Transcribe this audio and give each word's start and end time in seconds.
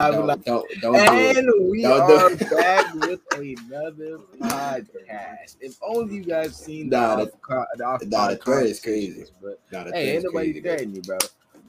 I 0.00 0.10
was 0.10 0.16
Don't, 0.18 0.26
like, 0.26 0.44
don't, 0.44 0.66
don't 0.80 0.92
do 0.94 1.00
it. 1.14 1.36
and 1.36 1.70
we 1.70 1.82
Don't 1.82 2.00
are 2.00 2.30
it. 2.32 2.50
back 2.50 2.94
with 2.94 3.20
another 3.32 4.18
podcast. 4.40 5.56
If 5.60 5.76
only 5.82 6.16
you 6.16 6.24
guys 6.24 6.56
seen 6.56 6.90
the 6.90 6.96
Nah, 6.98 7.22
off, 7.22 7.28
co- 7.42 7.64
the 7.76 7.84
off 7.84 8.02
nah, 8.06 8.28
the 8.30 8.36
thread 8.36 8.66
is 8.66 8.80
crazy. 8.80 9.24
But 9.40 9.60
Nah, 9.70 9.84
that 9.84 9.94
hey, 9.94 10.06
thing's 10.06 10.24
ain't 10.24 10.34
nobody 10.34 10.60
threatening 10.60 10.96
you, 10.96 11.02
bro. 11.02 11.18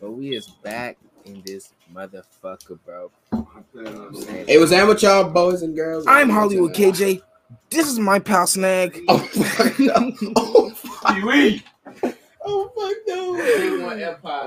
But 0.01 0.11
we 0.11 0.35
is 0.35 0.47
back 0.47 0.97
in 1.25 1.43
this 1.45 1.71
motherfucker, 1.93 2.79
bro. 2.83 3.11
Hey, 4.47 4.57
what's 4.57 4.71
that 4.71 4.87
with 4.87 5.03
y'all 5.03 5.29
boys 5.29 5.61
and 5.61 5.75
girls? 5.75 6.05
I'm 6.07 6.29
Hollywood 6.29 6.73
KJ. 6.73 7.21
This 7.69 7.87
is 7.87 7.99
my 7.99 8.17
pal 8.17 8.47
Snag. 8.47 8.99
Oh 9.07 9.17
fuck 9.19 9.79
no! 9.79 10.11
Oh 10.35 10.69
fuck! 10.71 12.14
Oh 12.47 12.69
fuck 12.75 12.97
no! 13.07 13.35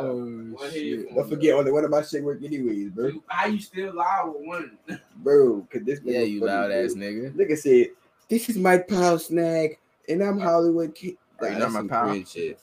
Oh, 0.00 0.70
shit. 0.70 1.14
Don't 1.14 1.28
forget, 1.28 1.54
only 1.54 1.72
one 1.72 1.84
of 1.84 1.90
my 1.90 2.02
shit 2.02 2.22
work 2.22 2.42
anyways, 2.42 2.90
bro. 2.90 3.12
How 3.26 3.46
you 3.46 3.60
still 3.60 3.94
loud 3.94 4.34
with 4.36 4.46
one? 4.46 4.78
Bro, 5.16 5.66
cause 5.72 5.82
this 5.84 6.00
Yeah, 6.04 6.20
you 6.20 6.44
loud 6.44 6.70
ass 6.70 6.94
nigga. 6.94 7.32
Nigga 7.34 7.56
said, 7.58 7.88
"This 8.28 8.48
is 8.48 8.56
my 8.56 8.78
pal 8.78 9.18
Snag, 9.18 9.78
and 10.08 10.22
I'm 10.22 10.38
Hollywood." 10.38 10.94
K-. 10.94 11.16
Bro, 11.38 11.48
you 11.48 11.54
Nah, 11.54 11.60
not 11.60 11.72
my 11.72 11.78
some 11.80 11.88
pal? 11.88 12.24
Shit. 12.24 12.60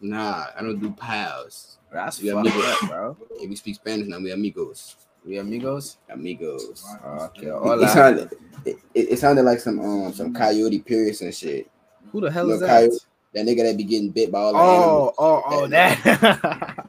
Nah, 0.00 0.46
I 0.56 0.62
don't 0.62 0.80
do 0.80 0.90
pals. 0.92 1.78
That's 1.92 2.20
We 2.20 2.30
fucked 2.30 2.48
amigos. 2.48 2.64
up, 2.82 2.88
bro. 2.88 3.16
If 3.40 3.48
we 3.50 3.56
speak 3.56 3.74
Spanish 3.76 4.08
now, 4.08 4.18
we 4.18 4.32
amigos. 4.32 4.96
We 5.24 5.38
amigos. 5.38 5.98
Amigos. 6.10 6.84
Okay, 7.04 7.46
It, 7.46 7.52
hola. 7.52 7.88
sounded, 7.88 8.32
it, 8.64 8.76
it, 8.94 9.12
it 9.12 9.18
sounded 9.20 9.44
like 9.44 9.60
some 9.60 9.78
um 9.80 10.12
some 10.12 10.34
Coyote 10.34 10.80
Peterson 10.80 11.30
shit. 11.30 11.70
Who 12.10 12.20
the 12.20 12.30
hell 12.30 12.46
No, 12.48 12.54
is 12.54 12.60
that? 12.60 12.68
Coyote. 12.68 12.98
That 13.34 13.46
nigga 13.46 13.62
that 13.62 13.76
be 13.78 13.84
getting 13.84 14.10
bit 14.10 14.30
by 14.30 14.38
all 14.40 14.52
the 14.52 14.58
Oh, 14.58 14.74
animals. 14.74 15.14
oh, 15.18 15.42
oh, 15.46 15.66
that. 15.68 16.86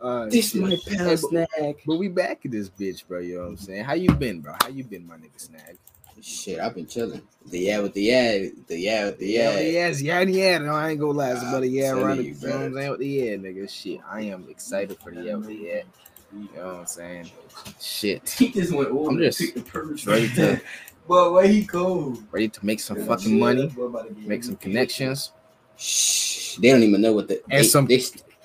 Uh, 0.00 0.26
This 0.30 0.50
shit. 0.52 0.62
my 0.62 0.76
pal 0.86 1.06
but- 1.08 1.18
Snag. 1.18 1.76
But 1.86 1.96
we 1.96 2.08
back 2.08 2.44
in 2.44 2.50
this 2.52 2.68
bitch, 2.68 3.06
bro. 3.08 3.18
You 3.20 3.36
know 3.36 3.40
what 3.42 3.48
I'm 3.48 3.56
saying? 3.56 3.84
How 3.84 3.94
you 3.94 4.12
been, 4.12 4.40
bro? 4.40 4.54
How 4.62 4.68
you 4.68 4.84
been, 4.84 5.06
my 5.06 5.16
nigga 5.16 5.38
Snag? 5.40 5.78
Shit, 6.22 6.60
I've 6.60 6.74
been 6.74 6.86
chilling. 6.86 7.20
The 7.50 7.58
yeah 7.58 7.78
with 7.80 7.92
the 7.92 8.02
yeah, 8.02 8.32
the 8.68 8.78
yeah 8.78 9.04
with 9.06 9.18
the 9.18 9.26
Yeah, 9.26 9.58
yeah. 9.58 9.68
yes, 9.68 10.00
yeah, 10.00 10.20
yeah. 10.22 10.58
No, 10.58 10.72
I 10.72 10.90
ain't 10.90 10.98
gonna 11.00 11.12
lie. 11.12 11.32
It's 11.32 11.42
about 11.42 11.62
a 11.62 11.68
yeah 11.68 11.92
I'm 11.92 11.98
around 11.98 12.16
the, 12.16 12.22
you 12.24 12.30
you, 12.40 12.48
know 12.48 12.56
what 12.56 12.64
I'm 12.64 12.74
saying? 12.74 12.90
With 12.90 13.00
the 13.00 13.06
yeah, 13.06 13.36
nigga. 13.36 13.70
Shit, 13.70 14.00
I 14.08 14.20
am 14.22 14.46
excited 14.48 14.96
for 14.98 15.10
the 15.12 15.22
yeah 15.22 15.34
with 15.34 15.48
the 15.48 15.54
yeah. 15.54 15.82
You 16.32 16.48
know 16.56 16.66
what 16.68 16.74
I'm 16.76 16.86
saying? 16.86 17.30
Shit. 17.80 18.30
He 18.30 18.50
just 18.50 18.72
went 18.72 18.88
over. 18.88 19.10
I'm 19.10 19.18
just 19.18 19.54
the 19.54 19.60
purse. 19.60 20.06
ready 20.06 20.28
to 20.34 20.58
But 21.08 21.32
where 21.32 21.46
he 21.46 21.62
go? 21.62 22.18
ready 22.32 22.48
to 22.48 22.66
make 22.66 22.80
some 22.80 22.96
fucking 22.96 23.38
money, 23.38 23.74
make 24.26 24.42
some 24.44 24.56
connections. 24.56 25.30
Shh, 25.76 26.56
they 26.56 26.70
don't 26.70 26.82
even 26.82 27.00
know 27.00 27.12
what 27.12 27.28
the 27.28 27.42
And 27.50 27.64
they, 27.64 27.68
some- 27.68 27.86
they, 27.86 27.98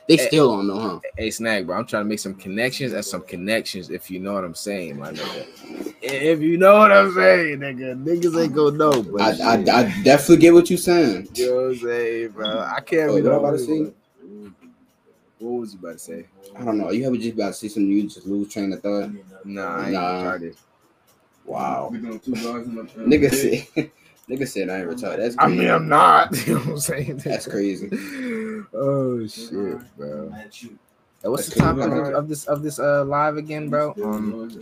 they 0.07 0.17
eh, 0.17 0.27
still 0.27 0.51
don't 0.55 0.67
know, 0.67 0.79
huh? 0.79 0.99
Hey 1.17 1.31
Snag, 1.31 1.65
bro, 1.65 1.77
I'm 1.77 1.85
trying 1.85 2.03
to 2.03 2.09
make 2.09 2.19
some 2.19 2.35
connections 2.35 2.93
and 2.93 3.03
some 3.03 3.21
connections, 3.21 3.89
if 3.89 4.11
you 4.11 4.19
know 4.19 4.33
what 4.33 4.43
I'm 4.43 4.53
saying, 4.55 4.99
my 4.99 5.11
nigga. 5.11 5.45
If 6.01 6.41
you 6.41 6.57
know 6.57 6.79
what 6.79 6.91
I'm 6.91 7.13
saying, 7.13 7.59
nigga, 7.59 8.03
niggas 8.03 8.43
ain't 8.43 8.53
gonna 8.53 8.77
know, 8.77 9.03
but 9.03 9.21
I, 9.41 9.53
I. 9.53 9.53
I 9.53 10.03
definitely 10.03 10.37
get 10.37 10.53
what 10.53 10.69
you're 10.69 10.77
saying. 10.77 11.29
You 11.35 11.47
know 11.49 11.55
what 11.55 11.61
I'm 11.67 11.77
saying, 11.77 12.29
bro? 12.31 12.59
I 12.59 12.79
can't 12.81 13.09
Oh, 13.11 13.15
be 13.15 13.21
what 13.21 13.33
I'm 13.33 13.39
about 13.39 13.51
to 13.51 13.59
say? 13.59 13.93
What 15.39 15.49
was 15.61 15.73
you 15.73 15.79
about 15.79 15.93
to 15.93 15.99
say? 15.99 16.25
I 16.57 16.63
don't 16.65 16.77
know. 16.77 16.91
You 16.91 17.07
ever 17.07 17.17
just 17.17 17.33
about 17.35 17.47
to 17.47 17.53
see 17.53 17.69
something 17.69 17.91
you 17.91 18.03
just 18.03 18.25
lose 18.27 18.51
train 18.51 18.73
of 18.73 18.81
thought? 18.81 19.11
Nah, 19.45 19.77
I 19.77 19.83
ain't 19.85 19.93
Nah. 19.93 20.23
retarded. 20.23 20.57
Wow. 21.45 21.89
We 21.91 21.99
doing 21.99 22.19
two 22.19 22.33
bars 22.33 22.67
in 22.67 22.75
the 22.75 22.83
Nigga 22.83 23.31
said, 23.31 23.91
nigga 24.29 24.47
said 24.47 24.69
I 24.69 24.79
ain't 24.79 24.87
retired. 24.87 25.19
That's 25.21 25.35
I 25.37 25.47
mean, 25.47 25.69
I'm 25.69 25.87
not. 25.87 26.35
You 26.47 26.55
know 26.55 26.59
what 26.59 26.69
I'm 26.69 26.79
saying? 26.79 27.17
That's 27.17 27.47
crazy. 27.47 27.89
Oh 28.73 29.25
shit, 29.27 29.97
bro. 29.97 30.31
Hey, 30.31 31.29
what's 31.29 31.49
the 31.49 31.59
topic 31.59 31.83
of, 31.83 32.13
of 32.13 32.27
this 32.27 32.45
of 32.45 32.63
this 32.63 32.79
uh 32.79 33.05
live 33.05 33.37
again, 33.37 33.69
bro? 33.69 33.93
Um, 34.03 34.59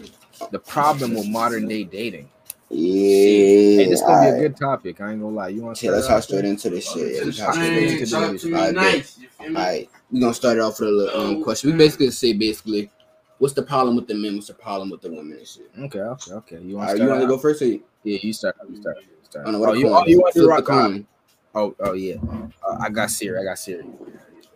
the 0.52 0.60
problem 0.60 1.14
with 1.14 1.28
modern 1.30 1.68
day 1.68 1.84
dating. 1.84 2.30
Yeah. 2.70 3.84
Hey, 3.84 3.90
this 3.90 4.02
gonna 4.02 4.32
be 4.32 4.38
a 4.38 4.40
good 4.42 4.58
topic. 4.58 5.02
I 5.02 5.12
ain't 5.12 5.22
gonna 5.22 5.34
lie. 5.34 5.48
You 5.48 5.64
want 5.64 5.78
to 5.78 5.86
Yeah, 5.86 5.94
let's 5.94 6.08
hop 6.08 6.22
straight 6.22 6.46
into 6.46 6.70
this 6.70 6.92
shit. 6.92 7.16
Yeah, 7.16 7.22
let's 7.24 7.40
hop 7.40 7.54
straight 7.54 7.84
into 7.84 8.06
this. 8.06 8.46
Alright, 8.46 8.76
nice. 8.76 9.18
You 9.18 9.28
feel 9.30 9.50
me? 9.50 9.56
All 9.56 9.66
right, 9.66 9.90
we're 10.12 10.22
gonna 10.22 10.34
start 10.34 10.58
it 10.58 10.62
off 10.62 10.80
with 10.80 10.90
a 10.90 10.92
little 10.92 11.22
um, 11.22 11.44
question. 11.44 11.72
We 11.72 11.78
basically 11.78 12.12
say 12.12 12.34
basically, 12.34 12.92
what's 13.40 13.54
the 13.54 13.64
problem 13.64 13.96
with 13.96 14.08
the 14.08 14.14
men? 14.14 14.36
What's 14.36 14.48
the 14.48 14.54
problem 14.54 14.90
with 14.92 15.02
the 15.02 15.10
women 15.10 15.38
and 15.38 15.48
shit? 15.48 15.72
Okay, 15.78 16.00
okay, 16.00 16.32
okay. 16.34 16.60
You 16.60 16.78
want 16.78 16.90
right, 16.90 16.98
to 16.98 17.04
you 17.04 17.10
want 17.10 17.22
to 17.22 17.28
go 17.28 17.38
first? 17.38 17.62
Or 17.62 17.66
you, 17.66 17.84
Yeah, 18.04 18.20
you 18.22 18.34
start. 18.34 18.56
You 18.70 18.76
start. 18.80 18.98
You 19.00 19.08
start. 19.24 19.48
Know 19.48 19.60
what 19.60 19.70
oh, 19.70 19.74
you, 19.74 19.88
oh, 19.90 20.06
you 20.06 20.22
want 20.22 20.36
to 20.36 20.48
rock? 20.48 20.66
coin. 20.66 21.08
Oh, 21.56 21.76
oh 21.80 21.94
yeah. 21.94 22.16
Uh, 22.64 22.78
I 22.80 22.90
got 22.90 23.10
Siri. 23.10 23.40
I 23.40 23.44
got 23.44 23.58
Siri. 23.58 23.86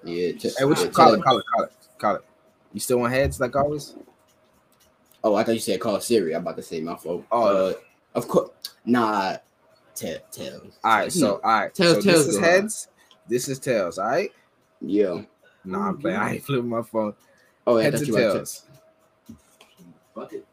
Yeah. 0.04 0.34
T- 0.34 0.52
Hey, 0.58 0.66
what 0.66 0.80
you 0.80 0.90
call 0.90 1.14
it? 1.14 1.24
Call 1.24 1.40
it. 1.40 1.46
Call 1.54 1.64
it. 1.64 1.72
Call 1.98 2.16
it. 2.16 2.26
You 2.74 2.80
still 2.80 3.00
want 3.00 3.14
heads 3.14 3.40
like 3.40 3.56
always? 3.56 3.96
Oh, 5.24 5.36
I 5.36 5.44
thought 5.44 5.54
you 5.54 5.60
said 5.60 5.80
call 5.80 6.00
Siri. 6.00 6.36
I'm 6.36 6.42
about 6.42 6.58
to 6.58 6.64
say 6.64 6.82
my 6.82 6.96
fault. 6.96 7.26
Oh. 7.32 7.70
uh, 7.70 7.74
of 8.14 8.28
course. 8.28 8.52
Nah. 8.86 9.38
Tell, 9.96 10.18
tell. 10.32 10.62
All 10.84 10.98
right. 10.98 11.12
So, 11.12 11.40
all 11.44 11.52
right. 11.52 11.74
Tell- 11.74 11.96
so 11.96 12.02
tails 12.02 12.26
this 12.26 12.36
is 12.36 12.40
heads. 12.40 12.88
This 13.28 13.48
is 13.48 13.60
tails. 13.60 13.98
All 13.98 14.10
right. 14.10 14.32
yeah. 14.82 15.22
No, 15.66 15.80
I'm 15.80 15.98
playing. 15.98 16.18
I 16.18 16.34
ain't 16.34 16.44
flipping 16.44 16.70
my 16.70 16.82
phone. 16.82 17.14
Oh, 17.66 17.78
yeah, 17.78 17.84
Heads 17.86 18.02
and 18.02 18.08
you 18.10 18.18
about 18.18 18.34
to. 18.34 18.34
tails. 18.40 18.66
Fuck 20.16 20.34
it. 20.34 20.46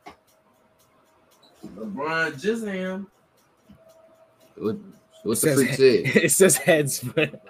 LeBron 1.76 2.32
Jizam. 2.32 3.06
What, 4.56 4.76
what's 5.22 5.44
It 5.44 5.48
the 5.48 5.56
says 5.56 5.56
freak 5.56 5.74
say? 5.74 5.96
it 6.22 6.32
says 6.32 6.56
heads, 6.56 7.00
but, 7.00 7.42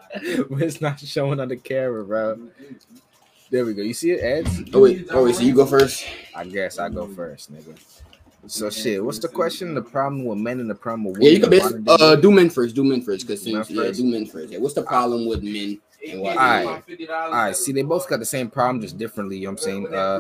but 0.50 0.62
it's 0.62 0.80
not 0.80 1.00
showing 1.00 1.40
on 1.40 1.48
the 1.48 1.56
camera, 1.56 2.04
bro. 2.04 2.48
There 3.50 3.64
we 3.64 3.74
go. 3.74 3.82
You 3.82 3.94
see 3.94 4.12
it, 4.12 4.20
heads? 4.20 4.62
Oh 4.72 4.80
wait, 4.80 5.08
oh 5.10 5.24
wait. 5.24 5.34
So 5.34 5.42
you 5.42 5.54
go 5.54 5.66
first. 5.66 6.04
I 6.34 6.44
guess 6.44 6.78
I 6.78 6.88
go 6.88 7.08
first, 7.08 7.52
nigga. 7.52 7.76
So 8.46 8.70
shit. 8.70 9.04
What's 9.04 9.18
the 9.18 9.28
question? 9.28 9.74
The 9.74 9.82
problem 9.82 10.24
with 10.24 10.38
men 10.38 10.60
and 10.60 10.70
the 10.70 10.74
problem 10.74 11.04
with 11.04 11.18
women. 11.18 11.26
Yeah, 11.26 11.32
you 11.32 11.40
can 11.40 11.52
in 11.52 11.58
basically 11.58 11.80
modern 11.80 11.98
day 11.98 12.12
uh 12.12 12.16
do 12.16 12.30
men 12.30 12.50
first. 12.50 12.74
Do 12.74 12.84
men 12.84 13.02
first, 13.02 13.26
cause 13.26 13.42
since 13.42 13.70
yeah, 13.70 13.90
do 13.90 14.04
men 14.04 14.26
first. 14.26 14.52
Yeah. 14.52 14.58
What's 14.58 14.74
the 14.74 14.82
problem 14.82 15.26
with 15.26 15.42
men? 15.42 15.80
And 16.08 16.20
why- 16.22 16.30
Alright. 16.30 16.82
All 17.10 17.30
right, 17.30 17.56
see, 17.56 17.72
they 17.72 17.82
both 17.82 18.08
got 18.08 18.18
the 18.20 18.24
same 18.24 18.48
problem, 18.50 18.80
just 18.80 18.96
differently. 18.98 19.36
You 19.38 19.44
know 19.46 19.50
what 19.52 19.60
I'm 19.60 19.64
saying? 19.64 19.94
Uh, 19.94 20.18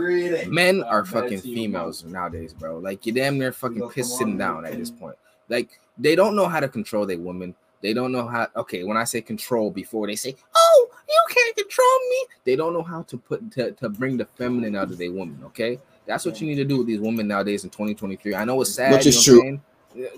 men 0.48 0.82
are 0.82 1.04
fucking 1.04 1.40
females 1.40 2.04
nowadays, 2.04 2.52
bro. 2.52 2.78
Like 2.78 3.06
you're 3.06 3.14
damn 3.14 3.38
near 3.38 3.52
fucking 3.52 3.88
pissed 3.90 4.16
sitting 4.18 4.36
down 4.38 4.64
at 4.66 4.76
this 4.76 4.90
point. 4.90 5.16
Like 5.48 5.80
they 5.98 6.14
don't 6.14 6.36
know 6.36 6.46
how 6.48 6.60
to 6.60 6.68
control 6.68 7.06
their 7.06 7.18
women. 7.18 7.54
They 7.82 7.94
don't 7.94 8.12
know 8.12 8.26
how. 8.26 8.46
Okay, 8.56 8.84
when 8.84 8.98
I 8.98 9.04
say 9.04 9.22
control, 9.22 9.70
before 9.70 10.06
they 10.06 10.14
say, 10.16 10.36
"Oh, 10.54 10.88
you 11.08 11.22
can't 11.34 11.56
control 11.56 11.98
me," 12.10 12.16
they 12.44 12.54
don't 12.56 12.74
know 12.74 12.82
how 12.82 13.02
to 13.04 13.16
put 13.16 13.50
to, 13.52 13.72
to 13.72 13.88
bring 13.88 14.18
the 14.18 14.26
feminine 14.26 14.76
out 14.76 14.90
of 14.90 14.98
their 14.98 15.10
woman. 15.10 15.40
Okay, 15.46 15.78
that's 16.04 16.26
what 16.26 16.40
you 16.42 16.46
need 16.46 16.56
to 16.56 16.64
do 16.66 16.76
with 16.78 16.88
these 16.88 17.00
women 17.00 17.26
nowadays 17.26 17.64
in 17.64 17.70
2023. 17.70 18.34
I 18.34 18.44
know 18.44 18.60
it's 18.60 18.74
sad, 18.74 18.92
Which 18.92 19.06
you 19.06 19.08
is 19.08 19.26
know 19.26 19.34
what 19.34 19.46
I'm 19.46 19.48
true. 19.56 19.60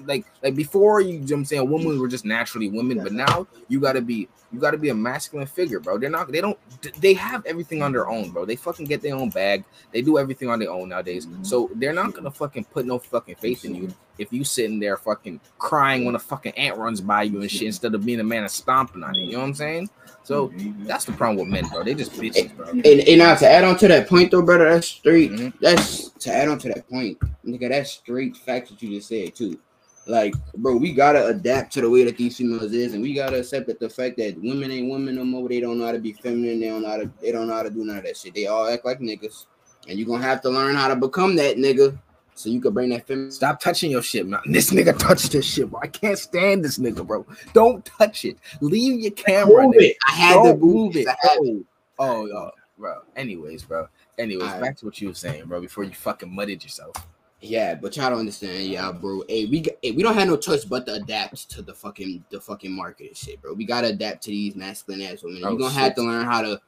Like 0.05 0.27
like 0.43 0.55
before, 0.55 1.01
you, 1.01 1.15
you 1.15 1.19
know 1.21 1.25
what 1.25 1.33
I'm 1.33 1.45
saying 1.47 1.71
women 1.71 1.99
were 1.99 2.09
just 2.09 2.25
naturally 2.25 2.69
women, 2.69 3.03
but 3.03 3.13
now 3.13 3.47
you 3.69 3.81
gotta 3.81 4.03
be 4.03 4.29
you 4.53 4.61
gotta 4.61 4.77
be 4.77 4.91
a 4.91 4.95
masculine 4.95 5.47
figure, 5.47 5.81
bro. 5.81 5.97
They're 5.97 6.11
not 6.11 6.31
they 6.31 6.43
don't 6.43 6.59
they 7.01 7.15
have 7.15 7.45
everything 7.47 7.83
on 7.83 7.91
their 7.93 8.09
own, 8.09 8.31
bro. 8.31 8.45
They 8.45 8.57
fucking 8.57 8.87
get 8.87 9.01
their 9.01 9.15
own 9.15 9.31
bag. 9.31 9.65
They 9.93 10.03
do 10.03 10.19
everything 10.19 10.51
on 10.51 10.59
their 10.59 10.71
own 10.71 10.91
nowadays. 10.91 11.27
So 11.43 11.71
they're 11.77 11.95
not 11.95 12.13
gonna 12.13 12.31
fucking 12.31 12.65
put 12.65 12.85
no 12.85 12.99
fucking 12.99 13.37
faith 13.37 13.65
in 13.65 13.75
you 13.75 13.95
if 14.19 14.31
you 14.31 14.45
sitting 14.45 14.79
there 14.79 14.99
fucking 14.99 15.41
crying 15.59 16.05
when 16.05 16.15
a 16.15 16.19
fucking 16.19 16.53
ant 16.53 16.77
runs 16.77 17.01
by 17.01 17.23
you 17.23 17.41
and 17.41 17.51
shit 17.51 17.63
instead 17.63 17.95
of 17.95 18.05
being 18.05 18.21
a 18.21 18.25
man 18.25 18.43
and 18.43 18.51
stomping 18.51 19.03
on 19.03 19.17
it. 19.17 19.21
You 19.21 19.33
know 19.33 19.39
what 19.39 19.45
I'm 19.47 19.55
saying? 19.55 19.91
So 20.23 20.53
that's 20.81 21.05
the 21.07 21.13
problem 21.13 21.39
with 21.39 21.49
men, 21.49 21.69
bro. 21.71 21.83
They 21.83 21.95
just 21.95 22.13
bitches, 22.13 22.55
bro. 22.55 22.69
And, 22.69 22.87
and 22.87 23.19
now 23.19 23.35
to 23.35 23.51
add 23.51 23.65
on 23.65 23.77
to 23.79 23.89
that 23.89 24.09
point 24.09 24.31
though, 24.31 24.43
brother, 24.43 24.71
that's 24.71 24.87
straight. 24.87 25.33
Mhm. 25.33 25.53
That's 25.61 26.12
to 26.23 26.33
add 26.35 26.49
on 26.49 26.59
to 26.61 26.69
that 26.69 26.89
point, 26.89 27.19
nigga. 27.45 27.69
That's 27.69 27.91
straight 27.91 28.37
facts 28.37 28.71
that 28.71 28.83
you 28.83 28.97
just 28.97 29.09
said 29.09 29.35
too. 29.35 29.59
Like, 30.07 30.35
bro, 30.57 30.77
we 30.77 30.93
gotta 30.93 31.27
adapt 31.27 31.73
to 31.75 31.81
the 31.81 31.89
way 31.89 32.05
that 32.05 32.17
these 32.17 32.37
females 32.37 32.73
is, 32.73 32.95
and 32.95 33.03
we 33.03 33.15
gotta 33.15 33.39
accept 33.39 33.69
that 33.69 33.79
the 33.79 33.89
fact 33.89 34.17
that 34.17 34.37
women 34.43 34.71
ain't 34.73 34.91
women 34.91 35.15
no 35.15 35.25
more. 35.25 35.49
They 35.49 35.61
don't 35.61 35.79
know 35.79 35.87
how 35.87 35.93
to 35.93 36.01
be 36.01 36.13
feminine. 36.13 36.59
They 36.59 36.69
don't 36.69 36.83
know 36.83 36.89
how 36.89 36.97
to. 36.97 37.11
They 37.21 37.31
don't 37.31 37.47
know 37.47 37.55
how 37.55 37.63
to 37.63 37.71
do 37.71 37.85
none 37.85 37.99
of 37.99 38.05
that 38.05 38.17
shit. 38.17 38.35
They 38.35 38.47
all 38.47 38.67
act 38.67 38.85
like 38.85 38.99
niggas, 38.99 39.47
and 39.89 39.99
you 39.99 40.05
are 40.07 40.09
gonna 40.09 40.25
have 40.25 40.43
to 40.43 40.51
learn 40.51 40.75
how 40.75 40.89
to 40.89 40.97
become 40.97 41.37
that 41.37 41.57
nigga, 41.57 41.97
so 42.35 42.51
you 42.51 42.61
can 42.61 42.73
bring 42.75 42.89
that 42.91 43.07
feminine. 43.07 43.31
Stop 43.31 43.61
touching 43.61 43.93
your 43.93 44.03
shit, 44.03 44.27
man. 44.27 44.41
This 44.47 44.71
nigga 44.71 44.99
touched 44.99 45.31
this 45.33 45.47
shit, 45.47 45.71
bro. 45.71 45.81
I 45.81 45.87
can't 45.87 46.19
stand 46.19 46.65
this 46.65 46.79
nigga, 46.79 47.07
bro. 47.07 47.25
Don't 47.53 47.85
touch 47.85 48.25
it. 48.25 48.39
Leave 48.61 49.01
your 49.01 49.13
camera. 49.13 49.63
Move 49.65 49.75
nigga. 49.75 49.83
it. 49.83 49.97
I 50.09 50.13
had 50.13 50.35
Don't 50.35 50.59
to 50.59 50.67
move 50.67 50.97
it. 50.97 51.07
I 51.07 51.17
had 51.23 51.37
to. 51.37 51.65
Oh, 52.01 52.29
oh, 52.29 52.51
bro. 52.77 53.03
Anyways, 53.15 53.63
bro. 53.63 53.87
Anyways, 54.19 54.49
Alright. 54.49 54.61
back 54.61 54.77
to 54.79 54.87
what 54.87 55.01
you 55.01 55.09
were 55.09 55.15
saying, 55.15 55.47
bro. 55.47 55.61
Before 55.61 55.85
you 55.85 55.93
fucking 55.93 56.33
muddied 56.35 56.63
yourself. 56.63 56.95
Yeah, 57.41 57.75
but 57.75 57.97
y'all 57.97 58.11
don't 58.11 58.21
understand, 58.21 58.67
yeah, 58.67 58.93
bro. 58.93 59.25
Hey, 59.29 59.47
we 59.47 59.65
hey, 59.83 59.91
we 59.91 60.03
don't 60.03 60.15
have 60.15 60.29
no 60.29 60.37
choice 60.37 60.65
but 60.65 60.87
to 60.87 60.95
adapt 60.95 61.51
to 61.51 61.63
the 61.63 61.75
fucking 61.75 62.25
the 62.31 62.41
fucking 62.41 62.71
market 62.71 63.09
and 63.09 63.17
shit, 63.17 63.43
bro. 63.43 63.53
We 63.53 63.65
gotta 63.65 63.89
adapt 63.89 64.23
to 64.25 64.31
these 64.31 64.55
masculine 64.55 65.03
ass 65.03 65.25
women. 65.25 65.43
Oh, 65.45 65.51
You're 65.51 65.59
gonna 65.59 65.71
shit. 65.71 65.83
have 65.83 65.95
to 65.97 66.03
learn 66.03 66.25
how 66.25 66.43
to 66.43 66.61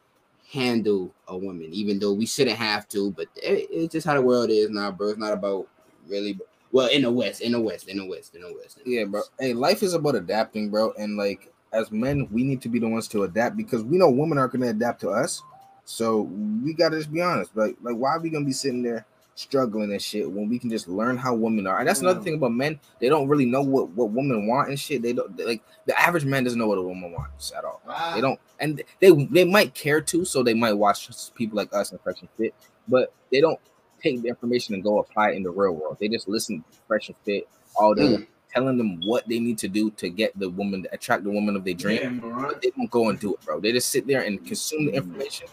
handle 0.51 1.15
a 1.29 1.37
woman, 1.37 1.69
even 1.71 2.01
though 2.01 2.13
we 2.13 2.27
shouldn't 2.27 2.57
have 2.57 2.89
to. 2.89 3.13
But 3.13 3.29
it, 3.37 3.69
it's 3.71 3.93
just 3.93 4.07
how 4.07 4.15
the 4.15 4.23
world 4.23 4.51
is 4.51 4.71
now, 4.71 4.91
bro. 4.91 5.11
It's 5.11 5.19
not 5.19 5.33
about 5.33 5.69
really. 6.09 6.39
Well, 6.73 6.89
in 6.89 7.03
the 7.03 7.13
West, 7.13 7.41
in 7.41 7.53
the 7.53 7.61
West, 7.61 7.87
in 7.87 7.99
the 7.99 8.07
West, 8.07 8.35
in 8.35 8.41
the 8.43 8.53
West. 8.53 8.79
in 8.79 8.91
the 8.91 8.97
Yeah, 8.97 9.05
bro. 9.05 9.23
Hey, 9.39 9.53
life 9.53 9.85
is 9.85 9.95
about 9.95 10.17
adapting, 10.17 10.71
bro. 10.71 10.93
And 10.99 11.17
like 11.17 11.53
as 11.73 11.93
men, 11.93 12.27
we 12.33 12.43
need 12.43 12.61
to 12.63 12.69
be 12.69 12.81
the 12.81 12.89
ones 12.89 13.07
to 13.09 13.23
adapt 13.23 13.57
because 13.57 13.85
we 13.85 13.97
know 13.97 14.11
women 14.11 14.39
aren't 14.39 14.53
gonna 14.55 14.71
adapt 14.71 15.01
to 15.03 15.11
us. 15.11 15.41
So 15.85 16.23
we 16.23 16.73
gotta 16.75 16.99
just 16.99 17.13
be 17.13 17.21
honest. 17.21 17.57
Like, 17.57 17.77
like 17.83 17.97
why 17.97 18.11
are 18.11 18.21
we 18.21 18.31
gonna 18.31 18.45
be 18.45 18.53
sitting 18.53 18.83
there 18.83 19.07
struggling 19.35 19.91
and 19.93 20.01
shit 20.01 20.31
when 20.31 20.49
we 20.49 20.59
can 20.59 20.71
just 20.71 20.89
learn 20.89 21.17
how 21.17 21.35
women 21.35 21.67
are. 21.67 21.79
And 21.79 21.89
that's 21.89 22.01
another 22.01 22.21
thing 22.21 22.35
about 22.35 22.53
men. 22.53 22.79
They 23.01 23.09
don't 23.09 23.29
really 23.29 23.47
know 23.47 23.63
what, 23.63 23.91
what 23.91 24.11
women 24.11 24.47
want 24.47 24.69
and 24.69 24.79
shit. 24.79 25.03
They 25.03 25.13
don't 25.13 25.37
they, 25.37 25.45
like 25.45 25.63
the 25.87 25.99
average 26.01 26.25
man 26.25 26.45
doesn't 26.45 26.59
know 26.59 26.69
what 26.69 26.79
a 26.79 26.83
woman 26.83 27.13
wants 27.13 27.53
at 27.57 27.65
all. 27.65 27.83
They 28.15 28.21
don't 28.21 28.39
and 28.61 28.83
they 29.01 29.11
they 29.27 29.45
might 29.45 29.75
care 29.75 30.01
to, 30.01 30.25
so 30.25 30.43
they 30.43 30.55
might 30.55 30.75
watch 30.75 31.09
people 31.35 31.57
like 31.57 31.75
us 31.75 31.91
and 31.91 32.01
Fresh 32.01 32.21
and 32.21 32.29
Fit, 32.39 32.55
but 32.89 33.13
they 33.31 33.41
don't 33.41 33.59
take 34.03 34.23
the 34.23 34.29
information 34.29 34.75
and 34.75 34.85
go 34.85 34.99
apply 34.99 35.31
it 35.31 35.37
in 35.37 35.43
the 35.43 35.51
real 35.51 35.73
world. 35.73 35.97
They 36.01 36.09
just 36.09 36.29
listen 36.29 36.63
to 36.63 36.79
Fresh 36.87 37.09
and 37.09 37.17
Fit 37.25 37.49
all 37.77 37.95
day, 37.95 38.19
Mm. 38.19 38.27
Telling 38.55 38.79
them 38.79 39.01
what 39.05 39.27
they 39.29 39.39
need 39.41 39.59
to 39.59 39.69
do 39.69 39.91
to 39.93 40.09
get 40.09 40.39
the 40.39 40.49
woman, 40.49 40.87
attract 40.93 41.25
the 41.25 41.31
woman 41.31 41.57
of 41.57 41.65
their 41.65 41.75
dream. 41.75 41.99
Damn, 42.01 42.19
bro. 42.21 42.43
But 42.49 42.63
they 42.63 42.71
don't 42.71 42.91
go 42.91 43.09
and 43.09 43.19
do 43.19 43.35
it, 43.35 43.41
bro. 43.45 43.59
They 43.61 43.73
just 43.73 43.89
sit 43.91 44.07
there 44.07 44.23
and 44.23 44.45
consume 44.47 44.87
the 44.87 44.93
information. 44.93 45.49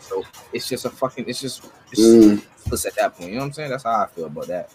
So 0.00 0.22
it's 0.52 0.68
just 0.68 0.84
a 0.84 0.90
fucking, 0.90 1.24
it's 1.28 1.40
just, 1.40 1.64
it's 1.90 2.00
Mm. 2.00 2.86
at 2.86 2.94
that 2.96 3.16
point. 3.16 3.30
You 3.30 3.34
know 3.36 3.40
what 3.42 3.46
I'm 3.46 3.52
saying? 3.52 3.70
That's 3.70 3.84
how 3.84 4.02
I 4.02 4.06
feel 4.06 4.26
about 4.26 4.46
that. 4.48 4.70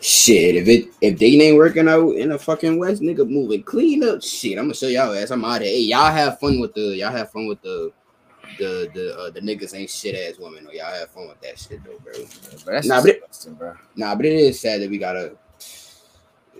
Shit, 0.00 0.56
if 0.56 0.68
it 0.68 0.88
if 1.00 1.18
they 1.18 1.26
ain't 1.40 1.56
working 1.56 1.88
out 1.88 2.10
in 2.16 2.28
the 2.28 2.38
fucking 2.38 2.78
West, 2.78 3.00
nigga, 3.00 3.26
moving 3.26 3.62
clean 3.62 4.04
up. 4.04 4.22
Shit, 4.22 4.58
I'm 4.58 4.64
gonna 4.64 4.74
show 4.74 4.88
y'all 4.88 5.14
ass. 5.14 5.30
I'm 5.30 5.42
out 5.44 5.58
of 5.58 5.62
here. 5.62 5.70
Hey, 5.76 5.80
y'all 5.80 6.12
have 6.12 6.38
fun 6.38 6.60
with 6.60 6.74
the 6.74 6.94
y'all 6.96 7.10
have 7.10 7.30
fun 7.30 7.46
with 7.46 7.62
the 7.62 7.90
the 8.58 8.90
the 8.92 9.18
uh, 9.18 9.30
the 9.30 9.40
niggas 9.40 9.74
ain't 9.74 9.88
shit 9.88 10.14
ass 10.14 10.38
women. 10.38 10.66
Or 10.66 10.74
y'all 10.74 10.92
have 10.92 11.08
fun 11.10 11.28
with 11.28 11.40
that 11.40 11.58
shit 11.58 11.82
though, 11.84 11.98
bro. 12.04 12.12
But 12.66 12.72
that's 12.72 12.86
Nah, 12.86 13.00
but 13.00 13.10
it- 13.10 13.22
bro. 13.58 13.74
Nah, 13.96 14.14
but 14.14 14.26
it 14.26 14.34
is 14.34 14.60
sad 14.60 14.82
that 14.82 14.90
we 14.90 14.98
gotta. 14.98 15.36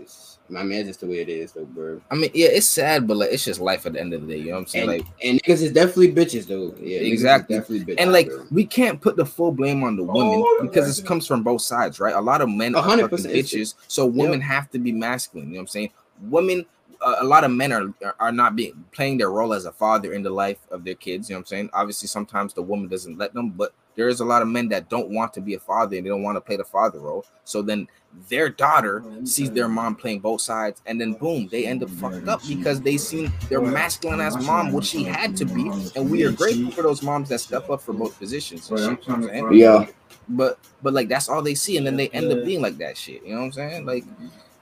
It's, 0.04 0.38
my 0.48 0.62
man, 0.62 0.84
just 0.84 1.00
the 1.00 1.06
way 1.06 1.20
it 1.20 1.28
is 1.28 1.52
though, 1.52 1.64
bro. 1.64 2.00
I 2.10 2.14
mean, 2.14 2.30
yeah, 2.34 2.48
it's 2.48 2.68
sad, 2.68 3.06
but 3.08 3.16
like 3.16 3.32
it's 3.32 3.44
just 3.44 3.60
life 3.60 3.86
at 3.86 3.94
the 3.94 4.00
end 4.00 4.12
of 4.12 4.26
the 4.26 4.26
day. 4.34 4.38
You 4.38 4.46
know 4.46 4.52
what 4.52 4.58
I'm 4.58 4.66
saying? 4.66 4.90
And, 4.90 4.98
like, 5.00 5.06
and 5.22 5.42
niggas 5.42 5.62
is 5.62 5.72
definitely 5.72 6.12
bitches 6.12 6.46
though. 6.46 6.74
Yeah, 6.80 6.98
Exactly. 6.98 7.56
definitely 7.56 7.94
bitches. 7.94 8.00
and 8.00 8.12
like 8.12 8.28
bro. 8.28 8.44
we 8.50 8.64
can't 8.66 9.00
put 9.00 9.16
the 9.16 9.24
full 9.24 9.52
blame 9.52 9.82
on 9.82 9.96
the 9.96 10.02
oh, 10.02 10.06
women 10.06 10.42
Oh, 10.44 10.58
because 10.62 10.86
right. 10.88 11.04
it 11.04 11.08
comes 11.08 11.26
from 11.26 11.42
both 11.42 11.62
sides, 11.62 11.98
right? 11.98 12.14
A 12.14 12.20
lot 12.20 12.40
of 12.42 12.48
men 12.50 12.74
are 12.74 12.82
hundred 12.82 13.10
fucking 13.10 13.24
percent. 13.24 13.34
bitches, 13.34 13.74
so 13.88 14.04
women 14.06 14.40
have 14.40 14.70
to 14.72 14.78
be 14.78 14.92
masculine. 14.92 15.48
You 15.48 15.54
know 15.54 15.58
what 15.58 15.62
I'm 15.62 15.66
saying? 15.68 15.90
Women, 16.24 16.66
a 17.00 17.24
lot 17.24 17.44
of 17.44 17.50
men 17.50 17.72
are 17.72 17.94
are 18.20 18.32
not 18.32 18.54
being 18.56 18.84
playing 18.92 19.18
their 19.18 19.30
role 19.30 19.52
as 19.54 19.64
a 19.64 19.72
father 19.72 20.12
in 20.12 20.22
the 20.22 20.30
life 20.30 20.58
of 20.70 20.84
their 20.84 20.94
kids. 20.94 21.28
You 21.28 21.34
know 21.34 21.38
what 21.38 21.42
I'm 21.42 21.46
saying? 21.46 21.70
Obviously, 21.72 22.08
sometimes 22.08 22.52
the 22.54 22.62
woman 22.62 22.88
doesn't 22.88 23.18
let 23.18 23.32
them, 23.34 23.50
but 23.50 23.72
there 23.96 24.08
is 24.08 24.20
a 24.20 24.24
lot 24.24 24.42
of 24.42 24.48
men 24.48 24.68
that 24.68 24.88
don't 24.88 25.10
want 25.10 25.32
to 25.34 25.40
be 25.40 25.54
a 25.54 25.60
father 25.60 25.96
and 25.96 26.04
they 26.04 26.10
don't 26.10 26.22
want 26.22 26.36
to 26.36 26.40
play 26.40 26.56
the 26.56 26.64
father 26.64 26.98
role. 26.98 27.24
So 27.44 27.62
then 27.62 27.88
their 28.28 28.48
daughter 28.48 29.04
sees 29.24 29.50
their 29.50 29.68
mom 29.68 29.96
playing 29.96 30.20
both 30.20 30.40
sides, 30.40 30.80
and 30.86 31.00
then 31.00 31.14
boom, 31.14 31.48
they 31.50 31.66
end 31.66 31.82
up 31.82 31.90
fucked 31.90 32.28
up 32.28 32.40
because 32.48 32.80
they 32.80 32.96
seen 32.96 33.32
their 33.48 33.60
masculine 33.60 34.20
ass 34.20 34.36
mom, 34.46 34.72
which 34.72 34.84
she 34.86 35.02
had 35.02 35.36
to 35.36 35.44
be, 35.44 35.70
and 35.96 36.08
we 36.10 36.22
are 36.24 36.30
grateful 36.30 36.70
for 36.70 36.82
those 36.82 37.02
moms 37.02 37.28
that 37.30 37.40
step 37.40 37.68
up 37.70 37.82
for 37.82 37.92
both 37.92 38.16
positions. 38.18 38.70
and 38.70 38.78
shit, 38.78 38.88
you 38.88 39.12
know 39.12 39.18
what 39.18 39.30
I'm 39.30 39.48
saying? 39.48 39.58
yeah, 39.58 39.86
But 40.28 40.58
but 40.82 40.92
like 40.92 41.08
that's 41.08 41.28
all 41.28 41.42
they 41.42 41.54
see, 41.56 41.76
and 41.76 41.86
then 41.86 41.96
they 41.96 42.08
end 42.10 42.30
up 42.32 42.44
being 42.44 42.62
like 42.62 42.78
that 42.78 42.96
shit. 42.96 43.24
You 43.24 43.32
know 43.34 43.40
what 43.40 43.44
I'm 43.46 43.52
saying? 43.52 43.84
Like 43.86 44.04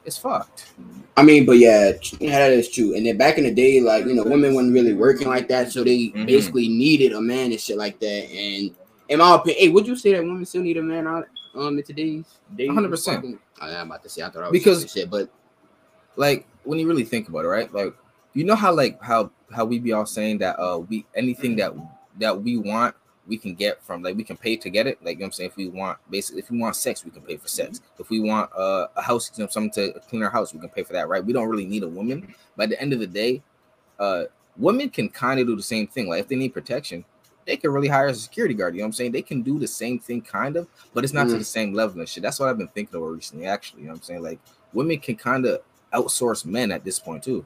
it's 0.04 0.16
fucked. 0.16 0.72
I 1.16 1.22
mean, 1.22 1.44
but 1.44 1.58
yeah, 1.58 1.92
yeah, 2.20 2.38
that 2.38 2.52
is 2.52 2.70
true. 2.70 2.96
And 2.96 3.04
then 3.04 3.18
back 3.18 3.36
in 3.36 3.44
the 3.44 3.52
day, 3.54 3.80
like 3.82 4.06
you 4.06 4.14
know, 4.14 4.24
women 4.24 4.54
weren't 4.54 4.72
really 4.72 4.94
working 4.94 5.28
like 5.28 5.46
that, 5.48 5.70
so 5.70 5.84
they 5.84 6.08
Mhm. 6.08 6.24
basically 6.26 6.68
needed 6.68 7.12
a 7.12 7.20
man 7.20 7.52
and 7.52 7.60
shit 7.60 7.76
like 7.76 8.00
that. 8.00 8.30
And 8.30 8.74
in 9.12 9.18
my 9.18 9.34
opinion, 9.36 9.60
hey, 9.62 9.68
would 9.68 9.86
you 9.86 9.96
say 9.96 10.12
that 10.12 10.22
women 10.22 10.44
still 10.44 10.62
need 10.62 10.76
a 10.76 10.82
man 10.82 11.06
out 11.06 11.26
um 11.54 11.76
in 11.78 11.84
today's 11.84 12.24
day? 12.56 12.66
100%. 12.68 13.38
I'm 13.60 13.86
about 13.86 14.02
to 14.02 14.08
say 14.08 14.22
I 14.22 14.30
thought 14.30 14.42
I 14.44 14.48
was 14.48 14.52
Because- 14.52 14.90
shit, 14.90 15.10
but 15.10 15.30
Like 16.16 16.46
when 16.64 16.78
you 16.78 16.86
really 16.86 17.04
think 17.04 17.28
about 17.28 17.44
it, 17.44 17.48
right? 17.48 17.72
Like 17.72 17.94
you 18.34 18.44
know 18.44 18.54
how 18.54 18.72
like 18.74 19.00
how 19.02 19.30
how 19.54 19.64
we 19.64 19.78
be 19.78 19.92
all 19.92 20.06
saying 20.06 20.38
that 20.38 20.58
uh 20.58 20.78
we 20.78 21.06
anything 21.14 21.56
that 21.56 21.72
that 22.18 22.42
we 22.42 22.56
want 22.58 22.94
we 23.26 23.38
can 23.38 23.54
get 23.54 23.82
from 23.84 24.02
like 24.02 24.16
we 24.16 24.24
can 24.24 24.36
pay 24.36 24.56
to 24.56 24.68
get 24.68 24.86
it. 24.86 24.98
Like 25.02 25.14
you 25.16 25.20
know 25.20 25.24
what 25.24 25.26
I'm 25.28 25.32
saying, 25.32 25.50
if 25.50 25.56
we 25.56 25.68
want 25.68 25.98
basically 26.10 26.40
if 26.42 26.50
we 26.50 26.58
want 26.58 26.76
sex, 26.76 27.04
we 27.04 27.10
can 27.10 27.22
pay 27.22 27.36
for 27.36 27.48
sex. 27.48 27.80
If 27.98 28.10
we 28.10 28.20
want 28.20 28.50
uh, 28.52 28.88
a 28.96 29.00
house, 29.02 29.30
you 29.36 29.44
know, 29.44 29.48
something 29.48 29.70
to 29.72 29.98
clean 30.08 30.22
our 30.22 30.30
house, 30.30 30.52
we 30.52 30.60
can 30.60 30.68
pay 30.70 30.82
for 30.82 30.92
that, 30.94 31.08
right? 31.08 31.24
We 31.24 31.32
don't 31.32 31.48
really 31.48 31.64
need 31.66 31.82
a 31.84 31.88
woman. 31.88 32.34
But 32.56 32.64
at 32.64 32.70
the 32.70 32.80
end 32.82 32.92
of 32.92 32.98
the 33.00 33.06
day, 33.06 33.42
uh 33.98 34.24
women 34.58 34.90
can 34.90 35.08
kind 35.08 35.40
of 35.40 35.46
do 35.46 35.56
the 35.56 35.62
same 35.62 35.86
thing. 35.86 36.08
Like 36.08 36.20
if 36.20 36.28
they 36.28 36.36
need 36.36 36.52
protection, 36.52 37.04
they 37.46 37.56
can 37.56 37.70
really 37.72 37.88
hire 37.88 38.06
a 38.06 38.14
security 38.14 38.54
guard. 38.54 38.74
You 38.74 38.80
know 38.80 38.84
what 38.84 38.88
I'm 38.88 38.92
saying? 38.92 39.12
They 39.12 39.22
can 39.22 39.42
do 39.42 39.58
the 39.58 39.66
same 39.66 39.98
thing 39.98 40.20
kind 40.20 40.56
of, 40.56 40.68
but 40.94 41.02
it's 41.04 41.12
not 41.12 41.28
to 41.28 41.34
Mm. 41.34 41.38
the 41.38 41.44
same 41.44 41.74
level 41.74 41.98
and 42.00 42.08
shit. 42.08 42.22
That's 42.22 42.38
what 42.38 42.48
I've 42.48 42.58
been 42.58 42.68
thinking 42.68 42.96
about 42.96 43.06
recently, 43.08 43.46
actually. 43.46 43.80
You 43.82 43.86
know 43.88 43.92
what 43.94 43.98
I'm 44.00 44.04
saying? 44.04 44.22
Like 44.22 44.38
women 44.72 44.98
can 44.98 45.16
kind 45.16 45.44
of 45.46 45.60
outsource 45.92 46.44
men 46.46 46.70
at 46.72 46.84
this 46.84 46.98
point 46.98 47.22
too, 47.24 47.44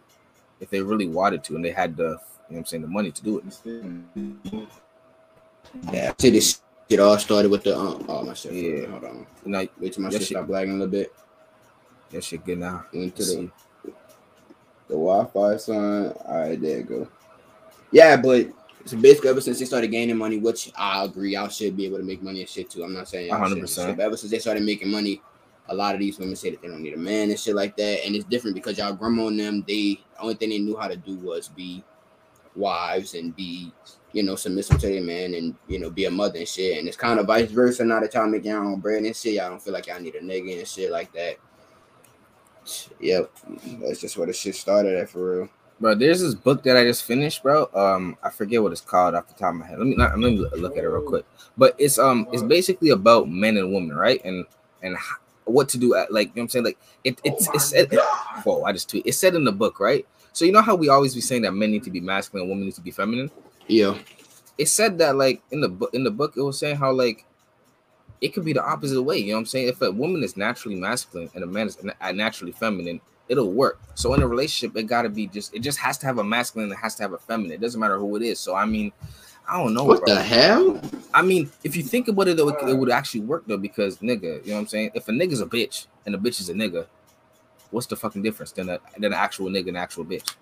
if 0.60 0.70
they 0.70 0.80
really 0.80 1.08
wanted 1.08 1.42
to 1.44 1.56
and 1.56 1.64
they 1.64 1.70
had 1.72 1.96
the 1.96 2.02
you 2.04 2.08
know 2.12 2.18
what 2.48 2.58
I'm 2.58 2.64
saying 2.66 2.82
the 2.82 2.88
money 2.88 3.10
to 3.10 3.22
do 3.22 3.38
it. 3.38 4.68
yeah, 5.92 6.12
see 6.18 6.30
this 6.30 6.60
shit 6.88 7.00
all 7.00 7.18
started 7.18 7.50
with 7.50 7.64
the 7.64 7.76
um. 7.76 8.04
Oh 8.08 8.22
my 8.22 8.34
shit. 8.34 8.52
Yeah. 8.52 8.86
hold 8.86 9.04
on. 9.04 9.26
Know, 9.44 9.66
Wait 9.80 9.92
till 9.92 10.02
my 10.02 10.10
shit 10.10 10.20
shit- 10.22 10.28
stop 10.28 10.48
lagging 10.48 10.74
a 10.74 10.78
little 10.78 10.88
bit. 10.92 11.12
that 12.10 12.22
shit 12.22 12.44
good 12.44 12.58
now. 12.58 12.84
Went 12.92 13.16
to 13.16 13.24
the 13.24 13.50
the 14.88 14.94
Wi-Fi 14.94 15.56
sign. 15.56 16.12
All 16.24 16.38
right, 16.48 16.60
there 16.60 16.78
you 16.78 16.84
go. 16.84 17.08
Yeah, 17.90 18.16
but 18.16 18.46
so 18.86 18.96
basically, 18.96 19.30
ever 19.30 19.40
since 19.40 19.58
they 19.58 19.64
started 19.64 19.88
gaining 19.88 20.16
money, 20.16 20.38
which 20.38 20.70
I 20.76 21.04
agree, 21.04 21.32
y'all 21.32 21.48
should 21.48 21.76
be 21.76 21.86
able 21.86 21.98
to 21.98 22.04
make 22.04 22.22
money 22.22 22.40
and 22.40 22.48
shit 22.48 22.70
too. 22.70 22.84
I'm 22.84 22.94
not 22.94 23.08
saying 23.08 23.28
y'all 23.28 23.42
shouldn't 23.48 23.60
and 23.60 23.68
100%. 23.68 23.96
But 23.96 24.04
ever 24.04 24.16
since 24.16 24.30
they 24.30 24.38
started 24.38 24.62
making 24.62 24.90
money, 24.90 25.20
a 25.68 25.74
lot 25.74 25.94
of 25.94 26.00
these 26.00 26.18
women 26.18 26.36
say 26.36 26.50
that 26.50 26.62
they 26.62 26.68
don't 26.68 26.82
need 26.82 26.94
a 26.94 26.98
man 26.98 27.30
and 27.30 27.38
shit 27.38 27.56
like 27.56 27.76
that. 27.76 28.06
And 28.06 28.14
it's 28.14 28.24
different 28.24 28.54
because 28.54 28.78
y'all 28.78 28.92
grandma 28.92 29.26
and 29.26 29.40
them, 29.40 29.64
they 29.66 30.00
the 30.14 30.20
only 30.20 30.34
thing 30.34 30.50
they 30.50 30.58
knew 30.58 30.76
how 30.76 30.86
to 30.86 30.96
do 30.96 31.16
was 31.16 31.48
be 31.48 31.82
wives 32.54 33.14
and 33.14 33.34
be, 33.34 33.72
you 34.12 34.22
know, 34.22 34.36
submissive 34.36 34.78
to 34.78 34.86
their 34.86 35.02
man 35.02 35.34
and 35.34 35.56
you 35.66 35.80
know, 35.80 35.90
be 35.90 36.04
a 36.04 36.10
mother 36.10 36.38
and 36.38 36.48
shit. 36.48 36.78
And 36.78 36.86
it's 36.86 36.96
kind 36.96 37.18
of 37.18 37.26
vice 37.26 37.50
versa. 37.50 37.84
Now 37.84 38.00
that 38.00 38.14
y'all 38.14 38.28
making 38.28 38.52
your 38.52 38.64
own 38.64 38.78
bread 38.78 39.02
and 39.02 39.16
shit, 39.16 39.34
y'all 39.34 39.50
don't 39.50 39.60
feel 39.62 39.72
like 39.72 39.88
y'all 39.88 40.00
need 40.00 40.14
a 40.14 40.20
nigga 40.20 40.58
and 40.58 40.68
shit 40.68 40.92
like 40.92 41.12
that. 41.12 41.38
Yep, 43.00 43.30
that's 43.80 44.00
just 44.00 44.16
where 44.16 44.26
the 44.26 44.32
shit 44.32 44.54
started 44.54 44.96
at 44.96 45.08
for 45.08 45.38
real. 45.38 45.48
Bro, 45.78 45.96
there's 45.96 46.22
this 46.22 46.34
book 46.34 46.62
that 46.62 46.76
I 46.76 46.84
just 46.84 47.04
finished, 47.04 47.42
bro. 47.42 47.68
Um, 47.74 48.16
I 48.22 48.30
forget 48.30 48.62
what 48.62 48.72
it's 48.72 48.80
called 48.80 49.14
off 49.14 49.28
the 49.28 49.34
top 49.34 49.52
of 49.52 49.56
my 49.56 49.66
head. 49.66 49.78
Let 49.78 49.86
me 49.86 49.94
not, 49.94 50.18
let 50.18 50.32
me 50.32 50.38
look 50.56 50.76
at 50.76 50.84
it 50.84 50.88
real 50.88 51.02
quick. 51.02 51.26
But 51.56 51.74
it's 51.78 51.98
um, 51.98 52.26
it's 52.32 52.42
basically 52.42 52.90
about 52.90 53.28
men 53.28 53.58
and 53.58 53.72
women, 53.74 53.94
right? 53.94 54.22
And 54.24 54.46
and 54.82 54.96
what 55.44 55.68
to 55.70 55.78
do 55.78 55.94
at 55.94 56.12
like 56.12 56.28
you 56.28 56.36
know 56.36 56.40
what 56.40 56.42
I'm 56.44 56.48
saying. 56.48 56.64
Like 56.64 56.78
it, 57.04 57.20
it's 57.24 57.48
it's 57.52 57.66
said. 57.66 57.92
Whoa, 58.44 58.62
I 58.62 58.72
just 58.72 58.88
tweet. 58.88 59.04
It's 59.06 59.18
said 59.18 59.34
in 59.34 59.44
the 59.44 59.52
book, 59.52 59.78
right? 59.78 60.06
So 60.32 60.44
you 60.44 60.52
know 60.52 60.62
how 60.62 60.74
we 60.74 60.88
always 60.88 61.14
be 61.14 61.20
saying 61.20 61.42
that 61.42 61.52
men 61.52 61.70
need 61.70 61.84
to 61.84 61.90
be 61.90 62.00
masculine, 62.00 62.42
and 62.42 62.50
women 62.50 62.66
need 62.66 62.74
to 62.74 62.80
be 62.80 62.90
feminine. 62.90 63.30
Yeah. 63.66 63.98
It 64.56 64.68
said 64.68 64.96
that 64.98 65.16
like 65.16 65.42
in 65.50 65.60
the 65.60 65.68
book 65.68 65.90
in 65.92 66.04
the 66.04 66.10
book 66.10 66.34
it 66.36 66.42
was 66.42 66.58
saying 66.58 66.76
how 66.76 66.92
like 66.92 67.26
it 68.20 68.32
could 68.34 68.44
be 68.44 68.52
the 68.52 68.64
opposite 68.64 69.02
way. 69.02 69.18
You 69.18 69.28
know 69.28 69.34
what 69.34 69.40
I'm 69.40 69.46
saying? 69.46 69.68
If 69.68 69.82
a 69.82 69.90
woman 69.90 70.22
is 70.22 70.36
naturally 70.36 70.76
masculine 70.76 71.30
and 71.34 71.44
a 71.44 71.46
man 71.46 71.66
is 71.66 71.78
naturally 72.14 72.52
feminine, 72.52 73.00
it'll 73.28 73.52
work. 73.52 73.80
So 73.94 74.14
in 74.14 74.22
a 74.22 74.28
relationship, 74.28 74.76
it 74.76 74.84
gotta 74.84 75.08
be 75.08 75.26
just 75.26 75.54
it 75.54 75.60
just 75.60 75.78
has 75.78 75.98
to 75.98 76.06
have 76.06 76.18
a 76.18 76.24
masculine, 76.24 76.70
it 76.70 76.76
has 76.76 76.94
to 76.96 77.02
have 77.02 77.12
a 77.12 77.18
feminine. 77.18 77.52
It 77.52 77.60
doesn't 77.60 77.80
matter 77.80 77.98
who 77.98 78.16
it 78.16 78.22
is. 78.22 78.38
So 78.38 78.54
I 78.54 78.64
mean, 78.64 78.92
I 79.48 79.62
don't 79.62 79.74
know. 79.74 79.84
What 79.84 80.04
bro. 80.04 80.14
the 80.14 80.22
hell? 80.22 80.80
I 81.14 81.22
mean, 81.22 81.50
if 81.64 81.76
you 81.76 81.82
think 81.82 82.08
about 82.08 82.28
it, 82.28 82.36
though, 82.36 82.48
it, 82.48 82.68
it 82.68 82.74
would 82.74 82.90
actually 82.90 83.20
work 83.20 83.44
though, 83.46 83.56
because 83.56 83.98
nigga, 83.98 84.44
you 84.44 84.50
know 84.50 84.54
what 84.54 84.60
I'm 84.60 84.66
saying? 84.66 84.90
If 84.94 85.08
a 85.08 85.12
nigga's 85.12 85.40
a 85.40 85.46
bitch 85.46 85.86
and 86.04 86.14
a 86.14 86.18
bitch 86.18 86.40
is 86.40 86.48
a 86.48 86.54
nigga, 86.54 86.86
what's 87.70 87.86
the 87.86 87.96
fucking 87.96 88.22
difference 88.22 88.52
than 88.52 88.68
a 88.68 88.80
than 88.94 89.12
an 89.12 89.18
actual 89.18 89.48
nigga 89.48 89.68
and 89.68 89.68
an 89.70 89.76
actual 89.76 90.04
bitch? 90.04 90.34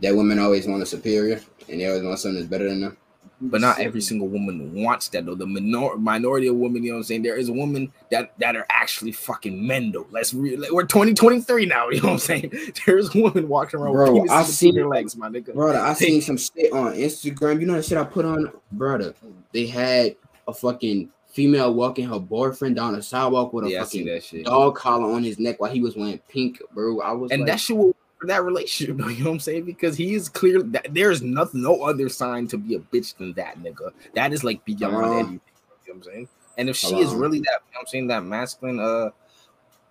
That 0.00 0.14
women 0.14 0.38
always 0.38 0.66
want 0.66 0.82
a 0.82 0.86
superior 0.86 1.40
and 1.68 1.80
they 1.80 1.86
always 1.86 2.02
want 2.02 2.18
something 2.18 2.36
that's 2.36 2.48
better 2.48 2.68
than 2.68 2.80
them. 2.80 2.96
But 3.40 3.60
not 3.60 3.78
every 3.78 4.00
single 4.00 4.26
woman 4.26 4.74
wants 4.74 5.06
that 5.10 5.24
though. 5.24 5.36
The 5.36 5.46
minor- 5.46 5.96
minority 5.96 6.48
of 6.48 6.56
women, 6.56 6.82
you 6.82 6.90
know 6.90 6.96
what 6.96 7.00
I'm 7.00 7.04
saying? 7.04 7.22
There 7.22 7.36
is 7.36 7.48
women 7.50 7.92
that 8.10 8.36
that 8.38 8.56
are 8.56 8.66
actually 8.68 9.12
fucking 9.12 9.64
men 9.64 9.92
though. 9.92 10.08
Let's 10.10 10.34
re- 10.34 10.56
we're 10.72 10.82
2023 10.84 11.66
now, 11.66 11.88
you 11.90 12.00
know 12.00 12.08
what 12.08 12.12
I'm 12.14 12.18
saying? 12.18 12.52
There's 12.86 13.14
women 13.14 13.48
walking 13.48 13.78
around 13.78 13.92
Bro, 13.92 14.22
with 14.22 14.30
I've 14.30 14.46
seen- 14.46 14.74
their 14.74 14.88
legs, 14.88 15.16
my 15.16 15.28
nigga. 15.28 15.54
Brother, 15.54 15.78
I 15.78 15.92
seen 15.94 16.20
some 16.20 16.36
shit 16.36 16.72
on 16.72 16.94
Instagram. 16.94 17.60
You 17.60 17.66
know 17.66 17.74
the 17.74 17.82
shit 17.82 17.96
I 17.96 18.04
put 18.04 18.24
on, 18.24 18.50
brother. 18.72 19.14
They 19.52 19.66
had 19.66 20.16
a 20.48 20.52
fucking 20.52 21.08
female 21.28 21.72
walking 21.74 22.08
her 22.08 22.18
boyfriend 22.18 22.74
down 22.74 22.94
the 22.94 23.02
sidewalk 23.02 23.52
with 23.52 23.66
a 23.66 23.70
Yeah, 23.70 23.84
fucking 23.84 24.42
dog 24.44 24.74
collar 24.74 25.12
on 25.12 25.22
his 25.22 25.38
neck 25.38 25.60
while 25.60 25.70
he 25.70 25.80
was 25.80 25.94
wearing 25.94 26.18
pink, 26.28 26.60
bro. 26.74 27.00
I 27.02 27.12
was 27.12 27.30
and 27.30 27.42
like, 27.42 27.50
that 27.52 27.60
shit 27.60 27.76
will 27.76 27.94
for 28.18 28.26
that 28.26 28.44
relationship, 28.44 28.96
though, 28.98 29.08
you 29.08 29.24
know 29.24 29.30
what 29.30 29.34
I'm 29.34 29.40
saying? 29.40 29.64
Because 29.64 29.96
he 29.96 30.14
is 30.14 30.28
clear 30.28 30.62
that 30.62 30.88
there's 30.92 31.22
nothing, 31.22 31.62
no 31.62 31.82
other 31.82 32.08
sign 32.08 32.46
to 32.48 32.58
be 32.58 32.74
a 32.74 32.80
bitch 32.80 33.16
than 33.16 33.32
that 33.34 33.58
nigga. 33.62 33.92
That 34.14 34.32
is 34.32 34.44
like 34.44 34.64
beyond 34.64 34.94
Hello? 34.96 35.12
anything. 35.12 35.40
You 35.86 35.94
know 35.94 35.94
what 35.94 35.96
I'm 35.96 36.02
saying? 36.02 36.28
And 36.58 36.68
if 36.68 36.76
she 36.76 37.00
is 37.00 37.14
really 37.14 37.38
that, 37.38 37.60
you 37.68 37.72
know 37.72 37.78
what 37.78 37.80
I'm 37.80 37.86
saying, 37.86 38.06
that 38.08 38.24
masculine 38.24 38.80
uh 38.80 39.10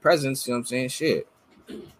presence, 0.01 0.46
you 0.46 0.53
know 0.53 0.57
what 0.57 0.62
I'm 0.62 0.65
saying? 0.65 0.89
Shit. 0.89 1.27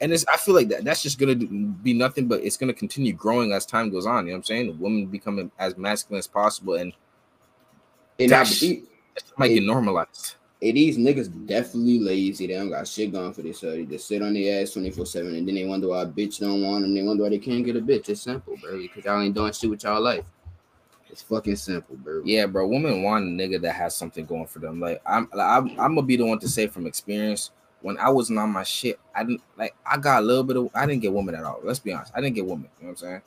And 0.01 0.12
it's 0.13 0.25
I 0.27 0.38
feel 0.38 0.53
like 0.55 0.67
that 0.69 0.84
that's 0.84 1.01
just 1.01 1.17
gonna 1.19 1.36
be 1.36 1.93
nothing 1.93 2.27
but 2.27 2.43
it's 2.43 2.57
gonna 2.57 2.74
continue 2.74 3.13
growing 3.13 3.53
as 3.53 3.65
time 3.65 3.89
goes 3.89 4.05
on. 4.05 4.25
You 4.25 4.31
know 4.31 4.36
what 4.36 4.38
I'm 4.39 4.43
saying? 4.43 4.79
Women 4.79 5.05
becoming 5.07 5.51
as 5.57 5.77
masculine 5.77 6.19
as 6.19 6.27
possible 6.27 6.75
and 6.75 6.93
and 8.19 8.29
Dash. 8.29 8.60
he- 8.60 8.84
it 9.15 9.24
might 9.38 9.48
get 9.48 9.63
normalized. 9.63 10.36
Hey, 10.62 10.72
these 10.72 10.98
niggas 10.98 11.48
definitely 11.48 12.00
lazy. 12.00 12.48
They 12.48 12.56
don't 12.56 12.70
got 12.70 12.88
shit 12.88 13.12
going 13.12 13.34
for 13.34 13.42
this. 13.42 13.60
So 13.60 13.72
they 13.72 13.86
just 13.86 14.08
sit 14.08 14.22
on 14.22 14.34
their 14.34 14.62
ass 14.62 14.74
24 14.74 15.06
7 15.06 15.36
and 15.36 15.48
then 15.48 15.56
they 15.56 15.66
wonder 15.66 15.90
why 15.90 16.02
a 16.02 16.08
bitch 16.08 16.40
don't 16.40 16.64
want 16.64 16.82
them. 16.82 16.94
They 16.94 17.04
wonder 17.04 17.24
why 17.24 17.30
they 17.30 17.40
can't 17.40 17.66
get 17.66 17.76
a 17.76 17.82
bitch. 17.82 18.10
It's 18.10 18.22
simple, 18.22 18.58
bro. 18.58 18.78
Because 18.78 19.06
y'all 19.06 19.22
ain't 19.22 19.36
doing 19.36 19.54
shit 19.54 19.70
with 19.70 19.84
y'all 19.84 20.02
life. 20.02 20.26
It's 21.10 21.22
fucking 21.22 21.56
simple, 21.56 21.96
bro. 21.96 22.22
Yeah, 22.26 22.46
bro. 22.48 22.68
Women 22.68 23.02
want 23.02 23.26
a 23.26 23.28
nigga 23.28 23.62
that 23.62 23.74
has 23.74 23.96
something 23.96 24.26
going 24.26 24.48
for 24.48 24.60
them. 24.60 24.80
Like 24.80 25.02
I'm, 25.06 25.30
like, 25.34 25.48
I'm, 25.48 25.70
I'm 25.80 25.96
gonna 25.96 26.04
be 26.04 26.18
the 26.18 26.26
one 26.26 26.40
to 26.40 26.50
say 26.50 26.68
from 26.68 26.86
experience. 26.86 27.52
When 27.82 27.98
I 28.00 28.10
wasn't 28.10 28.40
on 28.40 28.50
my 28.50 28.64
shit, 28.64 29.00
I 29.16 29.24
didn't 29.24 29.42
like. 29.58 29.76
I 29.86 29.98
got 29.98 30.24
a 30.24 30.26
little 30.26 30.44
bit 30.44 30.58
of. 30.58 30.70
I 30.74 30.86
didn't 30.86 31.02
get 31.02 31.14
women 31.14 31.36
at 31.36 31.44
all. 31.44 31.60
Let's 31.64 31.80
be 31.80 31.94
honest. 31.94 32.12
I 32.16 32.22
didn't 32.22 32.36
get 32.36 32.46
women. 32.46 32.70
You 32.80 32.88
know 32.88 32.94
what 32.94 33.02
I'm 33.04 33.08
saying? 33.08 33.22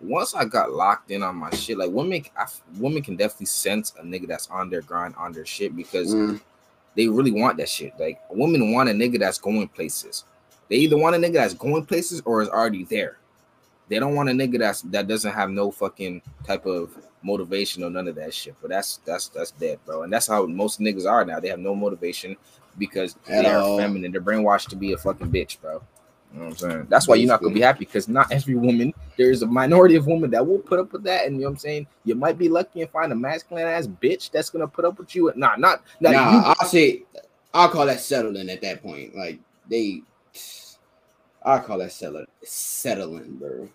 Once 0.00 0.34
I 0.34 0.46
got 0.46 0.72
locked 0.72 1.10
in 1.10 1.22
on 1.22 1.36
my 1.36 1.50
shit, 1.50 1.76
like 1.76 1.90
women, 1.90 2.24
I, 2.38 2.46
women 2.78 3.02
can 3.02 3.16
definitely 3.16 3.46
sense 3.46 3.92
a 3.98 4.02
nigga 4.02 4.26
that's 4.26 4.48
on 4.48 4.70
their 4.70 4.80
grind, 4.80 5.14
on 5.16 5.32
their 5.32 5.44
shit 5.44 5.76
because 5.76 6.14
Mm, 6.14 6.40
they 6.96 7.08
really 7.08 7.32
want 7.32 7.56
that 7.58 7.68
shit. 7.68 7.92
Like 7.98 8.20
women 8.30 8.72
want 8.72 8.88
a 8.88 8.92
nigga 8.92 9.18
that's 9.18 9.38
going 9.38 9.68
places. 9.68 10.24
They 10.68 10.76
either 10.76 10.96
want 10.96 11.16
a 11.16 11.18
nigga 11.18 11.34
that's 11.34 11.54
going 11.54 11.84
places 11.86 12.22
or 12.24 12.42
is 12.42 12.48
already 12.48 12.84
there. 12.84 13.18
They 13.88 13.98
don't 13.98 14.14
want 14.14 14.28
a 14.28 14.32
nigga 14.32 14.58
that's 14.58 14.82
that 14.82 15.08
doesn't 15.08 15.32
have 15.32 15.50
no 15.50 15.70
fucking 15.70 16.22
type 16.44 16.64
of 16.66 16.96
motivation 17.22 17.82
or 17.82 17.90
none 17.90 18.08
of 18.08 18.14
that 18.14 18.32
shit. 18.32 18.54
But 18.62 18.70
that's 18.70 18.98
that's 19.04 19.28
that's 19.28 19.50
dead, 19.52 19.80
bro. 19.84 20.02
And 20.04 20.12
that's 20.12 20.26
how 20.28 20.46
most 20.46 20.80
niggas 20.80 21.10
are 21.10 21.24
now. 21.24 21.40
They 21.40 21.48
have 21.48 21.58
no 21.58 21.74
motivation 21.74 22.36
because 22.78 23.16
At 23.28 23.42
they 23.42 23.50
are 23.50 23.58
all. 23.58 23.78
feminine. 23.78 24.12
They're 24.12 24.20
brainwashed 24.20 24.68
to 24.68 24.76
be 24.76 24.92
a 24.92 24.96
fucking 24.96 25.30
bitch, 25.30 25.60
bro. 25.60 25.82
You 26.32 26.38
know 26.38 26.44
what 26.46 26.50
I'm 26.52 26.56
saying? 26.70 26.86
That's 26.88 27.08
why 27.08 27.16
you're 27.16 27.28
not 27.28 27.42
gonna 27.42 27.54
be 27.54 27.60
happy 27.60 27.84
because 27.84 28.08
not 28.08 28.30
every 28.32 28.54
woman, 28.54 28.94
there's 29.16 29.42
a 29.42 29.46
minority 29.46 29.96
of 29.96 30.06
women 30.06 30.30
that 30.30 30.46
will 30.46 30.58
put 30.58 30.78
up 30.78 30.92
with 30.92 31.02
that. 31.04 31.26
And 31.26 31.36
you 31.36 31.42
know 31.42 31.48
what 31.48 31.52
I'm 31.52 31.58
saying? 31.58 31.86
You 32.04 32.14
might 32.14 32.38
be 32.38 32.48
lucky 32.48 32.82
and 32.82 32.90
find 32.90 33.12
a 33.12 33.16
masculine 33.16 33.66
ass 33.66 33.86
bitch 33.86 34.30
that's 34.30 34.50
gonna 34.50 34.68
put 34.68 34.84
up 34.84 34.98
with 34.98 35.14
you. 35.14 35.32
Nah, 35.34 35.56
not 35.56 35.82
not 36.00 36.12
nah, 36.12 36.32
you 36.32 36.54
I'll 36.58 36.66
say 36.66 37.02
I'll 37.52 37.68
call 37.68 37.86
that 37.86 38.00
settling 38.00 38.48
at 38.48 38.62
that 38.62 38.82
point. 38.82 39.16
Like 39.16 39.40
they 39.68 40.02
I'll 41.42 41.60
call 41.60 41.78
that 41.78 41.92
settling 41.92 42.26
settling, 42.44 43.36
bro. 43.36 43.68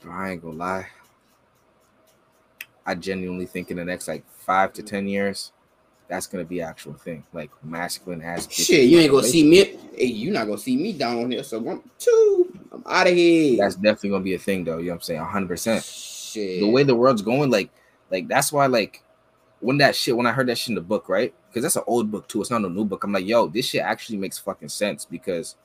Bro, 0.00 0.12
I 0.12 0.30
ain't 0.30 0.42
gonna 0.42 0.56
lie. 0.56 0.86
I 2.86 2.94
genuinely 2.94 3.46
think 3.46 3.70
in 3.70 3.76
the 3.76 3.84
next 3.84 4.08
like 4.08 4.24
five 4.30 4.72
to 4.74 4.82
ten 4.82 5.08
years, 5.08 5.52
that's 6.08 6.26
gonna 6.26 6.44
be 6.44 6.60
actual 6.60 6.94
thing. 6.94 7.24
Like 7.32 7.50
masculine 7.62 8.22
ass. 8.22 8.50
Shit, 8.50 8.88
you 8.88 8.98
ain't 8.98 9.10
gonna 9.10 9.26
see 9.26 9.48
me. 9.48 9.76
Hey, 9.96 10.06
you 10.06 10.30
not 10.30 10.46
gonna 10.46 10.58
see 10.58 10.76
me 10.76 10.92
down 10.92 11.30
here. 11.30 11.42
So 11.42 11.58
I'm 11.68 11.82
two. 11.98 12.58
I'm 12.72 12.82
out 12.86 13.08
of 13.08 13.14
here. 13.14 13.58
That's 13.58 13.74
definitely 13.74 14.10
gonna 14.10 14.24
be 14.24 14.34
a 14.34 14.38
thing, 14.38 14.64
though. 14.64 14.78
You 14.78 14.86
know 14.86 14.90
what 14.92 14.96
I'm 14.96 15.02
saying? 15.02 15.20
hundred 15.20 15.48
percent. 15.48 15.84
shit. 15.84 16.60
The 16.60 16.68
way 16.68 16.82
the 16.82 16.94
world's 16.94 17.22
going, 17.22 17.50
like, 17.50 17.70
like 18.10 18.28
that's 18.28 18.52
why, 18.52 18.66
like, 18.66 19.02
when 19.60 19.78
that 19.78 19.96
shit, 19.96 20.16
when 20.16 20.26
I 20.26 20.32
heard 20.32 20.48
that 20.48 20.58
shit 20.58 20.70
in 20.70 20.74
the 20.74 20.80
book, 20.80 21.08
right? 21.08 21.34
Because 21.48 21.62
that's 21.62 21.76
an 21.76 21.84
old 21.86 22.10
book 22.10 22.28
too. 22.28 22.40
It's 22.40 22.50
not 22.50 22.64
a 22.64 22.68
new 22.68 22.84
book. 22.84 23.04
I'm 23.04 23.12
like, 23.12 23.26
yo, 23.26 23.48
this 23.48 23.66
shit 23.66 23.82
actually 23.82 24.18
makes 24.18 24.38
fucking 24.38 24.68
sense 24.68 25.04
because 25.04 25.56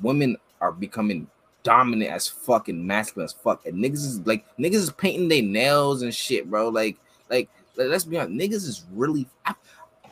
women 0.00 0.36
are 0.60 0.72
becoming 0.72 1.26
dominant 1.64 2.10
as 2.10 2.28
fucking 2.28 2.86
masculine 2.86 3.24
as 3.24 3.32
fuck. 3.32 3.66
And 3.66 3.82
niggas 3.82 4.04
is 4.04 4.26
like 4.26 4.44
niggas 4.56 4.74
is 4.74 4.92
painting 4.92 5.28
their 5.28 5.42
nails 5.42 6.02
and 6.02 6.14
shit, 6.14 6.48
bro. 6.48 6.68
Like, 6.68 6.96
like, 7.28 7.48
let's 7.76 8.04
be 8.04 8.18
honest, 8.18 8.34
niggas 8.36 8.66
is 8.68 8.84
really 8.92 9.26
I, 9.46 9.54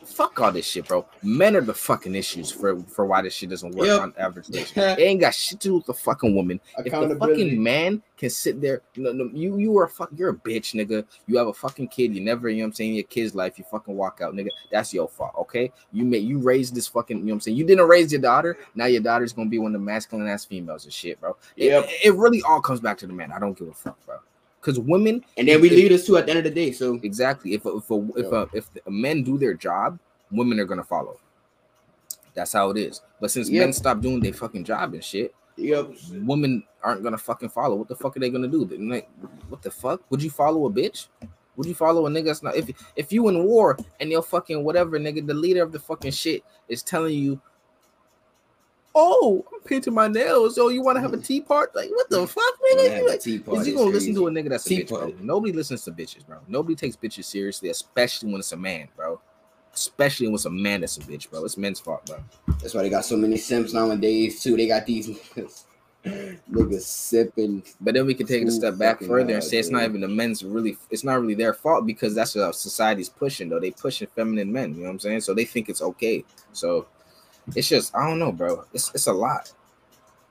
fuck 0.05 0.41
all 0.41 0.51
this 0.51 0.67
shit, 0.67 0.89
bro. 0.89 1.07
Men 1.23 1.55
are 1.55 1.61
the 1.61 1.75
fucking 1.75 2.15
issues 2.15 2.51
for 2.51 2.81
for 2.85 3.07
why 3.07 3.23
this 3.23 3.35
shit 3.35 3.51
doesn't 3.51 3.75
work 3.75 3.87
Yep. 3.87 4.01
on 4.01 4.15
average. 4.19 4.47
It 4.77 4.99
ain't 4.99 5.21
got 5.21 5.35
shit 5.35 5.61
to 5.61 5.69
do 5.69 5.75
with 5.77 5.87
the 5.87 5.95
fucking 5.95 6.35
woman. 6.35 6.61
If 6.79 6.93
the 6.93 7.17
fucking 7.17 7.63
man 7.63 8.03
can 8.17 8.29
sit 8.31 8.61
there, 8.61 8.83
no, 8.97 9.13
no, 9.13 9.31
you 9.33 9.59
you 9.59 9.77
are 9.79 9.85
a 9.85 9.89
fuck, 9.89 10.11
you're 10.17 10.31
a 10.31 10.35
bitch, 10.35 10.75
nigga. 10.75 11.05
You 11.27 11.37
have 11.39 11.47
a 11.47 11.53
fucking 11.53 11.89
kid. 11.89 12.15
You 12.15 12.21
never, 12.23 12.49
you 12.49 12.59
know 12.59 12.63
what 12.65 12.67
I'm 12.69 12.73
saying, 12.75 12.95
your 12.95 13.05
kid's 13.05 13.35
life. 13.35 13.59
You 13.59 13.65
fucking 13.71 13.95
walk 13.95 14.21
out, 14.23 14.35
nigga. 14.35 14.49
That's 14.73 14.93
your 14.93 15.09
fault, 15.09 15.35
okay? 15.39 15.71
You 15.93 16.05
made 16.05 16.25
you 16.25 16.39
raised 16.39 16.75
this 16.75 16.87
fucking, 16.89 17.19
you 17.19 17.25
know 17.25 17.29
what 17.31 17.35
I'm 17.37 17.41
saying. 17.41 17.57
You 17.57 17.65
didn't 17.65 17.87
raise 17.89 18.11
your 18.13 18.21
daughter. 18.21 18.59
Now 18.75 18.87
your 18.87 19.03
daughter's 19.03 19.33
gonna 19.33 19.49
be 19.51 19.59
one 19.59 19.75
of 19.75 19.81
the 19.81 19.85
masculine 19.85 20.29
ass 20.29 20.45
females 20.45 20.85
and 20.85 20.93
shit, 20.93 21.21
bro. 21.21 21.37
It- 21.57 21.67
Yep. 21.67 21.85
It, 21.89 22.07
it 22.07 22.15
really 22.15 22.43
all 22.43 22.61
comes 22.61 22.81
back 22.81 22.99
to 22.99 23.07
the 23.07 23.13
man. 23.13 23.33
I 23.33 23.39
don't 23.39 23.57
give 23.57 23.69
a 23.69 23.73
fuck, 23.73 23.99
bro. 24.07 24.17
Because 24.61 24.79
women, 24.79 25.25
and 25.39 25.49
then 25.49 25.61
we 25.61 25.71
lead 25.71 25.93
us 25.93 26.05
to 26.07 26.19
at 26.19 26.27
the 26.27 26.33
end 26.33 26.39
of 26.39 26.45
the 26.45 26.51
day. 26.51 26.71
So 26.73 27.01
exactly. 27.03 27.55
If 27.55 27.65
a, 27.65 27.77
if 27.77 27.91
a, 27.91 28.09
if 28.17 28.33
a, 28.33 28.49
if 28.53 28.73
the 28.75 28.91
men 28.91 29.23
do 29.23 29.39
their 29.39 29.55
job, 29.55 29.99
women 30.31 30.61
are 30.61 30.67
gonna 30.67 30.85
follow. 30.85 31.19
That's 32.35 32.53
how 32.53 32.71
it 32.71 32.77
is. 32.77 33.01
But 33.21 33.31
since 33.31 33.49
Yep. 33.49 33.61
men 33.61 33.73
stop 33.73 34.01
doing 34.01 34.21
their 34.21 34.33
fucking 34.33 34.65
job 34.65 34.95
and 34.95 35.03
shit, 35.03 35.35
yep. 35.57 35.91
women 36.13 36.63
aren't 36.83 37.03
gonna 37.03 37.19
fucking 37.19 37.49
follow. 37.49 37.77
What 37.77 37.89
the 37.89 37.97
fuck 37.97 38.17
are 38.17 38.21
they 38.21 38.31
gonna 38.31 38.49
do? 38.49 38.65
They're 38.65 38.79
like, 38.79 39.09
what 39.49 39.63
the 39.63 39.71
fuck? 39.71 40.03
Would 40.11 40.23
you 40.23 40.31
follow 40.31 40.67
a 40.67 40.71
bitch? 40.71 41.09
Would 41.57 41.67
you 41.67 41.75
follow 41.75 42.07
a 42.07 42.11
nigga 42.11 42.27
that's 42.27 42.43
not 42.43 42.57
if 42.57 42.71
if 42.97 43.13
you 43.13 43.29
in 43.29 43.45
war 43.45 43.77
and 43.99 44.11
your 44.11 44.23
fucking 44.23 44.65
whatever 44.65 44.99
nigga, 44.99 45.27
the 45.27 45.35
leader 45.35 45.63
of 45.63 45.73
the 45.73 45.79
fucking 45.79 46.13
shit 46.13 46.43
is 46.69 46.83
telling 46.83 47.15
you, 47.15 47.41
Oh, 48.95 49.45
I'm 49.53 49.61
painting 49.61 49.95
my 49.95 50.09
nails. 50.09 50.59
Oh, 50.59 50.69
you 50.69 50.83
want 50.83 50.97
to 50.97 51.01
have 51.01 51.13
a 51.13 51.17
mm-hmm. 51.17 51.25
tea 51.25 51.41
part? 51.41 51.75
Like, 51.77 51.91
what 51.91 52.11
the 52.11 52.27
fuck, 52.27 52.43
nigga? 52.73 52.99
You 52.99 53.09
like, 53.09 53.27
is 53.27 53.41
party 53.43 53.71
you 53.71 53.77
gonna 53.77 53.89
is 53.91 53.95
listen 53.95 54.15
to 54.17 54.27
a 54.27 54.31
nigga 54.31 54.49
that's 54.49 54.67
a 54.67 54.69
Tea 54.69 54.83
bitch, 54.83 54.89
bro? 54.89 54.99
party. 54.99 55.17
Nobody 55.21 55.53
listens 55.53 55.85
to 55.85 55.93
bitches, 55.93 56.27
bro. 56.27 56.39
Nobody 56.49 56.75
takes 56.75 56.97
bitches 56.97 57.25
seriously, 57.25 57.69
especially 57.69 58.33
when 58.33 58.41
it's 58.41 58.53
a 58.53 58.57
man, 58.57 58.89
bro. 58.97 59.21
Especially 59.73 60.27
when 60.27 60.35
it's 60.35 60.45
a 60.47 60.51
man 60.51 60.81
that's 60.81 60.97
a 60.97 61.01
bitch, 61.01 61.31
bro. 61.31 61.45
It's 61.45 61.57
men's 61.57 61.79
fault, 61.79 62.05
bro. 62.07 62.19
That's 62.61 62.75
why 62.75 62.83
they 62.83 62.91
got 62.91 63.05
so 63.05 63.17
many 63.17 63.37
simps 63.37 63.73
nowadays 63.73 64.43
too. 64.43 64.57
They 64.57 64.67
got 64.67 64.87
these 64.87 65.09
niggas, 66.05 66.81
sipping. 66.81 67.63
But 67.81 67.95
then 67.95 68.07
we 68.07 68.15
can 68.15 68.27
take 68.27 68.43
it 68.43 68.49
a 68.49 68.51
step 68.51 68.77
back 68.77 69.01
further 69.01 69.35
and 69.35 69.45
say 69.45 69.59
it's 69.59 69.71
not 69.71 69.85
even 69.85 70.01
the 70.01 70.09
men's 70.09 70.43
really 70.43 70.77
it's 70.91 71.05
not 71.05 71.21
really 71.21 71.35
their 71.35 71.55
fault 71.55 71.87
because 71.87 72.13
that's 72.13 72.35
what 72.35 72.57
society's 72.57 73.09
pushing 73.09 73.49
though. 73.49 73.61
They 73.61 73.71
pushing 73.71 74.09
feminine 74.17 74.53
men, 74.53 74.75
you 74.75 74.81
know 74.81 74.87
what 74.87 74.95
I'm 74.95 74.99
saying? 74.99 75.21
So 75.21 75.33
they 75.33 75.45
think 75.45 75.69
it's 75.69 75.83
okay. 75.83 76.25
So 76.53 76.89
it's 77.55 77.69
just 77.69 77.95
I 77.97 78.07
don't 78.09 78.19
know, 78.19 78.33
bro. 78.33 78.65
It's 78.73 78.91
it's 78.95 79.07
a 79.07 79.13
lot. 79.13 79.53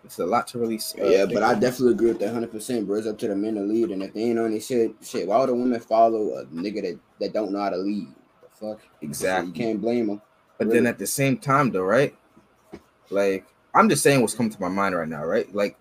It's 0.06 0.20
a 0.20 0.26
lot 0.26 0.48
to 0.48 0.60
release. 0.60 0.96
uh, 1.00 1.06
Yeah, 1.06 1.26
but 1.26 1.44
I 1.44 1.54
definitely 1.54 1.94
agree 1.94 2.08
with 2.08 2.20
that 2.20 2.34
hundred 2.34 2.52
percent, 2.52 2.88
bro. 2.88 2.98
It's 2.98 3.08
up 3.08 3.18
to 3.20 3.28
the 3.28 3.36
men 3.36 3.56
to 3.56 3.62
lead, 3.62 3.92
and 3.92 4.02
if 4.02 4.14
they 4.14 4.22
ain't 4.24 4.40
on 4.40 4.52
this 4.52 4.68
shit, 4.68 4.96
shit, 5.04 5.28
why 5.28 5.40
would 5.40 5.50
a 5.50 5.54
woman 5.54 5.80
follow 5.80 6.38
a 6.38 6.46
nigga 6.46 6.82
that, 6.82 7.00
that 7.20 7.34
don't 7.34 7.52
know 7.52 7.60
how 7.60 7.70
to 7.70 7.78
lead? 7.78 8.08
The 8.42 8.48
fuck, 8.50 8.80
exactly. 9.02 9.48
You 9.48 9.54
can't 9.54 9.82
blame 9.82 10.08
them. 10.08 10.22
But 10.58 10.68
Really? 10.68 10.80
then 10.80 10.88
at 10.88 11.00
the 11.00 11.08
same 11.08 11.38
time, 11.38 11.72
though, 11.72 11.84
right? 11.84 12.16
Like, 13.10 13.46
I'm 13.76 13.90
just 13.90 14.04
saying 14.04 14.22
what's 14.22 14.34
coming 14.34 14.52
to 14.52 14.62
my 14.62 14.70
mind 14.70 14.96
right 14.96 15.08
now, 15.08 15.24
right? 15.26 15.54
Like, 15.54 15.78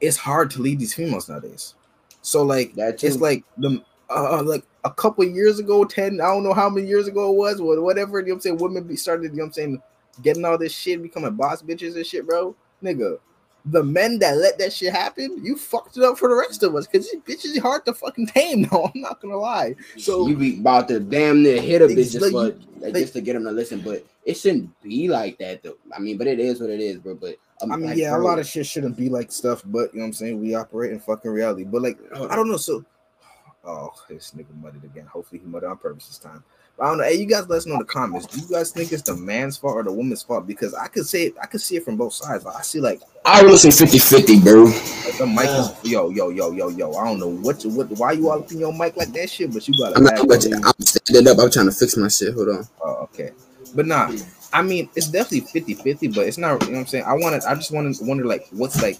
it's 0.00 0.16
hard 0.16 0.50
to 0.52 0.62
lead 0.62 0.78
these 0.78 0.94
females 0.94 1.28
nowadays. 1.28 1.74
So, 2.22 2.42
like, 2.42 2.74
That 2.74 3.02
it's 3.04 3.18
like 3.18 3.44
the 3.58 3.82
uh, 4.10 4.42
like 4.42 4.64
a 4.84 4.90
couple 4.90 5.24
years 5.24 5.58
ago, 5.58 5.84
10, 5.84 6.20
I 6.20 6.24
don't 6.24 6.42
know 6.42 6.52
how 6.52 6.68
many 6.68 6.86
years 6.86 7.08
ago 7.08 7.30
it 7.32 7.36
was, 7.36 7.60
or 7.60 7.80
whatever, 7.80 8.20
you 8.20 8.26
know 8.26 8.32
what 8.32 8.36
I'm 8.36 8.40
saying? 8.40 8.56
Women 8.58 8.84
be 8.84 8.96
started, 8.96 9.32
you 9.32 9.36
know 9.38 9.44
what 9.44 9.46
I'm 9.48 9.52
saying, 9.52 9.82
getting 10.20 10.44
all 10.44 10.58
this 10.58 10.74
shit, 10.74 11.02
becoming 11.02 11.34
boss 11.34 11.62
bitches 11.62 11.96
and 11.96 12.06
shit, 12.06 12.26
bro. 12.26 12.54
Nigga. 12.82 13.18
The 13.64 13.84
men 13.84 14.18
that 14.18 14.38
let 14.38 14.58
that 14.58 14.72
shit 14.72 14.92
happen, 14.92 15.38
you 15.44 15.56
fucked 15.56 15.96
it 15.96 16.02
up 16.02 16.18
for 16.18 16.28
the 16.28 16.34
rest 16.34 16.64
of 16.64 16.74
us 16.74 16.88
because 16.88 17.08
these 17.08 17.20
bitches 17.22 17.56
are 17.58 17.62
hard 17.62 17.84
to 17.86 17.94
fucking 17.94 18.26
tame, 18.26 18.64
though. 18.64 18.86
I'm 18.94 19.00
not 19.00 19.20
gonna 19.20 19.36
lie. 19.36 19.76
So 19.96 20.26
you 20.26 20.36
be 20.36 20.58
about 20.58 20.88
to 20.88 20.98
damn 20.98 21.44
near 21.44 21.62
hit 21.62 21.80
a 21.80 21.86
bitch 21.86 22.12
just 22.12 22.32
like 22.32 22.54
for 22.54 22.86
like, 22.86 22.94
just 22.94 23.12
to 23.12 23.20
get 23.20 23.34
them 23.34 23.44
to 23.44 23.52
listen, 23.52 23.80
but 23.80 24.04
it 24.24 24.34
shouldn't 24.34 24.80
be 24.82 25.08
like 25.08 25.38
that 25.38 25.62
though. 25.62 25.76
I 25.94 26.00
mean, 26.00 26.18
but 26.18 26.26
it 26.26 26.40
is 26.40 26.60
what 26.60 26.70
it 26.70 26.80
is, 26.80 26.98
bro. 26.98 27.14
But 27.14 27.36
um, 27.60 27.72
I 27.72 27.76
mean, 27.76 27.86
like, 27.90 27.98
yeah, 27.98 28.16
a 28.16 28.18
lot 28.18 28.38
of 28.38 28.46
shit 28.46 28.66
shouldn't 28.66 28.96
be 28.96 29.08
like 29.08 29.30
stuff, 29.30 29.62
but 29.64 29.92
you 29.92 29.98
know 29.98 30.04
what 30.04 30.08
I'm 30.08 30.12
saying? 30.12 30.40
We 30.40 30.54
operate 30.54 30.92
in 30.92 30.98
fucking 30.98 31.30
reality. 31.30 31.64
But 31.64 31.82
like, 31.82 31.98
I 32.14 32.34
don't 32.34 32.50
know. 32.50 32.56
So, 32.56 32.84
oh, 33.64 33.92
this 34.08 34.32
nigga 34.36 34.54
muttered 34.60 34.84
again. 34.84 35.06
Hopefully, 35.06 35.40
he 35.40 35.46
muttered 35.46 35.70
on 35.70 35.78
purpose 35.78 36.08
this 36.08 36.18
time. 36.18 36.42
But 36.82 36.86
I 36.86 36.88
don't 36.88 36.98
know. 36.98 37.04
Hey, 37.04 37.14
you 37.14 37.26
guys, 37.26 37.48
let 37.48 37.58
us 37.58 37.66
know 37.66 37.74
in 37.74 37.78
the 37.78 37.84
comments. 37.84 38.26
Do 38.26 38.40
you 38.40 38.48
guys 38.48 38.72
think 38.72 38.90
it's 38.92 39.02
the 39.02 39.14
man's 39.14 39.56
fault 39.56 39.76
or 39.76 39.84
the 39.84 39.92
woman's 39.92 40.24
fault? 40.24 40.48
Because 40.48 40.74
I 40.74 40.88
could 40.88 41.06
say 41.06 41.26
it, 41.26 41.36
I 41.40 41.46
could 41.46 41.60
see 41.60 41.76
it 41.76 41.84
from 41.84 41.96
both 41.96 42.12
sides. 42.12 42.44
Like, 42.44 42.56
I 42.56 42.62
see 42.62 42.80
like, 42.80 43.00
I 43.24 43.40
would 43.44 43.56
say 43.60 43.68
50-50, 43.68 44.42
bro. 44.42 44.64
like 44.64 45.16
the 45.16 45.26
mic 45.28 45.48
is 45.48 45.92
yo, 45.92 46.10
yo, 46.10 46.30
yo, 46.30 46.50
yo, 46.50 46.70
yo. 46.70 46.92
I 46.94 47.04
don't 47.04 47.20
know 47.20 47.28
what, 47.28 47.62
you- 47.62 47.70
what, 47.70 47.88
why 47.90 48.10
you 48.12 48.28
all 48.30 48.40
up 48.40 48.50
in 48.50 48.58
your 48.58 48.72
mic 48.72 48.96
like 48.96 49.12
that 49.12 49.30
shit, 49.30 49.52
but 49.54 49.68
you 49.68 49.78
got 49.78 49.96
I'm 49.96 50.02
a 50.02 50.10
not, 50.10 50.16
bad 50.16 50.28
but 50.28 50.42
volume. 50.42 50.64
I'm 50.64 50.72
standing 50.84 51.28
up. 51.28 51.38
I'm 51.38 51.50
trying 51.52 51.66
to 51.66 51.72
fix 51.72 51.96
my 51.96 52.08
shit. 52.08 52.34
Hold 52.34 52.48
on. 52.48 52.68
Oh, 52.82 52.94
okay. 53.14 53.30
But 53.76 53.86
nah, 53.86 54.10
I 54.52 54.62
mean, 54.62 54.90
it's 54.96 55.06
definitely 55.06 55.60
50-50, 55.60 56.12
but 56.16 56.26
it's 56.26 56.36
not, 56.36 56.60
you 56.64 56.70
know 56.70 56.74
what 56.74 56.80
I'm 56.80 56.86
saying? 56.88 57.04
I 57.04 57.12
want 57.12 57.40
to, 57.40 57.48
I 57.48 57.54
just 57.54 57.70
want 57.70 57.94
to 57.94 58.04
wonder, 58.04 58.24
like, 58.24 58.48
what's 58.50 58.82
like, 58.82 58.98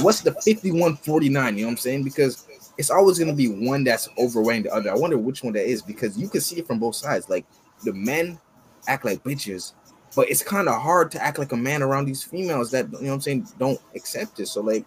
what's 0.00 0.22
the 0.22 0.30
51-49, 0.30 1.24
you 1.24 1.30
know 1.30 1.40
what 1.66 1.70
I'm 1.72 1.76
saying? 1.76 2.04
Because 2.04 2.47
it's 2.78 2.90
always 2.90 3.18
going 3.18 3.30
to 3.30 3.36
be 3.36 3.48
one 3.48 3.84
that's 3.84 4.08
overweighing 4.18 4.62
the 4.62 4.72
other. 4.72 4.90
I 4.90 4.94
wonder 4.94 5.18
which 5.18 5.42
one 5.42 5.52
that 5.54 5.66
is 5.66 5.82
because 5.82 6.16
you 6.16 6.28
can 6.28 6.40
see 6.40 6.60
it 6.60 6.66
from 6.66 6.78
both 6.78 6.94
sides. 6.94 7.28
Like, 7.28 7.44
the 7.84 7.92
men 7.92 8.38
act 8.86 9.04
like 9.04 9.22
bitches, 9.24 9.72
but 10.16 10.30
it's 10.30 10.42
kind 10.42 10.68
of 10.68 10.80
hard 10.80 11.10
to 11.10 11.22
act 11.22 11.38
like 11.38 11.52
a 11.52 11.56
man 11.56 11.82
around 11.82 12.06
these 12.06 12.22
females 12.22 12.70
that, 12.70 12.86
you 12.86 12.92
know 12.92 13.08
what 13.08 13.14
I'm 13.14 13.20
saying, 13.20 13.48
don't 13.58 13.80
accept 13.94 14.40
it. 14.40 14.46
So, 14.46 14.62
like, 14.62 14.86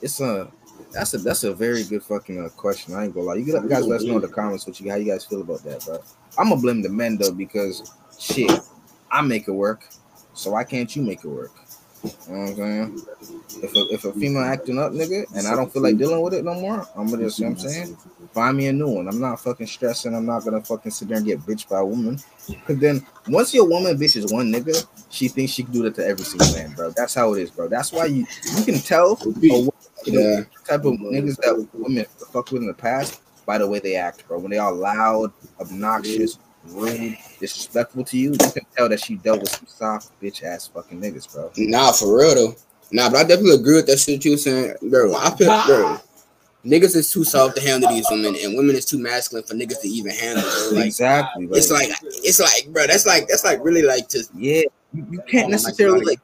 it's 0.00 0.20
a, 0.20 0.48
that's 0.92 1.14
a 1.14 1.18
that's 1.18 1.44
a 1.44 1.54
very 1.54 1.84
good 1.84 2.02
fucking 2.02 2.44
uh, 2.44 2.48
question. 2.50 2.94
I 2.94 3.04
ain't 3.04 3.14
gonna 3.14 3.26
lie. 3.26 3.34
You 3.34 3.46
guys 3.68 3.86
let 3.86 3.96
us 3.96 4.04
know 4.04 4.16
in 4.16 4.22
the 4.22 4.28
comments 4.28 4.66
what 4.66 4.78
you 4.80 4.90
how 4.90 4.96
you 4.96 5.06
guys 5.06 5.24
feel 5.24 5.40
about 5.40 5.62
that, 5.64 5.84
bro. 5.84 5.98
I'm 6.38 6.48
gonna 6.48 6.60
blame 6.60 6.82
the 6.82 6.88
men 6.88 7.16
though 7.16 7.32
because 7.32 7.92
shit, 8.18 8.50
I 9.10 9.20
make 9.20 9.48
it 9.48 9.52
work, 9.52 9.88
so 10.34 10.52
why 10.52 10.64
can't 10.64 10.94
you 10.94 11.02
make 11.02 11.24
it 11.24 11.28
work? 11.28 11.52
You 12.28 12.34
know 12.34 12.40
what 12.40 12.48
I'm 12.50 12.56
saying? 12.56 13.06
If 13.62 13.74
a, 13.74 13.94
if 13.94 14.04
a 14.04 14.12
female 14.12 14.42
acting 14.42 14.78
up, 14.78 14.92
nigga, 14.92 15.24
and 15.34 15.46
I 15.46 15.54
don't 15.56 15.72
feel 15.72 15.82
like 15.82 15.96
dealing 15.96 16.20
with 16.22 16.34
it 16.34 16.44
no 16.44 16.54
more, 16.54 16.86
I'm 16.96 17.10
gonna 17.10 17.24
just, 17.24 17.38
you 17.38 17.46
know 17.46 17.52
what 17.52 17.62
I'm 17.64 17.68
saying? 17.70 17.98
Find 18.32 18.56
me 18.56 18.66
a 18.66 18.72
new 18.72 18.88
one. 18.88 19.08
I'm 19.08 19.20
not 19.20 19.40
fucking 19.40 19.66
stressing. 19.66 20.14
I'm 20.14 20.26
not 20.26 20.44
gonna 20.44 20.62
fucking 20.62 20.90
sit 20.90 21.08
there 21.08 21.18
and 21.18 21.26
get 21.26 21.40
bitched 21.40 21.68
by 21.68 21.78
a 21.78 21.84
woman. 21.84 22.18
Cause 22.66 22.78
then 22.78 23.06
once 23.28 23.54
your 23.54 23.66
woman 23.68 23.96
bitches 23.96 24.30
one 24.32 24.52
nigga, 24.52 24.86
she 25.08 25.28
thinks 25.28 25.52
she 25.52 25.62
can 25.62 25.72
do 25.72 25.82
that 25.84 25.94
to 25.96 26.06
every 26.06 26.24
single 26.24 26.52
man, 26.52 26.72
bro. 26.72 26.90
That's 26.90 27.14
how 27.14 27.32
it 27.34 27.42
is, 27.42 27.50
bro. 27.50 27.68
That's 27.68 27.92
why 27.92 28.06
you 28.06 28.26
you 28.58 28.64
can 28.64 28.80
tell 28.80 29.12
a 29.22 29.28
wo- 29.62 29.74
Yeah. 30.04 30.40
type 30.66 30.84
of 30.84 30.94
niggas 30.94 31.36
that 31.38 31.68
women 31.74 32.04
fuck 32.32 32.50
with 32.50 32.62
in 32.62 32.68
the 32.68 32.74
past 32.74 33.20
by 33.46 33.58
the 33.58 33.66
way 33.68 33.78
they 33.78 33.94
act, 33.96 34.26
bro. 34.26 34.38
When 34.38 34.50
they 34.50 34.58
all 34.58 34.74
loud, 34.74 35.32
obnoxious, 35.60 36.38
rude, 36.68 37.16
disrespectful 37.40 38.04
to 38.04 38.18
you, 38.18 38.32
you 38.32 38.38
can 38.38 38.66
tell 38.76 38.88
that 38.88 39.00
she 39.00 39.16
dealt 39.16 39.40
with 39.40 39.50
some 39.50 39.66
soft 39.66 40.20
bitch 40.20 40.42
ass 40.42 40.68
fucking 40.68 41.00
niggas, 41.00 41.32
bro. 41.32 41.50
Nah, 41.56 41.92
for 41.92 42.18
real 42.18 42.34
though. 42.34 42.56
Nah, 42.92 43.10
but 43.10 43.18
I 43.18 43.22
definitely 43.24 43.56
agree 43.56 43.74
with 43.76 43.86
that 43.86 43.98
shit 43.98 44.24
you 44.24 44.32
were 44.32 44.36
saying, 44.36 44.74
bro. 44.82 45.14
I 45.14 45.34
feel, 45.36 45.62
bro. 45.66 45.98
Niggas 46.64 46.96
is 46.96 47.10
too 47.10 47.24
soft 47.24 47.56
to 47.56 47.62
handle 47.62 47.90
these 47.90 48.06
women, 48.10 48.36
and 48.42 48.56
women 48.56 48.74
is 48.74 48.86
too 48.86 48.98
masculine 48.98 49.44
for 49.44 49.54
niggas 49.54 49.82
to 49.82 49.88
even 49.88 50.12
handle. 50.12 50.44
Like, 50.72 50.86
exactly. 50.86 51.46
it's 51.52 51.70
like, 51.70 51.90
it's 52.02 52.40
like, 52.40 52.72
bro. 52.72 52.86
That's 52.86 53.06
like, 53.06 53.28
that's 53.28 53.44
like 53.44 53.62
really 53.62 53.82
like 53.82 54.08
just. 54.08 54.34
yeah, 54.34 54.62
you, 54.92 55.06
you 55.10 55.20
can't 55.28 55.46
Oh, 55.46 55.50
necessarily 55.50 56.04
like. 56.04 56.20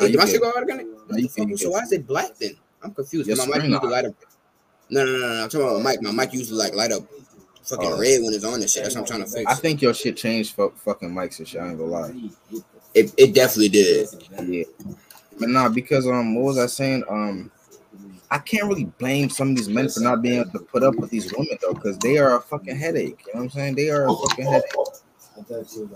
Uh, 0.00 0.04
you 0.04 0.18
my 0.18 0.26
shit 0.26 0.40
go 0.40 0.48
out 0.48 0.62
again? 0.62 0.94
No, 1.08 1.16
you 1.16 1.28
can, 1.28 1.48
you 1.48 1.56
So 1.56 1.70
why 1.70 1.80
is 1.80 1.92
it 1.92 2.06
black 2.06 2.36
then? 2.38 2.56
I'm 2.82 2.94
confused. 2.94 3.28
My 3.28 3.46
mic 3.46 3.54
screen 3.56 3.70
used 3.70 3.82
to 3.82 3.88
light 3.88 4.04
up. 4.04 4.14
No, 4.90 5.04
no, 5.04 5.12
no, 5.12 5.18
no. 5.18 5.42
I'm 5.42 5.48
talking 5.48 5.66
about 5.66 5.82
my 5.82 5.90
mic. 5.90 6.02
My 6.02 6.12
mic 6.12 6.32
used 6.34 6.50
to 6.50 6.56
like 6.56 6.74
light 6.74 6.92
up 6.92 7.02
fucking 7.70 7.92
Oh. 7.92 7.98
red 7.98 8.22
when 8.22 8.34
it's 8.34 8.44
on 8.44 8.60
and 8.60 8.68
shit. 8.70 8.82
That's 8.82 8.94
what 8.94 9.02
I'm 9.02 9.06
trying 9.06 9.24
to 9.24 9.30
fix. 9.30 9.50
I 9.50 9.54
think 9.54 9.80
your 9.80 9.94
shit 9.94 10.16
changed 10.16 10.54
for 10.54 10.70
fucking 10.84 11.10
mics 11.10 11.38
and 11.38 11.48
shit. 11.48 11.60
I 11.60 11.68
ain't 11.68 11.78
gonna 11.78 11.90
lie. 11.90 12.14
it, 12.94 13.12
it 13.16 13.34
definitely 13.34 13.68
did. 13.70 14.08
Yeah, 14.46 14.64
but 15.38 15.48
nah, 15.48 15.68
because 15.68 16.06
um, 16.06 16.34
what 16.34 16.44
was 16.44 16.58
I 16.58 16.66
saying? 16.66 17.04
Um, 17.08 17.50
I 18.30 18.38
can't 18.38 18.64
really 18.68 18.84
blame 18.84 19.28
some 19.30 19.50
of 19.50 19.56
these 19.56 19.68
men 19.68 19.88
for 19.88 20.00
not 20.00 20.22
being 20.22 20.40
able 20.40 20.50
to 20.52 20.60
put 20.60 20.82
up 20.84 20.94
with 20.96 21.10
these 21.10 21.32
women 21.32 21.58
though, 21.62 21.74
because 21.74 21.98
they 21.98 22.18
are 22.18 22.36
a 22.36 22.40
fucking 22.40 22.76
headache. 22.76 23.22
You 23.26 23.34
know 23.34 23.40
what 23.40 23.44
I'm 23.44 23.50
saying? 23.50 23.74
They 23.74 23.90
are 23.90 24.08
a 24.08 24.12
fucking 24.14 24.46
headache. 24.46 24.70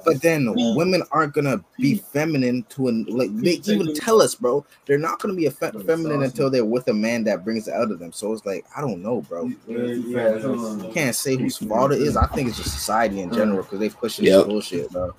But 0.04 0.20
then 0.20 0.52
women 0.76 1.02
aren't 1.10 1.32
gonna 1.34 1.62
be 1.78 1.96
feminine 1.96 2.64
to 2.70 2.88
an 2.88 3.04
like 3.08 3.34
they 3.36 3.60
even 3.66 3.94
tell 3.94 4.20
us, 4.20 4.34
bro. 4.34 4.64
They're 4.86 4.98
not 4.98 5.18
gonna 5.20 5.34
be 5.34 5.46
a 5.46 5.50
fe- 5.50 5.72
feminine 5.86 6.22
until 6.22 6.50
they're 6.50 6.64
with 6.64 6.88
a 6.88 6.94
man 6.94 7.24
that 7.24 7.44
brings 7.44 7.68
it 7.68 7.74
out 7.74 7.90
of 7.90 7.98
them. 7.98 8.12
So 8.12 8.32
it's 8.32 8.44
like 8.44 8.64
I 8.76 8.80
don't 8.80 9.02
know, 9.02 9.22
bro. 9.22 9.50
You 9.68 10.90
can't 10.92 11.14
say 11.14 11.36
whose 11.36 11.56
fault 11.56 11.92
it 11.92 12.02
is. 12.02 12.16
I 12.16 12.26
think 12.28 12.48
it's 12.48 12.56
just 12.58 12.72
society 12.72 13.20
in 13.20 13.32
general 13.32 13.62
because 13.62 13.78
they 13.80 13.88
pushing 13.88 14.24
Yep. 14.26 14.38
this 14.38 14.46
bullshit, 14.46 14.90
bro. 14.90 15.14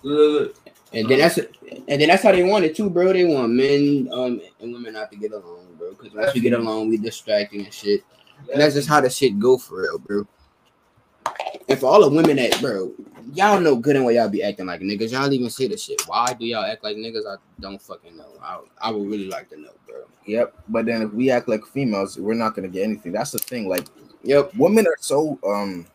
And 0.94 1.10
then 1.10 1.20
that's 1.20 1.38
and 1.38 2.01
then 2.01 2.08
that's 2.08 2.24
how 2.24 2.32
they 2.32 2.44
want 2.44 2.65
it 2.65 2.75
too, 2.75 2.89
bro. 2.89 3.12
They 3.12 3.25
want 3.25 3.51
men 3.53 4.08
um 4.12 4.41
and 4.60 4.74
women 4.74 4.94
not 4.94 5.12
to 5.12 5.17
get 5.17 5.32
along, 5.32 5.67
bro. 5.77 5.91
Because 5.91 6.13
once 6.13 6.34
we 6.34 6.39
get 6.41 6.53
along, 6.53 6.89
we 6.89 6.98
distracting 6.98 7.65
and 7.65 7.74
shit. 7.74 8.01
And 8.51 8.62
that's 8.62 8.75
just 8.75 8.88
how 8.88 9.01
the 9.01 9.10
shit 9.10 9.39
go 9.39 9.58
for 9.58 9.82
real, 9.82 9.98
bro. 10.00 10.27
And 11.67 11.79
for 11.79 11.88
all 11.88 12.01
the 12.01 12.10
women 12.15 12.38
that, 12.38 12.60
bro, 12.62 12.94
y'all 13.34 13.60
know 13.60 13.75
good 13.75 13.96
and 13.96 14.05
well 14.05 14.13
y'all 14.13 14.29
be 14.29 14.44
acting 14.44 14.67
like 14.67 14.82
niggas. 14.82 15.12
Y'all 15.12 15.32
even 15.32 15.50
say 15.50 15.67
the 15.67 15.77
shit. 15.77 16.01
Why 16.08 16.34
do 16.34 16.46
y'all 16.46 16.63
act 16.63 16.84
like 16.84 16.96
niggas? 16.98 17.25
I 17.27 17.38
don't 17.60 17.82
fucking 17.82 18.15
know. 18.15 18.34
I, 18.41 18.60
I 18.82 18.91
would 18.91 19.08
really 19.08 19.27
like 19.27 19.50
to 19.50 19.60
know, 19.60 19.72
bro. 19.88 20.03
Yep. 20.27 20.53
But 20.70 20.86
then 20.86 21.01
if 21.01 21.12
we 21.13 21.32
act 21.32 21.48
like 21.50 21.65
females, 21.65 22.17
we're 22.20 22.34
not 22.36 22.55
gonna 22.55 22.67
get 22.67 22.84
anything. 22.84 23.12
That's 23.12 23.32
the 23.32 23.39
thing. 23.39 23.67
Like 23.67 23.86
Yep. 24.24 24.55
women 24.55 24.88
are 24.88 24.96
so 25.00 25.39
um 25.48 25.86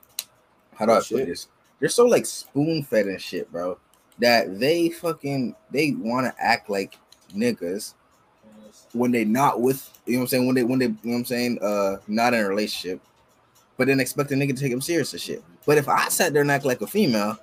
how 0.75 0.87
do 0.87 0.93
I 0.93 0.99
Oh, 0.99 1.03
put 1.03 1.27
this? 1.27 1.49
They're 1.79 1.89
so 1.89 2.07
like 2.07 2.27
spoon 2.27 2.83
fed 2.83 3.07
and 3.07 3.21
shit, 3.21 3.51
bro. 3.53 3.79
That 4.19 4.59
they 4.59 4.91
fucking 4.91 5.55
they 5.71 5.93
want 5.93 6.27
to 6.27 6.43
act 6.43 6.69
like 6.69 6.97
niggas 7.35 7.95
when 8.93 9.13
they 9.13 9.25
not 9.25 9.61
with 9.61 9.89
you 10.07 10.15
know 10.15 10.19
what 10.21 10.23
I'm 10.25 10.29
saying 10.29 10.47
when 10.47 10.55
they 10.57 10.63
when 10.65 10.79
they 10.79 10.87
you 10.87 10.91
know 11.05 11.11
what 11.13 11.17
I'm 11.19 11.25
saying 11.25 11.59
uh 11.63 11.97
not 12.09 12.35
in 12.35 12.41
a 12.41 12.49
relationship, 12.49 13.01
but 13.81 13.87
then 13.87 13.99
expect 13.99 14.31
a 14.31 14.35
nigga 14.35 14.55
to 14.55 14.61
take 14.63 14.71
him 14.71 14.83
serious 14.83 15.11
and 15.15 15.23
shit. 15.23 15.43
But 15.65 15.79
if 15.79 15.89
I 15.89 16.07
sat 16.11 16.35
there 16.35 16.43
and 16.43 16.51
act 16.51 16.67
like 16.67 16.83
a 16.83 16.87
female, 16.87 17.39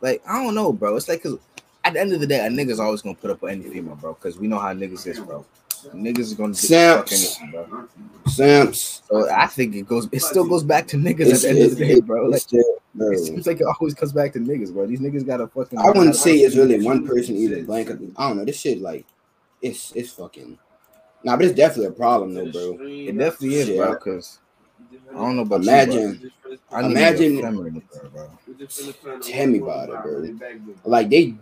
like 0.00 0.22
I 0.24 0.40
don't 0.40 0.54
know, 0.54 0.72
bro. 0.72 0.94
It's 0.94 1.08
like 1.08 1.24
cause 1.24 1.36
at 1.82 1.94
the 1.94 2.00
end 2.00 2.12
of 2.12 2.20
the 2.20 2.28
day, 2.28 2.46
a 2.46 2.48
nigga's 2.48 2.78
always 2.78 3.02
gonna 3.02 3.16
put 3.16 3.32
up 3.32 3.42
with 3.42 3.50
any 3.50 3.64
female, 3.64 3.96
bro. 3.96 4.14
Cause 4.14 4.38
we 4.38 4.46
know 4.46 4.60
how 4.60 4.72
niggas 4.72 5.04
is, 5.04 5.18
bro. 5.18 5.44
Niggas 5.92 6.18
is 6.20 6.34
gonna 6.34 6.52
do 6.52 6.58
fuck 6.60 7.08
Samps. 7.08 7.40
anything, 7.40 7.50
bro. 7.50 7.88
Samps. 8.28 9.02
So 9.08 9.28
I 9.28 9.48
think 9.48 9.74
it 9.74 9.88
goes. 9.88 10.08
It 10.12 10.22
still 10.22 10.46
goes 10.48 10.62
back 10.62 10.86
to 10.88 10.96
niggas 10.96 11.20
It's- 11.22 11.44
at 11.44 11.54
the 11.54 11.60
end 11.60 11.72
of 11.72 11.76
the 11.76 11.86
day, 11.88 12.00
bro. 12.00 12.26
Like 12.26 12.36
it's 12.36 12.44
still- 12.44 12.76
bro. 12.94 13.10
it 13.10 13.18
seems 13.18 13.44
like 13.44 13.60
it 13.60 13.66
always 13.66 13.94
comes 13.94 14.12
back 14.12 14.32
to 14.34 14.38
niggas, 14.38 14.72
bro. 14.72 14.86
These 14.86 15.00
niggas 15.00 15.26
got 15.26 15.38
to 15.38 15.48
fucking. 15.48 15.76
I 15.80 15.86
wouldn't 15.90 16.14
say 16.14 16.36
it's 16.36 16.54
really 16.54 16.80
one 16.84 17.04
person 17.04 17.34
either. 17.34 17.64
Blank. 17.64 17.90
I 18.16 18.28
don't 18.28 18.36
know. 18.36 18.44
This 18.44 18.60
shit 18.60 18.80
like, 18.80 19.06
it's 19.60 19.90
it's 19.96 20.12
fucking. 20.12 20.56
Nah, 21.24 21.36
but 21.36 21.46
it's 21.46 21.56
definitely 21.56 21.86
a 21.86 21.90
problem 21.90 22.32
though, 22.32 22.52
bro. 22.52 22.78
It 22.86 23.18
definitely 23.18 23.56
is, 23.56 23.66
Shit. 23.66 23.76
bro. 23.76 23.94
Because 23.94 24.38
I 25.10 25.14
don't 25.14 25.36
know 25.36 25.42
about 25.42 25.62
Imagine. 25.62 26.30
I 26.70 26.80
imagine- 26.86 27.38
imagine. 27.38 27.42
Feminine, 27.42 27.82
bro, 27.92 28.08
bro. 28.10 29.18
Tell 29.20 29.46
me 29.46 29.58
about 29.58 29.88
it, 29.88 30.02
bro. 30.02 30.78
like 30.84 31.10
they, 31.10 31.34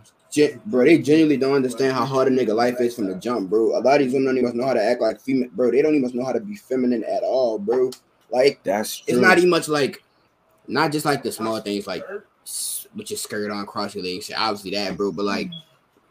bro, 0.65 0.83
they 0.85 0.97
genuinely 0.99 1.37
don't 1.37 1.55
understand 1.55 1.93
how 1.93 2.05
hard 2.05 2.27
a 2.27 2.31
nigga 2.31 2.53
life 2.55 2.79
is 2.79 2.95
from 2.95 3.07
the 3.07 3.15
jump, 3.15 3.49
bro. 3.49 3.77
A 3.77 3.79
lot 3.79 3.99
of 4.01 4.05
these 4.05 4.13
women 4.13 4.35
don't 4.35 4.37
even 4.43 4.57
know 4.57 4.65
how 4.65 4.73
to 4.73 4.83
act 4.83 5.01
like 5.01 5.21
female, 5.21 5.49
bro. 5.53 5.71
They 5.71 5.81
don't 5.81 5.95
even 5.95 6.11
know 6.17 6.25
how 6.25 6.33
to 6.33 6.39
be 6.39 6.55
feminine 6.55 7.03
at 7.03 7.23
all, 7.23 7.59
bro. 7.59 7.91
Like 8.29 8.61
That's 8.63 8.97
true. 8.99 9.05
it's 9.13 9.21
not 9.21 9.37
even 9.37 9.49
much 9.49 9.67
like, 9.67 10.03
not 10.67 10.91
just 10.91 11.05
like 11.05 11.23
the 11.23 11.31
small 11.31 11.59
things 11.59 11.87
like, 11.87 12.03
with 12.95 13.09
your 13.09 13.17
skirt 13.17 13.51
on, 13.51 13.65
cross 13.65 13.95
your 13.95 14.03
legs, 14.03 14.31
obviously 14.35 14.71
that, 14.71 14.97
bro. 14.97 15.11
But 15.11 15.25
like, 15.25 15.49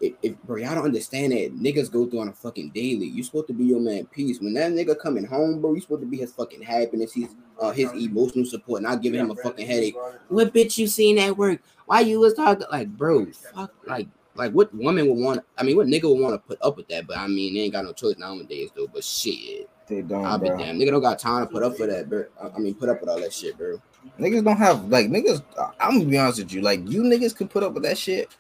if, 0.00 0.14
if 0.22 0.42
bro, 0.42 0.56
y'all 0.56 0.74
don't 0.74 0.84
understand 0.84 1.32
that 1.32 1.54
niggas 1.54 1.90
go 1.90 2.06
through 2.06 2.20
on 2.20 2.28
a 2.28 2.32
fucking 2.32 2.70
daily. 2.70 3.06
You 3.06 3.22
supposed 3.22 3.48
to 3.48 3.52
be 3.52 3.64
your 3.64 3.80
man 3.80 4.06
peace. 4.06 4.40
When 4.40 4.54
that 4.54 4.72
nigga 4.72 4.98
coming 4.98 5.24
home, 5.24 5.60
bro, 5.60 5.74
you 5.74 5.80
supposed 5.80 6.00
to 6.02 6.06
be 6.06 6.18
his 6.18 6.32
fucking 6.32 6.62
happiness, 6.62 7.12
his 7.12 7.34
uh, 7.60 7.70
his 7.70 7.92
emotional 7.92 8.46
support, 8.46 8.82
not 8.82 9.02
giving 9.02 9.20
him 9.20 9.30
a 9.30 9.36
fucking 9.36 9.66
headache. 9.66 9.94
What 10.28 10.54
bitch 10.54 10.78
you 10.78 10.86
seen 10.86 11.18
at 11.18 11.36
work? 11.36 11.60
Why 11.86 12.00
you 12.00 12.20
was 12.20 12.34
talking 12.34 12.66
like, 12.72 12.88
bro? 12.88 13.26
Fuck, 13.54 13.72
like, 13.86 14.08
like 14.34 14.52
what 14.52 14.74
woman 14.74 15.06
would 15.08 15.22
want? 15.22 15.44
I 15.58 15.62
mean, 15.64 15.76
what 15.76 15.86
nigga 15.86 16.04
would 16.04 16.20
want 16.22 16.34
to 16.34 16.38
put 16.38 16.58
up 16.62 16.76
with 16.76 16.88
that? 16.88 17.06
But 17.06 17.18
I 17.18 17.26
mean, 17.26 17.54
they 17.54 17.60
ain't 17.60 17.72
got 17.72 17.84
no 17.84 17.92
choice 17.92 18.16
nowadays, 18.16 18.70
though. 18.74 18.86
But 18.86 19.04
shit, 19.04 19.68
They 19.86 20.00
don't, 20.00 20.24
I'll 20.24 20.38
be 20.38 20.48
bro. 20.48 20.58
damn. 20.58 20.78
Nigga 20.78 20.92
don't 20.92 21.02
got 21.02 21.18
time 21.18 21.46
to 21.46 21.52
put 21.52 21.62
up 21.62 21.76
for 21.76 21.86
that, 21.86 22.08
bro. 22.08 22.24
I 22.42 22.48
I 22.48 22.58
mean, 22.58 22.74
put 22.74 22.88
up 22.88 23.00
with 23.00 23.10
all 23.10 23.20
that 23.20 23.32
shit, 23.34 23.58
bro. 23.58 23.82
Niggas 24.18 24.44
don't 24.44 24.56
have 24.56 24.86
like 24.86 25.08
niggas. 25.08 25.42
I'm 25.78 25.98
gonna 25.98 26.10
be 26.10 26.16
honest 26.16 26.38
with 26.38 26.52
you. 26.52 26.62
Like 26.62 26.88
you 26.88 27.02
niggas 27.02 27.36
can 27.36 27.48
put 27.48 27.62
up 27.62 27.74
with 27.74 27.82
that 27.82 27.98
shit, 27.98 28.34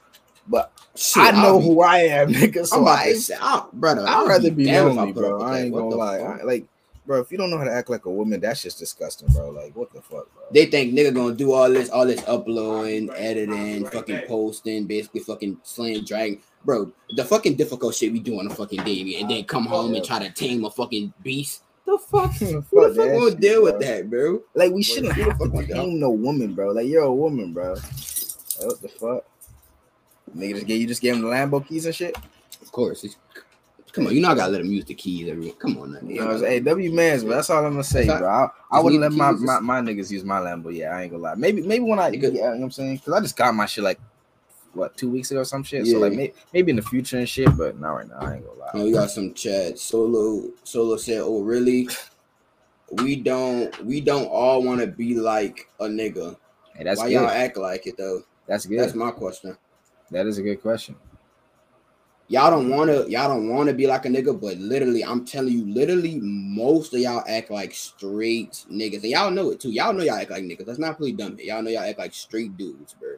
but 0.48 0.72
Shit, 0.96 1.22
I 1.22 1.30
know 1.30 1.58
be- 1.58 1.66
who 1.66 1.80
I 1.82 1.98
am, 1.98 2.28
nigga. 2.32 2.58
I'm 2.58 2.64
So 2.66 2.82
about 2.82 2.98
I, 2.98 3.12
to 3.12 3.20
say, 3.20 3.34
I, 3.40 3.64
brother. 3.72 4.02
I'd 4.02 4.08
I'll 4.08 4.26
rather 4.26 4.50
be 4.50 4.64
damned 4.64 4.90
if 4.90 4.96
lonely, 4.96 5.12
put 5.12 5.20
bro. 5.22 5.42
I 5.42 5.60
ain't 5.60 5.72
What 5.72 5.80
gonna 5.82 5.96
lie. 5.96 6.18
I, 6.18 6.42
like, 6.42 6.66
bro, 7.06 7.20
if 7.20 7.30
you 7.32 7.38
don't 7.38 7.50
know 7.50 7.58
how 7.58 7.64
to 7.64 7.72
act 7.72 7.88
like 7.90 8.04
a 8.06 8.10
woman, 8.10 8.40
that's 8.40 8.62
just 8.62 8.78
disgusting, 8.78 9.28
bro. 9.28 9.50
Like, 9.50 9.74
what 9.76 9.92
the 9.92 10.00
fuck, 10.02 10.32
bro? 10.34 10.42
They 10.52 10.66
think 10.66 10.92
nigga 10.94 11.14
gonna 11.14 11.34
do 11.34 11.52
all 11.52 11.70
this, 11.70 11.88
all 11.90 12.06
this 12.06 12.22
uploading, 12.26 13.10
editing, 13.14 13.86
fucking 13.86 14.22
posting, 14.26 14.86
basically 14.86 15.20
fucking 15.20 15.58
slaying 15.62 16.04
dragon. 16.04 16.40
Bro, 16.64 16.92
the 17.16 17.24
fucking 17.24 17.54
difficult 17.56 17.94
shit 17.94 18.12
we 18.12 18.20
do 18.20 18.38
on 18.38 18.46
a 18.46 18.54
fucking 18.54 18.82
daily, 18.84 19.16
and 19.20 19.30
then 19.30 19.44
come 19.44 19.64
home 19.66 19.94
and 19.94 20.04
try 20.04 20.18
to 20.18 20.30
tame 20.30 20.64
a 20.64 20.70
fucking 20.70 21.12
beast. 21.22 21.62
The 21.86 21.96
fuck? 21.98 22.32
Who 22.34 22.46
the 22.46 22.62
fuck 22.62 22.94
that 22.94 22.96
gonna 22.96 23.30
shit, 23.30 23.40
deal 23.40 23.62
with 23.62 23.80
that, 23.80 24.10
bro? 24.10 24.42
Like 24.54 24.72
we 24.72 24.82
shouldn't 24.82 25.14
who 25.14 25.24
the 25.24 25.30
have 25.30 25.38
fuck 25.38 25.52
to 25.52 25.66
tame 25.74 25.98
no 25.98 26.10
woman, 26.10 26.54
bro. 26.54 26.72
Like 26.72 26.86
you're 26.86 27.04
a 27.04 27.12
woman, 27.14 27.52
bro. 27.54 27.72
Like, 27.72 27.82
what 28.66 28.82
the 28.82 28.88
fuck? 28.88 29.24
Nigga 30.36 30.54
just 30.54 30.66
gave 30.66 30.80
you 30.80 30.86
just 30.86 31.02
gave 31.02 31.14
him 31.14 31.22
the 31.22 31.28
Lambo 31.28 31.66
keys 31.66 31.86
and 31.86 31.94
shit. 31.94 32.16
Of 32.62 32.72
course. 32.72 33.04
It's, 33.04 33.16
come 33.92 34.06
on, 34.06 34.14
you 34.14 34.20
know 34.20 34.30
I 34.30 34.34
gotta 34.34 34.52
let 34.52 34.60
him 34.60 34.70
use 34.70 34.84
the 34.84 34.94
keys 34.94 35.28
every. 35.28 35.50
Come 35.52 35.78
on, 35.78 35.92
man. 35.92 36.08
You 36.08 36.20
know, 36.20 36.26
what 36.26 36.34
I'm 36.34 36.40
saying? 36.40 36.52
hey, 36.52 36.60
W 36.60 36.92
man's, 36.92 37.24
but 37.24 37.30
that's 37.30 37.50
all 37.50 37.64
I'm 37.64 37.72
gonna 37.72 37.84
say, 37.84 38.06
bro. 38.06 38.28
I, 38.28 38.48
I 38.70 38.80
wouldn't 38.80 39.02
let 39.02 39.12
my, 39.12 39.32
my 39.32 39.60
my 39.60 39.80
niggas 39.80 40.10
use 40.10 40.24
my 40.24 40.38
Lambo. 40.38 40.74
Yeah, 40.74 40.96
I 40.96 41.02
ain't 41.02 41.12
gonna 41.12 41.22
lie. 41.22 41.34
Maybe 41.34 41.62
maybe 41.62 41.84
when 41.84 41.98
I 41.98 42.08
yeah, 42.08 42.28
You 42.28 42.32
know 42.32 42.50
what 42.50 42.62
I'm 42.62 42.70
saying, 42.70 42.96
because 42.96 43.14
I 43.14 43.20
just 43.20 43.36
got 43.36 43.54
my 43.54 43.66
shit 43.66 43.84
like 43.84 44.00
what 44.72 44.96
two 44.96 45.10
weeks 45.10 45.30
ago, 45.30 45.40
or 45.40 45.44
some 45.44 45.64
shit. 45.64 45.86
So 45.86 45.98
like 45.98 46.12
maybe 46.12 46.34
maybe 46.52 46.70
in 46.70 46.76
the 46.76 46.82
future 46.82 47.18
and 47.18 47.28
shit, 47.28 47.56
but 47.56 47.78
not 47.78 47.92
right 47.92 48.08
now. 48.08 48.18
I 48.18 48.34
ain't 48.34 48.46
gonna 48.46 48.58
lie. 48.58 48.70
You 48.74 48.84
we 48.84 48.92
got 48.92 49.10
some 49.10 49.34
chat. 49.34 49.78
Solo 49.78 50.50
Solo 50.64 50.96
said, 50.96 51.20
"Oh, 51.22 51.42
really? 51.42 51.88
We 52.92 53.16
don't 53.16 53.84
we 53.84 54.00
don't 54.00 54.26
all 54.26 54.62
want 54.62 54.80
to 54.80 54.86
be 54.86 55.14
like 55.14 55.68
a 55.80 55.84
nigga. 55.84 56.36
Hey, 56.74 56.84
that's 56.84 56.98
Why 56.98 57.08
good. 57.08 57.14
y'all 57.14 57.28
act 57.28 57.56
like 57.56 57.86
it 57.86 57.96
though? 57.96 58.22
that's 58.46 58.66
good. 58.66 58.80
That's 58.80 58.94
my 58.94 59.12
question. 59.12 59.56
That 60.10 60.26
is 60.26 60.38
a 60.38 60.42
good 60.42 60.60
question. 60.60 60.96
Y'all 62.28 62.50
don't 62.50 62.68
want 62.68 62.88
to 62.88 63.10
y'all 63.10 63.28
don't 63.28 63.48
want 63.48 63.68
to 63.68 63.74
be 63.74 63.88
like 63.88 64.04
a 64.04 64.08
nigga, 64.08 64.40
but 64.40 64.56
literally, 64.58 65.04
I'm 65.04 65.24
telling 65.24 65.52
you, 65.52 65.66
literally, 65.66 66.20
most 66.22 66.94
of 66.94 67.00
y'all 67.00 67.24
act 67.26 67.50
like 67.50 67.74
straight 67.74 68.64
niggas, 68.70 69.02
and 69.02 69.06
y'all 69.06 69.32
know 69.32 69.50
it 69.50 69.58
too. 69.58 69.70
Y'all 69.70 69.92
know 69.92 70.04
y'all 70.04 70.14
act 70.14 70.30
like 70.30 70.44
niggas. 70.44 70.66
Let's 70.66 70.78
not 70.78 70.96
play 70.96 71.10
dumb 71.10 71.36
here. 71.36 71.54
Y'all 71.54 71.62
know 71.62 71.70
y'all 71.70 71.82
act 71.82 71.98
like 71.98 72.14
straight 72.14 72.56
dudes, 72.56 72.94
bro. 72.94 73.16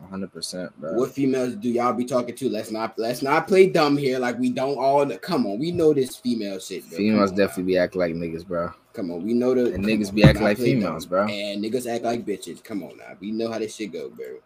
100, 0.00 0.32
percent 0.32 0.80
bro. 0.80 0.92
What 0.94 1.12
females 1.12 1.54
do 1.54 1.70
y'all 1.70 1.92
be 1.94 2.04
talking 2.04 2.34
to? 2.34 2.48
Let's 2.50 2.70
not 2.70 2.98
let's 2.98 3.22
not 3.22 3.48
play 3.48 3.68
dumb 3.68 3.96
here. 3.96 4.18
Like 4.18 4.38
we 4.38 4.50
don't 4.50 4.76
all 4.76 5.06
come 5.18 5.46
on. 5.46 5.58
We 5.58 5.70
know 5.70 5.94
this 5.94 6.16
female 6.16 6.58
shit. 6.58 6.86
Bro. 6.88 6.98
Females 6.98 7.30
on, 7.30 7.36
definitely 7.36 7.72
be 7.72 7.78
acting 7.78 8.00
like 8.00 8.12
niggas, 8.14 8.46
bro. 8.46 8.70
Come 8.92 9.10
on, 9.12 9.22
we 9.24 9.32
know 9.32 9.54
the 9.54 9.72
And 9.72 9.84
niggas 9.84 10.08
on, 10.08 10.14
be 10.14 10.24
acting 10.24 10.42
like 10.42 10.58
females, 10.58 11.06
dumb. 11.06 11.26
bro. 11.26 11.34
And 11.34 11.64
niggas 11.64 11.86
act 11.90 12.04
like 12.04 12.26
bitches. 12.26 12.62
Come 12.62 12.82
on 12.82 12.98
now. 12.98 13.16
We 13.20 13.30
know 13.32 13.50
how 13.50 13.58
this 13.58 13.76
shit 13.76 13.92
go, 13.92 14.10
bro. 14.10 14.40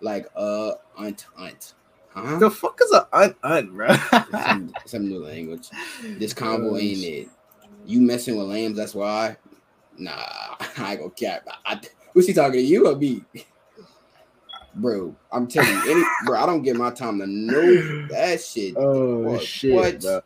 Like 0.00 0.26
uh 0.36 0.72
aunt 0.96 1.26
aunt. 1.36 1.74
Huh? 2.08 2.38
The 2.38 2.50
fuck 2.50 2.78
is 2.82 2.92
a 2.92 3.08
un 3.12 3.34
un, 3.42 3.74
bro? 3.74 3.88
some, 4.44 4.74
some 4.86 5.08
new 5.08 5.22
language. 5.24 5.68
This 6.18 6.32
combo 6.32 6.74
Oh, 6.74 6.78
ain't 6.78 7.02
it. 7.04 7.28
You 7.84 8.00
messing 8.00 8.36
with 8.36 8.46
lambs, 8.48 8.76
that's 8.76 8.94
why. 8.94 9.36
Nah, 9.98 10.12
I 10.78 10.92
ain't 10.92 11.00
gonna 11.00 11.10
cap. 11.10 11.46
I, 11.64 11.80
she 12.22 12.32
talking 12.32 12.52
to 12.60 12.62
you 12.62 12.88
or 12.88 12.96
me? 12.96 13.22
Bro, 14.74 15.14
I'm 15.32 15.46
telling 15.46 15.68
you, 15.68 15.90
any 15.90 16.04
bro, 16.26 16.38
I 16.38 16.46
don't 16.46 16.62
get 16.62 16.76
my 16.76 16.90
time 16.90 17.18
to 17.20 17.26
know 17.26 18.06
that 18.10 18.42
shit. 18.42 18.74
oh 18.76 19.22
What? 19.22 19.42
shit, 19.42 19.72
What? 19.72 20.00
bro. 20.02 20.20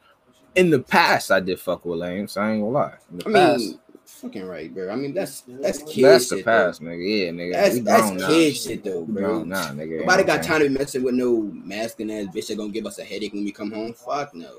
In 0.56 0.70
the 0.70 0.80
past, 0.80 1.30
I 1.30 1.38
did 1.40 1.60
fuck 1.60 1.84
with 1.84 2.00
lames. 2.00 2.36
I 2.36 2.52
ain't 2.52 2.62
gonna 2.62 2.72
lie. 2.72 2.94
In 3.12 3.18
the 3.18 3.24
I 3.26 3.28
past, 3.28 3.58
mean, 3.58 3.78
fucking 4.20 4.46
right, 4.46 4.72
bro. 4.72 4.90
I 4.90 4.96
mean, 4.96 5.14
that's 5.14 5.42
that's 5.46 5.82
kid 5.82 6.04
that's 6.04 6.28
the 6.28 6.36
shit, 6.36 6.44
past, 6.44 6.82
nigga. 6.82 7.24
Yeah, 7.24 7.30
nigga. 7.30 7.52
That's 7.52 7.80
that's 7.80 8.02
grown 8.02 8.16
now. 8.18 8.28
kid 8.28 8.56
shit 8.56 8.84
though, 8.84 9.04
bro. 9.04 9.22
grown 9.22 9.48
now, 9.48 9.66
nigga. 9.70 10.00
Nobody 10.00 10.22
what 10.22 10.26
got 10.26 10.42
time 10.42 10.60
to 10.60 10.68
be 10.68 10.78
messing 10.78 11.02
with 11.02 11.14
no 11.14 11.42
masculine 11.52 12.28
ass 12.28 12.34
bitch 12.34 12.48
that 12.48 12.56
gonna 12.56 12.70
give 12.70 12.86
us 12.86 12.98
a 12.98 13.04
headache 13.04 13.32
when 13.32 13.44
we 13.44 13.52
come 13.52 13.72
home. 13.72 13.92
Fuck 13.94 14.34
no. 14.34 14.50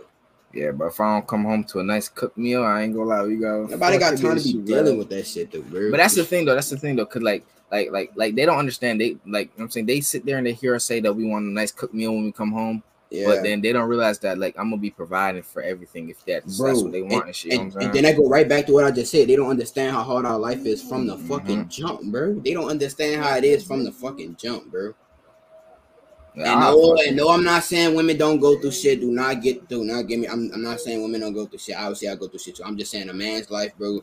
Yeah, 0.53 0.71
but 0.71 0.87
if 0.87 0.99
I 0.99 1.13
don't 1.13 1.27
come 1.27 1.45
home 1.45 1.63
to 1.65 1.79
a 1.79 1.83
nice 1.83 2.09
cooked 2.09 2.37
meal, 2.37 2.63
I 2.63 2.81
ain't 2.81 2.93
gonna 2.93 3.05
lie. 3.05 3.23
We 3.23 3.37
go. 3.37 3.67
Nobody 3.67 3.97
got 3.97 4.17
time 4.17 4.37
to 4.37 4.43
be 4.43 4.51
shit, 4.51 4.65
bro. 4.65 4.75
dealing 4.75 4.97
with 4.97 5.09
that 5.09 5.25
shit 5.25 5.51
though, 5.51 5.61
bro. 5.61 5.91
But 5.91 5.97
that's 5.97 6.15
the 6.15 6.25
thing, 6.25 6.45
though. 6.45 6.55
That's 6.55 6.69
the 6.69 6.77
thing, 6.77 6.95
though. 6.97 7.05
Cause 7.05 7.21
like, 7.21 7.45
like, 7.71 7.91
like, 7.91 8.11
like, 8.15 8.35
they 8.35 8.45
don't 8.45 8.57
understand. 8.57 8.99
They 8.99 9.17
like, 9.25 9.47
you 9.47 9.51
know 9.51 9.51
what 9.55 9.63
I'm 9.63 9.71
saying 9.71 9.85
they 9.85 10.01
sit 10.01 10.25
there 10.25 10.37
and 10.37 10.45
they 10.45 10.53
hear 10.53 10.75
us 10.75 10.83
say 10.83 10.99
that 10.99 11.13
we 11.13 11.23
want 11.23 11.45
a 11.45 11.49
nice 11.49 11.71
cooked 11.71 11.93
meal 11.93 12.13
when 12.13 12.25
we 12.25 12.31
come 12.33 12.51
home, 12.51 12.83
yeah. 13.11 13.25
but 13.25 13.43
then 13.43 13.61
they 13.61 13.73
don't 13.73 13.89
realize 13.89 14.17
that 14.19 14.37
like 14.37 14.55
I'm 14.57 14.69
gonna 14.69 14.81
be 14.81 14.89
providing 14.89 15.43
for 15.43 15.61
everything 15.61 16.09
if 16.09 16.25
that's 16.25 16.57
Bro, 16.57 16.67
that's 16.67 16.81
what 16.81 16.91
they 16.93 17.01
want 17.01 17.25
and, 17.25 17.35
shit. 17.35 17.53
And, 17.53 17.75
and 17.75 17.93
then 17.93 18.05
I 18.05 18.13
go 18.13 18.27
right 18.27 18.47
back 18.47 18.65
to 18.67 18.73
what 18.73 18.85
I 18.85 18.91
just 18.91 19.11
said. 19.11 19.27
They 19.27 19.35
don't 19.35 19.49
understand 19.49 19.93
how 19.93 20.03
hard 20.03 20.25
our 20.25 20.39
life 20.39 20.65
is 20.65 20.81
from 20.81 21.05
the 21.07 21.17
Mhm. 21.17 21.27
fucking 21.27 21.69
jump, 21.69 22.03
bro. 22.11 22.35
They 22.35 22.53
don't 22.53 22.69
understand 22.69 23.21
how 23.21 23.35
it 23.35 23.43
is 23.43 23.65
from 23.65 23.83
the 23.83 23.91
fucking 23.91 24.37
jump, 24.39 24.71
bro. 24.71 24.93
Yeah, 26.33 26.53
and 26.53 26.61
no, 26.61 26.95
and 27.05 27.17
no, 27.17 27.29
I'm 27.29 27.43
not 27.43 27.63
saying 27.63 27.93
women 27.93 28.17
don't 28.17 28.39
go 28.39 28.57
through 28.59 28.71
shit. 28.71 29.01
Do 29.01 29.11
not 29.11 29.41
get 29.41 29.67
do 29.67 29.83
not 29.83 30.03
get 30.03 30.17
me. 30.17 30.27
I'm, 30.27 30.49
I'm 30.53 30.63
not 30.63 30.79
saying 30.79 31.01
women 31.01 31.19
don't 31.19 31.33
go 31.33 31.45
through 31.45 31.59
shit. 31.59 31.75
Obviously, 31.75 32.07
I 32.07 32.15
go 32.15 32.29
through 32.29 32.39
shit 32.39 32.55
too. 32.55 32.63
I'm 32.63 32.77
just 32.77 32.91
saying 32.91 33.09
a 33.09 33.13
man's 33.13 33.51
life, 33.51 33.73
bro. 33.77 34.01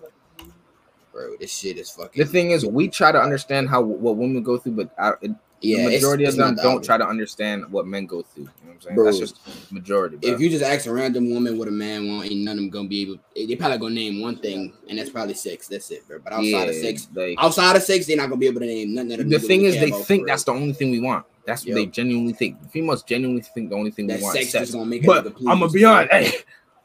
Bro, 1.11 1.37
this 1.41 1.51
shit 1.57 1.79
is 1.79 1.91
fucking. 1.91 2.23
the 2.23 2.31
thing 2.31 2.51
is, 2.51 2.67
we 2.67 2.89
try 2.89 3.11
to 3.11 3.21
understand 3.21 3.71
how 3.71 3.81
what 3.81 4.17
women 4.17 4.43
go 4.43 4.59
through, 4.59 4.73
but 4.73 4.91
I, 4.99 5.13
it, 5.23 5.31
yeah, 5.61 5.85
the 5.85 5.91
majority 5.91 6.25
it's 6.25 6.35
of 6.35 6.39
them 6.39 6.55
don't 6.57 6.77
that 6.77 6.85
try 6.85 6.97
to 6.97 7.07
understand 7.07 7.71
what 7.71 7.87
men 7.87 8.07
go 8.07 8.23
through. 8.23 8.45
You 8.45 8.49
know 8.49 8.69
what 8.69 8.75
I'm 8.75 8.81
saying? 8.81 8.97
Bro, 8.97 9.05
That's 9.07 9.19
just 9.19 9.41
majority. 9.71 10.17
Bro. 10.17 10.31
If 10.31 10.41
you 10.41 10.51
just 10.51 10.65
ask 10.65 10.87
a 10.87 10.93
random 10.93 11.31
woman 11.31 11.59
what 11.59 11.69
a 11.69 11.73
man 11.73 12.09
want, 12.09 12.31
ain't 12.31 12.41
none 12.41 12.53
of 12.53 12.57
them 12.59 12.71
gonna 12.71 12.89
be 12.89 13.03
able. 13.03 13.15
Eh, 13.37 13.47
they 13.47 13.57
probably 13.57 13.79
gonna 13.79 13.95
name 13.95 14.21
one 14.21 14.37
thing, 14.37 14.73
and 14.89 14.99
that's 14.99 15.11
probably 15.11 15.35
sex. 15.35 15.69
That's 15.69 15.91
it, 15.91 16.07
bro. 16.07 16.21
But 16.21 16.33
outside 16.35 16.69
of 16.69 16.75
Yeah, 16.75 16.83
sex, 16.83 17.09
like, 17.15 17.37
outside 17.39 17.77
of 17.77 17.83
sex, 17.83 18.07
they're 18.07 18.17
not 18.17 18.29
gonna 18.29 18.41
be 18.41 18.47
able 18.47 18.61
to 18.61 18.67
name 18.67 18.95
nothing. 18.95 19.09
That 19.09 19.29
the 19.29 19.39
thing 19.39 19.63
is, 19.63 19.75
they 19.75 19.91
think 19.91 20.27
that's 20.27 20.45
the 20.45 20.53
only 20.53 20.73
thing 20.73 20.91
we 20.91 21.01
want. 21.01 21.27
That's 21.45 21.63
what 21.63 21.69
Yep. 21.69 21.77
they 21.77 21.87
genuinely 21.87 22.35
think. 22.35 22.71
Females 22.71 23.03
genuinely 23.03 23.43
think 23.43 23.71
the 23.71 23.77
only 23.77 23.91
thing 23.91 24.07
real. 24.07 24.19
we 24.19 24.23
want 24.23 24.35
sex 24.35 24.47
is 24.47 24.53
sex. 24.53 24.69
is 24.69 24.75
gonna 24.75 24.87
make. 24.87 25.05
But 25.05 25.27
I'm 25.47 25.61
gonna 25.61 25.69
be 25.69 25.85
honest, 25.85 26.13
hey, 26.13 26.33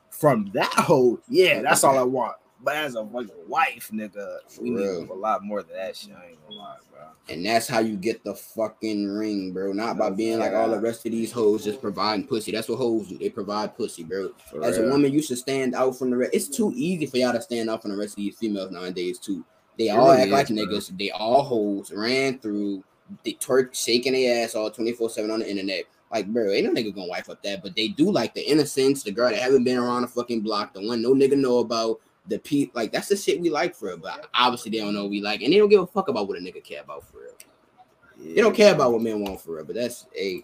from 0.09 0.49
that 0.53 0.73
hoe, 0.73 1.19
yeah, 1.27 1.61
that's 1.61 1.83
all 1.83 1.97
I 1.97 2.03
want. 2.03 2.35
But 2.63 2.77
as 2.77 2.95
a 2.95 3.03
wife, 3.03 3.91
nigga, 3.93 4.37
we 4.61 4.69
need 4.69 5.09
a 5.09 5.13
lot 5.13 5.43
more 5.43 5.63
than 5.63 5.75
that 5.75 5.97
shit. 5.97 6.13
I 6.15 6.29
ain't 6.29 6.41
gonna 6.47 6.55
lie, 6.55 6.77
bro. 6.89 7.01
And 7.27 7.45
that's 7.45 7.67
how 7.67 7.79
you 7.79 7.97
get 7.97 8.23
the 8.23 8.33
fucking 8.33 9.07
ring, 9.09 9.51
bro. 9.51 9.73
Not 9.73 9.97
by 9.97 10.09
being 10.11 10.39
like 10.39 10.53
all 10.53 10.69
the 10.69 10.79
rest 10.79 11.05
of 11.05 11.11
these 11.11 11.31
hoes 11.31 11.65
just 11.65 11.81
providing 11.81 12.25
pussy. 12.25 12.53
That's 12.53 12.69
what 12.69 12.77
hoes 12.77 13.09
do. 13.09 13.17
They 13.17 13.29
provide 13.29 13.75
pussy, 13.75 14.03
bro. 14.03 14.29
For 14.49 14.63
As 14.63 14.77
a 14.77 14.87
woman, 14.87 15.11
you 15.11 15.21
should 15.21 15.39
stand 15.39 15.75
out 15.75 15.97
from 15.97 16.09
the 16.09 16.15
rest. 16.15 16.33
It's 16.33 16.47
too 16.47 16.71
easy 16.73 17.05
for 17.05 17.17
y'all 17.17 17.33
to 17.33 17.41
stand 17.41 17.69
out 17.69 17.81
from 17.81 17.91
the 17.91 17.97
rest 17.97 18.13
of 18.13 18.23
these 18.23 18.37
females 18.37 18.71
nowadays, 18.71 19.19
too. 19.19 19.43
They 19.77 19.89
all 19.89 20.09
really 20.11 20.21
act 20.21 20.31
like 20.31 20.47
bro. 20.47 20.57
niggas. 20.57 20.97
They 20.97 21.11
all 21.11 21.43
hoes 21.43 21.91
ran 21.91 22.39
through. 22.39 22.83
They 23.25 23.33
twerk 23.33 23.75
shaking 23.75 24.13
their 24.13 24.45
ass 24.45 24.55
all 24.55 24.71
24 24.71 25.09
7 25.09 25.29
on 25.29 25.39
the 25.39 25.49
internet. 25.49 25.83
Like, 26.11 26.27
bro, 26.27 26.51
ain't 26.51 26.71
no 26.71 26.71
nigga 26.79 26.95
gonna 26.95 27.07
wife 27.07 27.29
up 27.29 27.41
that. 27.43 27.61
But 27.63 27.75
they 27.75 27.89
do 27.89 28.09
like 28.09 28.33
the 28.35 28.49
innocence, 28.49 29.03
the 29.03 29.11
girl 29.11 29.31
that 29.31 29.41
haven't 29.41 29.63
been 29.63 29.77
around 29.77 30.03
the 30.03 30.07
fucking 30.07 30.41
block, 30.41 30.73
the 30.73 30.85
one 30.85 31.01
no 31.01 31.13
nigga 31.13 31.37
know 31.37 31.57
about, 31.59 31.99
the 32.27 32.39
pe 32.39 32.69
like 32.73 32.91
that's 32.91 33.09
the 33.09 33.17
shit 33.17 33.41
we 33.41 33.49
like 33.49 33.75
for 33.75 33.89
real. 33.89 33.97
But 33.97 34.27
obviously 34.33 34.71
they 34.71 34.79
don't 34.79 34.93
know 34.93 35.03
what 35.03 35.11
we 35.11 35.21
like, 35.21 35.41
and 35.41 35.51
they 35.51 35.57
don't 35.57 35.69
give 35.69 35.81
a 35.81 35.87
fuck 35.87 36.07
about 36.07 36.27
what 36.27 36.37
a 36.37 36.41
nigga 36.41 36.63
care 36.63 36.81
about 36.81 37.03
for 37.09 37.19
real. 37.21 38.35
They 38.35 38.41
don't 38.41 38.55
care 38.55 38.73
about 38.73 38.91
what 38.93 39.01
men 39.01 39.19
want 39.19 39.41
for 39.41 39.55
real, 39.55 39.65
but 39.65 39.75
that's 39.75 40.07
a 40.17 40.43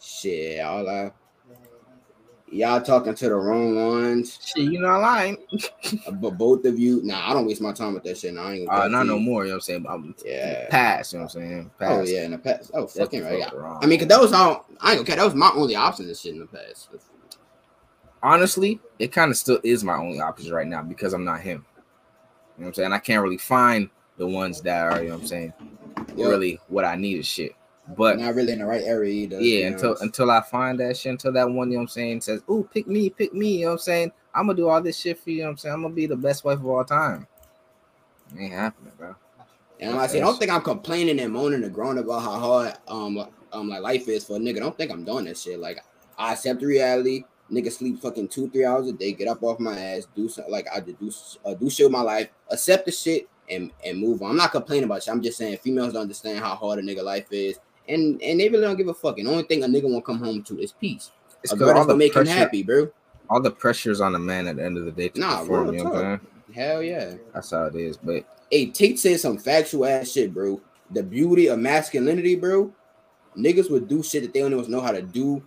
shit. 0.00 0.60
All 0.64 0.88
I 0.88 1.12
y'all 2.54 2.80
talking 2.80 3.14
to 3.14 3.28
the 3.28 3.34
wrong 3.34 3.74
ones. 3.74 4.38
Shit, 4.42 4.64
you 4.64 4.80
not 4.80 4.98
lying. 5.00 5.36
But 6.12 6.38
both 6.38 6.64
of 6.64 6.78
you, 6.78 7.02
nah, 7.02 7.30
I 7.30 7.34
don't 7.34 7.46
waste 7.46 7.60
my 7.60 7.72
time 7.72 7.94
with 7.94 8.04
that 8.04 8.16
shit. 8.18 8.34
Nah, 8.34 8.48
I 8.48 8.52
ain't 8.54 8.70
Uh, 8.70 8.88
not 8.88 9.06
no 9.06 9.18
more. 9.18 9.44
You 9.44 9.50
know 9.50 9.54
what 9.56 9.56
I'm 9.56 9.60
saying? 9.60 9.86
I'm 9.88 10.14
Yeah. 10.24 10.68
past. 10.70 11.12
You 11.12 11.18
know 11.18 11.24
what 11.24 11.34
I'm 11.36 11.42
saying? 11.42 11.70
Oh 11.82 12.02
yeah, 12.02 12.24
in 12.24 12.30
the 12.32 12.38
past. 12.38 12.70
Oh 12.74 12.86
fucking 12.86 13.22
right. 13.22 13.38
Yeah. 13.38 13.50
wrong. 13.52 13.80
I 13.82 13.86
mean, 13.86 13.98
cause 13.98 14.08
that 14.08 14.20
was 14.20 14.32
all. 14.32 14.66
I 14.80 14.92
ain't 14.92 14.98
gonna 14.98 15.06
care. 15.06 15.16
That 15.16 15.24
was 15.24 15.34
my 15.34 15.50
only 15.54 15.76
option. 15.76 16.06
This 16.06 16.20
shit 16.20 16.32
in 16.34 16.40
the 16.40 16.46
past. 16.46 16.88
Honestly, 18.24 18.80
it 18.98 19.12
kind 19.12 19.30
of 19.30 19.36
still 19.36 19.60
is 19.62 19.84
my 19.84 19.94
only 19.96 20.20
option 20.20 20.52
right 20.52 20.66
now 20.66 20.82
because 20.82 21.12
I'm 21.12 21.24
not 21.24 21.40
him. 21.40 21.64
You 22.56 22.62
know 22.62 22.66
what 22.66 22.66
I'm 22.68 22.74
saying? 22.74 22.92
I 22.92 22.98
can't 22.98 23.22
really 23.22 23.38
find 23.38 23.90
the 24.16 24.26
ones 24.26 24.60
that 24.62 24.86
are, 24.92 25.02
you 25.02 25.08
know 25.10 25.16
what 25.16 25.22
I'm 25.22 25.26
saying, 25.26 25.52
Yep. 26.16 26.28
really 26.30 26.60
what 26.68 26.84
I 26.84 26.96
need 26.96 27.18
is 27.18 27.26
shit. 27.26 27.54
But 27.96 28.18
Not 28.18 28.34
really 28.34 28.52
in 28.52 28.60
the 28.60 28.66
right 28.66 28.82
area 28.82 29.12
either. 29.12 29.40
yeah, 29.40 29.66
until 29.66 29.90
honest. 29.90 30.02
until 30.02 30.30
I 30.30 30.40
find 30.40 30.80
that 30.80 30.96
shit, 30.96 31.10
until 31.10 31.32
that 31.32 31.50
one, 31.50 31.68
you 31.70 31.74
know 31.74 31.80
what 31.80 31.82
I'm 31.82 31.88
saying, 31.88 32.20
says, 32.22 32.42
Oh, 32.48 32.62
pick 32.62 32.86
me, 32.86 33.10
pick 33.10 33.34
me, 33.34 33.58
you 33.58 33.60
know 33.62 33.66
what 33.66 33.72
I'm 33.72 33.78
saying? 33.80 34.12
I'm 34.34 34.46
gonna 34.46 34.56
do 34.56 34.68
all 34.68 34.80
this 34.80 34.98
shit 34.98 35.18
for 35.18 35.30
you, 35.30 35.36
you 35.36 35.42
know 35.42 35.48
what 35.48 35.52
I'm 35.52 35.58
saying? 35.58 35.74
I'm 35.74 35.82
gonna 35.82 35.94
be 35.94 36.06
the 36.06 36.16
best 36.16 36.44
wife 36.44 36.58
of 36.58 36.66
all 36.66 36.84
time. 36.84 37.26
It 38.34 38.40
ain't 38.40 38.52
happening, 38.54 38.92
bro. 38.96 39.14
And 39.80 39.96
like, 39.96 40.14
I 40.14 40.18
don't 40.20 40.38
think 40.38 40.50
I'm 40.50 40.62
complaining 40.62 41.20
and 41.20 41.32
moaning 41.32 41.62
and 41.62 41.74
groaning 41.74 42.02
about 42.04 42.22
how 42.22 42.38
hard 42.38 42.74
um 42.88 43.26
um 43.52 43.68
like 43.68 43.82
life 43.82 44.08
is 44.08 44.24
for 44.24 44.36
a 44.36 44.38
nigga. 44.38 44.60
Don't 44.60 44.76
think 44.76 44.90
I'm 44.90 45.04
doing 45.04 45.26
that 45.26 45.36
shit. 45.36 45.58
Like 45.58 45.78
I 46.16 46.32
accept 46.32 46.60
the 46.60 46.66
reality. 46.66 47.24
Nigga 47.52 47.70
sleep 47.70 48.00
fucking 48.00 48.28
two 48.28 48.48
three 48.50 48.64
hours 48.64 48.88
a 48.88 48.92
day. 48.92 49.12
Get 49.12 49.28
up 49.28 49.42
off 49.42 49.60
my 49.60 49.78
ass. 49.78 50.06
Do 50.16 50.28
something 50.28 50.52
like 50.52 50.66
I 50.74 50.80
do. 50.80 50.96
Uh, 51.44 51.54
do 51.54 51.68
shit 51.68 51.84
with 51.86 51.92
my 51.92 52.00
life. 52.00 52.28
Accept 52.50 52.86
the 52.86 52.92
shit 52.92 53.28
and 53.50 53.70
and 53.84 53.98
move 53.98 54.22
on. 54.22 54.30
I'm 54.30 54.36
not 54.36 54.50
complaining 54.52 54.84
about 54.84 55.02
shit. 55.02 55.12
I'm 55.12 55.22
just 55.22 55.36
saying 55.38 55.58
females 55.58 55.92
don't 55.92 56.02
understand 56.02 56.38
how 56.38 56.54
hard 56.54 56.78
a 56.78 56.82
nigga 56.82 57.02
life 57.04 57.26
is. 57.30 57.58
And 57.88 58.20
and 58.22 58.40
they 58.40 58.48
really 58.48 58.62
don't 58.62 58.76
give 58.76 58.88
a 58.88 58.94
fuck. 58.94 59.18
And 59.18 59.26
the 59.26 59.30
only 59.32 59.42
thing 59.44 59.62
a 59.62 59.66
nigga 59.66 59.90
won't 59.90 60.04
come 60.06 60.18
home 60.18 60.42
to 60.44 60.58
is 60.58 60.72
peace. 60.72 61.10
It's 61.42 61.52
a 61.52 61.56
girl 61.56 61.68
all 61.68 61.74
that's 61.74 61.86
the 61.86 61.92
gonna 61.92 61.98
make 61.98 62.16
him 62.16 62.24
happy, 62.24 62.62
bro. 62.62 62.90
all 63.28 63.42
the 63.42 63.50
pressure's 63.50 64.00
on 64.00 64.14
the 64.14 64.18
man 64.18 64.48
at 64.48 64.56
the 64.56 64.64
end 64.64 64.78
of 64.78 64.86
the 64.86 64.92
day 64.92 65.08
to 65.10 65.20
Nah, 65.20 65.40
perform, 65.40 65.64
real 65.68 65.74
you 65.74 65.84
know 65.84 65.90
what 65.90 66.04
I'm 66.04 66.18
talk. 66.20 66.30
saying? 66.54 66.56
Hell 66.68 66.82
yeah. 66.82 67.14
That's 67.34 67.50
how 67.50 67.64
it 67.66 67.74
is. 67.74 67.98
But 67.98 68.24
Hey, 68.50 68.66
Tate 68.66 68.98
said 68.98 69.20
some 69.20 69.36
factual 69.36 69.84
ass 69.84 70.10
shit, 70.12 70.32
bro. 70.32 70.60
The 70.92 71.02
beauty 71.02 71.48
of 71.48 71.58
masculinity, 71.58 72.36
bro. 72.36 72.72
Niggas 73.36 73.70
would 73.70 73.88
do 73.88 74.02
shit 74.02 74.22
that 74.22 74.32
they 74.32 74.40
don't 74.40 74.52
even 74.58 74.70
know 74.70 74.80
how 74.80 74.92
to 74.92 75.02
do 75.02 75.42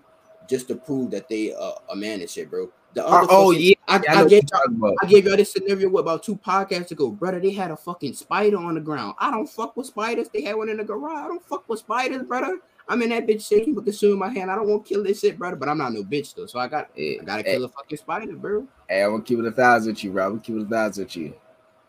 just 0.47 0.67
to 0.69 0.75
prove 0.75 1.11
that 1.11 1.29
they 1.29 1.53
uh, 1.53 1.71
a 1.91 1.95
man 1.95 2.21
and 2.21 2.29
shit, 2.29 2.49
bro. 2.49 2.69
The 2.93 3.05
Uh, 3.05 3.21
other 3.21 3.27
oh 3.29 3.51
yeah, 3.51 3.75
I, 3.87 3.97
I 3.97 4.21
I 4.21 4.25
gave 4.25 4.43
about. 4.65 4.95
I 5.01 5.05
gave 5.05 5.25
y'all 5.25 5.37
this 5.37 5.51
scenario 5.51 5.89
what, 5.89 5.99
about 6.01 6.23
two 6.23 6.35
podcasts 6.35 6.91
ago, 6.91 7.11
brother. 7.11 7.39
They 7.39 7.51
had 7.51 7.71
a 7.71 7.77
fucking 7.77 8.13
spider 8.13 8.57
on 8.57 8.75
the 8.75 8.81
ground. 8.81 9.15
I 9.19 9.29
don't 9.31 9.47
fuck 9.47 9.77
with 9.77 9.87
spiders. 9.87 10.29
They 10.33 10.41
had 10.41 10.55
one 10.55 10.69
in 10.69 10.77
the 10.77 10.83
garage. 10.83 11.25
I 11.25 11.27
don't 11.27 11.43
fuck 11.47 11.67
with 11.69 11.79
spiders, 11.79 12.23
brother. 12.23 12.59
I'm 12.89 13.01
in 13.01 13.09
that 13.09 13.27
bitch 13.27 13.47
shaking 13.47 13.75
with 13.75 13.85
the 13.85 13.91
shoe 13.91 14.13
in 14.13 14.19
my 14.19 14.29
hand. 14.29 14.49
I 14.49 14.55
don't 14.55 14.67
want 14.67 14.85
to 14.85 14.93
kill 14.93 15.03
this 15.03 15.19
shit, 15.19 15.37
brother. 15.37 15.57
But 15.57 15.69
I'm 15.69 15.77
not 15.77 15.93
no 15.93 16.03
bitch 16.03 16.33
though, 16.35 16.45
so 16.45 16.57
I 16.59 16.67
got 16.67 16.89
Yeah. 16.95 17.21
I 17.21 17.25
gotta 17.25 17.43
Hey, 17.43 17.53
kill 17.55 17.65
a 17.65 17.69
fucking 17.69 17.97
spider, 17.97 18.35
bro. 18.35 18.67
hey, 18.87 19.03
I'm 19.03 19.11
gonna 19.11 19.23
keep 19.23 19.39
it 19.39 19.45
a 19.45 19.51
thousand 19.51 19.93
with 19.93 20.03
you, 20.03 20.11
bro. 20.11 20.25
I'm 20.25 20.31
gonna 20.31 20.41
keep 20.41 20.55
it 20.55 20.61
a 20.61 20.65
thousand 20.65 21.03
with 21.05 21.17
you. 21.17 21.33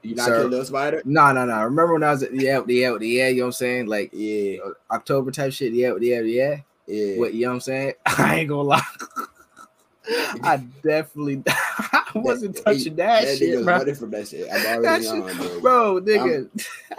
You 0.03 0.15
not 0.15 0.27
Sir. 0.27 0.41
kill 0.41 0.49
little 0.49 0.65
spider? 0.65 1.03
No, 1.05 1.33
no, 1.33 1.45
no. 1.47 1.63
Remember 1.65 1.95
when 1.95 2.03
I 2.03 2.11
was 2.11 2.23
at 2.23 2.33
the 2.33 2.39
yeah, 2.39 2.61
yeah, 2.67 2.97
yeah, 3.01 3.29
you 3.29 3.37
know 3.37 3.43
what 3.43 3.47
I'm 3.47 3.53
saying? 3.53 3.87
Like 3.87 4.11
Yeah, 4.13 4.59
uh, 4.65 4.71
October 4.93 5.31
type 5.31 5.53
shit, 5.53 5.73
yeah, 5.73 5.93
yeah, 6.01 6.21
yeah. 6.21 6.57
Yeah. 6.89 7.19
What 7.19 7.35
you 7.35 7.43
know 7.43 7.49
what 7.49 7.55
I'm 7.55 7.61
saying? 7.61 7.93
I 8.07 8.41
ain't 8.41 8.49
gonna 8.49 8.63
lie. 8.63 8.83
I 10.43 10.57
definitely 10.83 11.43
I 11.49 12.03
wasn't 12.15 12.57
That- 12.57 12.65
touching 12.65 12.97
that, 12.97 13.25
that 13.25 13.39
shit, 13.39 13.65
bro. 13.65 13.95
from 13.95 14.11
that 14.11 14.29
shit. 14.29 14.49
I'm 14.51 14.67
already 14.67 14.83
That 14.83 15.03
shit, 15.03 15.23
on, 15.23 15.61
bro. 15.61 15.61
bro, 15.61 16.01
nigga. 16.01 16.49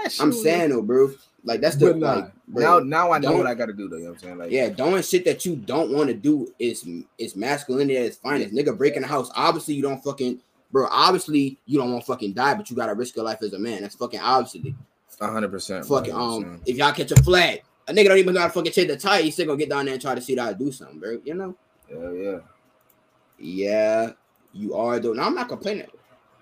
shit 0.04 0.22
I'm 0.22 0.32
saying 0.32 0.70
though, 0.70 0.82
bro. 0.82 1.12
Like 1.44 1.62
that's 1.62 1.78
the 1.78 1.94
nah, 1.96 2.14
like 2.16 2.32
bro, 2.48 2.80
now 2.80 2.80
now 2.80 3.12
I 3.14 3.18
know 3.20 3.38
what 3.38 3.48
I 3.48 3.56
gotta 3.56 3.74
do 3.74 3.88
though, 3.88 3.96
you 3.98 4.04
know 4.04 4.10
what 4.10 4.18
I'm 4.18 4.20
saying? 4.24 4.38
Like 4.38 4.52
yeah, 4.52 4.70
doing 4.70 5.02
shit 5.02 5.26
that 5.26 5.46
you 5.46 5.56
don't 5.56 5.92
want 5.92 6.10
to 6.10 6.14
do 6.14 6.54
is 6.60 6.88
is 7.18 7.36
masculinity 7.36 7.98
at 7.98 8.06
its 8.06 8.18
finest. 8.18 8.54
Nigga 8.54 8.78
breaking 8.78 9.02
the 9.04 9.08
house. 9.08 9.32
Obviously, 9.36 9.74
you 9.74 9.82
don't 9.82 10.04
fucking 10.04 10.40
bro. 10.72 10.88
Obviously, 10.92 11.58
you 11.66 11.80
don't 11.80 11.92
want 11.92 12.04
to 12.06 12.12
fucking 12.12 12.34
die, 12.34 12.54
but 12.56 12.70
you 12.70 12.76
gotta 12.76 12.94
risk 12.94 13.16
your 13.16 13.26
life 13.26 13.42
as 13.42 13.54
a 13.54 13.60
man. 13.60 13.82
That's 13.82 13.96
fucking 13.96 14.20
obviously. 14.20 14.76
hundred 15.20 15.50
percent. 15.50 15.86
Fucking 15.86 16.14
um, 16.14 16.62
if 16.66 16.76
y'all 16.76 16.92
catch 16.92 17.12
a 17.12 17.24
flag, 17.24 17.64
a 17.90 17.94
nigga 17.94 18.10
don't 18.10 18.18
even 18.18 18.34
gotta 18.34 18.54
fucking 18.54 18.72
change 18.72 18.88
the 18.88 18.98
tire. 18.98 19.24
He's 19.24 19.34
still 19.34 19.48
gonna 19.48 19.58
get 19.58 19.70
down 19.70 19.86
there 19.86 19.96
and 19.96 20.02
try 20.02 20.16
to 20.16 20.22
see 20.22 20.36
how 20.36 20.50
to 20.50 20.56
do 20.56 20.72
something, 20.72 21.00
bro. 21.00 21.20
You 21.24 21.34
know? 21.34 21.56
yeah, 21.90 22.12
yeah. 22.12 22.40
Yeah, 23.42 24.12
you 24.54 24.76
are 24.76 25.00
though. 25.00 25.14
Now 25.14 25.26
I'm 25.26 25.36
not 25.36 25.48
complaining. 25.48 25.88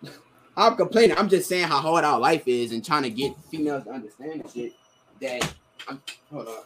I'm 0.58 0.76
complaining. 0.76 1.18
I'm 1.18 1.30
just 1.30 1.48
saying 1.48 1.68
how 1.68 1.80
hard 1.80 2.04
our 2.04 2.20
life 2.20 2.48
is 2.48 2.72
and 2.72 2.84
trying 2.84 3.04
to 3.04 3.10
get 3.10 3.34
females 3.50 3.84
to 3.86 3.92
understand 3.92 4.44
shit 4.54 4.74
that 5.22 5.54
I'm 5.88 6.02
hold 6.32 6.48
on. 6.48 6.64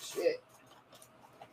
Shit. 0.00 0.42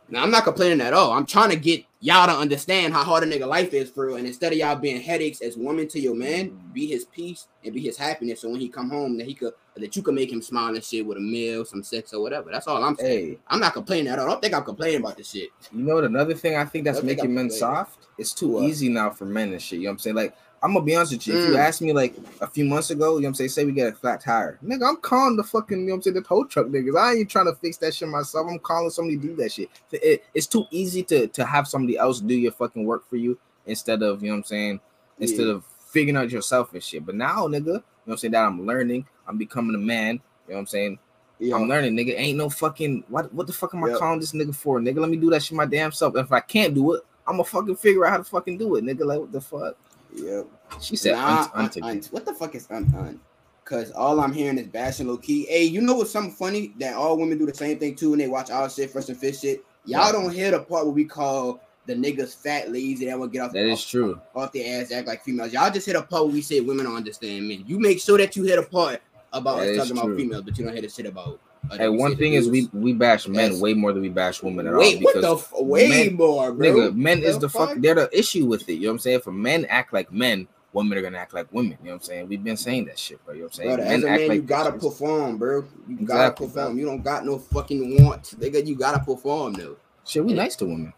Now 0.09 0.23
I'm 0.23 0.31
not 0.31 0.43
complaining 0.43 0.81
at 0.81 0.93
all. 0.93 1.11
I'm 1.11 1.25
trying 1.25 1.49
to 1.49 1.55
get 1.55 1.83
y'all 2.05 2.27
don't 2.27 2.39
understand 2.39 2.93
how 2.93 3.03
hard 3.03 3.23
a 3.23 3.25
nigga 3.25 3.47
life 3.47 3.73
is 3.73 3.89
for 3.89 4.05
real. 4.05 4.17
And 4.17 4.27
instead 4.27 4.51
of 4.51 4.59
y'all 4.59 4.75
being 4.75 5.01
headaches 5.01 5.41
as 5.41 5.57
woman 5.57 5.87
to 5.87 5.99
your 5.99 6.13
man, 6.13 6.55
be 6.71 6.85
his 6.85 7.05
peace 7.05 7.47
and 7.63 7.73
be 7.73 7.81
his 7.81 7.97
happiness. 7.97 8.41
So 8.41 8.49
when 8.49 8.59
he 8.59 8.69
come 8.69 8.91
home, 8.91 9.17
that 9.17 9.25
he 9.25 9.33
could 9.33 9.53
that 9.75 9.95
you 9.95 10.03
can 10.03 10.13
make 10.13 10.31
him 10.31 10.41
smile 10.41 10.73
and 10.75 10.83
shit 10.83 11.05
with 11.05 11.17
a 11.17 11.21
meal, 11.21 11.65
some 11.65 11.81
sex 11.83 12.13
or 12.13 12.21
whatever. 12.21 12.51
That's 12.51 12.67
all 12.67 12.81
I'm 12.83 12.95
saying. 12.95 13.27
Hey, 13.29 13.37
I'm 13.47 13.59
not 13.59 13.73
complaining 13.73 14.07
at 14.07 14.19
all. 14.19 14.27
I 14.27 14.29
don't 14.29 14.41
think 14.41 14.53
I'm 14.53 14.63
complaining 14.63 15.01
about 15.01 15.17
this 15.17 15.31
shit. 15.31 15.49
you 15.71 15.83
know 15.83 15.95
what? 15.95 16.03
Another 16.03 16.35
thing 16.35 16.55
I 16.55 16.63
think 16.65 16.85
that's 16.85 16.99
I 16.99 17.01
making 17.01 17.25
I'm 17.25 17.33
men 17.35 17.49
soft. 17.49 18.07
It's 18.19 18.33
too 18.33 18.49
What? 18.49 18.63
easy 18.65 18.87
now 18.87 19.09
for 19.09 19.25
men 19.25 19.51
and 19.51 19.61
shit. 19.61 19.79
You 19.79 19.85
know 19.85 19.89
what 19.89 19.93
I'm 19.95 19.99
saying? 19.99 20.15
Like 20.15 20.35
I'm 20.65 20.73
gonna 20.73 20.83
be 20.83 20.95
honest 20.95 21.11
with 21.11 21.27
you. 21.27 21.35
If 21.35 21.45
you 21.45 21.51
Mm. 21.51 21.59
asked 21.59 21.81
me 21.81 21.93
like 21.93 22.15
a 22.41 22.47
few 22.47 22.65
months 22.65 22.89
ago, 22.89 23.15
you 23.17 23.21
know 23.21 23.27
what 23.27 23.29
I'm 23.29 23.33
saying, 23.35 23.49
say 23.51 23.65
we 23.65 23.71
get 23.71 23.93
a 23.93 23.95
flat 23.95 24.19
tire, 24.21 24.57
nigga, 24.65 24.89
I'm 24.89 24.97
calling 24.97 25.35
the 25.37 25.43
fucking, 25.43 25.77
you 25.81 25.85
know 25.85 25.91
what 25.91 25.97
I'm 25.97 26.01
saying, 26.01 26.15
the 26.15 26.21
tow 26.21 26.43
truck 26.45 26.65
niggas. 26.67 26.97
I 26.99 27.13
ain't 27.13 27.29
trying 27.29 27.45
to 27.45 27.53
fix 27.53 27.77
that 27.77 27.93
shit 27.93 28.09
myself. 28.09 28.47
I'm 28.49 28.57
calling 28.57 28.89
somebody 28.89 29.17
to 29.17 29.21
do 29.27 29.35
that 29.35 29.51
shit. 29.51 29.69
It- 29.91 30.23
it's 30.33 30.47
too 30.47 30.65
easy 30.71 31.03
to 31.03 31.27
to 31.27 31.45
have 31.45 31.67
somebody 31.67 31.97
else 31.99 32.19
do 32.19 32.33
your 32.33 32.51
fucking 32.51 32.83
work 32.83 33.07
for 33.07 33.15
you 33.17 33.37
instead 33.67 34.01
of 34.01 34.23
you 34.23 34.29
know 34.29 34.33
what 34.33 34.37
I'm 34.39 34.43
saying, 34.45 34.79
instead 35.19 35.45
Yeah. 35.45 35.53
of 35.53 35.63
figuring 35.91 36.17
out 36.17 36.31
yourself 36.31 36.73
and 36.73 36.81
shit. 36.83 37.05
But 37.05 37.13
now, 37.13 37.45
nigga, 37.47 37.65
you 37.67 37.73
know 37.73 37.83
what 38.05 38.13
I'm 38.13 38.17
saying, 38.17 38.31
that 38.31 38.45
I'm 38.45 38.65
learning, 38.65 39.05
I'm 39.27 39.37
becoming 39.37 39.75
a 39.75 39.79
man, 39.79 40.15
you 40.15 40.19
know 40.49 40.55
what 40.55 40.59
I'm 40.61 40.67
saying? 40.67 40.99
Yeah. 41.37 41.55
I'm 41.57 41.67
learning, 41.67 41.95
nigga. 41.95 42.15
Ain't 42.17 42.37
no 42.39 42.49
fucking 42.49 43.03
what 43.07 43.31
what 43.33 43.45
the 43.45 43.53
fuck 43.53 43.75
am 43.75 43.83
I 43.83 43.91
calling 43.99 44.19
this 44.19 44.31
nigga 44.31 44.55
for? 44.55 44.79
Nigga, 44.79 44.97
let 44.97 45.09
me 45.11 45.17
do 45.17 45.29
that 45.29 45.43
shit 45.43 45.55
my 45.55 45.65
damn 45.65 45.91
self. 45.91 46.15
If 46.15 46.31
I 46.31 46.39
can't 46.39 46.73
do 46.73 46.93
it, 46.93 47.03
I'm 47.27 47.33
gonna 47.33 47.43
fucking 47.43 47.75
figure 47.75 48.05
out 48.05 48.11
how 48.11 48.17
to 48.17 48.23
fucking 48.23 48.57
do 48.57 48.75
it, 48.77 48.83
nigga. 48.83 49.05
Like 49.05 49.19
what 49.19 49.31
the 49.31 49.41
fuck? 49.41 49.75
Yep. 50.15 50.47
She 50.81 50.95
said 50.95 51.13
Nah, 51.13 51.47
unt- 51.53 51.77
un- 51.77 51.83
unt- 51.83 52.07
what 52.07 52.25
the 52.25 52.33
fuck 52.33 52.55
is 52.55 52.67
un 52.71 52.93
un? 52.97 53.19
Cause 53.63 53.91
all 53.91 54.19
I'm 54.19 54.31
hearing 54.31 54.57
is 54.59 54.67
bashing 54.67 55.07
low 55.07 55.17
key. 55.17 55.45
Hey, 55.45 55.63
you 55.63 55.81
know 55.81 55.95
what's 55.95 56.11
something 56.11 56.31
funny? 56.33 56.73
That 56.79 56.93
all 56.95 57.17
women 57.17 57.37
do 57.39 57.47
the 57.47 57.53
same 57.53 57.79
thing 57.79 57.95
too, 57.95 58.11
when 58.11 58.19
they 58.19 58.27
watch 58.27 58.51
our 58.51 58.69
shit, 58.69 58.91
Fresh 58.91 59.09
and 59.09 59.17
Fit 59.17 59.35
shit. 59.35 59.65
Y'all 59.85 60.01
Right. 60.01 60.11
don't 60.11 60.31
hear 60.31 60.51
the 60.51 60.59
part 60.59 60.85
where 60.85 60.93
we 60.93 61.05
call 61.05 61.59
the 61.87 61.93
niggas 61.95 62.35
fat, 62.35 62.71
lazy, 62.71 63.05
that 63.05 63.19
will 63.19 63.27
get 63.27 63.41
off, 63.41 63.53
That 63.53 63.65
is 63.65 63.79
off, 63.79 63.87
true. 63.87 64.19
off 64.35 64.51
their 64.51 64.81
ass, 64.81 64.91
act 64.91 65.07
like 65.07 65.23
females. 65.23 65.51
Y'all 65.53 65.71
just 65.71 65.85
hit 65.87 65.95
a 65.95 66.01
part 66.01 66.25
where 66.25 66.33
we 66.33 66.41
say 66.41 66.59
women 66.59 66.85
don't 66.85 66.95
understand 66.95 67.47
men. 67.47 67.63
You 67.67 67.79
make 67.79 67.99
sure 67.99 68.17
that 68.19 68.35
you 68.35 68.43
hit 68.43 68.57
a 68.59 68.63
part 68.63 69.01
about 69.33 69.57
That 69.59 69.69
us 69.69 69.77
talking 69.89 70.03
about 70.03 70.15
females, 70.17 70.43
but 70.43 70.57
you 70.57 70.63
don't 70.63 70.73
hear 70.73 70.81
the 70.81 70.89
shit 70.89 71.05
about. 71.07 71.39
Hey, 71.71 71.89
one 71.89 72.15
thing 72.15 72.33
is 72.33 72.47
we 72.49 72.69
we 72.73 72.93
bash 72.93 73.27
men 73.27 73.51
Yes. 73.53 73.61
way 73.61 73.73
more 73.73 73.91
than 73.91 74.01
we 74.01 74.09
bash 74.09 74.41
women 74.43 74.67
at 74.67 74.75
wait, 74.75 74.97
all. 74.97 75.01
what 75.03 75.21
the 75.21 75.35
f- 75.35 75.53
way 75.59 75.89
men- 75.89 76.15
more, 76.15 76.51
bro? 76.51 76.67
nigga, 76.67 76.95
men 76.95 77.23
is 77.23 77.35
The 77.35 77.41
the 77.41 77.49
fuck, 77.49 77.69
fuck? 77.69 77.77
they're 77.81 77.95
the 77.95 78.17
issue 78.17 78.45
with 78.45 78.67
it. 78.69 78.73
You 78.73 78.81
know 78.81 78.87
what 78.89 78.93
I'm 78.93 78.99
saying? 78.99 79.19
For 79.21 79.31
men 79.31 79.65
act 79.65 79.91
like 79.91 80.11
men, 80.11 80.47
women 80.73 80.97
are 80.97 81.01
gonna 81.01 81.17
act 81.17 81.33
like 81.33 81.47
women. 81.51 81.77
You 81.81 81.85
know 81.85 81.91
what 81.91 81.95
I'm 81.95 82.01
saying? 82.03 82.29
We've 82.29 82.43
been 82.43 82.57
saying 82.57 82.85
that 82.85 82.99
shit, 82.99 83.23
bro. 83.25 83.33
You 83.33 83.41
know 83.41 83.45
what 83.45 83.53
I'm 83.59 83.77
saying? 83.77 83.77
Men 83.77 83.89
as 83.89 84.03
a 84.03 84.07
man, 84.07 84.27
like 84.29 84.35
you 84.35 84.41
gotta 84.43 84.71
bitches. 84.71 84.81
perform, 84.81 85.37
bro. 85.37 85.65
You 85.87 85.95
gotta 86.05 86.31
perform. 86.31 86.53
bro. 86.53 86.75
You 86.75 86.85
don't 86.85 87.03
got 87.03 87.25
no 87.25 87.37
fucking 87.39 88.03
want, 88.05 88.23
nigga. 88.39 88.65
You 88.65 88.75
gotta 88.75 88.99
perform 89.03 89.53
though. 89.53 89.75
Shit, 90.05 90.23
we 90.23 90.33
nice 90.33 90.55
to 90.57 90.65
women. 90.65 90.93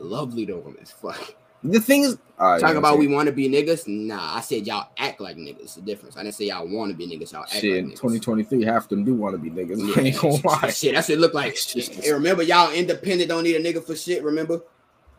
Lovely 0.00 0.46
to 0.46 0.56
women. 0.56 0.84
Fuck. 0.84 1.34
The 1.64 1.80
thing 1.80 2.02
is, 2.02 2.18
all 2.38 2.52
right, 2.52 2.60
Talk 2.60 2.74
about 2.74 2.98
we 2.98 3.06
want 3.06 3.26
to 3.26 3.32
be 3.32 3.48
niggas. 3.48 3.86
Nah, 3.86 4.36
I 4.36 4.40
said 4.40 4.66
y'all 4.66 4.88
act 4.98 5.20
like 5.20 5.36
niggas. 5.36 5.76
The 5.76 5.80
difference. 5.80 6.16
I 6.16 6.24
didn't 6.24 6.34
say 6.34 6.46
y'all 6.46 6.68
want 6.68 6.90
to 6.90 6.96
be 6.96 7.06
niggas. 7.06 7.32
Y'all 7.32 7.42
act 7.42 7.52
shit. 7.52 7.84
Like 7.84 7.94
niggas. 7.94 8.00
2023, 8.00 8.64
half 8.64 8.88
them 8.88 9.04
do 9.04 9.14
want 9.14 9.34
to 9.34 9.38
be 9.38 9.50
niggas. 9.50 9.78
Yeah, 9.78 9.94
I 10.02 10.06
ain't 10.06 10.20
gonna 10.20 10.62
lie. 10.62 10.70
Shit, 10.70 10.94
that's 10.94 11.08
what 11.08 11.14
it 11.14 11.20
look 11.20 11.32
like. 11.32 11.56
Shit. 11.64 11.94
Hey, 11.94 12.12
remember, 12.12 12.42
y'all 12.42 12.72
independent 12.72 13.30
don't 13.30 13.44
need 13.44 13.54
a 13.54 13.62
nigga 13.62 13.82
for 13.82 13.94
shit. 13.94 14.22
Remember? 14.22 14.62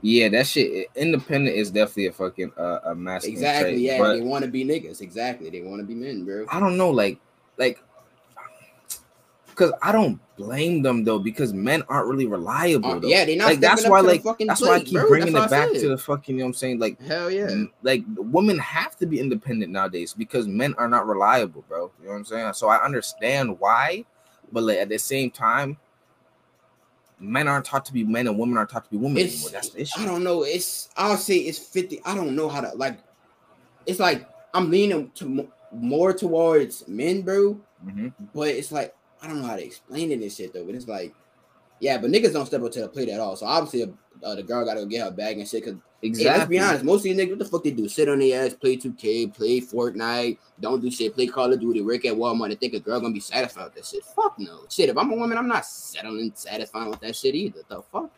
Yeah, 0.02 0.30
that 0.30 0.46
shit. 0.46 0.90
Independent 0.96 1.56
is 1.56 1.72
definitely 1.72 2.08
a 2.08 2.12
fucking 2.12 2.52
uh, 2.58 2.80
a 2.84 2.96
masculine 2.96 3.38
Exactly. 3.38 3.72
trait, 3.72 3.80
Yeah, 3.80 4.08
they 4.10 4.22
want 4.22 4.44
to 4.44 4.52
be 4.52 4.66
niggas. 4.66 5.02
Exactly. 5.02 5.50
They 5.50 5.62
want 5.62 5.80
to 5.80 5.86
be 5.86 5.96
men, 5.96 6.26
bro. 6.26 6.46
I 6.52 6.60
don't 6.60 6.78
know, 6.78 6.92
like, 6.92 7.18
like, 7.58 7.82
because 9.48 9.72
I 9.82 9.94
don't 9.94 10.20
blame 10.38 10.82
them 10.82 11.04
though, 11.04 11.20
because 11.20 11.54
men 11.54 11.84
aren't 11.90 12.08
really 12.08 12.28
reliable. 12.28 12.92
Uh, 12.92 13.00
yeah, 13.04 13.26
they're 13.26 13.38
not. 13.38 13.48
like 13.48 13.60
that's 13.60 13.86
up 13.86 13.92
why, 13.92 14.02
like, 14.02 14.24
that's 14.40 14.62
why 14.62 14.76
I 14.76 14.80
keep 14.82 14.94
bro. 14.94 15.08
bringing 15.08 15.36
it 15.36 15.50
back 15.50 15.72
to 15.72 15.90
the 15.90 15.98
fucking. 15.98 16.36
You 16.36 16.40
know 16.40 16.46
what 16.46 16.50
I'm 16.50 16.54
saying? 16.56 16.80
Like, 16.80 17.02
Hell 17.02 17.32
yeah. 17.32 17.64
like 17.84 18.04
women 18.18 18.58
have 18.60 18.96
to 18.98 19.06
be 19.06 19.20
independent 19.20 19.72
nowadays 19.72 20.14
because 20.14 20.48
men 20.48 20.74
are 20.78 20.88
not 20.88 21.08
reliable, 21.08 21.64
bro. 21.68 21.92
You 22.00 22.06
know 22.08 22.12
what 22.12 22.18
I'm 22.20 22.26
saying? 22.26 22.54
So 22.54 22.68
I 22.68 22.84
understand 22.84 23.60
why, 23.60 24.06
but 24.52 24.64
like 24.64 24.80
at 24.80 24.90
the 24.90 25.00
same 25.00 25.32
time, 25.32 25.78
men 27.20 27.48
aren't 27.48 27.66
taught 27.66 27.86
to 27.86 27.94
be 27.94 28.04
men 28.04 28.28
and 28.28 28.38
women 28.38 28.58
aren't 28.58 28.70
taught 28.70 28.86
to 28.86 28.92
be 28.92 28.98
women 28.98 29.18
It's- 29.18 29.36
anymore. 29.36 29.50
That's 29.52 29.70
the 29.70 29.82
issue. 29.82 30.02
I 30.02 30.06
don't 30.06 30.24
know. 30.24 30.44
It's 30.44 30.90
I'll 30.98 31.18
say 31.18 31.38
it's 31.38 31.60
50. 31.60 32.02
I 32.06 32.14
don't 32.16 32.36
know 32.36 32.50
how 32.50 32.62
to 32.62 32.72
like 32.76 33.00
it's 33.86 34.00
like 34.00 34.28
I'm 34.54 34.70
leaning 34.70 35.12
to 35.16 35.48
more 35.72 36.14
towards 36.14 36.88
men, 36.88 37.22
bro. 37.22 37.60
Mhm. 37.86 38.14
But 38.34 38.50
it's 38.50 38.72
like 38.72 38.94
I 39.26 39.28
don't 39.28 39.42
know 39.42 39.48
how 39.48 39.56
to 39.56 39.66
explain 39.66 40.12
it 40.12 40.22
and 40.22 40.32
shit 40.32 40.54
though. 40.54 40.64
But 40.66 40.76
it's 40.76 40.88
like, 40.88 41.14
yeah, 41.80 41.98
but 41.98 42.12
niggas 42.12 42.32
don't 42.34 42.46
step 42.46 42.62
up 42.62 42.72
to 42.74 42.82
the 42.82 42.88
plate 42.88 43.10
at 43.10 43.20
all. 43.20 43.36
So 43.36 43.46
obviously 43.48 43.92
uh, 44.24 44.36
the 44.36 44.44
girl 44.44 44.64
gotta 44.64 44.82
go 44.82 44.86
get 44.86 45.04
her 45.04 45.12
bag 45.12 45.40
and 45.40 45.48
shit. 45.48 45.64
Cause 45.66 45.74
hey, 45.74 46.10
let's 46.10 46.20
Exactly. 46.20 46.56
be 46.58 46.60
honest, 46.62 46.84
most 46.86 47.00
of 47.00 47.04
these 47.06 47.18
niggas, 47.18 47.30
what 47.32 47.40
the 47.40 47.46
fuck 47.46 47.64
they 47.64 47.72
do? 47.72 47.88
Sit 47.90 48.08
on 48.08 48.20
their 48.20 48.46
ass, 48.46 48.54
play 48.54 48.78
2K, 48.78 49.34
play 49.34 49.60
Fortnite, 49.60 50.38
don't 50.60 50.80
do 50.82 50.92
shit, 50.92 51.16
play 51.16 51.26
Call 51.28 51.52
of 51.52 51.60
Duty, 51.60 51.82
work 51.82 52.06
at 52.06 52.14
Walmart, 52.14 52.52
and 52.52 52.60
think 52.60 52.76
a 52.76 52.80
girl 52.80 53.00
gonna 53.02 53.14
be 53.14 53.20
satisfied 53.20 53.66
with 53.66 53.76
that 53.76 53.86
shit. 53.86 54.04
Fuck 54.04 54.38
no. 54.38 54.62
Shit, 54.70 54.90
if 54.90 54.98
I'm 54.98 55.12
a 55.12 55.16
woman, 55.16 55.38
I'm 55.38 55.48
not 55.48 55.66
settling, 55.66 56.32
satisfying 56.36 56.92
with 56.92 57.00
that 57.02 57.16
shit 57.16 57.34
either. 57.36 57.62
The 57.68 57.82
fuck? 57.92 58.12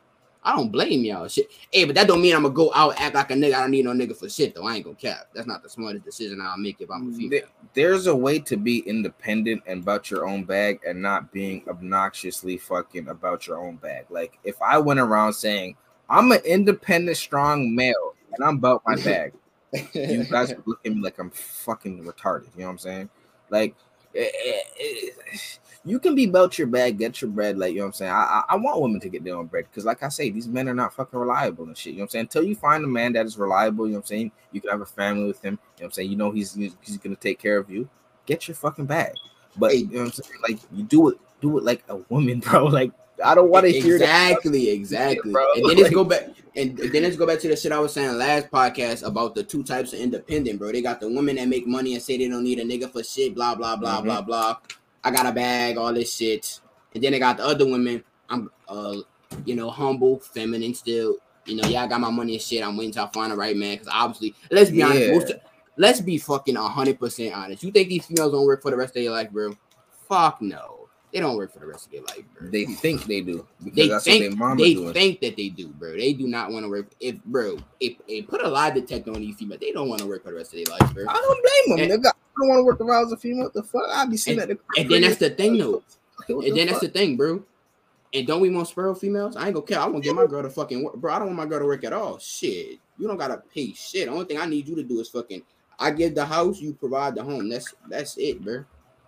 I 0.48 0.56
don't 0.56 0.72
blame 0.72 1.04
y'all. 1.04 1.28
Shit. 1.28 1.52
Hey, 1.72 1.84
but 1.84 1.94
that 1.96 2.08
don't 2.08 2.22
mean 2.22 2.34
I'm 2.34 2.44
gonna 2.44 2.54
go 2.54 2.72
out 2.74 3.00
act 3.02 3.16
like 3.16 3.32
a 3.32 3.34
nigga. 3.34 3.56
I 3.56 3.60
don't 3.62 3.72
need 3.72 3.84
no 3.84 3.92
nigga 3.92 4.16
for 4.16 4.30
shit 4.30 4.56
though. 4.56 4.66
I 4.66 4.76
ain't 4.76 4.86
gonna 4.86 4.96
cap. 4.96 5.28
That's 5.34 5.46
not 5.46 5.62
the 5.62 5.70
smartest 5.70 6.06
decision 6.06 6.40
I'll 6.42 6.58
make 6.58 6.80
if 6.80 6.90
I'm 6.90 7.10
a 7.10 7.12
female. 7.12 7.30
There- 7.30 7.50
There's 7.74 8.08
a 8.08 8.16
way 8.16 8.40
to 8.40 8.56
be 8.56 8.80
independent 8.80 9.62
and 9.68 9.84
about 9.84 10.10
your 10.10 10.26
own 10.26 10.46
bag 10.46 10.80
and 10.88 11.02
not 11.02 11.34
being 11.34 11.64
obnoxiously 11.68 12.58
fucking 12.58 13.10
about 13.10 13.46
your 13.46 13.58
own 13.60 13.76
bag. 13.76 14.06
Like 14.10 14.40
if 14.46 14.62
I 14.62 14.78
went 14.78 15.00
around 15.02 15.34
saying 15.34 15.76
I'm 16.10 16.32
an 16.32 16.40
independent, 16.46 17.18
strong 17.18 17.76
male 17.76 18.14
and 18.34 18.44
I'm 18.44 18.56
about 18.56 18.84
my 18.88 18.96
bag, 18.96 19.34
you 19.94 20.24
guys 20.24 20.50
would 20.56 20.66
look 20.66 20.80
at 20.86 20.94
me 20.96 21.02
like 21.02 21.20
I'm 21.20 21.30
fucking 21.32 22.06
retarded. 22.06 22.48
You 22.56 22.62
know 22.62 22.66
what 22.68 22.72
I'm 22.72 22.78
saying? 22.78 23.10
Like, 23.50 23.76
eh, 24.16 24.30
eh, 24.46 24.60
eh, 24.80 25.10
you 25.88 26.00
can 26.00 26.16
be 26.16 26.26
about 26.26 26.58
your 26.58 26.68
bag, 26.68 26.98
get 26.98 27.22
your 27.22 27.32
bread. 27.32 27.58
Like, 27.58 27.72
you 27.72 27.78
know 27.78 27.84
what 27.86 27.88
I'm 27.88 27.94
saying? 27.94 28.12
I, 28.12 28.16
I, 28.16 28.44
I 28.50 28.56
want 28.58 28.82
women 28.82 29.00
to 29.02 29.10
get 29.10 29.24
their 29.24 29.36
own 29.36 29.46
bread 29.46 29.66
because, 29.70 29.86
like 29.86 30.04
I 30.04 30.10
say, 30.10 30.30
these 30.30 30.48
men 30.48 30.68
are 30.68 30.74
not 30.74 30.94
fucking 30.94 31.18
reliable 31.18 31.66
and 31.66 31.78
shit. 31.78 31.94
You 31.94 32.00
know 32.00 32.04
what 32.04 32.06
I'm 32.08 32.10
saying? 32.12 32.24
Until 32.26 32.44
you 32.44 32.56
find 32.56 32.84
a 32.84 32.88
man 32.88 33.14
that 33.14 33.26
is 33.26 33.38
reliable, 33.38 33.86
you 33.86 33.94
know 33.94 34.00
what 34.00 34.04
I'm 34.04 34.08
saying? 34.08 34.32
You 34.52 34.62
can 34.62 34.70
have 34.72 34.82
a 34.82 34.86
family 34.86 35.26
with 35.28 35.42
him. 35.42 35.54
You 35.54 35.58
know 35.58 35.60
what 35.78 35.86
I'm 35.86 35.92
saying? 35.94 36.12
You 36.12 36.18
know 36.18 36.32
he's 36.32 36.54
he's, 36.56 36.98
gonna 36.98 37.16
take 37.16 37.40
care 37.40 37.58
of 37.58 37.70
you. 37.70 37.90
Get 38.26 38.48
your 38.48 38.56
fucking 38.56 38.86
bag. 38.86 39.14
But 39.56 39.78
you 39.78 39.88
know 39.88 40.00
what 40.00 40.06
I'm 40.06 40.12
saying? 40.12 40.42
Like, 40.48 40.60
you 40.74 40.84
do 40.84 41.10
it, 41.10 41.18
do 41.42 41.58
it 41.58 41.64
like 41.64 41.84
a 41.90 41.98
woman, 42.10 42.40
bro. 42.42 42.66
Like, 42.66 42.92
I 43.24 43.34
don't 43.34 43.50
want 43.50 43.66
to 43.66 43.72
hear 43.72 43.98
that. 43.98 44.32
exactly, 44.32 44.70
exactly. 44.70 45.32
bro. 45.32 45.46
And 45.56 45.70
then 45.70 45.78
let's 45.78 45.94
go 45.94 46.04
back 46.04 46.24
and 46.56 46.78
then 46.78 47.04
let's 47.04 47.16
go 47.16 47.26
back 47.28 47.40
to 47.40 47.48
the 47.48 47.56
shit 47.56 47.72
I 47.72 47.80
was 47.80 47.94
saying 47.94 48.18
last 48.18 48.50
podcast 48.52 49.06
about 49.08 49.36
the 49.36 49.44
two 49.44 49.64
types 49.64 49.94
of 49.94 50.00
independent, 50.00 50.60
bro. 50.60 50.72
They 50.72 50.82
got 50.82 51.00
the 51.00 51.08
women 51.08 51.36
that 51.38 51.48
make 51.48 51.68
money 51.68 51.94
and 51.94 52.02
say 52.04 52.18
they 52.18 52.28
don't 52.28 52.44
need 52.44 52.60
a 52.60 52.64
nigga 52.64 52.92
for 52.92 53.04
shit, 53.04 53.36
blah 53.36 53.56
blah 53.56 53.76
blah 53.76 54.02
Mhm. 54.02 54.06
blah 54.06 54.22
blah. 54.22 54.58
I 55.04 55.12
got 55.12 55.26
a 55.26 55.32
bag, 55.32 55.78
all 55.78 55.94
this 55.94 56.14
shit. 56.14 56.60
And 56.94 57.04
then 57.04 57.12
they 57.12 57.20
got 57.20 57.38
the 57.38 57.46
other 57.46 57.66
women. 57.66 58.04
I'm 58.30 58.50
uh, 58.68 58.98
you 59.46 59.56
know, 59.56 59.70
humble, 59.70 60.20
feminine 60.20 60.74
still. 60.74 61.18
You 61.46 61.56
know, 61.56 61.68
yeah, 61.68 61.84
I 61.84 61.88
got 61.88 62.02
my 62.02 62.10
money 62.10 62.34
and 62.34 62.42
shit. 62.42 62.64
I'm 62.66 62.76
waiting 62.76 62.92
till 62.94 63.06
I 63.06 63.08
find 63.10 63.32
the 63.32 63.36
right 63.38 63.56
man. 63.56 63.78
Cause 63.78 63.88
obviously, 63.92 64.36
let's 64.52 64.70
be 64.70 64.82
honest, 64.82 65.00
Yeah. 65.02 65.14
most 65.14 65.32
let's 65.78 66.02
be 66.02 66.18
fucking 66.18 66.56
hundred 66.56 67.00
percent 67.00 67.34
honest. 67.34 67.64
You 67.64 67.72
think 67.72 67.90
these 67.90 68.06
females 68.06 68.32
don't 68.34 68.46
work 68.46 68.62
for 68.62 68.72
the 68.72 68.78
rest 68.78 68.96
of 68.98 69.04
their 69.04 69.12
life, 69.12 69.32
bro? 69.32 69.56
Fuck 70.10 70.42
no. 70.42 70.74
They 71.14 71.22
don't 71.22 71.38
work 71.38 71.54
for 71.54 71.60
the 71.60 71.68
rest 71.68 71.86
of 71.86 71.92
their 71.94 72.02
life, 72.02 72.24
bro. 72.38 72.50
They 72.50 72.66
think 72.66 73.06
they 73.06 73.22
do 73.22 73.48
because 73.64 73.76
They 73.78 73.88
that's 73.88 74.04
think 74.04 74.24
what 74.24 74.30
their 74.30 74.38
mama 74.38 74.62
they 74.62 74.74
doing. 74.74 74.94
think 74.94 75.22
that 75.22 75.38
they 75.38 75.50
do, 75.50 75.70
bro. 75.70 75.94
They 75.96 76.12
do 76.14 76.28
not 76.28 76.52
want 76.52 76.66
to 76.66 76.70
work. 76.70 76.88
If 77.00 77.24
bro, 77.24 77.58
if, 77.80 77.94
if 78.10 78.28
put 78.28 78.44
a 78.44 78.48
lie 78.50 78.72
detector 78.72 79.12
on 79.12 79.22
these 79.22 79.36
females, 79.38 79.62
they 79.62 79.72
don't 79.72 79.88
want 79.88 80.02
to 80.02 80.08
work 80.08 80.24
for 80.24 80.32
the 80.32 80.36
rest 80.38 80.54
of 80.54 80.66
their 80.66 80.78
life, 80.78 80.94
bro. 80.94 81.06
I 81.08 81.14
don't 81.14 81.76
blame 81.78 81.88
them, 81.88 81.92
And-. 81.98 82.08
I 82.08 82.12
don't 82.40 82.50
want 82.50 82.60
to 82.60 82.64
work 82.64 82.82
around 82.82 83.06
as 83.08 83.12
a 83.12 83.18
female. 83.18 83.46
What 83.46 83.54
the 83.54 83.64
fuck? 83.64 83.84
I'd 83.92 84.10
be 84.10 84.18
seeing 84.18 84.40
And- 84.40 84.52
that. 84.52 84.60
And 84.78 84.90
then 84.90 85.02
that's 85.02 85.18
the 85.18 85.30
thing, 85.30 85.58
though. 85.58 85.84
What 86.28 86.30
And 86.30 86.44
the 86.44 86.52
then 86.52 86.68
that's 86.68 86.80
the 86.80 86.90
thing, 86.90 87.18
bro. 87.18 87.44
And 88.14 88.26
don't 88.26 88.40
we 88.42 88.50
want 88.50 88.68
sparrow 88.68 88.96
females? 88.96 89.36
I 89.36 89.46
ain't 89.48 89.54
gonna 89.54 89.66
care. 89.66 89.80
I 89.80 89.86
want 89.86 90.04
to 90.04 90.10
get 90.10 90.16
my 90.16 90.26
girl 90.26 90.42
to 90.42 90.50
fucking 90.50 90.82
work, 90.84 90.96
bro. 90.96 91.14
I 91.14 91.20
don't 91.20 91.28
want 91.28 91.38
my 91.38 91.46
girl 91.46 91.60
to 91.60 91.66
work 91.66 91.84
at 91.84 91.94
all. 91.94 92.18
Shit, 92.20 92.80
you 92.98 93.08
don't 93.08 93.18
gotta 93.18 93.42
pay 93.54 93.74
shit. 93.74 94.08
Only 94.08 94.26
thing 94.26 94.38
I 94.40 94.46
need 94.46 94.68
you 94.68 94.76
to 94.76 94.84
do 94.84 95.00
is 95.00 95.10
fucking. 95.10 95.44
I 95.78 95.92
give 95.92 96.16
the 96.16 96.26
house, 96.26 96.60
you 96.60 96.74
provide 96.74 97.16
the 97.16 97.24
home. 97.24 97.50
That's 97.50 97.74
that's 97.90 98.18
it, 98.18 98.42
bro. 98.44 98.64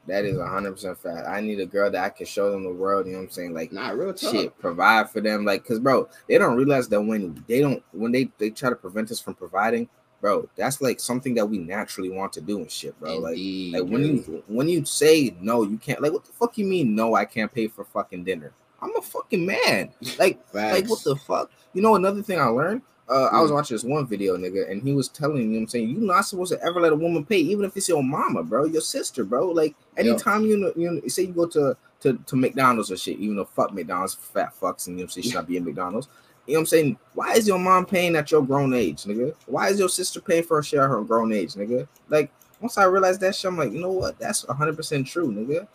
That 0.07 0.25
is 0.25 0.37
hundred 0.39 0.73
percent 0.73 0.97
fact. 0.99 1.27
I 1.27 1.39
need 1.39 1.59
a 1.61 1.65
girl 1.65 1.89
that 1.89 2.03
I 2.03 2.09
can 2.09 2.25
show 2.25 2.51
them 2.51 2.63
the 2.63 2.73
world. 2.73 3.05
You 3.05 3.13
know 3.13 3.19
what 3.19 3.23
I'm 3.25 3.31
saying? 3.31 3.53
Like 3.53 3.71
Not 3.71 3.97
real 3.97 4.13
talk. 4.13 4.31
shit, 4.33 4.59
provide 4.59 5.09
for 5.09 5.21
them. 5.21 5.45
Like, 5.45 5.65
cause 5.65 5.79
bro, 5.79 6.09
they 6.27 6.37
don't 6.37 6.57
realize 6.57 6.89
that 6.89 7.01
when 7.01 7.43
they 7.47 7.61
don't, 7.61 7.81
when 7.93 8.11
they 8.11 8.29
they 8.37 8.49
try 8.49 8.69
to 8.69 8.75
prevent 8.75 9.11
us 9.11 9.19
from 9.21 9.33
providing, 9.35 9.87
bro, 10.21 10.47
that's 10.55 10.81
like 10.81 10.99
something 10.99 11.33
that 11.35 11.45
we 11.45 11.57
naturally 11.57 12.09
want 12.09 12.33
to 12.33 12.41
do 12.41 12.57
and 12.59 12.69
shit, 12.71 12.99
bro. 12.99 13.17
Like, 13.17 13.31
Indeed, 13.37 13.73
like 13.73 13.83
when 13.89 14.01
you 14.03 14.43
when 14.47 14.69
you 14.69 14.85
say 14.85 15.35
no, 15.39 15.63
you 15.63 15.77
can't. 15.77 16.01
Like, 16.01 16.13
what 16.13 16.25
the 16.25 16.31
fuck 16.33 16.57
you 16.57 16.65
mean? 16.65 16.95
No, 16.95 17.15
I 17.15 17.25
can't 17.25 17.53
pay 17.53 17.67
for 17.67 17.83
fucking 17.83 18.23
dinner. 18.23 18.51
I'm 18.81 18.95
a 18.95 19.01
fucking 19.01 19.45
man. 19.45 19.91
Like, 20.17 20.39
like 20.53 20.87
what 20.89 21.03
the 21.03 21.15
fuck? 21.15 21.51
You 21.73 21.81
know, 21.81 21.95
another 21.95 22.21
thing 22.21 22.39
I 22.39 22.45
learned. 22.45 22.81
Uh, 23.09 23.27
I 23.31 23.41
was 23.41 23.49
Mm. 23.49 23.55
watching 23.55 23.73
this 23.75 23.83
one 23.83 24.05
video, 24.05 24.37
nigga, 24.37 24.69
and 24.69 24.83
he 24.83 24.93
was 24.93 25.09
telling 25.09 25.37
you, 25.37 25.45
know 25.47 25.53
what 25.53 25.61
I'm 25.61 25.67
saying, 25.69 25.89
you're 25.89 25.99
not 26.01 26.21
supposed 26.21 26.51
to 26.53 26.63
ever 26.63 26.79
let 26.79 26.93
a 26.93 26.95
woman 26.95 27.25
pay, 27.25 27.37
even 27.37 27.65
if 27.65 27.75
it's 27.75 27.89
your 27.89 28.03
mama, 28.03 28.43
bro, 28.43 28.65
your 28.65 28.81
sister, 28.83 29.23
bro. 29.23 29.47
Like 29.49 29.75
anytime 29.97 30.45
you 30.45 30.57
know, 30.57 30.71
you 30.75 30.91
know, 30.91 31.01
say 31.07 31.23
you 31.23 31.33
go 31.33 31.47
to, 31.47 31.75
to 32.01 32.13
to 32.27 32.35
McDonald's 32.35 32.91
or 32.91 32.97
shit, 32.97 33.17
even 33.17 33.35
though 33.37 33.45
fuck 33.45 33.73
McDonald's, 33.73 34.13
fat 34.13 34.53
fucks, 34.53 34.85
and 34.87 34.99
you 34.99 35.05
know, 35.05 35.09
she 35.09 35.23
should 35.23 35.33
not 35.33 35.47
be 35.47 35.57
in 35.57 35.65
McDonald's. 35.65 36.07
You 36.49 36.55
know 36.55 36.61
what 36.61 36.63
I'm 36.63 36.65
saying? 36.67 36.97
Why 37.13 37.33
is 37.33 37.47
your 37.47 37.59
mom 37.59 37.85
paying 37.85 38.15
at 38.15 38.31
your 38.31 38.41
grown 38.43 38.73
age, 38.73 39.03
nigga? 39.03 39.35
Why 39.45 39.69
is 39.69 39.77
your 39.77 39.87
sister 39.89 40.19
paying 40.19 40.41
for 40.43 40.57
a 40.57 40.63
share 40.63 40.83
of 40.85 40.89
her 40.89 41.01
grown 41.03 41.31
age, 41.31 41.53
nigga? 41.53 41.87
Like 42.09 42.31
once 42.59 42.75
I 42.75 42.85
realized 42.85 43.21
that 43.21 43.35
shit, 43.35 43.49
I'm 43.49 43.57
like, 43.57 43.71
you 43.71 43.79
know 43.79 43.91
what? 43.91 44.17
That's 44.17 44.47
100 44.47 44.75
percent 44.75 45.05
true, 45.05 45.31
nigga. 45.31 45.67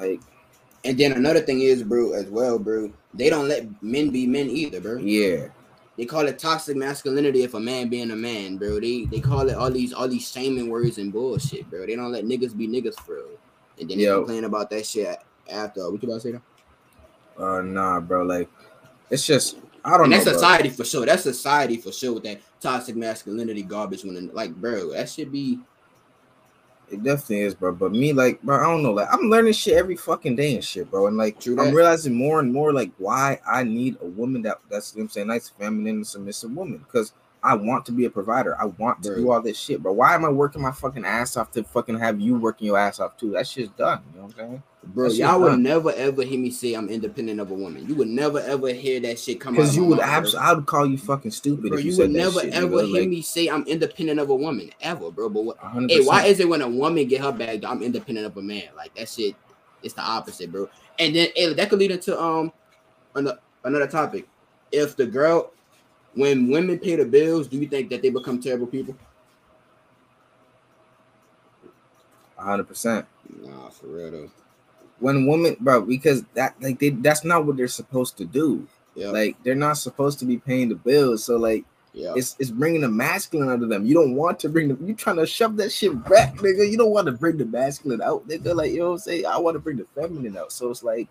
Like, 0.00 0.20
And 0.84 0.98
then 0.98 1.12
another 1.12 1.40
thing 1.40 1.60
is, 1.60 1.82
bro, 1.82 2.12
as 2.14 2.26
well, 2.26 2.58
bro. 2.58 2.90
They 3.12 3.28
don't 3.28 3.48
let 3.48 3.66
men 3.82 4.10
be 4.10 4.26
men 4.26 4.48
either, 4.48 4.80
bro. 4.80 4.96
yeah, 4.96 5.48
They 5.98 6.06
call 6.06 6.26
it 6.26 6.38
toxic 6.38 6.76
masculinity 6.76 7.42
if 7.42 7.52
a 7.54 7.60
man 7.60 7.88
being 7.90 8.10
a 8.10 8.16
man, 8.16 8.56
bro. 8.56 8.80
They 8.80 9.04
they 9.04 9.20
call 9.20 9.48
it 9.50 9.56
all 9.56 9.70
these 9.70 9.92
all 9.92 10.08
these 10.08 10.30
shaming 10.30 10.70
words 10.70 10.96
and 10.98 11.12
bullshit, 11.12 11.68
bro. 11.70 11.84
They 11.86 11.96
don't 11.96 12.12
let 12.12 12.24
niggas 12.24 12.56
be 12.56 12.66
niggas 12.66 13.04
bro. 13.06 13.24
And 13.78 13.90
then 13.90 13.98
they 13.98 14.04
Yo. 14.04 14.20
complain 14.24 14.44
about 14.44 14.70
that 14.70 14.86
shit 14.86 15.18
after. 15.50 15.90
What 15.90 16.02
you 16.02 16.08
about 16.08 16.14
to 16.14 16.20
say? 16.20 16.32
Though? 16.32 16.42
uh, 17.58 17.62
nah, 17.62 18.00
bro. 18.00 18.22
Like, 18.22 18.48
it's 19.10 19.26
just 19.26 19.56
I 19.86 19.90
don't 19.92 20.02
and 20.02 20.10
know. 20.10 20.16
that's 20.16 20.24
bro. 20.24 20.34
society 20.34 20.68
for 20.68 20.84
sure. 20.84 21.06
That's 21.06 21.22
society 21.22 21.76
for 21.76 21.92
sure 21.92 22.12
with 22.14 22.24
that 22.24 22.40
toxic 22.60 22.96
masculinity 22.96 23.62
garbage. 23.62 24.04
When 24.04 24.30
like, 24.34 24.54
bro, 24.54 24.92
that 24.92 25.08
should 25.08 25.30
be. 25.30 25.60
It 26.90 27.02
definitely 27.02 27.40
is, 27.40 27.54
bro. 27.54 27.72
But 27.72 27.92
me, 27.92 28.12
like, 28.12 28.40
bro, 28.42 28.60
I 28.60 28.64
don't 28.64 28.82
know. 28.82 28.92
Like, 28.92 29.08
I'm 29.12 29.28
learning 29.30 29.54
shit 29.54 29.74
every 29.76 29.96
fucking 29.96 30.36
day 30.36 30.54
and 30.54 30.62
shit, 30.64 30.90
bro. 30.90 31.06
And 31.08 31.16
like, 31.16 31.40
True 31.40 31.58
I'm 31.58 31.66
that. 31.66 31.74
realizing 31.74 32.14
more 32.14 32.38
and 32.40 32.52
more, 32.52 32.72
like, 32.72 32.90
why 32.98 33.40
I 33.48 33.64
need 33.64 33.96
a 34.00 34.06
woman 34.06 34.42
that 34.42 34.58
that's 34.70 34.92
you 34.94 34.98
know 34.98 35.02
what 35.02 35.04
I'm 35.06 35.10
saying, 35.10 35.26
nice, 35.28 35.48
feminine, 35.48 35.96
and 35.96 36.06
submissive 36.06 36.50
woman. 36.52 36.78
Because 36.78 37.12
I 37.42 37.54
want 37.54 37.86
to 37.86 37.92
be 37.92 38.06
a 38.06 38.10
provider. 38.10 38.60
I 38.60 38.64
want 38.66 39.02
to 39.04 39.10
Bro. 39.10 39.18
do 39.18 39.30
all 39.30 39.40
this 39.40 39.58
shit, 39.58 39.82
bro. 39.82 39.92
Why 39.92 40.14
am 40.14 40.24
I 40.24 40.28
working 40.30 40.62
my 40.62 40.72
fucking 40.72 41.04
ass 41.04 41.36
off 41.36 41.52
to 41.52 41.62
fucking 41.62 41.98
have 41.98 42.20
you 42.20 42.36
working 42.36 42.66
your 42.66 42.78
ass 42.78 42.98
off 42.98 43.16
too? 43.16 43.30
That 43.32 43.46
shit's 43.46 43.70
done. 43.70 44.02
You 44.12 44.18
know 44.20 44.26
what 44.26 44.32
I'm 44.32 44.48
saying? 44.48 44.62
Bro, 44.94 45.08
That 45.08 45.10
shit 45.10 45.20
y'all 45.20 45.40
would 45.40 45.58
never 45.58 45.92
ever 45.92 46.22
hear 46.22 46.38
me 46.38 46.50
say 46.50 46.74
I'm 46.74 46.88
independent 46.88 47.40
of 47.40 47.50
a 47.50 47.54
woman. 47.54 47.88
You 47.88 47.96
would 47.96 48.08
never 48.08 48.40
ever 48.40 48.72
hear 48.72 49.00
that 49.00 49.18
shit 49.18 49.40
come 49.40 49.54
out. 49.54 49.58
Because 49.58 49.76
you 49.76 49.84
would 49.84 50.00
absolutely, 50.00 50.38
I 50.40 50.52
would 50.52 50.66
call 50.66 50.86
you 50.86 50.98
fucking 50.98 51.30
stupid 51.32 51.68
Bro, 51.70 51.78
if 51.78 51.84
you, 51.84 51.92
you 51.92 51.98
would 51.98 52.10
never 52.12 52.40
shit, 52.40 52.52
ever 52.52 52.68
nigga. 52.76 52.86
hear 52.86 53.00
Like, 53.00 53.08
me 53.08 53.22
say 53.22 53.48
I'm 53.48 53.66
independent 53.66 54.20
of 54.20 54.30
a 54.30 54.34
woman 54.34 54.70
ever, 54.80 55.10
bro. 55.10 55.28
But 55.28 55.44
what, 55.44 55.58
hey, 55.88 56.00
why 56.00 56.24
is 56.24 56.40
it 56.40 56.48
when 56.48 56.62
a 56.62 56.68
woman 56.68 57.06
get 57.08 57.20
her 57.20 57.32
bag, 57.32 57.64
I'm 57.64 57.82
independent 57.82 58.26
of 58.26 58.36
a 58.36 58.42
man? 58.42 58.64
Like 58.76 58.94
that 58.94 59.08
shit, 59.08 59.34
it's 59.82 59.94
the 59.94 60.02
opposite, 60.02 60.52
bro. 60.52 60.68
And 60.98 61.14
then 61.14 61.28
hey, 61.34 61.52
that 61.52 61.68
could 61.68 61.78
lead 61.78 61.90
into 61.90 62.20
um 62.20 62.52
another 63.14 63.38
another 63.64 63.88
topic. 63.88 64.28
If 64.70 64.96
the 64.96 65.06
girl, 65.06 65.52
when 66.14 66.48
women 66.48 66.78
pay 66.78 66.96
the 66.96 67.04
bills, 67.04 67.48
do 67.48 67.56
you 67.58 67.68
think 67.68 67.90
that 67.90 68.02
they 68.02 68.10
become 68.10 68.40
terrible 68.40 68.66
people? 68.66 68.96
100%. 72.38 73.06
Nah, 73.42 73.68
for 73.70 73.86
real 73.86 74.10
though. 74.10 74.30
When 74.98 75.26
women, 75.26 75.56
bro, 75.60 75.82
because 75.82 76.22
that 76.34 76.54
like 76.60 76.78
they 76.78 76.90
that's 76.90 77.24
not 77.24 77.44
what 77.44 77.56
they're 77.56 77.68
supposed 77.68 78.16
to 78.18 78.24
do. 78.24 78.66
Yeah, 78.94 79.10
Like 79.10 79.36
they're 79.42 79.54
not 79.54 79.74
supposed 79.74 80.18
to 80.20 80.24
be 80.24 80.38
paying 80.38 80.70
the 80.70 80.74
bills. 80.74 81.24
So 81.24 81.36
like 81.36 81.64
yeah. 81.92 82.14
it's 82.16 82.36
it's 82.38 82.50
bringing 82.50 82.80
the 82.80 82.88
masculine 82.88 83.50
out 83.50 83.62
of 83.62 83.68
them. 83.68 83.84
You 83.84 83.94
don't 83.94 84.14
want 84.14 84.38
to 84.40 84.48
bring 84.48 84.68
the 84.68 84.84
you 84.84 84.94
trying 84.94 85.16
to 85.16 85.26
shove 85.26 85.56
that 85.58 85.70
shit 85.70 85.92
back, 86.08 86.34
nigga. 86.36 86.70
You 86.70 86.78
don't 86.78 86.90
want 86.90 87.06
to 87.06 87.12
bring 87.12 87.36
the 87.36 87.44
masculine 87.44 88.00
out, 88.00 88.26
nigga. 88.26 88.54
Like 88.54 88.72
you 88.72 88.78
know 88.78 88.86
what 88.86 88.92
I'm 88.92 88.98
saying? 88.98 89.26
I 89.26 89.38
want 89.38 89.54
to 89.54 89.58
bring 89.58 89.76
the 89.76 89.86
feminine 89.94 90.36
out. 90.36 90.52
So 90.52 90.70
it's 90.70 90.82
like, 90.82 91.08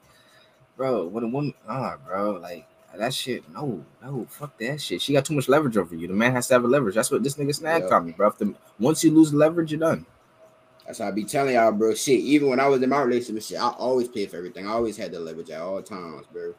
bro, 0.78 1.06
when 1.08 1.24
a 1.24 1.28
woman, 1.28 1.54
ah, 1.67 1.98
bro, 2.06 2.34
like 2.34 2.67
that 2.98 3.13
shit, 3.13 3.48
no, 3.52 3.84
no, 4.02 4.26
fuck 4.30 4.58
that 4.60 4.82
shit. 4.82 5.02
She 5.02 5.13
got 5.13 5.26
too 5.26 5.34
much 5.36 5.50
leverage 5.50 5.78
over 5.78 5.95
you. 5.95 6.08
The 6.08 6.13
man 6.13 6.32
has 6.32 6.48
to 6.48 6.54
have 6.54 6.63
a 6.63 6.67
leverage. 6.67 6.95
That's 6.95 7.12
what 7.12 7.24
this 7.24 7.36
nigga 7.36 7.54
snag 7.54 7.84
Yeah. 7.84 7.89
caught 7.89 8.06
me, 8.06 8.13
bro. 8.13 8.28
If 8.30 8.38
the, 8.38 8.54
once 8.80 9.04
you 9.04 9.12
lose 9.12 9.34
leverage, 9.34 9.71
you're 9.71 9.80
done. 9.80 10.06
That's 10.86 11.00
how 11.00 11.08
I 11.08 11.12
be 11.12 11.24
telling 11.24 11.56
y'all, 11.56 11.71
bro. 11.71 11.93
Shit, 11.95 12.19
even 12.19 12.50
when 12.50 12.60
I 12.60 12.67
was 12.67 12.82
in 12.82 12.89
my 12.89 13.02
relationship, 13.02 13.43
shit, 13.43 13.58
I 13.60 13.69
always 13.69 14.08
paid 14.08 14.30
for 14.30 14.38
everything. 14.38 14.67
I 14.67 14.71
always 14.71 14.98
had 14.98 15.12
the 15.12 15.19
leverage 15.19 15.50
at 15.50 15.62
all 15.62 15.82
times, 15.82 16.28
bro. 16.32 16.54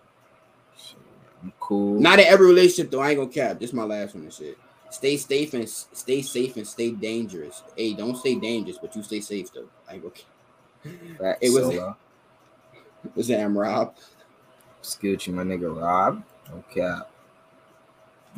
Shit, 0.76 0.96
I'm 1.42 1.52
cool. 1.60 2.00
Not 2.00 2.18
in 2.18 2.26
every 2.26 2.46
relationship 2.46 2.90
though. 2.90 3.00
I 3.00 3.10
ain't 3.10 3.18
gonna 3.18 3.30
cap. 3.30 3.60
This 3.60 3.72
my 3.72 3.84
last 3.84 4.14
one 4.14 4.24
and 4.24 4.32
shit. 4.32 4.58
Stay 4.90 5.16
safe 5.16 5.54
and 5.54 5.68
stay 5.68 6.22
safe 6.22 6.56
and 6.56 6.66
stay 6.66 6.90
dangerous. 6.90 7.62
Hey, 7.76 7.92
don't 7.94 8.16
stay 8.16 8.34
dangerous, 8.36 8.78
but 8.78 8.94
you 8.96 9.02
stay 9.02 9.20
safe 9.20 9.52
though. 9.52 9.68
I 9.88 9.94
ain't 9.94 10.02
gonna 10.02 10.14
cap. 10.14 11.38
It 11.40 11.50
was- 11.50 11.64
Solo. 11.64 11.96
What's 13.14 13.28
that, 13.28 13.40
I'm 13.40 13.56
Rob? 13.56 13.94
Excuse 14.80 15.26
you, 15.26 15.32
my 15.32 15.44
nigga 15.44 15.80
Rob. 15.80 16.22
Okay. 16.52 16.96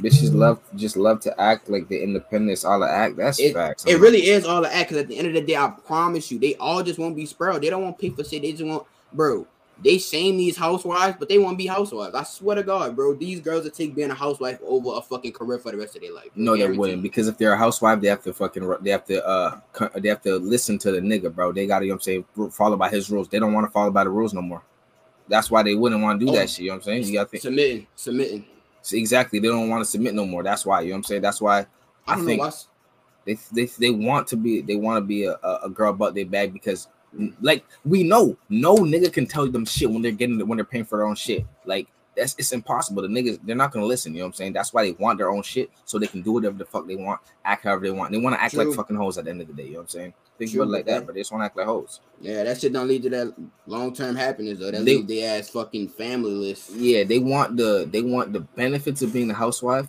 Bitches 0.01 0.33
love 0.35 0.61
just 0.77 0.97
love 0.97 1.21
to 1.21 1.41
act 1.41 1.69
like 1.69 1.89
the 1.89 2.01
independence, 2.03 2.65
all 2.65 2.79
the 2.81 2.89
act. 2.89 3.17
That's 3.17 3.41
It- 3.41 3.53
facts. 3.55 3.85
It 3.87 3.99
really 3.99 4.29
is 4.29 4.45
all 4.45 4.63
the 4.63 4.73
act. 4.75 4.91
Cause 4.91 4.99
at 4.99 5.09
the 5.09 5.19
end 5.19 5.27
of 5.27 5.35
the 5.35 5.41
day, 5.41 5.57
I 5.57 5.73
promise 5.87 6.31
you, 6.31 6.39
they 6.39 6.55
all 6.57 6.83
just 6.83 6.99
won't 6.99 7.17
be 7.17 7.27
sprout. 7.27 7.61
They 7.63 7.71
don't 7.71 7.83
want 7.83 7.99
to 7.99 8.03
pay 8.03 8.15
for 8.15 8.23
shit. 8.29 8.43
They 8.43 8.53
just 8.53 8.65
want, 8.65 8.85
bro. 9.13 9.47
They 9.83 9.99
shame 9.99 10.37
these 10.37 10.57
housewives, 10.57 11.17
but 11.21 11.29
they 11.29 11.39
want 11.39 11.55
to 11.55 11.57
be 11.57 11.67
housewives. 11.67 12.13
I 12.13 12.25
swear 12.25 12.57
to 12.57 12.65
God, 12.65 12.97
bro. 12.97 13.15
These 13.15 13.39
girls 13.41 13.63
will 13.63 13.71
take 13.71 13.95
being 13.95 14.11
a 14.11 14.15
housewife 14.15 14.59
over 14.67 14.91
a 14.97 15.01
fucking 15.03 15.33
career 15.33 15.59
for 15.61 15.71
the 15.71 15.79
rest 15.79 15.95
of 15.95 16.03
their 16.03 16.13
life. 16.13 16.31
No, 16.35 16.57
they 16.57 16.69
wouldn't 16.69 17.01
because 17.03 17.29
if 17.29 17.39
they're 17.39 17.53
a 17.53 17.57
housewife, 17.57 18.01
they 18.01 18.09
have 18.09 18.23
to 18.25 18.33
fucking 18.33 18.69
they 18.81 18.91
have 18.91 19.05
to 19.07 19.25
uh 19.25 19.59
they 19.97 20.09
have 20.09 20.23
to 20.23 20.37
listen 20.37 20.79
to 20.79 20.91
the 20.91 20.99
nigga, 21.01 21.33
bro. 21.33 21.53
They 21.53 21.67
got 21.69 21.79
to 21.81 21.85
you 21.85 21.91
know 21.93 21.95
what 21.95 22.09
I'm 22.09 22.25
saying 22.37 22.51
follow 22.51 22.77
by 22.77 22.89
his 22.89 23.09
rules. 23.09 23.29
They 23.29 23.39
don't 23.39 23.53
want 23.53 23.67
to 23.69 23.71
follow 23.71 23.93
by 23.93 24.03
the 24.05 24.11
rules 24.11 24.35
no 24.35 24.43
more. 24.43 24.63
That's 25.29 25.49
why 25.49 25.63
they 25.63 25.77
wouldn't 25.77 26.03
want 26.03 26.19
to 26.19 26.27
do 26.27 26.33
Oh. 26.33 26.35
that 26.35 26.51
shit. 26.51 26.61
You 26.61 26.67
know 26.71 26.75
what 26.75 26.79
I'm 26.79 26.83
saying? 27.03 27.05
You 27.05 27.13
got 27.13 27.25
to 27.25 27.31
think 27.31 27.43
submitting, 27.43 27.87
submitting. 27.95 28.45
See, 28.83 28.99
exactly. 28.99 29.39
They 29.39 29.49
don't 29.49 29.69
want 29.69 29.83
to 29.83 29.91
submit 29.91 30.15
no 30.15 30.25
more. 30.25 30.43
That's 30.43 30.65
why 30.65 30.81
you 30.81 30.89
know 30.89 30.95
what 30.95 30.99
I'm 30.99 31.05
saying. 31.05 31.23
That's 31.23 31.41
why 31.41 31.61
I 31.61 31.67
I 32.07 32.17
don't 32.17 32.25
think 32.25 32.43
they 33.25 33.39
they 33.53 33.67
they 33.79 33.91
want 33.91 34.27
to 34.29 34.37
be 34.37 34.63
they 34.63 34.77
want 34.77 35.03
to 35.03 35.07
be 35.07 35.25
a, 35.25 35.35
a, 35.43 35.61
a 35.65 35.71
girl 35.71 35.93
but 35.93 36.15
they 36.15 36.25
bag 36.25 36.53
because 36.53 36.89
like 37.41 37.65
we 37.85 38.03
know 38.03 38.37
no 38.49 38.77
nigga 38.77 39.13
can 39.13 39.27
tell 39.27 39.47
them 39.47 39.65
shit 39.65 39.91
when 39.91 40.03
they're 40.03 40.13
getting 40.13 40.47
when 40.47 40.57
they're 40.57 40.65
paying 40.65 40.85
for 40.85 40.99
their 40.99 41.07
own 41.07 41.15
shit 41.15 41.47
like 41.65 41.89
that's 42.19 42.35
it's 42.39 42.53
impossible 42.53 43.01
the 43.03 43.09
niggas 43.09 43.39
they're 43.45 43.57
not 43.57 43.73
gonna 43.73 43.87
listen 43.87 44.13
you 44.13 44.19
know 44.19 44.25
what 44.25 44.29
i'm 44.29 44.33
saying 44.35 44.53
that's 44.53 44.73
why 44.73 44.83
they 44.85 44.93
want 44.93 45.17
their 45.19 45.31
own 45.31 45.43
shit 45.43 45.71
so 45.85 45.99
they 45.99 46.07
can 46.07 46.21
do 46.23 46.33
whatever 46.33 46.59
the 46.59 46.65
fuck 46.65 46.87
they 46.87 46.97
want 46.97 47.21
act 47.45 47.65
however 47.65 47.85
they 47.87 47.91
want 47.91 48.11
they 48.13 48.19
want 48.19 48.35
to 48.37 48.43
act 48.43 48.55
True. 48.55 48.65
like 48.65 48.77
fucking 48.77 48.97
hoes 48.97 49.17
at 49.19 49.25
the 49.25 49.31
end 49.31 49.41
of 49.41 49.47
the 49.47 49.53
day 49.55 49.65
you 49.65 49.73
know 49.73 49.79
what 49.79 49.83
i'm 49.85 49.89
saying 49.89 50.15
think 50.39 50.51
True, 50.51 50.63
about 50.63 50.69
it 50.71 50.73
like 50.73 50.85
that 50.87 50.93
that- 51.01 51.07
but 51.07 51.15
they 51.15 51.21
just 51.21 51.33
want 51.33 51.41
to 51.43 51.47
act 51.47 51.57
like 51.57 51.67
hoes 51.67 52.01
Yeah, 52.21 52.45
that 52.45 52.61
shit 52.61 52.73
don't 52.73 52.87
lead 52.89 53.03
to 53.05 53.11
that 53.11 53.35
long 53.67 53.95
term 53.95 54.15
happiness 54.17 54.59
though. 54.59 54.71
That 54.71 54.85
They- 54.85 54.97
leave 54.97 55.07
their 55.09 55.39
ass 55.39 55.49
fucking 55.51 55.89
familyless. 55.91 56.71
yeah 56.75 57.05
they 57.05 57.19
want 57.19 57.57
the 57.57 57.89
they 57.91 58.03
want 58.03 58.33
the 58.33 58.41
benefits 58.41 59.03
of 59.03 59.13
being 59.13 59.31
a 59.31 59.35
housewife 59.35 59.87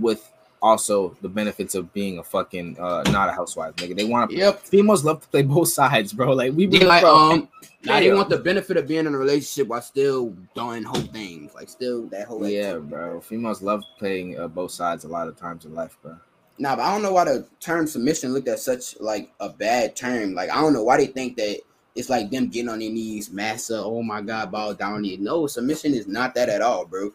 with 0.00 0.28
also 0.62 1.14
the 1.20 1.28
benefits 1.28 1.74
of 1.74 1.92
being 1.92 2.18
a 2.18 2.22
fucking 2.22 2.78
uh 2.78 3.02
not 3.10 3.28
a 3.28 3.32
housewife 3.32 3.74
nigga 3.76 3.96
they 3.96 4.04
want 4.04 4.30
to 4.30 4.36
Yep. 4.36 4.60
females 4.62 5.04
love 5.04 5.20
to 5.20 5.28
play 5.28 5.42
both 5.42 5.68
sides 5.80 6.12
bro 6.12 6.32
like 6.32 6.52
we 6.54 6.66
be 6.66 6.84
like 6.84 7.02
bro, 7.02 7.14
um 7.14 7.48
now 7.84 7.98
they 7.98 8.12
want 8.12 8.28
the 8.30 8.38
benefit 8.38 8.76
of 8.76 8.86
being 8.86 9.06
in 9.06 9.14
a 9.14 9.18
relationship 9.18 9.66
while 9.66 9.82
still 9.82 10.30
doing 10.54 10.84
whole 10.84 11.00
things. 11.02 11.52
Like 11.52 11.68
still 11.68 12.06
that 12.10 12.28
whole 12.28 12.46
Yeah, 12.46 12.68
activity. 12.74 12.88
bro. 12.90 13.20
Females 13.20 13.60
love 13.60 13.82
playing 13.98 14.38
uh, 14.38 14.46
both 14.46 14.70
sides 14.70 15.02
a 15.04 15.08
lot 15.08 15.26
of 15.26 15.36
times 15.36 15.64
in 15.64 15.74
life, 15.74 15.96
bro. 16.00 16.16
Nah, 16.58 16.76
but 16.76 16.82
I 16.82 16.92
don't 16.92 17.02
know 17.02 17.12
why 17.12 17.24
the 17.24 17.44
term 17.58 17.88
submission 17.88 18.32
looked 18.32 18.46
at 18.46 18.60
such 18.60 19.00
like 19.00 19.32
a 19.40 19.48
bad 19.48 19.96
term. 19.96 20.32
Like 20.34 20.50
I 20.50 20.60
don't 20.60 20.72
know 20.72 20.84
why 20.84 20.96
they 20.98 21.06
think 21.06 21.36
that 21.38 21.58
it's 21.96 22.08
like 22.08 22.30
them 22.30 22.48
getting 22.48 22.68
on 22.68 22.78
their 22.78 22.90
knees, 22.90 23.30
massa. 23.32 23.82
Oh 23.82 24.02
my 24.02 24.20
god, 24.20 24.52
bow 24.52 24.72
down. 24.74 25.04
No, 25.20 25.48
submission 25.48 25.92
is 25.92 26.06
not 26.06 26.34
that 26.36 26.48
at 26.48 26.62
all, 26.62 26.84
bro. 26.84 27.12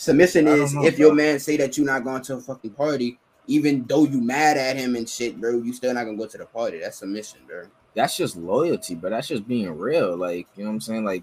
Submission 0.00 0.48
is 0.48 0.74
know, 0.74 0.86
if 0.86 0.98
your 0.98 1.14
man 1.14 1.38
say 1.38 1.58
that 1.58 1.76
you're 1.76 1.84
not 1.84 2.02
going 2.02 2.22
to 2.22 2.36
a 2.36 2.40
fucking 2.40 2.70
party, 2.70 3.18
even 3.46 3.84
though 3.86 4.04
you 4.04 4.18
mad 4.22 4.56
at 4.56 4.78
him 4.78 4.96
and 4.96 5.06
shit, 5.06 5.38
bro, 5.38 5.60
you 5.60 5.74
still 5.74 5.92
not 5.92 6.04
gonna 6.04 6.16
go 6.16 6.24
to 6.24 6.38
the 6.38 6.46
party. 6.46 6.78
That's 6.78 6.96
submission, 6.96 7.40
bro. 7.46 7.64
That's 7.94 8.16
just 8.16 8.34
loyalty, 8.34 8.94
but 8.94 9.10
that's 9.10 9.28
just 9.28 9.46
being 9.46 9.76
real. 9.76 10.16
Like, 10.16 10.46
you 10.56 10.64
know 10.64 10.70
what 10.70 10.76
I'm 10.76 10.80
saying? 10.80 11.04
Like, 11.04 11.22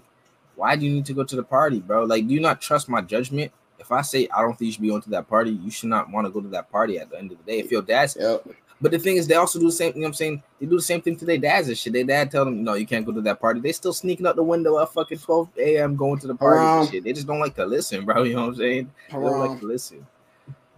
why 0.54 0.76
do 0.76 0.86
you 0.86 0.92
need 0.92 1.06
to 1.06 1.12
go 1.12 1.24
to 1.24 1.34
the 1.34 1.42
party, 1.42 1.80
bro? 1.80 2.04
Like, 2.04 2.28
do 2.28 2.32
you 2.32 2.38
not 2.38 2.60
trust 2.60 2.88
my 2.88 3.00
judgment? 3.00 3.50
If 3.80 3.90
I 3.90 4.02
say 4.02 4.28
I 4.32 4.42
don't 4.42 4.56
think 4.56 4.66
you 4.66 4.72
should 4.72 4.82
be 4.82 4.90
going 4.90 5.02
to 5.02 5.10
that 5.10 5.26
party, 5.26 5.50
you 5.50 5.72
should 5.72 5.88
not 5.88 6.08
want 6.12 6.28
to 6.28 6.30
go 6.30 6.40
to 6.40 6.48
that 6.50 6.70
party 6.70 7.00
at 7.00 7.10
the 7.10 7.18
end 7.18 7.32
of 7.32 7.38
the 7.38 7.50
day. 7.50 7.58
If 7.58 7.72
your 7.72 7.82
dad's 7.82 8.16
Yep. 8.20 8.46
But 8.80 8.90
the 8.92 8.98
thing 8.98 9.16
is 9.16 9.26
they 9.26 9.34
also 9.34 9.58
do 9.58 9.66
the 9.66 9.72
same, 9.72 9.92
you 9.94 10.00
know 10.00 10.04
what 10.04 10.08
I'm 10.08 10.14
saying? 10.14 10.42
They 10.60 10.66
do 10.66 10.76
the 10.76 10.82
same 10.82 11.00
thing 11.00 11.16
to 11.16 11.24
their 11.24 11.38
dads 11.38 11.68
and 11.68 11.76
shit. 11.76 11.92
Their 11.92 12.04
dad 12.04 12.30
tell 12.30 12.44
them, 12.44 12.62
no, 12.62 12.74
you 12.74 12.86
can't 12.86 13.04
go 13.04 13.12
to 13.12 13.20
that 13.22 13.40
party. 13.40 13.60
They 13.60 13.72
still 13.72 13.92
sneaking 13.92 14.26
out 14.26 14.36
the 14.36 14.42
window 14.42 14.80
at 14.80 14.92
fucking 14.92 15.18
12 15.18 15.48
a.m. 15.58 15.96
going 15.96 16.18
to 16.20 16.26
the 16.26 16.34
party 16.34 16.60
and 16.66 16.82
Um, 16.82 16.88
shit. 16.88 17.04
They 17.04 17.12
just 17.12 17.26
don't 17.26 17.40
like 17.40 17.54
to 17.56 17.66
listen, 17.66 18.04
bro. 18.06 18.22
You 18.22 18.34
know 18.34 18.42
what 18.42 18.48
I'm 18.50 18.56
saying? 18.56 18.90
They 19.08 19.14
don't 19.14 19.38
like 19.38 19.58
to 19.60 19.66
listen. 19.66 20.06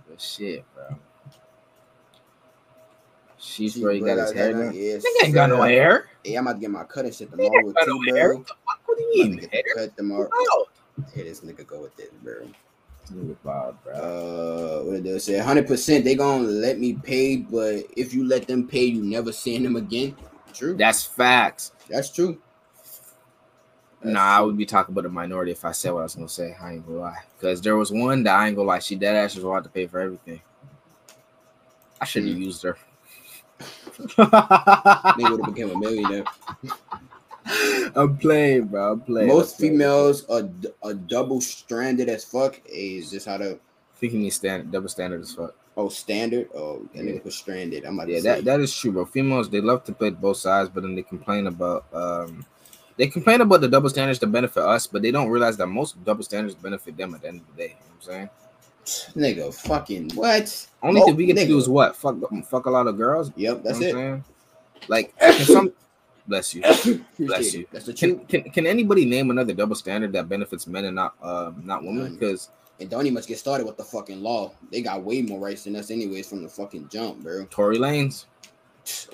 But 0.08 0.20
shit, 0.20 0.64
bro. 0.74 0.96
She's 3.38 3.72
she 3.72 3.80
he 3.80 4.00
got 4.00 4.18
his 4.18 4.32
hair 4.32 4.52
done. 4.52 4.72
Yes, 4.74 5.02
Nigga 5.02 5.24
ain't 5.26 5.34
got 5.34 5.48
no 5.48 5.62
hair. 5.62 6.08
Hey, 6.22 6.34
I'm 6.34 6.46
about 6.46 6.54
to 6.54 6.60
get 6.60 6.70
my 6.70 6.84
cut 6.84 7.06
and 7.06 7.14
shit 7.14 7.30
tomorrow 7.30 7.58
ain't 7.58 7.74
got 7.74 7.88
no 7.88 8.14
hair. 8.14 8.34
What 8.34 8.46
the 8.46 8.54
fuck? 8.66 8.80
What 8.84 8.98
do 8.98 9.02
you 9.04 9.24
mean? 9.30 9.36
get 9.38 9.52
Hair? 9.52 9.62
cut 9.74 9.96
tomorrow. 9.96 10.28
Here 11.14 11.24
this 11.24 11.40
nigga 11.40 11.66
go 11.66 11.80
with 11.80 11.96
this, 11.96 12.10
bro. 12.22 12.46
Nigga 13.12 13.36
Bob, 13.42 13.82
bro. 13.82 13.92
Uh, 13.94 14.84
what 14.84 14.92
did 14.94 15.04
they 15.04 15.18
say? 15.18 15.38
Hundred 15.38 15.66
percent. 15.66 16.04
They 16.04 16.14
gonna 16.14 16.44
let 16.44 16.78
me 16.78 16.94
pay, 16.94 17.36
but 17.36 17.84
if 17.96 18.14
you 18.14 18.26
let 18.26 18.46
them 18.46 18.66
pay, 18.66 18.84
you 18.84 19.02
never 19.02 19.32
seeing 19.32 19.62
them 19.62 19.76
again. 19.76 20.16
True. 20.52 20.76
That's 20.76 21.04
facts. 21.04 21.72
That's 21.88 22.10
true. 22.10 22.40
That's 24.00 24.14
nah, 24.14 24.38
I 24.38 24.40
would 24.40 24.56
be 24.56 24.66
talking 24.66 24.92
about 24.94 25.06
a 25.06 25.10
minority 25.10 25.52
if 25.52 25.64
I 25.64 25.72
said 25.72 25.92
what 25.92 26.00
I 26.00 26.04
was 26.04 26.14
gonna 26.14 26.28
say. 26.28 26.56
I 26.60 26.74
ain't 26.74 26.86
gonna 26.86 26.98
lie. 26.98 27.18
Because 27.36 27.60
there 27.60 27.76
was 27.76 27.90
one 27.92 28.22
that 28.24 28.38
I 28.38 28.46
ain't 28.46 28.56
gonna 28.56 28.68
lie, 28.68 28.78
she 28.78 28.94
dead 28.96 29.16
ass 29.16 29.34
was 29.34 29.44
allowed 29.44 29.64
to 29.64 29.70
pay 29.70 29.86
for 29.86 30.00
everything. 30.00 30.40
I 32.00 32.04
should 32.04 32.24
have 32.24 32.36
Mm. 32.36 32.44
used 32.44 32.62
her. 32.62 32.76
they 35.16 35.24
would 35.24 35.40
have 35.44 35.54
became 35.54 35.70
a 35.70 35.76
millionaire. 35.76 36.24
I'm 37.96 38.16
playing, 38.18 38.66
bro. 38.66 38.92
I'm 38.92 39.00
playing. 39.00 39.28
Most 39.28 39.54
I'm 39.54 39.58
playing. 39.58 39.72
females 39.72 40.24
are, 40.28 40.48
are 40.82 40.94
double 40.94 41.40
stranded 41.40 42.08
as 42.08 42.24
fuck. 42.24 42.60
Is 42.66 43.10
this 43.10 43.24
how 43.24 43.38
to? 43.38 43.58
thinking 43.96 44.22
me 44.22 44.30
stand 44.30 44.72
double 44.72 44.88
standard 44.88 45.20
as 45.20 45.34
fuck. 45.34 45.54
Oh, 45.76 45.88
standard. 45.90 46.48
Oh, 46.54 46.82
that 46.94 47.04
Yeah. 47.04 47.12
nigga 47.12 47.24
was 47.24 47.34
stranded. 47.36 47.84
I'm 47.84 47.96
like, 47.98 48.08
Yeah, 48.08 48.20
that, 48.20 48.44
that 48.44 48.60
is 48.60 48.74
true, 48.74 48.92
bro. 48.92 49.04
Females 49.04 49.50
they 49.50 49.60
love 49.60 49.84
to 49.84 49.92
play 49.92 50.08
both 50.10 50.38
sides, 50.38 50.70
but 50.70 50.82
then 50.82 50.94
they 50.94 51.02
complain 51.02 51.46
about 51.46 51.84
um 51.92 52.44
they 52.96 53.06
complain 53.08 53.40
about 53.40 53.60
the 53.60 53.68
double 53.68 53.88
standards 53.90 54.18
to 54.20 54.26
benefit 54.26 54.62
us, 54.62 54.86
but 54.86 55.02
they 55.02 55.10
don't 55.10 55.28
realize 55.28 55.56
that 55.58 55.66
most 55.66 56.02
double 56.04 56.22
standards 56.22 56.54
benefit 56.54 56.96
them 56.96 57.14
at 57.14 57.22
the 57.22 57.28
end 57.28 57.40
of 57.40 57.46
the 57.56 57.62
day. 57.62 57.68
You 57.68 57.74
know 57.74 57.94
what 57.98 58.14
I'm 58.14 58.30
saying? 58.84 59.36
nigga, 59.36 59.54
fucking 59.54 60.10
what? 60.14 60.66
Only 60.82 61.00
Oh, 61.02 61.06
thing 61.06 61.16
we 61.16 61.26
get 61.26 61.36
to 61.36 61.46
do 61.46 61.56
nigga. 61.56 61.58
is 61.58 61.68
what? 61.68 61.94
Fuck 61.96 62.16
fuck 62.46 62.66
a 62.66 62.70
lot 62.70 62.86
of 62.86 62.96
girls. 62.96 63.30
Yep, 63.36 63.56
You 63.58 63.62
that's 63.62 63.80
know 63.80 63.86
what 63.86 63.86
it. 63.86 63.94
I'm 63.94 64.00
saying? 64.00 64.24
Like 64.88 65.14
some 65.44 65.72
bless 66.30 66.54
you. 66.54 66.62
Bless 67.18 67.52
you. 67.52 67.66
That's 67.72 67.84
the 67.86 67.92
Can, 67.92 68.16
truth. 68.16 68.28
can 68.28 68.42
can 68.50 68.66
anybody 68.66 69.04
name 69.04 69.30
another 69.30 69.52
double 69.52 69.74
standard 69.76 70.12
that 70.14 70.28
benefits 70.28 70.66
men 70.66 70.86
and 70.86 70.94
not 70.96 71.14
um 71.22 71.60
not 71.64 71.82
women? 71.84 72.14
Because 72.14 72.48
And 72.80 72.88
don't 72.88 73.06
even 73.06 73.22
get 73.24 73.38
started 73.38 73.66
with 73.66 73.76
the 73.76 73.84
fucking 73.84 74.22
law. 74.22 74.52
They 74.72 74.80
got 74.80 75.02
way 75.02 75.20
more 75.20 75.38
rights 75.38 75.64
than 75.64 75.76
us, 75.76 75.90
anyways, 75.90 76.28
from 76.28 76.42
the 76.42 76.48
fucking 76.48 76.88
jump, 76.88 77.22
bro. 77.22 77.44
Tory 77.50 77.76
Lanez. 77.76 78.24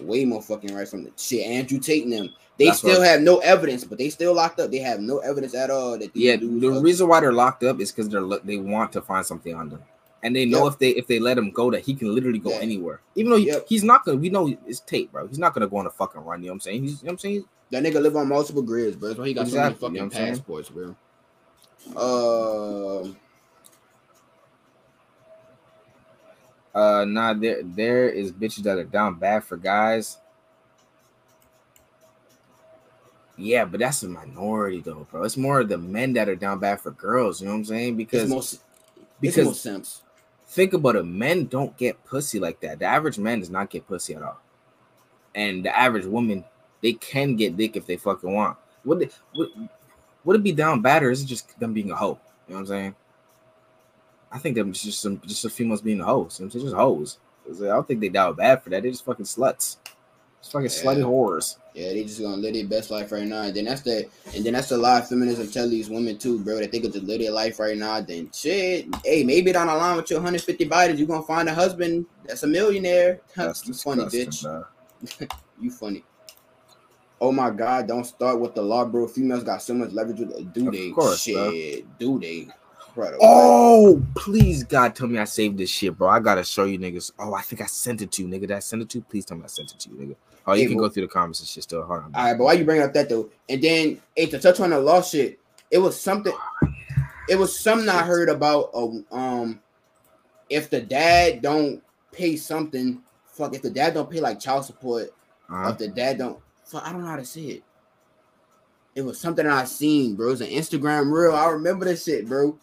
Way 0.01 0.25
more 0.25 0.41
fucking 0.41 0.73
rights 0.75 0.91
from 0.93 1.03
the 1.03 1.11
shit. 1.17 1.45
Andrew 1.45 1.81
Tate 1.81 2.05
and 2.05 2.13
them. 2.13 2.29
They 2.59 2.67
That's 2.67 2.79
still 2.79 3.01
what- 3.01 3.09
have 3.09 3.21
no 3.21 3.39
evidence, 3.39 3.85
but 3.85 3.99
they 3.99 4.09
still 4.09 4.33
locked 4.35 4.61
up. 4.61 4.71
They 4.71 4.79
have 4.79 5.01
no 5.01 5.19
evidence 5.19 5.55
at 5.55 5.71
all 5.71 5.99
that 5.99 6.15
Yeah, 6.15 6.37
the 6.37 6.47
reason 6.81 7.09
why 7.09 7.21
they're 7.21 7.33
locked 7.33 7.65
up 7.65 7.81
is 7.81 7.91
because 7.93 8.09
they're 8.09 8.25
they 8.45 8.57
want 8.59 8.93
to 8.93 9.03
find 9.03 9.27
something 9.27 9.55
on 9.55 9.69
them, 9.71 9.83
and 10.23 10.35
they 10.35 10.45
know 10.45 10.65
Yep. 10.65 10.73
if 10.75 10.79
they 10.79 10.89
if 10.91 11.07
they 11.07 11.19
let 11.19 11.39
him 11.39 11.51
go 11.51 11.71
that 11.71 11.83
he 11.83 11.95
can 11.95 12.15
literally 12.15 12.39
go 12.39 12.51
Yeah. 12.51 12.59
anywhere. 12.59 13.01
Even 13.15 13.31
though 13.31 13.39
he- 13.39 13.47
Yep. 13.47 13.67
he's 13.69 13.85
not 13.85 14.05
gonna, 14.05 14.19
we 14.19 14.31
know 14.31 14.49
it's 14.67 14.81
tape, 14.81 15.13
bro. 15.13 15.27
He's 15.27 15.39
not 15.39 15.55
gonna 15.55 15.67
go 15.69 15.77
on 15.77 15.87
a 15.87 15.91
fucking 15.91 16.21
run. 16.23 16.41
You 16.43 16.47
know 16.47 16.53
what 16.53 16.55
I'm 16.57 16.61
saying? 16.61 16.83
He's, 16.83 17.03
you 17.03 17.07
know 17.07 17.11
what 17.11 17.13
I'm 17.13 17.19
saying? 17.19 17.45
That 17.71 17.83
nigga 17.85 18.01
live 18.01 18.17
on 18.17 18.29
multiple 18.29 18.63
grids, 18.63 18.97
bro. 18.97 19.09
That's 19.11 19.19
why 19.19 19.27
he 19.29 19.35
got 19.35 19.47
Exactly, 19.47 19.81
so 19.81 19.89
many 19.89 19.99
what 20.01 20.05
I'm 20.05 20.11
saying? 20.13 20.27
fucking 20.35 20.37
passports, 20.37 20.69
bro. 20.71 20.97
Uh, 21.97 23.09
Uh, 26.75 27.07
nah, 27.07 27.33
there 27.33 27.63
there 27.63 28.09
is 28.11 28.31
bitches 28.33 28.63
that 28.65 28.77
are 28.77 28.85
down 28.85 29.15
bad 29.19 29.43
for 29.43 29.57
guys. 29.57 30.19
Yeah, 33.39 33.65
but 33.65 33.81
that's 33.81 34.03
a 34.03 34.09
minority 34.09 34.83
though, 34.83 35.07
bro. 35.11 35.23
It's 35.23 35.39
more 35.39 35.61
of 35.61 35.69
the 35.71 35.79
men 35.79 36.13
that 36.15 36.29
are 36.29 36.37
down 36.37 36.59
bad 36.59 36.81
for 36.83 36.91
girls. 36.91 37.41
You 37.41 37.47
know 37.47 37.53
what 37.53 37.59
I'm 37.61 37.65
saying? 37.65 37.97
Because 37.97 38.29
most 38.29 38.53
it's 38.55 38.63
because 39.21 39.47
most 39.47 39.63
simps. 39.63 40.03
Think 40.47 40.73
about 40.73 40.97
it, 40.97 41.05
men 41.05 41.47
don't 41.47 41.77
get 41.77 42.05
pussy 42.05 42.39
like 42.39 42.61
that. 42.61 42.79
The 42.79 42.87
average 42.87 43.19
man 43.19 43.41
does 43.41 43.51
not 43.51 43.71
get 43.71 43.87
pussy 43.87 44.15
at 44.15 44.23
all, 44.23 44.41
and 45.35 45.65
the 45.65 45.77
average 45.77 46.07
woman 46.07 46.45
they 46.83 46.93
can 46.93 47.37
get 47.37 47.57
dick 47.57 47.77
if 47.77 47.87
they 47.87 47.97
fucking 47.97 48.33
want. 48.33 48.57
Would 48.85 49.03
it, 49.03 49.19
would, 49.35 49.49
would 50.25 50.37
it 50.37 50.43
be 50.43 50.53
down 50.53 50.83
bad 50.83 51.03
or 51.03 51.11
is 51.11 51.23
it 51.23 51.27
just 51.27 51.59
them 51.59 51.73
being 51.73 51.91
a 51.91 51.97
hoe? 51.97 52.19
You 52.47 52.55
know 52.55 52.57
what 52.57 52.61
I'm 52.61 52.67
saying? 52.67 52.95
I 54.31 54.39
think 54.39 54.57
them 54.57 54.73
just 54.73 55.01
some 55.01 55.21
just 55.27 55.43
the 55.43 55.51
females 55.51 55.81
being 55.81 56.01
hoes. 56.01 56.39
You 56.39 56.47
know? 56.47 56.51
Just 56.51 56.75
hoes. 56.75 57.19
I 57.49 57.67
don't 57.67 57.87
think 57.87 58.01
they 58.01 58.09
down 58.09 58.35
bad 58.35 58.63
for 58.63 58.71
that. 58.71 58.83
They 58.83 58.91
just 58.91 59.05
fucking 59.05 59.25
sluts. 59.25 59.77
Just 60.47 60.53
fucking 60.53 60.69
slutty 60.69 60.99
Yeah. 60.99 61.05
whores. 61.05 61.57
Yeah, 61.75 61.89
they 61.89 62.05
just 62.05 62.21
gonna 62.21 62.37
live 62.37 62.55
their 62.55 62.67
best 62.67 62.91
life 62.91 63.11
right 63.13 63.27
now. 63.27 63.43
And 63.43 63.55
then 63.55 63.65
that's 63.67 63.83
the 63.83 64.07
and 64.35 64.45
then 64.45 64.53
that's 64.55 64.69
the 64.69 64.79
lie 64.79 65.01
feminism 65.03 65.49
tell 65.49 65.69
these 65.69 65.91
women 65.91 66.17
too, 66.17 66.39
bro. 66.39 66.59
They 66.59 66.69
think 66.69 66.85
it's 66.85 66.95
just 66.95 67.07
live 67.07 67.21
their 67.21 67.33
life 67.33 67.59
right 67.59 67.77
now. 67.77 68.01
Then 68.01 68.31
shit, 68.33 68.87
hey, 69.05 69.25
maybe 69.25 69.53
down 69.53 69.67
the 69.67 69.75
line 69.75 69.97
with 69.97 70.09
your 70.09 70.21
150 70.21 70.65
biters, 70.67 70.99
you're 70.99 71.09
gonna 71.09 71.23
find 71.23 71.49
a 71.49 71.55
husband 71.55 72.07
that's 72.25 72.45
a 72.45 72.47
millionaire. 72.47 73.21
That's 73.37 73.67
you 73.67 73.75
funny 73.75 74.05
bitch. 74.05 74.45
You 75.61 75.71
funny. 75.71 76.05
Oh 77.21 77.33
my 77.33 77.51
god, 77.51 77.89
don't 77.89 78.05
start 78.05 78.39
with 78.41 78.55
the 78.55 78.63
law, 78.63 78.85
bro. 78.85 79.09
Females 79.09 79.43
got 79.43 79.63
so 79.63 79.75
much 79.75 79.91
leverage 79.93 80.21
with 80.21 80.53
do 80.53 80.69
Of 80.69 80.95
course, 80.95 81.21
shit. 81.21 81.35
bro. 81.35 81.93
Do 81.99 82.21
they? 82.21 82.49
Brother, 82.95 83.17
Oh, 83.21 84.03
please, 84.15 84.65
God, 84.65 84.95
tell 84.95 85.07
me 85.09 85.19
I 85.19 85.25
saved 85.25 85.59
this 85.59 85.69
shit, 85.69 85.97
bro. 85.99 86.09
I 86.09 86.21
gotta 86.21 86.45
show 86.45 86.65
you 86.65 86.79
niggas. 86.79 87.13
Oh, 87.19 87.35
I 87.35 87.43
think 87.43 87.61
I 87.61 87.67
sent 87.67 88.01
it 88.03 88.13
to 88.13 88.23
you, 88.23 88.29
nigga. 88.29 88.41
Did 88.43 88.53
I 88.53 88.59
send 88.61 88.81
it 88.83 88.89
to 88.91 88.99
you? 88.99 89.05
Please 89.09 89.25
tell 89.27 89.37
me 89.37 89.45
I 89.45 89.49
sent 89.49 89.73
it 89.73 89.79
to 89.81 89.91
you, 89.91 89.97
nigga. 89.97 90.17
Oh, 90.47 90.53
you 90.55 90.69
can 90.69 90.77
go 90.79 90.89
through 90.89 91.03
the 91.03 91.09
comments 91.09 91.41
and 91.41 91.49
shit 91.49 91.65
still. 91.65 91.83
Hold 91.83 92.05
on. 92.05 92.15
All 92.15 92.25
right, 92.25 92.39
but 92.39 92.45
why 92.45 92.53
you 92.53 92.65
bring 92.65 92.81
up 92.83 92.93
that 92.95 93.09
though? 93.09 93.29
And 93.49 93.63
then, 93.63 94.01
hey, 94.17 94.27
to 94.27 94.39
touch 94.39 94.61
on 94.61 94.71
the 94.71 94.79
law 94.79 95.03
shit, 95.03 95.39
it 95.71 95.79
was 95.79 96.01
something. 96.01 96.33
It 97.29 97.37
was 97.37 97.59
something 97.59 97.89
I 97.89 98.03
heard 98.05 98.29
about. 98.29 98.71
Uh, 98.73 98.91
um, 99.15 99.61
if 100.49 100.71
the 100.71 100.81
dad 100.81 101.43
don't 101.43 101.83
pay 102.13 102.37
something, 102.37 103.03
fuck. 103.27 103.55
If 103.55 103.63
the 103.63 103.71
dad 103.71 103.95
don't 103.95 104.09
pay 104.11 104.21
like 104.21 104.39
child 104.39 104.65
support, 104.65 105.11
Uh-huh. 105.51 105.71
if 105.71 105.79
the 105.79 105.89
dad 105.89 106.19
don't, 106.19 106.39
fuck, 106.65 106.85
I 106.87 106.93
don't 106.93 107.01
know 107.03 107.09
how 107.09 107.17
to 107.17 107.25
say 107.25 107.41
it. 107.43 107.63
It 108.95 109.03
was 109.05 109.21
something 109.21 109.47
I 109.47 109.65
seen, 109.65 110.15
bro. 110.15 110.31
It's 110.31 110.41
an 110.41 110.47
Instagram 110.47 111.13
reel. 111.13 111.35
I 111.35 111.49
remember 111.49 111.85
this 111.85 112.05
shit, 112.05 112.27
bro. 112.29 112.57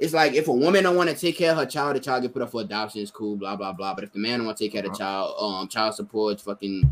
It's 0.00 0.12
like 0.12 0.34
if 0.34 0.48
a 0.48 0.52
woman 0.52 0.82
don't 0.84 0.96
want 0.96 1.08
to 1.10 1.16
take 1.16 1.36
care 1.38 1.52
of 1.52 1.58
her 1.58 1.66
child, 1.66 1.96
the 1.96 2.00
child 2.00 2.22
get 2.22 2.32
put 2.32 2.42
up 2.42 2.50
for 2.50 2.60
adoption. 2.62 3.02
It's 3.02 3.10
cool, 3.10 3.36
blah 3.36 3.54
blah 3.56 3.72
blah. 3.72 3.94
But 3.94 4.04
if 4.04 4.12
the 4.12 4.18
man 4.18 4.38
don't 4.38 4.46
want 4.46 4.58
to 4.58 4.64
take 4.64 4.72
care 4.72 4.84
of 4.84 4.90
the 4.92 4.98
child, 4.98 5.34
um, 5.38 5.68
child 5.68 5.94
support, 5.94 6.40
fucking, 6.40 6.90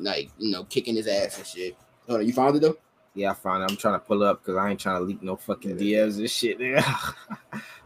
like 0.00 0.30
you 0.38 0.50
know, 0.50 0.64
kicking 0.64 0.96
his 0.96 1.06
ass 1.06 1.38
and 1.38 1.46
shit. 1.46 1.76
Hold 2.06 2.20
on, 2.20 2.26
you 2.26 2.32
found 2.32 2.56
it 2.56 2.60
though. 2.60 2.76
Yeah, 3.14 3.32
I 3.32 3.34
found 3.34 3.62
it. 3.62 3.70
I'm 3.70 3.76
trying 3.76 3.94
to 3.94 4.00
pull 4.00 4.22
up 4.22 4.40
because 4.40 4.56
I 4.56 4.70
ain't 4.70 4.80
trying 4.80 5.00
to 5.00 5.04
leak 5.04 5.22
no 5.22 5.36
fucking 5.36 5.76
DMs 5.76 6.18
and 6.18 6.30
shit, 6.30 6.58
nigga. 6.58 7.14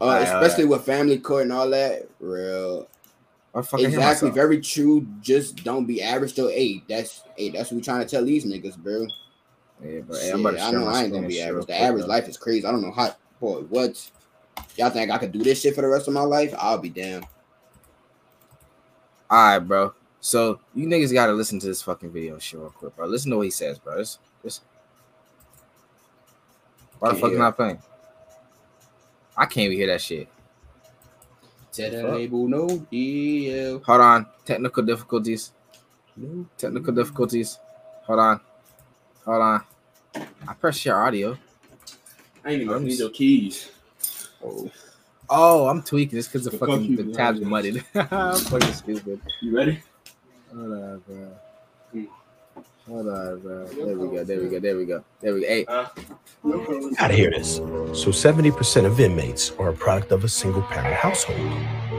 Uh, 0.01 0.03
Alright, 0.03 0.23
especially 0.23 0.65
with 0.65 0.85
family 0.85 1.17
court 1.17 1.43
and 1.43 1.53
all 1.53 1.69
that. 1.69 2.09
Real, 2.19 2.85
I 3.55 3.61
fucking 3.61 3.89
hit 3.89 3.95
exactly, 3.95 4.29
very 4.29 4.59
true. 4.59 5.07
Just 5.21 5.63
don't 5.63 5.85
be 5.85 6.01
average 6.01 6.35
though. 6.35 6.49
Hey, 6.49 6.83
that's 6.89 7.23
hey, 7.37 7.49
that's 7.49 7.71
what 7.71 7.77
we 7.77 7.81
trying 7.81 8.01
to 8.01 8.05
tell 8.05 8.25
these 8.25 8.45
niggas, 8.45 8.77
bro. 8.77 9.07
Yeah, 9.81 10.01
but 10.01 10.17
hey, 10.17 10.25
Shit, 10.25 10.33
I'm 10.33 10.41
about 10.41 10.57
to 10.57 10.63
I 10.63 10.71
know 10.71 10.87
I 10.87 11.03
ain't 11.03 11.13
gonna 11.13 11.27
be 11.27 11.41
average. 11.41 11.67
The 11.67 11.79
average 11.79 12.03
though. 12.03 12.09
life 12.09 12.27
is 12.27 12.35
crazy. 12.35 12.67
I 12.67 12.71
don't 12.71 12.81
know 12.81 12.91
how, 12.91 13.15
boy. 13.39 13.61
What? 13.61 14.11
Y'all 14.75 14.89
think 14.89 15.09
I 15.09 15.17
could 15.17 15.31
do 15.31 15.43
this 15.43 15.61
shit 15.61 15.75
for 15.75 15.81
the 15.81 15.87
rest 15.87 16.09
of 16.09 16.13
my 16.13 16.21
life? 16.21 16.53
I'll 16.57 16.77
be 16.77 16.89
damned. 16.89 17.25
All 19.29 19.37
right, 19.37 19.59
bro. 19.59 19.93
So 20.25 20.59
you 20.73 20.87
niggas 20.87 21.13
gotta 21.13 21.33
listen 21.33 21.59
to 21.59 21.67
this 21.67 21.83
fucking 21.83 22.09
video 22.11 22.39
shit 22.39 22.59
real 22.59 22.71
quick, 22.71 22.95
bro. 22.95 23.05
Listen 23.05 23.29
to 23.29 23.37
what 23.37 23.43
he 23.43 23.51
says, 23.51 23.77
bro. 23.77 23.95
This, 23.97 24.17
this... 24.43 24.61
Why 26.97 27.09
the 27.09 27.13
Can't 27.13 27.21
fuck 27.21 27.29
hear 27.29 27.37
not 27.37 27.55
playing? 27.55 27.79
I 29.37 29.45
can't 29.45 29.65
even 29.65 29.77
hear 29.77 29.85
that 29.85 30.01
shit. 30.01 30.27
Tell 31.71 31.91
Fuck. 31.91 32.01
the 32.01 32.07
label 32.07 32.47
no 32.47 32.67
deal. 32.89 33.83
Hold 33.83 34.01
on. 34.01 34.25
Technical 34.45 34.81
difficulties. 34.81 35.51
No 36.17 36.47
Technical 36.57 36.91
difficulties. 36.95 37.59
Hold 38.07 38.19
on. 38.19 38.41
Hold 39.25 39.41
on. 39.43 39.63
I 40.47 40.53
press 40.59 40.77
share 40.77 40.99
audio. 41.03 41.37
I 42.43 42.53
ain't 42.53 42.63
even 42.63 42.83
need 42.83 42.97
your 42.97 43.11
keys. 43.11 43.69
Oh, 44.43 44.71
Oh, 45.29 45.67
I'm 45.67 45.83
tweaking. 45.83 46.17
It's 46.17 46.27
because 46.27 46.45
the 46.45 46.49
The 46.49 46.57
fucking 46.57 46.95
the 46.95 47.13
tabs 47.13 47.39
man. 47.41 47.49
mudded. 47.51 47.85
I'm 47.95 48.37
fucking 48.39 48.73
stupid. 48.73 49.21
You 49.41 49.55
ready? 49.55 49.83
Hold 50.55 50.71
on, 50.71 51.03
bro. 51.05 52.05
Hold 52.87 53.07
on, 53.09 53.39
bro. 53.41 53.67
There 53.67 53.97
we 53.97 54.07
go. 54.07 54.23
There 54.23 54.39
we 54.39 54.47
go. 54.47 54.59
There 54.59 54.77
we 54.77 54.85
go. 54.85 55.03
There 55.19 55.33
we 55.33 55.41
go. 55.41 55.47
Hey, 55.47 55.65
Gotta 55.65 57.13
hear 57.13 57.29
this. 57.29 57.55
So 57.55 58.11
70% 58.11 58.85
of 58.85 58.99
inmates 59.01 59.51
are 59.59 59.69
a 59.69 59.73
product 59.73 60.13
of 60.13 60.23
a 60.23 60.29
single 60.29 60.61
parent 60.61 60.95
household. 60.95 61.51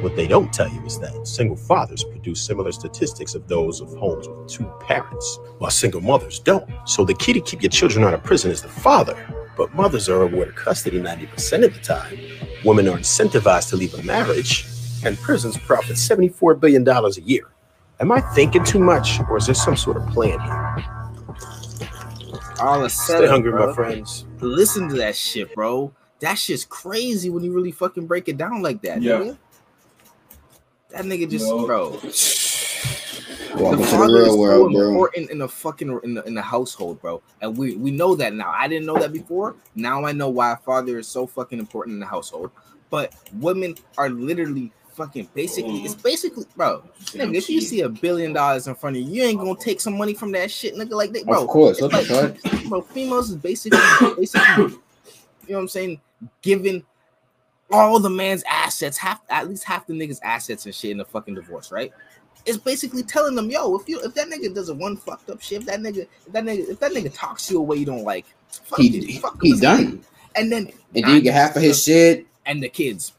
What 0.03 0.17
they 0.17 0.27
don't 0.27 0.53
tell 0.55 0.71
you 0.71 0.83
is 0.87 0.99
that 1.01 1.27
single 1.27 1.57
fathers 1.57 2.03
produce 2.03 2.41
similar 2.41 2.73
statistics 2.73 3.35
of 3.35 3.47
those 3.47 3.83
of 3.83 3.89
homes 3.97 4.27
with 4.27 4.49
two 4.49 4.65
parents, 4.81 5.39
while 5.59 5.71
single 5.71 6.01
mothers 6.01 6.39
don't. 6.39 6.71
So 6.87 7.05
the 7.05 7.15
key 7.15 7.35
to 7.35 7.41
keep 7.41 7.63
your 7.63 7.71
children 7.71 8.07
out 8.07 8.15
of 8.15 8.23
prison 8.23 8.51
is 8.51 8.63
the 8.63 8.69
father. 8.69 9.19
But 9.55 9.75
mothers 9.75 10.09
are 10.09 10.23
awarded 10.23 10.57
custody 10.57 10.99
90% 10.99 11.65
of 11.65 11.75
the 11.75 11.81
time. 11.81 12.19
Women 12.65 12.89
are 12.89 12.97
incentivized 12.97 13.69
to 13.71 13.77
leave 13.77 13.93
a 13.95 14.03
marriage, 14.03 14.67
and 15.05 15.19
prisons 15.19 15.59
profit 15.59 15.97
$74 15.97 16.59
billion 16.59 16.89
a 16.89 17.11
year. 17.21 17.51
Am 18.01 18.13
I 18.13 18.21
thinking 18.21 18.63
too 18.65 18.79
much, 18.79 19.21
or 19.31 19.39
is 19.39 19.47
there 19.47 19.55
some 19.55 19.77
sort 19.77 19.97
of 19.97 20.07
plan 20.09 20.39
here? 20.41 20.85
all 22.61 22.81
the 22.81 22.89
Stay 22.89 23.15
setup, 23.15 23.31
hungry, 23.31 23.51
bro. 23.51 23.67
my 23.69 23.75
friends. 23.75 24.25
Listen 24.41 24.89
to 24.89 24.95
that 24.97 25.15
shit, 25.15 25.55
bro. 25.55 25.93
That 26.21 26.35
shit's 26.39 26.65
crazy 26.65 27.29
when 27.29 27.45
you 27.45 27.53
really 27.53 27.71
fucking 27.73 28.07
break 28.07 28.29
it 28.29 28.39
down 28.39 28.63
like 28.63 28.81
that. 28.83 29.03
Yeah. 29.03 29.19
Nigga. 29.19 29.39
That 30.91 31.05
nigga 31.05 31.31
just, 31.31 31.47
No. 31.47 31.67
bro. 31.67 31.91
Welcome 33.61 33.81
the 33.81 33.85
to 33.87 33.91
the 33.91 33.97
father 33.97 34.19
is 34.19 34.25
real 34.25 34.33
so 34.33 34.37
world, 34.39 34.73
bro. 34.73 34.89
important 34.89 35.31
in 35.31 35.39
the 35.39 35.49
fucking 35.49 36.01
in 36.05 36.15
the, 36.15 36.23
in 36.25 36.35
the 36.35 36.43
household, 36.43 37.01
bro. 37.01 37.23
And 37.43 37.57
we 37.57 37.77
we 37.77 37.91
know 37.91 38.15
that 38.15 38.33
now. 38.35 38.51
I 38.55 38.69
didn't 38.69 38.87
know 38.87 38.99
that 38.99 39.13
before. 39.13 39.55
Now 39.75 40.05
I 40.05 40.13
know 40.13 40.29
why 40.31 40.53
a 40.53 40.57
father 40.57 40.99
is 40.99 41.09
so 41.09 41.27
fucking 41.27 41.59
important 41.59 41.95
in 41.95 42.01
the 42.01 42.07
household. 42.07 42.51
But 42.91 43.15
women 43.35 43.75
are 43.99 44.09
literally 44.11 44.73
fucking 44.97 45.29
basically. 45.35 45.79
It's 45.85 45.95
mm-hmm. 45.95 46.03
basically, 46.03 46.45
bro. 46.57 46.83
Nigga, 47.01 47.35
if 47.35 47.49
you 47.49 47.61
see 47.61 47.83
a 47.83 47.89
billion 47.89 48.33
dollars 48.33 48.67
in 48.67 48.75
front 48.75 48.97
of 48.97 49.03
you, 49.03 49.13
you 49.13 49.23
ain't 49.23 49.39
gonna 49.39 49.57
take 49.57 49.81
some 49.81 49.97
money 49.97 50.15
from 50.15 50.33
that 50.33 50.51
shit, 50.51 50.75
nigga. 50.75 50.93
Like 50.93 51.13
that, 51.13 51.27
bro. 51.27 51.43
Of 51.43 51.49
course, 51.49 51.81
It's 51.81 51.93
like- 52.11 52.37
fuck? 52.39 52.65
bro, 52.69 52.81
females 52.81 53.31
is 53.31 53.37
basically, 53.37 53.79
basically, 54.17 54.65
you 54.65 54.69
know 55.51 55.57
what 55.57 55.59
I'm 55.59 55.69
saying, 55.69 56.01
giving 56.43 56.85
all 57.71 57.99
the 58.01 58.11
man's 58.11 58.43
assets, 58.49 58.97
half 58.97 59.21
at 59.29 59.49
least 59.49 59.65
half 59.65 59.87
the 59.87 59.95
niggas' 59.95 60.21
assets 60.23 60.67
and 60.67 60.75
shit 60.75 60.93
in 60.93 60.99
the 60.99 61.05
fucking 61.05 61.35
divorce, 61.35 61.71
right? 61.71 61.93
It's 62.47 62.59
basically 62.59 63.03
telling 63.03 63.35
them, 63.35 63.51
yo, 63.51 63.77
if 63.77 63.89
you 63.89 64.01
if 64.03 64.15
that 64.15 64.29
nigga 64.29 64.55
does 64.55 64.69
a 64.69 64.75
one 64.75 64.97
fucked 64.97 65.31
up 65.31 65.43
shit, 65.43 65.61
if 65.61 65.67
that 65.67 65.81
nigga, 65.81 66.07
if 66.27 66.33
that 66.33 66.45
nigga, 66.45 66.69
if 66.71 66.79
that 66.81 66.93
nigga 66.93 67.13
talks 67.13 67.51
you 67.51 67.59
a 67.59 67.63
way 67.63 67.77
you 67.77 67.87
don't 67.87 68.05
like, 68.05 68.25
fuck 68.49 68.79
He 68.79 68.97
it, 68.99 69.21
fuck 69.21 69.39
he 69.43 69.59
done. 69.59 69.99
nigga. 69.99 70.05
And 70.37 70.53
then 70.53 70.73
And 70.95 71.05
then 71.05 71.15
you 71.15 71.21
get 71.23 71.35
half 71.35 71.57
of 71.57 71.63
his 71.63 71.83
shit 71.83 72.27
and 72.45 72.63
the 72.63 72.69
kids. 72.69 73.13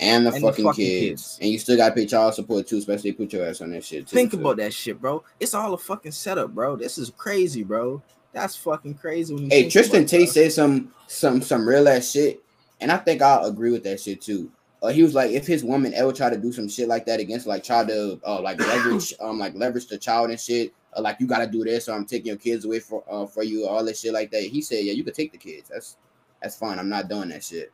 And 0.00 0.26
the, 0.26 0.32
And 0.32 0.42
the 0.42 0.48
fucking, 0.48 0.64
fucking 0.64 0.84
kids. 0.84 1.22
kids. 1.22 1.38
and 1.40 1.50
you 1.50 1.58
still 1.58 1.76
gotta 1.76 1.94
pay 1.94 2.06
child 2.06 2.34
support 2.34 2.66
too, 2.66 2.76
especially 2.78 3.12
put 3.12 3.32
your 3.32 3.46
ass 3.46 3.60
on 3.60 3.70
that 3.70 3.84
shit. 3.84 4.06
Too, 4.06 4.14
Think 4.16 4.32
so- 4.32 4.38
about 4.38 4.56
that 4.58 4.74
shit, 4.74 5.00
bro. 5.00 5.22
It's 5.40 5.54
all 5.54 5.72
a 5.74 5.78
fucking 5.78 6.12
setup, 6.12 6.54
bro. 6.54 6.76
This 6.76 6.98
is 6.98 7.10
crazy, 7.16 7.62
bro. 7.64 8.02
That's 8.32 8.54
fucking 8.56 8.94
crazy. 8.94 9.48
Hey, 9.48 9.68
Tristan 9.70 10.02
it, 10.02 10.08
Tate 10.08 10.28
said 10.28 10.52
some 10.52 10.92
some 11.06 11.40
some 11.40 11.66
real 11.66 11.88
ass 11.88 12.10
shit, 12.10 12.42
and 12.80 12.92
I 12.92 12.98
think 12.98 13.22
I'll 13.22 13.46
agree 13.46 13.70
with 13.72 13.82
that 13.84 14.00
shit 14.00 14.20
too. 14.20 14.50
Uh, 14.82 14.88
he 14.88 15.02
was 15.02 15.14
like, 15.14 15.30
if 15.30 15.46
his 15.46 15.64
woman 15.64 15.94
ever 15.94 16.12
try 16.12 16.28
to 16.28 16.36
do 16.36 16.52
some 16.52 16.68
shit 16.68 16.86
like 16.86 17.06
that 17.06 17.18
against, 17.18 17.46
like, 17.46 17.64
try 17.64 17.82
to 17.82 18.20
uh, 18.26 18.40
like 18.42 18.60
leverage, 18.60 19.14
um, 19.20 19.38
like 19.38 19.54
leverage 19.54 19.86
the 19.86 19.96
child 19.96 20.28
and 20.28 20.38
shit, 20.38 20.74
uh, 20.94 21.00
like 21.00 21.16
you 21.18 21.26
gotta 21.26 21.46
do 21.46 21.64
this, 21.64 21.88
or 21.88 21.92
I'm 21.94 22.04
taking 22.04 22.26
your 22.26 22.36
kids 22.36 22.66
away 22.66 22.80
for 22.80 23.02
uh 23.08 23.24
for 23.26 23.42
you, 23.42 23.66
all 23.66 23.82
this 23.82 24.00
shit 24.02 24.12
like 24.12 24.30
that. 24.32 24.42
He 24.42 24.60
said, 24.60 24.84
yeah, 24.84 24.92
you 24.92 25.02
could 25.02 25.14
take 25.14 25.32
the 25.32 25.38
kids. 25.38 25.70
That's 25.70 25.96
that's 26.42 26.56
fine. 26.56 26.78
I'm 26.78 26.90
not 26.90 27.08
doing 27.08 27.30
that 27.30 27.42
shit. 27.42 27.72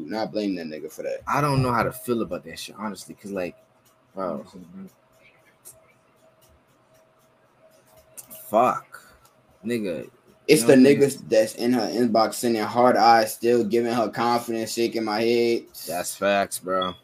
Do 0.00 0.10
not 0.10 0.32
blame 0.32 0.54
that 0.54 0.66
nigga 0.66 0.90
for 0.90 1.02
that. 1.02 1.20
I 1.26 1.42
don't 1.42 1.62
know 1.62 1.72
how 1.72 1.82
to 1.82 1.92
feel 1.92 2.22
about 2.22 2.42
that 2.44 2.58
shit, 2.58 2.74
honestly, 2.78 3.14
because 3.14 3.32
like, 3.32 3.54
bro, 4.14 4.46
fuck, 8.48 9.02
nigga. 9.64 10.08
It's 10.48 10.64
the 10.64 10.74
niggas 10.74 11.28
that's 11.28 11.54
in 11.54 11.74
her 11.74 11.86
inbox 11.86 12.34
sending 12.34 12.62
hard 12.62 12.96
eyes, 12.96 13.34
still 13.34 13.62
giving 13.62 13.92
her 13.92 14.08
confidence, 14.08 14.72
shaking 14.72 15.04
my 15.04 15.20
head. 15.20 15.64
That's 15.86 16.16
facts, 16.16 16.58
bro. 16.58 16.94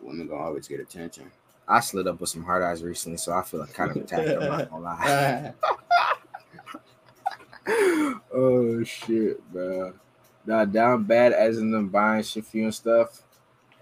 women 0.00 0.28
gonna 0.28 0.40
always 0.40 0.68
get 0.68 0.78
attention. 0.78 1.30
I 1.66 1.80
slid 1.80 2.06
up 2.06 2.20
with 2.20 2.30
some 2.30 2.44
hard 2.44 2.62
eyes 2.62 2.84
recently, 2.84 3.18
so 3.18 3.32
I 3.32 3.42
feel 3.42 3.60
like 3.60 3.74
kind 3.74 3.90
of 3.90 3.96
attacked. 3.96 4.28
I'm 4.28 4.48
not 4.48 4.70
gonna 4.70 4.84
lie. 4.84 5.52
oh 8.32 8.84
shit, 8.84 9.52
bro. 9.52 9.92
Nah, 10.44 10.64
down 10.64 11.04
bad 11.04 11.32
as 11.32 11.58
in 11.58 11.70
them 11.70 11.88
buying 11.88 12.22
shit 12.22 12.44
for 12.44 12.56
you 12.56 12.64
and 12.64 12.74
stuff. 12.74 13.22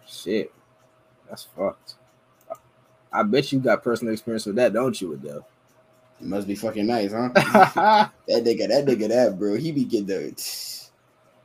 Shit, 0.07 0.53
that's 1.29 1.45
fucked. 1.45 1.95
I 3.13 3.23
bet 3.23 3.51
you 3.51 3.59
got 3.59 3.83
personal 3.83 4.13
experience 4.13 4.47
with 4.47 4.57
that, 4.57 4.73
don't 4.73 5.01
you, 5.01 5.15
Adele? 5.15 5.47
It 6.21 6.27
must 6.27 6.47
be 6.47 6.55
fucking 6.55 6.87
nice, 6.87 7.13
huh? 7.13 7.31
that 7.35 8.13
nigga, 8.29 8.69
that 8.69 8.85
nigga, 8.87 9.09
that 9.09 9.39
bro, 9.39 9.57
he 9.57 9.73
be 9.73 9.85
getting 9.85 10.07
the. 10.07 10.81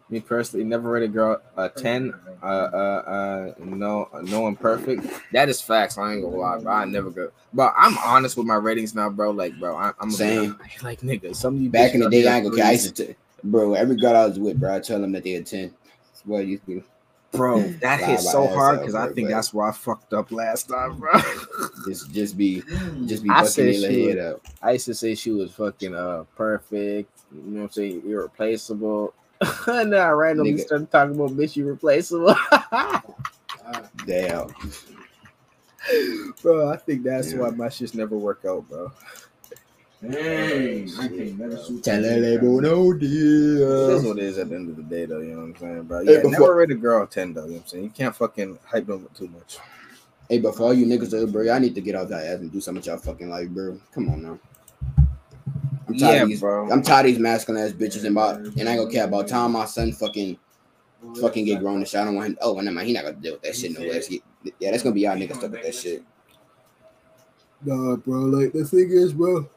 Me 0.08 0.20
personally, 0.20 0.64
never 0.64 0.92
read 0.92 1.02
a 1.02 1.08
girl 1.08 1.42
a 1.58 1.68
ten. 1.68 2.14
Uh, 2.44 2.46
uh, 2.46 2.48
uh, 2.48 3.54
no, 3.58 4.08
no 4.22 4.48
imperfect. 4.48 5.04
That 5.34 5.50
is 5.50 5.60
facts. 5.62 5.98
I 5.98 6.14
ain't 6.14 6.22
gonna 6.22 6.36
lie, 6.36 6.60
bro. 6.60 6.72
I 6.72 6.86
never 6.86 7.10
go. 7.10 7.32
But 7.52 7.74
I'm 7.76 7.98
honest 7.98 8.38
with 8.38 8.46
my 8.46 8.56
ratings 8.56 8.94
now, 8.94 9.10
bro. 9.10 9.32
Like, 9.32 9.58
bro, 9.60 9.76
I, 9.76 9.94
I'm 10.00 10.12
Same. 10.12 10.60
Like, 10.84 11.02
nigga, 11.02 11.36
some 11.36 11.56
of 11.56 11.62
you 11.62 11.72
Back 11.72 11.96
in 11.96 12.02
the 12.02 12.10
day, 12.10 12.28
I 12.28 12.36
ain't 12.36 12.44
here 12.44 12.52
gonna 12.52 12.56
care. 12.56 12.66
I 12.68 12.72
used 12.74 12.96
to, 12.98 13.16
bro, 13.46 13.74
every 13.74 13.96
girl 13.96 14.16
I 14.16 14.26
was 14.26 14.40
with, 14.40 14.60
bro, 14.60 14.76
I 14.76 14.80
tell 14.80 15.00
them 15.00 15.12
that 15.14 15.24
they 15.24 15.36
a 15.36 15.44
10. 15.44 15.74
That's 16.12 16.26
what 16.26 16.40
I 16.40 16.42
used 16.42 16.66
to 16.66 16.76
do. 16.76 16.84
bro. 17.32 17.62
That 17.62 18.00
hit 18.02 18.20
so 18.20 18.48
hard 18.48 18.80
because 18.80 18.96
I 18.96 19.12
think 19.14 19.30
that's 19.30 19.54
where 19.54 19.68
I 19.68 19.72
fucked 19.72 20.14
up 20.14 20.32
last 20.32 20.70
time, 20.70 20.98
bro. 20.98 21.12
Just, 21.88 22.12
just 22.12 22.36
be, 22.38 22.64
just 23.06 23.22
be 23.24 23.30
I 23.30 23.42
busting 23.42 23.74
said 23.74 23.92
she 23.92 24.06
head 24.08 24.16
was- 24.18 24.26
up. 24.36 24.42
I 24.62 24.72
used 24.72 24.86
to 24.86 24.96
say 24.96 25.14
she 25.14 25.30
was 25.32 25.52
fucking 25.52 25.94
uh 25.94 26.24
perfect, 26.36 27.12
you 27.32 27.42
know 27.44 27.60
what 27.62 27.66
I'm 27.68 27.72
saying, 27.72 28.02
irreplaceable. 28.06 29.14
and 29.68 29.94
then 29.94 30.02
I 30.02 30.10
randomly 30.10 30.54
Nigga. 30.54 30.62
started 30.66 30.92
talking 30.92 31.14
about 31.16 31.32
bitch 31.32 31.58
irreplaceable. 31.58 32.36
Damn. 34.08 34.48
bro, 36.42 36.70
I 36.70 36.78
think 36.78 37.04
that's 37.04 37.32
Yeah. 37.34 37.40
why 37.42 37.50
my 37.52 37.68
shits 37.68 37.94
never 37.94 38.18
work 38.18 38.42
out, 38.48 38.68
bro. 38.68 38.92
Dang, 40.12 40.90
I 41.00 41.08
can 41.08 41.38
never 41.38 41.58
shoot 41.58 41.84
that 41.84 42.02
Telele 42.04 42.40
bono 42.42 42.92
It 42.92 43.04
is 43.04 44.04
dia. 44.04 44.08
what 44.10 44.18
it 44.18 44.24
is 44.24 44.38
at 44.38 44.50
the 44.50 44.56
end 44.56 44.70
of 44.70 44.76
the 44.76 44.84
day, 44.84 45.06
though. 45.06 45.20
You 45.20 45.32
know 45.32 45.38
what 45.38 45.44
I'm 45.46 45.58
saying, 45.58 45.84
bro? 45.84 46.04
Hey, 46.04 46.14
Yeah, 46.14 46.18
before- 46.18 46.32
never 46.32 46.56
rate 46.56 46.72
a 46.72 46.76
girl 46.76 47.04
a 47.04 47.08
ten, 47.08 47.34
though. 47.34 47.46
You 47.46 47.48
know 47.48 47.54
what 47.56 47.62
I'm 47.64 47.68
saying? 47.68 47.84
You 47.86 47.90
can't 47.90 48.16
fucking 48.16 48.60
hype 48.66 48.86
them 48.88 49.08
too 49.18 49.28
much. 49.30 49.58
Hey, 50.30 50.40
but 50.40 50.56
for 50.56 50.64
all 50.64 50.74
you 50.74 50.86
niggas, 50.86 51.10
though, 51.12 51.26
bro, 51.28 51.44
y'all 51.44 51.60
need 51.60 51.76
to 51.76 51.82
get 51.82 51.96
off 51.96 52.10
that 52.10 52.26
ass 52.26 52.40
and 52.40 52.52
do 52.52 52.60
something 52.62 52.80
with 52.80 52.88
y'all 52.88 52.98
fucking 52.98 53.30
life, 53.30 53.50
bro. 53.50 53.80
Come 53.94 54.10
on 54.10 54.22
now. 54.22 54.40
I'm 55.88 55.98
tired 55.98 56.16
Yeah, 56.16 56.22
of 56.24 56.30
these, 56.30 56.40
bro. 56.40 56.72
I'm 56.72 56.82
tired 56.82 57.06
of 57.06 57.12
these 57.12 57.20
masculine 57.20 57.64
ass 57.64 57.72
bitches 57.74 58.00
and 58.06 58.08
about, 58.18 58.38
and 58.40 58.68
I 58.68 58.74
ain't 58.74 58.82
gonna 58.82 58.92
care 58.92 59.06
about 59.06 59.28
time 59.28 59.52
my 59.52 59.66
son 59.66 59.92
fucking, 59.92 60.38
fucking 61.20 61.46
get 61.46 61.60
grown 61.60 61.78
and 61.78 61.88
shit. 61.88 62.02
I 62.02 62.06
don't 62.06 62.16
want 62.16 62.30
him. 62.30 62.38
Oh, 62.42 62.56
never 62.60 62.72
mind. 62.74 62.88
He 62.88 62.94
not 62.94 63.04
gonna 63.04 63.16
deal 63.18 63.34
with 63.34 63.44
that 63.44 63.56
shit 63.56 63.72
no 63.78 63.86
less. 63.86 64.10
Yeah, 64.60 64.72
that's 64.72 64.82
gonna 64.84 64.96
be 64.96 65.02
y'all 65.02 65.16
niggas 65.16 65.36
stuck 65.38 65.52
with 65.52 65.62
that 65.62 65.76
shit. 65.76 66.04
Nah, 67.64 67.96
bro. 67.98 68.20
Like 68.22 68.54
the 68.54 68.66
thing 68.66 68.90
is, 68.92 69.14
bro. 69.14 69.48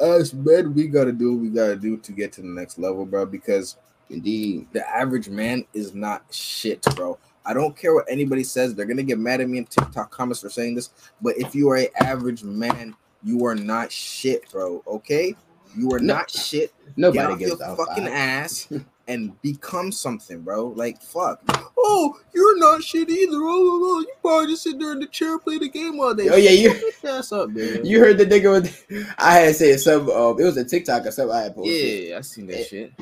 As 0.00 0.32
men, 0.34 0.74
we 0.74 0.88
gotta 0.88 1.12
do 1.12 1.32
what 1.34 1.42
we 1.42 1.48
gotta 1.48 1.76
do 1.76 1.96
to 1.98 2.12
get 2.12 2.32
to 2.34 2.42
the 2.42 2.48
next 2.48 2.78
level, 2.78 3.06
bro. 3.06 3.26
Because 3.26 3.76
Indeed. 4.10 4.68
the 4.72 4.88
average 4.88 5.28
man 5.28 5.64
is 5.74 5.94
not 5.94 6.22
shit, 6.30 6.82
bro. 6.94 7.18
I 7.44 7.54
don't 7.54 7.76
care 7.76 7.94
what 7.94 8.06
anybody 8.08 8.44
says. 8.44 8.74
They're 8.74 8.86
gonna 8.86 9.02
get 9.02 9.18
mad 9.18 9.40
at 9.40 9.48
me 9.48 9.58
in 9.58 9.66
TikTok 9.66 10.10
comments 10.10 10.40
for 10.40 10.48
saying 10.50 10.74
this. 10.74 10.90
But 11.20 11.38
if 11.38 11.54
you 11.54 11.68
are 11.70 11.78
a 11.78 11.90
average 12.02 12.42
man, 12.44 12.94
you 13.22 13.44
are 13.46 13.54
not 13.54 13.90
shit, 13.90 14.50
bro. 14.50 14.82
Okay, 14.86 15.34
you 15.76 15.92
are 15.92 15.98
No. 16.00 16.14
not 16.14 16.30
shit. 16.30 16.72
Get 16.86 16.96
Nobody 16.96 17.32
off 17.32 17.38
gets 17.38 17.60
your 17.60 17.76
fucking 17.76 18.06
ass 18.08 18.68
and 19.08 19.40
become 19.42 19.92
something, 19.92 20.40
bro. 20.42 20.68
Like 20.68 21.00
fuck. 21.00 21.40
Oh, 21.78 22.18
you're 22.34 22.58
not 22.58 22.82
shit 22.82 23.08
either. 23.08 23.36
Oh, 23.36 23.40
oh, 23.40 23.80
oh. 23.82 24.00
you 24.00 24.12
probably 24.20 24.48
just 24.48 24.62
sit 24.64 24.78
there 24.78 24.92
in 24.92 24.98
the 25.00 25.06
chair 25.06 25.32
and 25.32 25.42
play 25.42 25.58
the 25.58 25.68
game 25.68 26.00
all 26.00 26.14
day. 26.14 26.28
Oh, 26.28 26.36
yeah, 26.36 26.50
you- 26.50 26.92
ass 27.04 27.30
up, 27.32 27.50
nigga. 27.50 27.84
You 27.84 28.00
heard 28.00 28.18
the 28.18 28.26
nigga 28.26 28.50
with 28.52 29.14
I 29.18 29.38
had 29.38 29.56
said 29.56 29.78
some 29.80 30.10
um 30.10 30.38
it 30.40 30.44
was 30.44 30.56
a 30.56 30.64
TikTok 30.64 31.06
or 31.06 31.10
something 31.12 31.36
I 31.36 31.42
had 31.42 31.54
posted. 31.54 32.08
Yeah, 32.08 32.18
I 32.18 32.20
seen 32.22 32.46
that 32.48 32.60
Eh, 32.60 32.64
shit. 32.64 32.92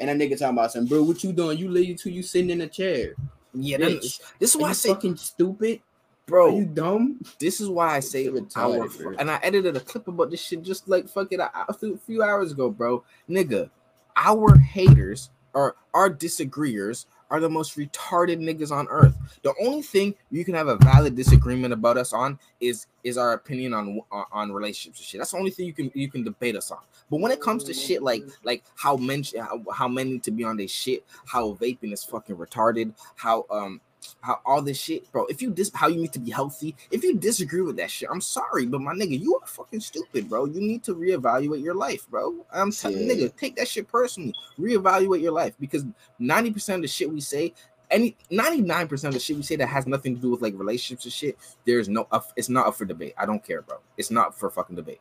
And 0.00 0.08
that 0.08 0.16
nigga 0.16 0.38
talking 0.38 0.56
about 0.58 0.72
some 0.72 0.86
bro, 0.86 1.02
what 1.02 1.22
you 1.22 1.32
doing? 1.32 1.58
You 1.58 1.70
lazy 1.70 1.94
too, 1.94 2.10
you 2.10 2.22
sitting 2.22 2.50
in 2.50 2.60
a 2.62 2.66
chair. 2.68 3.14
Yeah, 3.52 3.78
that, 3.78 4.02
this 4.40 4.50
is 4.50 4.56
Are 4.56 4.62
why 4.62 4.70
I 4.70 4.72
say, 4.72 4.88
fucking 4.88 5.16
stupid? 5.16 5.78
Are 5.78 5.80
bro. 6.26 6.56
you 6.58 6.64
dumb? 6.64 7.20
This 7.38 7.60
is 7.60 7.68
why 7.68 7.94
I 7.94 8.00
say 8.00 8.24
You're 8.24 8.38
I 8.56 8.66
work 8.66 8.90
retarded, 8.90 9.16
and 9.20 9.30
I 9.30 9.38
edited 9.42 9.76
a 9.76 9.80
clip 9.80 10.08
about 10.08 10.30
this 10.32 10.40
shit 10.40 10.62
just 10.62 10.88
like 10.88 11.08
fucking 11.08 11.38
a, 11.38 11.50
a 11.68 11.74
few 11.98 12.22
hours 12.22 12.50
ago, 12.50 12.70
bro. 12.70 13.04
Nigga, 13.30 13.70
our 14.16 14.56
haters 14.58 15.30
or 15.54 15.76
our 15.94 16.10
disagreeers 16.10 17.06
are 17.30 17.40
the 17.40 17.48
most 17.48 17.76
retarded 17.76 18.38
niggas 18.38 18.70
on 18.70 18.86
earth. 18.88 19.16
The 19.42 19.54
only 19.60 19.82
thing 19.82 20.14
you 20.30 20.44
can 20.44 20.54
have 20.54 20.68
a 20.68 20.76
valid 20.76 21.16
disagreement 21.16 21.72
about 21.72 21.96
us 21.96 22.12
on 22.12 22.38
is 22.60 22.86
is 23.02 23.18
our 23.18 23.32
opinion 23.32 23.74
on 23.74 24.00
on, 24.12 24.24
on 24.30 24.52
relationships 24.52 25.00
and 25.00 25.06
shit. 25.06 25.18
That's 25.18 25.32
the 25.32 25.38
only 25.38 25.50
thing 25.50 25.66
you 25.66 25.72
can 25.72 25.90
you 25.94 26.10
can 26.10 26.22
debate 26.22 26.56
us 26.56 26.70
on. 26.70 26.80
But 27.10 27.20
when 27.20 27.32
it 27.32 27.40
comes 27.40 27.64
to 27.64 27.74
shit 27.74 28.02
like 28.02 28.22
like 28.44 28.64
how 28.76 28.96
men 28.96 29.24
how, 29.38 29.62
how 29.72 29.88
men 29.88 30.10
need 30.10 30.22
to 30.24 30.30
be 30.30 30.44
on 30.44 30.56
their 30.56 30.68
shit, 30.68 31.04
how 31.26 31.54
vaping 31.54 31.92
is 31.92 32.04
fucking 32.04 32.36
retarded, 32.36 32.92
how 33.16 33.46
um 33.50 33.80
how 34.20 34.40
all 34.44 34.62
this 34.62 34.78
shit, 34.78 35.10
bro. 35.12 35.26
If 35.26 35.42
you 35.42 35.50
dis 35.50 35.70
how 35.74 35.88
you 35.88 36.00
need 36.00 36.12
to 36.12 36.18
be 36.18 36.30
healthy, 36.30 36.74
if 36.90 37.02
you 37.02 37.16
disagree 37.16 37.60
with 37.62 37.76
that 37.76 37.90
shit, 37.90 38.08
I'm 38.10 38.20
sorry, 38.20 38.66
but 38.66 38.80
my 38.80 38.92
nigga, 38.92 39.18
you 39.20 39.36
are 39.36 39.46
fucking 39.46 39.80
stupid, 39.80 40.28
bro. 40.28 40.46
You 40.46 40.60
need 40.60 40.82
to 40.84 40.94
reevaluate 40.94 41.62
your 41.62 41.74
life, 41.74 42.08
bro. 42.08 42.34
I'm 42.52 42.70
telling 42.72 42.98
Yeah. 43.08 43.14
nigga, 43.14 43.36
take 43.36 43.56
that 43.56 43.68
shit 43.68 43.88
personally. 43.88 44.34
Reevaluate 44.58 45.20
your 45.20 45.32
life 45.32 45.54
because 45.58 45.84
90% 46.20 46.76
of 46.76 46.82
the 46.82 46.88
shit 46.88 47.10
we 47.10 47.20
say, 47.20 47.52
any 47.90 48.16
99% 48.30 49.08
of 49.08 49.14
the 49.14 49.20
shit 49.20 49.36
we 49.36 49.42
say 49.42 49.56
that 49.56 49.68
has 49.68 49.86
nothing 49.86 50.14
to 50.16 50.20
do 50.20 50.30
with 50.30 50.42
like 50.42 50.54
relationships 50.56 51.04
and 51.04 51.12
shit, 51.12 51.38
there's 51.64 51.88
no 51.88 52.06
up, 52.10 52.32
it's 52.36 52.48
not 52.48 52.66
up 52.66 52.74
for 52.74 52.84
debate. 52.84 53.14
I 53.18 53.26
don't 53.26 53.44
care, 53.44 53.62
bro. 53.62 53.78
It's 53.96 54.10
not 54.10 54.36
for 54.38 54.50
fucking 54.50 54.76
debate. 54.76 55.00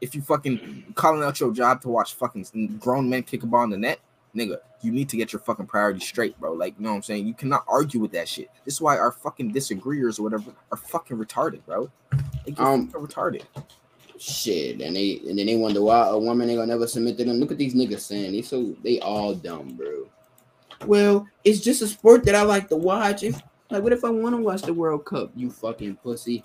If 0.00 0.14
you 0.14 0.20
fucking 0.22 0.92
calling 0.94 1.22
out 1.22 1.40
your 1.40 1.52
job 1.52 1.80
to 1.82 1.88
watch 1.88 2.14
fucking 2.14 2.78
grown 2.80 3.08
men 3.08 3.22
kick 3.22 3.42
a 3.42 3.46
ball 3.46 3.64
in 3.64 3.70
the 3.70 3.78
net, 3.78 4.00
nigga, 4.34 4.58
you 4.82 4.92
need 4.92 5.08
to 5.08 5.16
get 5.16 5.32
your 5.32 5.40
fucking 5.40 5.66
priorities 5.66 6.04
straight, 6.04 6.38
bro. 6.38 6.52
Like, 6.52 6.74
you 6.78 6.84
know 6.84 6.90
what 6.90 6.96
I'm 6.96 7.02
saying? 7.02 7.26
You 7.26 7.34
cannot 7.34 7.64
argue 7.68 8.00
with 8.00 8.12
that 8.12 8.28
shit. 8.28 8.50
This 8.64 8.74
is 8.74 8.80
why 8.80 8.98
our 8.98 9.12
fucking 9.12 9.52
disagreeers 9.52 10.18
or 10.18 10.24
whatever 10.24 10.52
are 10.70 10.76
fucking 10.76 11.16
retarded, 11.16 11.64
bro. 11.64 11.90
Like, 12.46 12.58
you're 12.58 12.66
Um, 12.66 12.90
retarded. 12.92 13.42
Shit. 14.18 14.80
And 14.80 14.94
they 14.94 15.20
and 15.28 15.38
then 15.38 15.46
they 15.46 15.56
wonder 15.56 15.82
why 15.82 16.08
a 16.08 16.18
woman 16.18 16.48
ain't 16.48 16.58
gonna 16.58 16.72
never 16.72 16.86
submit 16.86 17.18
to 17.18 17.24
them. 17.24 17.38
Look 17.38 17.50
at 17.52 17.58
these 17.58 17.74
niggas 17.74 18.00
saying 18.00 18.32
they 18.32 18.42
so 18.42 18.74
they 18.82 19.00
all 19.00 19.34
dumb, 19.34 19.74
bro. 19.76 20.08
Well, 20.86 21.26
it's 21.42 21.60
just 21.60 21.82
a 21.82 21.86
sport 21.86 22.24
that 22.24 22.34
I 22.34 22.42
like 22.42 22.68
to 22.68 22.76
watch. 22.76 23.22
If 23.22 23.40
like 23.70 23.82
what 23.82 23.92
if 23.92 24.04
I 24.04 24.10
want 24.10 24.36
to 24.36 24.42
watch 24.42 24.62
the 24.62 24.72
World 24.74 25.04
Cup? 25.04 25.32
You 25.34 25.50
fucking 25.50 25.96
pussy. 25.96 26.44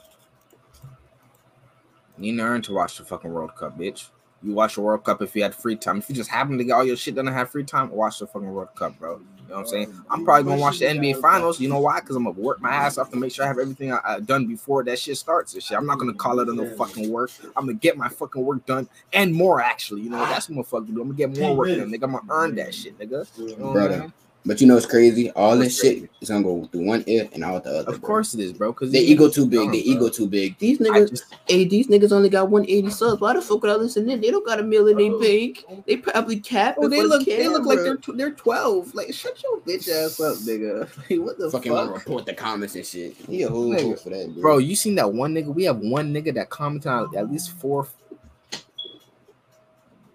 You 2.17 2.31
didn't 2.33 2.41
earn 2.41 2.61
to 2.63 2.73
watch 2.73 2.97
the 2.97 3.05
fucking 3.05 3.31
World 3.31 3.55
Cup, 3.55 3.77
bitch. 3.77 4.09
You 4.41 4.53
watch 4.53 4.75
the 4.75 4.81
World 4.81 5.03
Cup 5.03 5.21
if 5.21 5.35
you 5.35 5.43
had 5.43 5.53
free 5.53 5.75
time. 5.75 5.97
If 5.97 6.09
you 6.09 6.15
just 6.15 6.29
happen 6.29 6.57
to 6.57 6.63
get 6.63 6.73
all 6.73 6.85
your 6.85 6.95
shit 6.95 7.15
done 7.15 7.27
and 7.27 7.35
have 7.35 7.49
free 7.49 7.63
time, 7.63 7.89
watch 7.91 8.19
the 8.19 8.27
fucking 8.27 8.49
World 8.49 8.73
Cup, 8.75 8.97
bro. 8.97 9.17
You 9.17 9.55
know 9.55 9.55
what 9.55 9.59
I'm 9.61 9.67
saying? 9.67 10.03
I'm 10.09 10.23
probably 10.23 10.43
gonna 10.43 10.61
watch 10.61 10.79
the 10.79 10.85
NBA 10.85 11.19
Finals. 11.21 11.59
You 11.59 11.69
know 11.69 11.79
why? 11.79 11.99
Because 11.99 12.15
I'm 12.15 12.23
gonna 12.23 12.39
work 12.39 12.61
my 12.61 12.69
ass 12.69 12.97
off 12.97 13.09
to 13.11 13.17
make 13.17 13.33
sure 13.33 13.45
I 13.45 13.47
have 13.47 13.57
everything 13.57 13.91
I, 13.91 13.99
I 14.05 14.19
done 14.19 14.45
before 14.45 14.83
that 14.83 14.99
shit 14.99 15.17
starts 15.17 15.55
and 15.55 15.63
shit. 15.63 15.75
I'm 15.75 15.87
not 15.87 15.97
gonna 15.97 16.13
call 16.13 16.39
it 16.39 16.47
on 16.47 16.55
no 16.55 16.69
fucking 16.75 17.11
work. 17.11 17.31
I'm 17.57 17.65
gonna 17.65 17.73
get 17.73 17.97
my 17.97 18.09
fucking 18.09 18.43
work 18.45 18.65
done 18.67 18.87
and 19.11 19.33
more 19.33 19.59
actually. 19.59 20.01
You 20.01 20.11
know 20.11 20.19
that's 20.19 20.47
what 20.47 20.49
I'm 20.49 20.55
gonna 20.57 20.63
fucking 20.65 20.93
do. 20.93 21.01
I'm 21.01 21.07
gonna 21.07 21.17
get 21.17 21.39
more 21.39 21.55
work 21.55 21.69
done, 21.69 21.89
nigga. 21.89 22.03
I'm 22.03 22.11
gonna 22.11 22.21
earn 22.29 22.55
that 22.55 22.75
shit, 22.75 22.97
nigga. 22.99 23.27
You 23.37 23.57
know 23.57 23.71
what 23.71 23.81
I'm 23.81 23.91
saying? 23.91 24.13
But 24.45 24.61
you 24.61 24.67
know 24.67 24.77
it's 24.77 24.85
crazy. 24.85 25.29
All 25.31 25.57
this 25.57 25.77
What's 25.77 25.81
shit 25.81 26.09
is 26.21 26.29
gonna 26.29 26.43
go 26.43 26.63
through 26.71 26.85
one 26.85 27.03
ear 27.07 27.27
and 27.33 27.43
out 27.43 27.65
the 27.65 27.71
other. 27.71 27.93
Of 27.93 27.99
bro. 27.99 28.07
course 28.07 28.33
it 28.33 28.39
is, 28.39 28.53
bro. 28.53 28.71
Because 28.71 28.91
the 28.91 28.99
ego 28.99 29.29
too 29.29 29.45
big. 29.45 29.69
The 29.71 29.89
ego 29.91 30.07
too 30.07 30.27
big. 30.27 30.57
These 30.59 30.79
niggas, 30.79 31.09
just, 31.09 31.25
hey, 31.47 31.65
these 31.65 31.87
niggas 31.87 32.13
only 32.13 32.29
got 32.29 32.49
180 32.49 32.89
subs. 32.89 33.21
Why 33.21 33.33
the 33.33 33.41
fuck 33.41 33.61
would 33.61 33.71
I 33.71 33.75
listen 33.75 34.09
in? 34.09 34.21
They 34.21 34.31
don't 34.31 34.45
got 34.45 34.59
a 34.59 34.63
million 34.63 34.97
in 34.99 35.11
their 35.11 35.19
bank. 35.19 35.65
They 35.85 35.97
probably 35.97 36.39
cap. 36.39 36.75
oh, 36.77 36.87
they 36.87 37.01
look, 37.01 37.25
they 37.25 37.49
look 37.49 37.65
like 37.65 37.79
they're 37.79 37.97
tw- 37.97 38.15
they're 38.15 38.31
12. 38.31 38.95
Like, 38.95 39.13
shut 39.13 39.43
your 39.43 39.59
bitch 39.59 39.89
ass 39.89 40.19
up, 40.21 40.37
nigga. 40.47 40.89
Like, 41.09 41.19
what 41.19 41.37
the 41.37 41.51
fucking 41.51 41.71
fuck? 41.71 41.87
wanna 41.87 41.97
report 41.97 42.25
the 42.25 42.33
comments 42.33 42.75
and 42.75 42.85
shit. 42.85 43.15
He 43.15 43.43
a 43.43 43.49
whole 43.49 43.69
Nigga. 43.69 44.01
for 44.01 44.09
that, 44.09 44.33
bro. 44.33 44.41
Bro, 44.41 44.57
you 44.59 44.75
seen 44.75 44.95
that 44.95 45.11
one 45.11 45.33
nigga? 45.33 45.53
We 45.53 45.65
have 45.65 45.79
one 45.79 46.13
nigga 46.13 46.33
that 46.35 46.49
commented 46.49 46.91
on 46.91 47.15
at 47.15 47.29
least 47.29 47.51
four. 47.51 47.87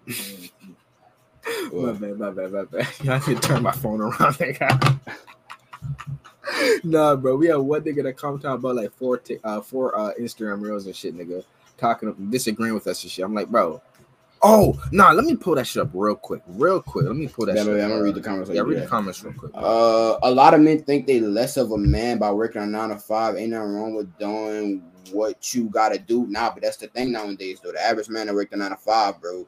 Mm. 0.07 0.51
My 1.73 1.91
bad, 1.93 2.19
my 2.19 2.29
bad, 2.31 2.51
my 2.51 2.63
bad. 2.63 2.87
I 3.09 3.17
need 3.27 3.41
to 3.41 3.47
turn 3.47 3.63
my 3.63 3.71
phone 3.71 4.01
around, 4.01 4.13
nigga. 4.35 4.99
nah, 6.83 7.15
bro, 7.15 7.35
we 7.35 7.47
have 7.47 7.63
one 7.63 7.81
nigga 7.81 8.03
that 8.03 8.17
commented 8.17 8.49
about 8.51 8.75
like 8.75 8.93
four, 8.93 9.17
t- 9.17 9.39
uh, 9.43 9.61
four 9.61 9.97
uh, 9.97 10.13
Instagram 10.19 10.61
reels 10.61 10.85
and 10.85 10.95
shit, 10.95 11.15
nigga, 11.15 11.43
talking, 11.77 12.09
of 12.09 12.31
disagreeing 12.31 12.73
with 12.73 12.87
us 12.87 13.03
and 13.03 13.11
shit. 13.11 13.25
I'm 13.25 13.33
like, 13.33 13.47
bro, 13.47 13.81
Oh, 14.47 14.79
nah, 14.91 15.11
let 15.11 15.25
me 15.25 15.35
pull 15.35 15.55
that 15.55 15.65
shit 15.65 15.81
up 15.81 15.89
real 15.93 16.13
quick. 16.15 16.41
Real 16.45 16.79
quick. 16.79 17.07
Let 17.07 17.15
me 17.15 17.27
pull 17.27 17.47
that 17.47 17.55
Yeah, 17.55 17.63
shit 17.63 17.81
I'm 17.81 17.89
gonna 17.89 18.03
read 18.03 18.13
the 18.13 18.21
comments. 18.21 18.51
Yeah, 18.51 18.61
read 18.61 18.77
the 18.77 18.85
comments 18.85 19.23
real 19.23 19.33
quick. 19.33 19.51
Uh, 19.55 20.19
a 20.21 20.29
lot 20.29 20.53
of 20.53 20.61
men 20.61 20.83
think 20.83 21.07
they 21.07 21.19
less 21.19 21.57
of 21.57 21.71
a 21.71 21.77
man 21.77 22.19
by 22.19 22.31
working 22.31 22.61
a 22.61 22.65
nine 22.67 22.89
to 22.89 22.97
five. 22.97 23.37
Ain't 23.37 23.51
nothing 23.51 23.73
wrong 23.73 23.95
with 23.95 24.15
doing 24.19 24.83
what 25.11 25.53
you 25.55 25.65
gotta 25.69 25.97
do 25.97 26.27
now, 26.27 26.51
but 26.51 26.61
that's 26.61 26.77
the 26.77 26.87
thing 26.87 27.11
nowadays. 27.11 27.59
Though 27.63 27.71
the 27.71 27.81
average 27.81 28.07
man 28.09 28.27
that 28.27 28.35
worked 28.35 28.53
a 28.53 28.57
nine 28.57 28.69
to 28.69 28.75
five, 28.77 29.19
bro, 29.19 29.47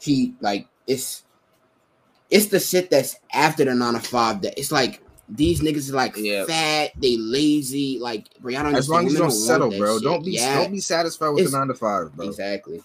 he 0.00 0.34
like 0.40 0.66
it's 0.88 1.23
it's 2.30 2.46
the 2.46 2.60
shit 2.60 2.90
that's 2.90 3.16
after 3.32 3.64
the 3.64 3.74
nine 3.74 3.94
to 3.94 4.00
five 4.00 4.42
that 4.42 4.58
it's 4.58 4.72
like 4.72 5.00
these 5.28 5.60
niggas 5.60 5.76
is 5.76 5.92
like 5.94 6.14
Yeah. 6.16 6.44
fat, 6.44 6.90
they 7.00 7.16
lazy, 7.16 7.98
like 7.98 8.28
bro. 8.40 8.52
Y'all 8.52 8.62
don't 8.64 8.74
As 8.74 8.88
long 8.88 9.06
as 9.06 9.12
you 9.12 9.18
don't 9.18 9.30
settle, 9.30 9.70
bro. 9.70 9.96
shit. 9.96 10.04
Don't 10.04 10.24
be 10.24 10.32
yeah, 10.32 10.56
don't 10.62 10.72
be 10.72 10.80
satisfied 10.80 11.28
with 11.30 11.38
It's- 11.40 11.52
the 11.52 11.58
nine 11.58 11.68
to 11.68 11.74
five, 11.74 12.14
bro. 12.14 12.26
exactly. 12.28 12.82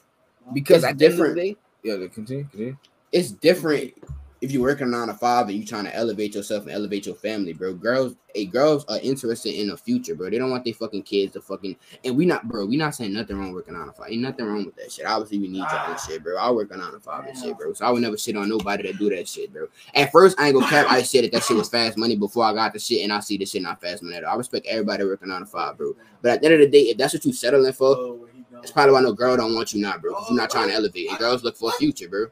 Because 0.53 0.77
It's 0.83 0.85
at 0.85 0.97
the 0.97 1.05
end 1.05 1.13
of 1.13 1.17
different. 1.17 1.35
the 1.35 1.41
day, 1.41 1.57
yeah, 1.83 2.07
continue, 2.07 2.43
continue. 2.49 2.77
it's 3.11 3.31
different 3.31 3.93
if 4.41 4.51
you 4.53 4.61
work 4.61 4.79
a 4.79 4.85
nine 4.85 5.07
to 5.07 5.13
five 5.13 5.49
and 5.49 5.57
you 5.57 5.65
trying 5.65 5.83
to 5.83 5.95
elevate 5.95 6.33
yourself 6.33 6.63
and 6.63 6.71
elevate 6.71 7.05
your 7.05 7.15
family, 7.15 7.51
bro. 7.51 7.73
Girls, 7.73 8.15
hey, 8.33 8.45
girls 8.45 8.85
are 8.85 8.99
interested 8.99 9.59
in 9.59 9.67
the 9.67 9.75
future, 9.75 10.15
bro. 10.15 10.29
They 10.29 10.37
don't 10.37 10.49
want 10.49 10.63
their 10.63 10.73
fucking 10.73 11.03
kids 11.03 11.33
to 11.33 11.41
fucking 11.41 11.75
and 12.05 12.15
we 12.15 12.25
not, 12.25 12.47
bro. 12.47 12.65
We 12.65 12.77
not 12.77 12.95
saying 12.95 13.13
nothing 13.13 13.37
wrong 13.37 13.51
working 13.51 13.73
nine 13.73 13.87
to 13.87 13.91
five. 13.91 14.11
Ain't 14.11 14.21
nothing 14.21 14.45
wrong 14.45 14.65
with 14.65 14.75
that 14.77 14.91
shit. 14.91 15.05
Obviously, 15.05 15.39
we 15.39 15.49
need 15.49 15.59
y'all 15.59 15.97
shit, 15.97 16.23
bro. 16.23 16.37
I 16.37 16.51
work 16.51 16.71
on 16.73 16.79
a 16.79 16.99
five 16.99 17.25
and 17.25 17.37
shit, 17.37 17.57
bro. 17.57 17.73
So 17.73 17.85
I 17.85 17.89
would 17.89 18.01
never 18.01 18.17
shit 18.17 18.37
on 18.37 18.47
nobody 18.47 18.83
that 18.83 18.97
do 18.97 19.09
that 19.09 19.27
shit, 19.27 19.51
bro. 19.51 19.67
At 19.93 20.11
first, 20.11 20.39
I 20.39 20.47
ain't 20.47 20.55
gonna 20.55 20.67
cap. 20.67 20.87
I 20.89 21.01
said 21.01 21.25
that 21.25 21.33
that 21.33 21.43
shit 21.43 21.57
was 21.57 21.69
fast 21.69 21.97
money 21.97 22.15
before 22.15 22.45
I 22.45 22.53
got 22.53 22.73
the 22.73 22.79
shit, 22.79 23.03
and 23.03 23.11
I 23.11 23.19
see 23.19 23.37
the 23.37 23.45
shit 23.45 23.61
not 23.61 23.81
fast 23.81 24.03
money 24.03 24.15
at 24.15 24.23
all. 24.23 24.35
I 24.35 24.37
respect 24.37 24.67
everybody 24.67 25.03
working 25.03 25.29
nine 25.29 25.41
to 25.41 25.45
five, 25.45 25.77
bro. 25.77 25.95
But 26.21 26.31
at 26.31 26.41
the 26.41 26.45
end 26.47 26.55
of 26.55 26.59
the 26.61 26.67
day, 26.69 26.89
if 26.89 26.97
that's 26.97 27.13
what 27.13 27.25
you 27.25 27.33
settling 27.33 27.73
for, 27.73 28.19
it's 28.61 28.71
probably 28.71 28.93
why 28.93 29.01
no 29.01 29.13
girl 29.13 29.37
don't 29.37 29.55
want 29.55 29.73
you 29.73 29.81
now, 29.81 29.97
bro. 29.97 30.11
Because 30.11 30.29
you're 30.29 30.37
not 30.37 30.49
trying 30.49 30.69
to 30.69 30.73
elevate. 30.73 31.09
And 31.09 31.17
girls 31.17 31.43
look 31.43 31.57
for 31.57 31.69
a 31.69 31.73
future, 31.73 32.07
bro. 32.09 32.27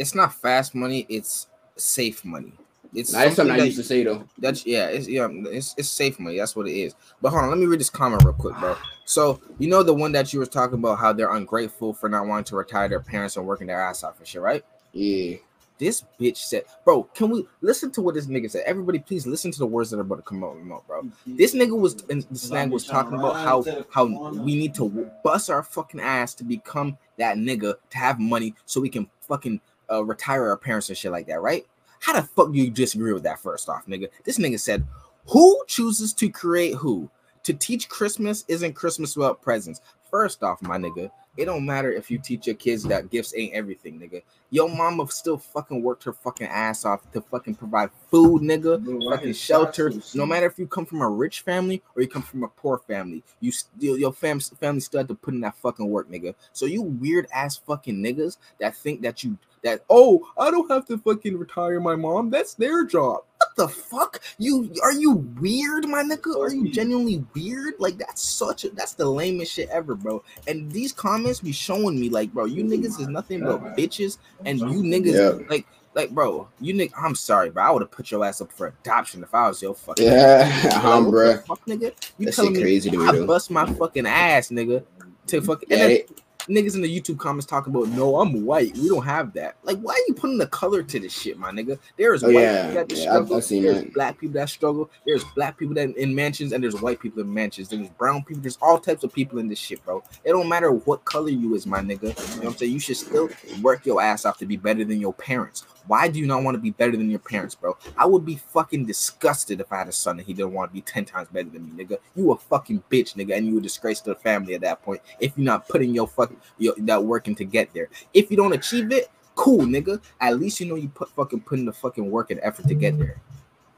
It's 0.00 0.14
not 0.14 0.32
fast 0.32 0.74
money, 0.74 1.04
it's 1.10 1.46
safe 1.76 2.24
money. 2.24 2.54
It's 2.94 3.12
that's 3.12 3.36
something 3.36 3.54
I 3.54 3.58
that- 3.58 3.66
used 3.66 3.76
to 3.76 3.84
say 3.84 4.02
though. 4.02 4.24
That's 4.38 4.64
yeah, 4.64 4.86
it's 4.86 5.06
yeah, 5.06 5.28
it's 5.30 5.74
it's 5.76 5.90
safe 5.90 6.18
money. 6.18 6.38
That's 6.38 6.56
what 6.56 6.66
it 6.66 6.72
is. 6.72 6.94
But 7.20 7.30
hold 7.30 7.44
on, 7.44 7.50
let 7.50 7.58
me 7.58 7.66
read 7.66 7.80
this 7.80 7.90
comment 7.90 8.24
real 8.24 8.32
quick, 8.32 8.56
bro. 8.58 8.76
So 9.04 9.40
you 9.58 9.68
know 9.68 9.82
the 9.82 9.92
one 9.94 10.12
that 10.12 10.32
you 10.32 10.38
were 10.38 10.46
talking 10.46 10.78
about 10.78 10.98
how 10.98 11.12
they're 11.12 11.34
ungrateful 11.34 11.92
for 11.92 12.08
not 12.08 12.26
wanting 12.26 12.44
to 12.44 12.56
retire 12.56 12.88
their 12.88 13.00
parents 13.00 13.36
and 13.36 13.46
working 13.46 13.66
their 13.66 13.80
ass 13.80 14.02
off 14.02 14.18
and 14.18 14.26
shit, 14.26 14.40
right? 14.40 14.64
Yeah. 14.92 15.36
This 15.78 16.04
bitch 16.20 16.36
said, 16.36 16.64
bro, 16.84 17.04
can 17.04 17.30
we 17.30 17.46
listen 17.62 17.90
to 17.92 18.02
what 18.02 18.14
this 18.14 18.26
nigga 18.26 18.50
said? 18.50 18.64
Everybody, 18.66 18.98
please 18.98 19.26
listen 19.26 19.50
to 19.50 19.58
the 19.58 19.66
words 19.66 19.88
that 19.90 19.96
are 19.96 20.02
about 20.02 20.16
to 20.16 20.22
come 20.22 20.44
out, 20.44 20.86
bro. 20.86 21.08
This 21.26 21.54
nigga 21.54 21.78
was 21.78 22.02
in 22.10 22.22
the 22.30 22.38
slang 22.38 22.70
was 22.70 22.86
talking 22.86 23.18
about 23.18 23.36
how 23.36 23.64
how 23.90 24.06
we 24.30 24.56
need 24.56 24.74
to 24.74 25.10
bust 25.22 25.48
our 25.48 25.62
fucking 25.62 26.00
ass 26.00 26.34
to 26.34 26.44
become 26.44 26.98
that 27.18 27.36
nigga 27.36 27.74
to 27.90 27.98
have 27.98 28.18
money 28.18 28.54
so 28.66 28.80
we 28.80 28.88
can 28.88 29.08
fucking 29.20 29.60
uh, 29.90 30.04
retire 30.04 30.48
our 30.48 30.56
parents 30.56 30.88
and 30.88 30.98
shit 30.98 31.12
like 31.12 31.26
that, 31.26 31.40
right? 31.40 31.66
How 32.00 32.14
the 32.14 32.22
fuck 32.22 32.52
do 32.52 32.58
you 32.58 32.70
disagree 32.70 33.12
with 33.12 33.22
that? 33.24 33.40
First 33.40 33.68
off, 33.68 33.86
nigga, 33.86 34.08
this 34.24 34.38
nigga 34.38 34.58
said, 34.58 34.86
"Who 35.26 35.62
chooses 35.66 36.12
to 36.14 36.28
create 36.28 36.74
who? 36.74 37.10
To 37.44 37.54
teach 37.54 37.88
Christmas 37.88 38.44
isn't 38.48 38.74
Christmas 38.74 39.16
without 39.16 39.42
presents." 39.42 39.80
First 40.10 40.42
off, 40.42 40.60
my 40.62 40.76
nigga, 40.76 41.10
it 41.36 41.44
don't 41.44 41.64
matter 41.64 41.92
if 41.92 42.10
you 42.10 42.18
teach 42.18 42.46
your 42.46 42.56
kids 42.56 42.82
that 42.84 43.10
gifts 43.10 43.32
ain't 43.36 43.54
everything, 43.54 44.00
nigga. 44.00 44.22
Your 44.50 44.68
mama 44.68 45.06
still 45.08 45.38
fucking 45.38 45.80
worked 45.80 46.02
her 46.04 46.12
fucking 46.12 46.48
ass 46.48 46.84
off 46.84 47.10
to 47.12 47.20
fucking 47.20 47.54
provide 47.54 47.90
food, 48.10 48.42
nigga 48.42 48.82
fucking 49.08 49.34
shelter. 49.34 49.92
No 50.14 50.26
matter 50.26 50.46
if 50.46 50.58
you 50.58 50.66
come 50.66 50.84
from 50.84 51.02
a 51.02 51.08
rich 51.08 51.42
family 51.42 51.82
or 51.94 52.02
you 52.02 52.08
come 52.08 52.22
from 52.22 52.42
a 52.42 52.48
poor 52.48 52.78
family, 52.78 53.22
you 53.38 53.52
still 53.52 53.96
your 53.96 54.12
fam 54.12 54.40
family 54.40 54.80
still 54.80 54.98
have 54.98 55.08
to 55.08 55.14
put 55.14 55.34
in 55.34 55.40
that 55.40 55.56
fucking 55.56 55.88
work, 55.88 56.10
nigga. 56.10 56.34
So 56.52 56.66
you 56.66 56.82
weird 56.82 57.28
ass 57.32 57.56
fucking 57.56 57.96
niggas 57.96 58.38
that 58.58 58.76
think 58.76 59.00
that 59.02 59.22
you 59.22 59.38
that 59.62 59.84
oh 59.88 60.26
I 60.36 60.50
don't 60.50 60.70
have 60.70 60.86
to 60.86 60.98
fucking 60.98 61.38
retire 61.38 61.80
my 61.80 61.94
mom. 61.94 62.30
That's 62.30 62.54
their 62.54 62.84
job. 62.84 63.22
What 63.54 63.68
the 63.68 63.74
fuck? 63.74 64.20
You 64.38 64.72
are 64.82 64.92
you 64.92 65.12
weird, 65.40 65.88
my 65.88 66.02
nigga? 66.02 66.36
Are 66.38 66.52
you 66.52 66.70
genuinely 66.70 67.24
weird? 67.34 67.74
Like 67.78 67.98
that's 67.98 68.22
such 68.22 68.64
a 68.64 68.70
that's 68.70 68.92
the 68.94 69.04
lamest 69.04 69.52
shit 69.52 69.68
ever, 69.70 69.94
bro. 69.94 70.22
And 70.46 70.70
these 70.70 70.92
comments 70.92 71.40
be 71.40 71.52
showing 71.52 71.98
me 71.98 72.08
like, 72.10 72.32
bro, 72.32 72.44
you 72.44 72.62
niggas 72.64 73.00
is 73.00 73.08
nothing 73.08 73.40
but 73.40 73.76
bitches, 73.76 74.18
and 74.44 74.58
you 74.60 74.82
niggas 74.82 75.40
Yeah. 75.40 75.46
like 75.48 75.66
like, 75.94 76.10
bro, 76.10 76.48
you 76.60 76.72
nigga, 76.74 76.92
I'm 76.96 77.16
sorry, 77.16 77.50
bro. 77.50 77.64
I 77.64 77.70
would 77.72 77.82
have 77.82 77.90
put 77.90 78.12
your 78.12 78.24
ass 78.24 78.40
up 78.40 78.52
for 78.52 78.68
adoption 78.68 79.24
if 79.24 79.34
I 79.34 79.48
was 79.48 79.60
your 79.60 79.74
fucking. 79.74 80.06
Yeah, 80.06 80.80
Bro, 80.80 80.90
um, 80.92 81.04
what 81.12 81.12
the 81.12 81.42
fuck, 81.46 81.64
nigga? 81.66 81.92
You 82.18 82.26
That 82.26 82.34
telling 82.36 82.52
me 82.52 82.60
crazy 82.62 82.90
to 82.90 82.96
me 82.96 83.04
I 83.08 83.12
though. 83.12 83.26
bust 83.26 83.50
my 83.50 83.66
fucking 83.66 84.06
ass, 84.06 84.50
nigga, 84.50 84.84
to 85.26 85.42
fucking. 85.42 85.68
Yeah, 85.68 85.76
and 85.76 85.82
then 85.82 85.88
they- 86.06 86.06
niggas 86.48 86.74
in 86.74 86.82
the 86.82 87.00
YouTube 87.00 87.18
comments 87.18 87.46
talking 87.46 87.74
about, 87.74 87.88
no, 87.88 88.16
I'm 88.20 88.44
white. 88.44 88.74
We 88.76 88.88
don't 88.88 89.04
have 89.04 89.32
that. 89.34 89.56
Like, 89.62 89.78
why 89.80 89.92
are 89.94 90.04
you 90.08 90.14
putting 90.14 90.38
the 90.38 90.46
color 90.46 90.82
to 90.82 91.00
this 91.00 91.12
shit, 91.12 91.38
my 91.38 91.50
nigga? 91.50 91.78
There's 91.96 92.22
Oh, 92.24 92.28
white 92.32 92.42
yeah. 92.42 92.66
people 92.68 92.74
that 92.86 92.92
Yeah, 92.96 93.02
struggle. 93.02 93.36
I've- 93.36 93.56
I've 93.56 93.62
there's 93.62 93.80
that. 93.82 93.94
black 93.94 94.18
people 94.18 94.34
that 94.34 94.48
struggle. 94.48 94.90
There's 95.06 95.24
black 95.36 95.56
people 95.58 95.74
that 95.76 95.96
in 95.96 96.14
mansions, 96.14 96.52
and 96.52 96.62
there's 96.62 96.80
white 96.80 97.00
people 97.00 97.20
in 97.22 97.32
mansions. 97.32 97.68
There's 97.68 97.88
brown 97.90 98.24
people. 98.24 98.42
There's 98.42 98.58
all 98.60 98.78
types 98.78 99.04
of 99.04 99.12
people 99.12 99.38
in 99.38 99.48
this 99.48 99.58
shit, 99.58 99.84
bro. 99.84 100.02
It 100.24 100.30
don't 100.30 100.48
matter 100.48 100.70
what 100.72 101.04
color 101.04 101.28
you 101.30 101.54
is, 101.54 101.66
my 101.66 101.80
nigga. 101.80 102.02
You 102.02 102.08
know 102.08 102.42
what 102.42 102.46
I'm 102.52 102.56
saying? 102.56 102.72
You 102.72 102.80
should 102.80 102.96
still 102.96 103.28
work 103.62 103.84
your 103.86 104.00
ass 104.02 104.24
off 104.24 104.38
to 104.38 104.46
be 104.46 104.56
better 104.56 104.84
than 104.84 105.00
your 105.00 105.12
parents. 105.14 105.64
Why 105.86 106.08
do 106.08 106.18
you 106.18 106.26
not 106.26 106.42
want 106.42 106.54
to 106.54 106.60
be 106.60 106.70
better 106.70 106.92
than 106.92 107.10
your 107.10 107.18
parents, 107.18 107.54
bro? 107.54 107.76
I 107.96 108.06
would 108.06 108.24
be 108.24 108.36
fucking 108.36 108.86
disgusted 108.86 109.60
if 109.60 109.72
I 109.72 109.78
had 109.78 109.88
a 109.88 109.92
son 109.92 110.18
and 110.18 110.26
he 110.26 110.32
didn't 110.32 110.52
want 110.52 110.70
to 110.70 110.74
be 110.74 110.82
10 110.82 111.04
times 111.04 111.28
better 111.28 111.48
than 111.48 111.64
me, 111.64 111.84
nigga. 111.84 111.98
You 112.14 112.32
a 112.32 112.36
fucking 112.36 112.82
bitch, 112.90 113.14
nigga, 113.14 113.36
and 113.36 113.46
you 113.46 113.58
a 113.58 113.60
disgrace 113.60 114.00
to 114.02 114.10
the 114.10 114.16
family 114.16 114.54
at 114.54 114.60
that 114.62 114.82
point 114.82 115.00
if 115.18 115.32
you're 115.36 115.44
not 115.44 115.68
putting 115.68 115.94
your 115.94 116.08
fucking 116.08 116.36
your, 116.58 116.74
that 116.78 117.02
working 117.02 117.34
to 117.36 117.44
get 117.44 117.72
there. 117.74 117.88
If 118.14 118.30
you 118.30 118.36
don't 118.36 118.52
achieve 118.52 118.92
it, 118.92 119.10
cool, 119.34 119.60
nigga. 119.60 120.00
At 120.20 120.38
least 120.38 120.60
you 120.60 120.66
know 120.66 120.74
you 120.74 120.88
put 120.88 121.10
fucking 121.10 121.40
putting 121.40 121.64
the 121.64 121.72
fucking 121.72 122.10
work 122.10 122.30
and 122.30 122.40
effort 122.42 122.68
to 122.68 122.74
get 122.74 122.98
there. 122.98 123.16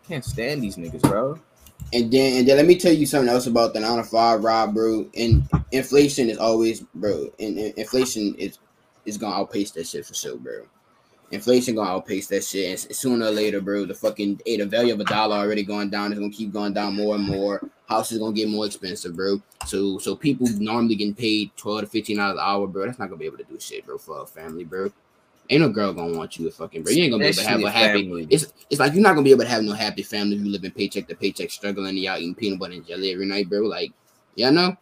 Can't 0.08 0.24
stand 0.24 0.62
these 0.62 0.76
niggas, 0.76 1.02
bro. 1.02 1.38
And 1.92 2.10
then 2.10 2.38
and 2.38 2.48
then 2.48 2.56
let 2.56 2.66
me 2.66 2.76
tell 2.76 2.92
you 2.92 3.06
something 3.06 3.28
else 3.28 3.46
about 3.46 3.74
the 3.74 3.80
nine 3.80 3.98
to 3.98 4.04
five, 4.04 4.42
Rob, 4.42 4.74
bro. 4.74 5.06
And 5.16 5.48
inflation 5.70 6.30
is 6.30 6.38
always, 6.38 6.80
bro. 6.80 7.30
And, 7.38 7.58
and 7.58 7.74
inflation 7.74 8.34
is 8.36 8.58
is 9.04 9.18
gonna 9.18 9.36
outpace 9.36 9.70
that 9.72 9.86
shit 9.86 10.06
for 10.06 10.14
sure, 10.14 10.36
bro. 10.36 10.66
Inflation 11.32 11.74
gonna 11.74 11.90
outpace 11.90 12.26
that 12.26 12.44
shit, 12.44 12.68
and 12.68 12.96
sooner 12.96 13.26
or 13.26 13.30
later, 13.30 13.62
bro. 13.62 13.86
The 13.86 13.94
fucking 13.94 14.42
hey, 14.44 14.58
the 14.58 14.66
value 14.66 14.92
of 14.92 15.00
a 15.00 15.04
dollar 15.04 15.36
already 15.36 15.62
going 15.62 15.88
down. 15.88 16.12
It's 16.12 16.20
gonna 16.20 16.30
keep 16.30 16.52
going 16.52 16.74
down 16.74 16.94
more 16.94 17.14
and 17.14 17.26
more. 17.26 17.62
Houses 17.88 18.18
gonna 18.18 18.34
get 18.34 18.50
more 18.50 18.66
expensive, 18.66 19.16
bro. 19.16 19.40
So 19.66 19.96
so 19.96 20.14
people 20.14 20.46
normally 20.58 20.94
getting 20.94 21.14
paid 21.14 21.50
twelve 21.56 21.80
to 21.80 21.86
fifteen 21.86 22.18
dollars 22.18 22.34
an 22.34 22.44
hour, 22.44 22.66
bro. 22.66 22.84
That's 22.84 22.98
not 22.98 23.06
gonna 23.06 23.18
be 23.18 23.24
able 23.24 23.38
to 23.38 23.44
do 23.44 23.58
shit, 23.58 23.86
bro, 23.86 23.96
for 23.96 24.20
a 24.20 24.26
family, 24.26 24.64
bro. 24.64 24.92
Ain't 25.48 25.62
no 25.62 25.70
girl 25.70 25.94
gonna 25.94 26.16
want 26.16 26.38
you 26.38 26.44
to 26.44 26.52
fucking, 26.54 26.82
bro. 26.82 26.92
You 26.92 27.04
ain't 27.04 27.12
gonna 27.12 27.22
be 27.22 27.28
able 27.28 27.42
to 27.42 27.48
have 27.48 27.62
a 27.62 27.70
happy. 27.70 28.02
family. 28.02 28.26
It's 28.28 28.52
it's 28.68 28.78
like 28.78 28.92
you're 28.92 29.02
not 29.02 29.14
gonna 29.14 29.24
be 29.24 29.30
able 29.30 29.44
to 29.44 29.48
have 29.48 29.62
no 29.62 29.72
happy 29.72 30.02
family 30.02 30.36
if 30.36 30.42
you 30.42 30.50
live 30.50 30.64
in 30.64 30.70
paycheck 30.70 31.08
to 31.08 31.14
paycheck, 31.14 31.50
struggling 31.50 31.88
and 31.88 31.98
y'all 31.98 32.18
eating 32.18 32.34
peanut 32.34 32.58
butter 32.58 32.74
and 32.74 32.86
jelly 32.86 33.10
every 33.10 33.26
night, 33.26 33.48
bro. 33.48 33.60
Like, 33.60 33.92
yeah, 34.34 34.50
know. 34.50 34.76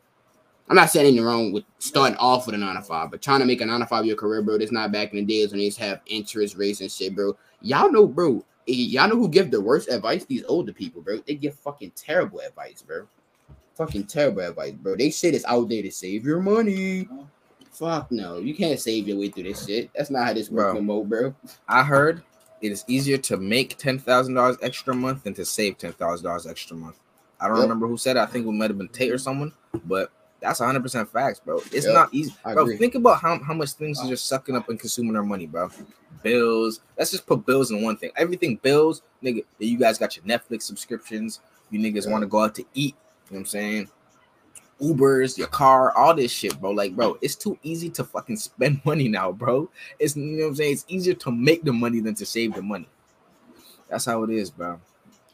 I'm 0.70 0.76
not 0.76 0.88
saying 0.90 1.06
anything 1.08 1.24
wrong 1.24 1.50
with 1.52 1.64
starting 1.80 2.16
off 2.18 2.46
with 2.46 2.54
a 2.54 2.58
nine 2.58 2.76
to 2.76 2.82
five, 2.82 3.10
but 3.10 3.20
trying 3.20 3.40
to 3.40 3.44
make 3.46 3.60
a 3.60 3.66
nine 3.66 3.80
to 3.80 3.86
five 3.86 4.06
your 4.06 4.14
career, 4.16 4.40
bro. 4.40 4.56
That's 4.56 4.70
not 4.70 4.92
back 4.92 5.10
in 5.12 5.18
the 5.18 5.24
days 5.24 5.50
when 5.50 5.58
they 5.58 5.64
used 5.64 5.78
to 5.78 5.84
have 5.84 6.00
interest 6.06 6.56
rates 6.56 6.80
and 6.80 6.90
shit, 6.90 7.14
bro. 7.16 7.36
Y'all 7.60 7.90
know, 7.90 8.06
bro. 8.06 8.44
Y'all 8.66 9.08
know 9.08 9.16
who 9.16 9.28
give 9.28 9.50
the 9.50 9.60
worst 9.60 9.88
advice? 9.88 10.24
These 10.24 10.44
older 10.46 10.72
people, 10.72 11.02
bro. 11.02 11.18
They 11.26 11.34
give 11.34 11.56
fucking 11.56 11.90
terrible 11.96 12.38
advice, 12.38 12.82
bro. 12.82 13.08
Fucking 13.74 14.04
terrible 14.06 14.42
advice, 14.42 14.72
bro. 14.74 14.94
They 14.94 15.10
shit 15.10 15.34
is 15.34 15.44
out 15.46 15.68
there 15.68 15.82
to 15.82 15.90
save 15.90 16.24
your 16.24 16.40
money. 16.40 17.08
Fuck 17.72 18.12
no, 18.12 18.38
you 18.38 18.54
can't 18.54 18.78
save 18.78 19.08
your 19.08 19.18
way 19.18 19.28
through 19.28 19.44
this 19.44 19.66
shit. 19.66 19.90
That's 19.96 20.10
not 20.10 20.26
how 20.26 20.32
this 20.34 20.50
works, 20.50 20.72
Bro. 20.72 20.74
no 20.74 20.80
more, 20.82 21.04
bro. 21.06 21.34
I 21.68 21.82
heard 21.82 22.22
it 22.60 22.70
is 22.72 22.84
easier 22.86 23.16
to 23.18 23.36
make 23.38 23.76
ten 23.78 23.98
thousand 23.98 24.34
dollars 24.34 24.56
extra 24.62 24.94
month 24.94 25.24
than 25.24 25.34
to 25.34 25.44
save 25.44 25.78
ten 25.78 25.92
thousand 25.94 26.26
dollars 26.26 26.46
extra 26.46 26.76
month. 26.76 26.98
I 27.40 27.48
don't 27.48 27.56
Yep. 27.56 27.62
remember 27.62 27.86
who 27.88 27.96
said 27.96 28.16
it. 28.16 28.20
I 28.20 28.26
think 28.26 28.46
it 28.46 28.50
might 28.52 28.70
have 28.70 28.78
been 28.78 28.88
Tate 28.88 29.12
or 29.12 29.18
someone, 29.18 29.52
but 29.84 30.12
that's 30.40 30.60
100 30.60 30.82
percent 30.82 31.08
facts, 31.10 31.40
bro. 31.40 31.58
It's 31.72 31.84
Yep. 31.86 31.94
not 31.94 32.14
easy, 32.14 32.34
I 32.44 32.54
bro. 32.54 32.62
agree. 32.62 32.76
Think 32.78 32.94
about 32.94 33.20
how, 33.20 33.38
how 33.42 33.54
much 33.54 33.72
things 33.72 34.00
are 34.02 34.08
just 34.08 34.26
sucking 34.26 34.56
up 34.56 34.68
and 34.68 34.78
consuming 34.78 35.16
our 35.16 35.22
money, 35.22 35.46
bro. 35.46 35.70
Bills. 36.22 36.80
Let's 36.98 37.10
just 37.10 37.26
put 37.26 37.46
bills 37.46 37.70
in 37.70 37.82
one 37.82 37.96
thing. 37.96 38.10
Everything 38.16 38.56
bills, 38.56 39.02
nigga. 39.22 39.44
You 39.58 39.78
guys 39.78 39.98
got 39.98 40.16
your 40.16 40.24
Netflix 40.24 40.62
subscriptions. 40.62 41.40
You 41.70 41.78
niggas 41.80 42.06
Yeah. 42.06 42.12
want 42.12 42.22
to 42.22 42.26
go 42.28 42.40
out 42.42 42.54
to 42.56 42.64
eat. 42.74 42.94
You 43.30 43.34
know 43.34 43.34
what 43.34 43.38
I'm 43.40 43.46
saying? 43.46 43.88
Ubers, 44.80 45.36
your 45.36 45.46
car, 45.48 45.94
all 45.96 46.14
this 46.14 46.32
shit, 46.32 46.58
bro. 46.58 46.70
Like, 46.70 46.96
bro, 46.96 47.18
it's 47.20 47.36
too 47.36 47.58
easy 47.62 47.90
to 47.90 48.04
fucking 48.04 48.36
spend 48.36 48.80
money 48.86 49.08
now, 49.08 49.30
bro. 49.30 49.70
It's 49.98 50.16
you 50.16 50.22
know 50.24 50.44
what 50.44 50.48
I'm 50.50 50.54
saying. 50.56 50.72
It's 50.72 50.84
easier 50.88 51.14
to 51.14 51.30
make 51.30 51.64
the 51.64 51.72
money 51.72 52.00
than 52.00 52.14
to 52.14 52.24
save 52.26 52.54
the 52.54 52.62
money. 52.62 52.88
That's 53.88 54.04
how 54.06 54.22
it 54.24 54.30
is, 54.30 54.50
bro. 54.50 54.80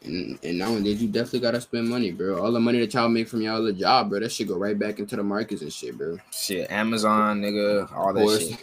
And, 0.07 0.39
and 0.43 0.59
nowadays, 0.59 1.03
you 1.03 1.09
definitely 1.09 1.41
gotta 1.41 1.61
spend 1.61 1.89
money, 1.89 2.13
bro. 2.13 2.41
All 2.43 2.53
the 2.53 2.61
money 2.61 2.79
that 2.81 2.95
y'all 2.95 3.09
make 3.09 3.29
from 3.29 3.43
y'all 3.43 3.63
the 3.63 3.73
job, 3.73 4.09
bro, 4.11 4.21
that 4.21 4.31
should 4.33 4.49
go 4.49 4.57
right 4.57 4.79
back 4.79 4.99
into 4.99 5.17
the 5.17 5.23
markets 5.23 5.63
and 5.63 5.73
shit, 5.73 5.99
bro. 5.99 6.19
Shit, 6.33 6.71
Amazon, 6.71 7.43
nigga, 7.43 7.93
all 7.93 8.13
that 8.15 8.41
shit. 8.41 8.57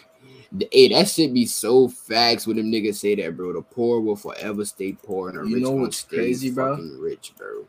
Hey, 0.71 0.87
that 0.89 1.09
shit 1.09 1.33
be 1.33 1.45
so 1.45 1.87
facts 1.87 2.45
when 2.45 2.57
them 2.57 2.71
niggas 2.71 2.95
say 2.95 3.15
that, 3.15 3.35
bro. 3.35 3.53
The 3.53 3.61
poor 3.61 3.99
will 3.99 4.15
forever 4.15 4.63
stay 4.65 4.93
poor, 4.93 5.29
and 5.29 5.37
the 5.37 5.43
You 5.43 5.55
rich 5.55 5.63
know 5.63 5.71
what's 5.71 5.97
stay 5.97 6.15
crazy, 6.17 6.51
bro? 6.51 6.75
fucking 6.75 6.99
rich, 7.01 7.33
bro. 7.37 7.65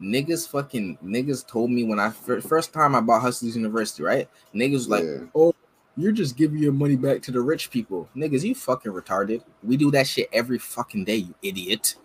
Niggas 0.00 0.48
fucking 0.48 0.96
niggas 1.04 1.46
told 1.46 1.70
me 1.70 1.84
when 1.84 1.98
I 2.00 2.10
fir- 2.10 2.40
first 2.40 2.72
time 2.72 2.94
I 2.94 3.00
bought 3.00 3.20
Hustlers 3.20 3.56
University, 3.56 4.02
right? 4.02 4.28
Niggas 4.54 4.72
was 4.72 4.88
like, 4.88 5.04
Yeah. 5.04 5.26
oh, 5.34 5.52
you're 5.96 6.12
just 6.12 6.36
giving 6.36 6.58
your 6.58 6.72
money 6.72 6.96
back 6.96 7.20
to 7.22 7.30
the 7.32 7.40
rich 7.40 7.70
people. 7.70 8.08
Niggas, 8.16 8.42
you 8.44 8.54
fucking 8.54 8.92
retarded. 8.92 9.42
We 9.62 9.76
do 9.76 9.90
that 9.90 10.06
shit 10.06 10.30
every 10.32 10.58
fucking 10.58 11.04
day, 11.04 11.16
you 11.16 11.34
idiot. 11.42 11.96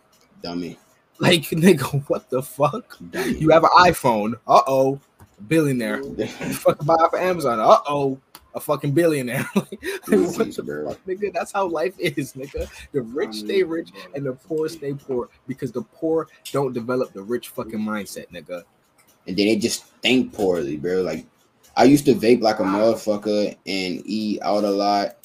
Dummy. 0.44 0.78
Like, 1.20 1.42
nigga, 1.52 2.04
what 2.10 2.30
the 2.30 2.42
fuck? 2.42 2.98
Dummy. 3.12 3.38
You 3.38 3.50
have 3.50 3.64
an 3.64 3.70
iPhone. 3.78 4.36
Uh 4.48 4.62
oh. 4.68 5.00
Billionaire. 5.48 6.02
You 6.02 6.28
fucking 6.28 6.86
buy 6.86 6.96
off 6.96 7.14
of 7.14 7.20
Amazon. 7.20 7.60
Uh 7.60 7.78
oh. 7.88 8.20
A 8.54 8.60
fucking 8.60 8.94
billionaire. 8.94 9.46
like, 9.56 9.68
what 10.08 10.56
the 10.56 10.86
fuck, 10.88 11.06
nigga? 11.06 11.34
That's 11.34 11.52
how 11.52 11.68
life 11.68 11.94
is, 12.00 12.34
nigga. 12.34 12.70
The 12.94 13.02
rich 13.02 13.36
stay 13.36 13.64
rich 13.64 13.90
and 14.14 14.26
the 14.26 14.32
poor 14.32 14.70
stay 14.70 14.94
poor 14.94 15.28
because 15.46 15.74
the 15.74 15.82
poor 15.82 16.30
don't 16.54 16.72
develop 16.72 17.12
the 17.12 17.22
rich 17.22 17.50
fucking 17.50 17.80
mindset, 17.80 18.30
nigga. 18.32 18.64
and 19.28 19.36
then 19.36 19.48
they 19.48 19.58
just 19.58 19.86
think 20.02 20.32
poorly, 20.32 20.78
bro. 20.78 21.02
Like 21.02 21.26
I 21.76 21.84
used 21.84 22.06
to 22.06 22.14
vape 22.14 22.42
like 22.42 22.60
a 22.60 22.64
motherfucker 22.64 23.58
and 23.66 24.02
eat 24.06 24.42
out 24.42 24.64
a 24.64 24.70
lot. 24.70 25.18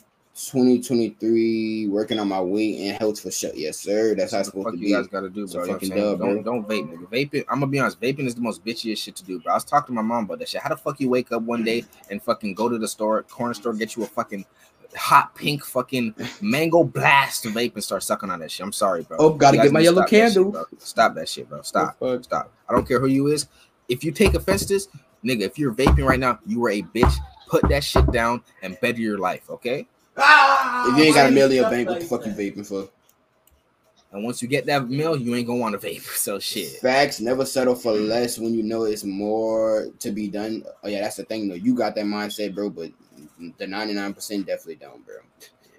2023, 0.47 1.89
working 1.89 2.19
on 2.19 2.29
my 2.29 2.41
weight 2.41 2.79
and 2.81 2.99
health 2.99 3.21
for 3.21 3.31
sure. 3.31 3.51
Yes, 3.55 3.79
sir. 3.79 4.15
That's 4.15 4.33
how 4.33 4.39
it's 4.39 4.49
supposed 4.49 4.71
to 4.71 4.77
you 4.77 4.87
be. 4.87 4.93
guys 4.93 5.07
gotta 5.07 5.29
do, 5.29 5.47
bro. 5.47 5.63
a 5.63 5.67
You 5.67 5.69
know 5.69 5.75
what 5.75 5.83
I'm 5.83 5.89
fucking 5.89 5.89
dub, 5.91 6.19
don't 6.19 6.43
bro. 6.43 6.43
don't 6.43 6.69
vape, 6.69 6.91
nigga. 6.91 7.31
Vaping. 7.31 7.45
I'm 7.49 7.61
gonna 7.61 7.71
be 7.71 7.79
honest. 7.79 8.01
Vaping 8.01 8.27
is 8.27 8.35
the 8.35 8.41
most 8.41 8.65
bitchiest 8.65 8.99
shit 8.99 9.17
to 9.17 9.25
do, 9.25 9.41
bro. 9.41 9.53
I 9.53 9.57
was 9.57 9.65
talking 9.65 9.95
to 9.95 10.03
my 10.03 10.07
mom 10.07 10.25
about 10.25 10.39
that 10.39 10.49
shit. 10.49 10.63
How 10.63 10.69
the 10.69 10.77
fuck 10.77 11.01
you 11.01 11.09
wake 11.09 11.31
up 11.33 11.43
one 11.43 11.65
day 11.65 11.85
and 12.11 12.23
fucking 12.23 12.55
go 12.55 12.69
to 12.69 12.79
the 12.79 12.89
store, 12.89 13.23
corner 13.25 13.55
store, 13.55 13.73
get 13.75 13.97
you 13.97 14.03
a 14.03 14.07
fucking 14.07 14.45
hot 14.97 15.35
pink 15.35 15.65
fucking 15.65 16.15
mango 16.41 16.83
blast 16.85 17.45
vape 17.45 17.75
and 17.75 17.85
start 17.85 18.03
sucking 18.03 18.31
on 18.31 18.41
that 18.41 18.51
shit. 18.51 18.65
I'm 18.65 18.73
sorry, 18.73 19.03
bro. 19.03 19.17
Oh, 19.19 19.31
gotta 19.31 19.57
get 19.57 19.73
my 19.73 19.81
yellow 19.81 20.03
that 20.03 20.11
shit, 20.11 20.35
candle. 20.35 20.67
Stop 20.79 21.15
that 21.15 21.29
shit, 21.29 21.49
bro. 21.49 21.63
Stop. 21.63 21.97
Oh. 22.01 22.21
Stop. 22.21 22.53
I 22.69 22.73
don't 22.73 22.87
care 22.87 23.01
who 23.01 23.09
you 23.09 23.29
is. 23.29 23.47
If 23.89 24.05
you 24.05 24.13
take 24.13 24.35
offense 24.35 24.63
to 24.67 24.75
this, 24.75 24.89
nigga, 25.25 25.43
if 25.43 25.59
you're 25.59 25.75
vaping 25.75 26.07
right 26.07 26.21
now, 26.21 26.39
you 26.47 26.65
are 26.65 26.71
a 26.71 26.83
bitch. 26.83 27.15
Put 27.49 27.69
that 27.69 27.83
shit 27.83 28.11
down 28.13 28.43
and 28.63 28.79
better 28.81 29.01
your 29.01 29.19
life, 29.19 29.51
okay? 29.51 29.89
If 30.21 30.99
you 30.99 31.05
ain't 31.05 31.15
got 31.15 31.29
a 31.29 31.33
million 31.33 31.65
bank, 31.71 31.89
what 31.89 32.01
the 32.01 32.07
fuck 32.07 32.27
you 32.27 32.33
vaping 32.33 32.67
for? 32.67 32.89
And 34.13 34.25
once 34.25 34.43
you 34.43 34.49
get 34.49 34.67
that 34.67 34.89
mill, 34.89 35.17
you 35.17 35.35
ain't 35.37 35.47
gonna 35.47 35.61
want 35.61 35.81
to 35.81 35.87
vape. 35.87 36.03
So 36.21 36.39
shit. 36.39 36.81
Facts. 36.81 37.21
Never 37.21 37.47
settle 37.47 37.75
for 37.75 37.93
less 37.93 38.39
when 38.39 38.55
you 38.55 38.63
know 38.63 38.85
it's 38.85 39.05
more 39.05 39.89
to 40.01 40.11
be 40.11 40.29
done. 40.29 40.65
Oh 40.83 40.89
yeah, 40.89 41.01
that's 41.01 41.17
the 41.17 41.25
thing 41.25 41.49
though. 41.49 41.55
You 41.55 41.75
got 41.75 41.95
that 41.95 42.05
mindset, 42.05 42.55
bro. 42.55 42.71
But 42.71 42.91
the 43.59 43.67
ninety 43.67 43.95
nine 43.95 44.13
percent 44.13 44.47
definitely 44.47 44.77
don't, 44.77 45.05
bro. 45.07 45.17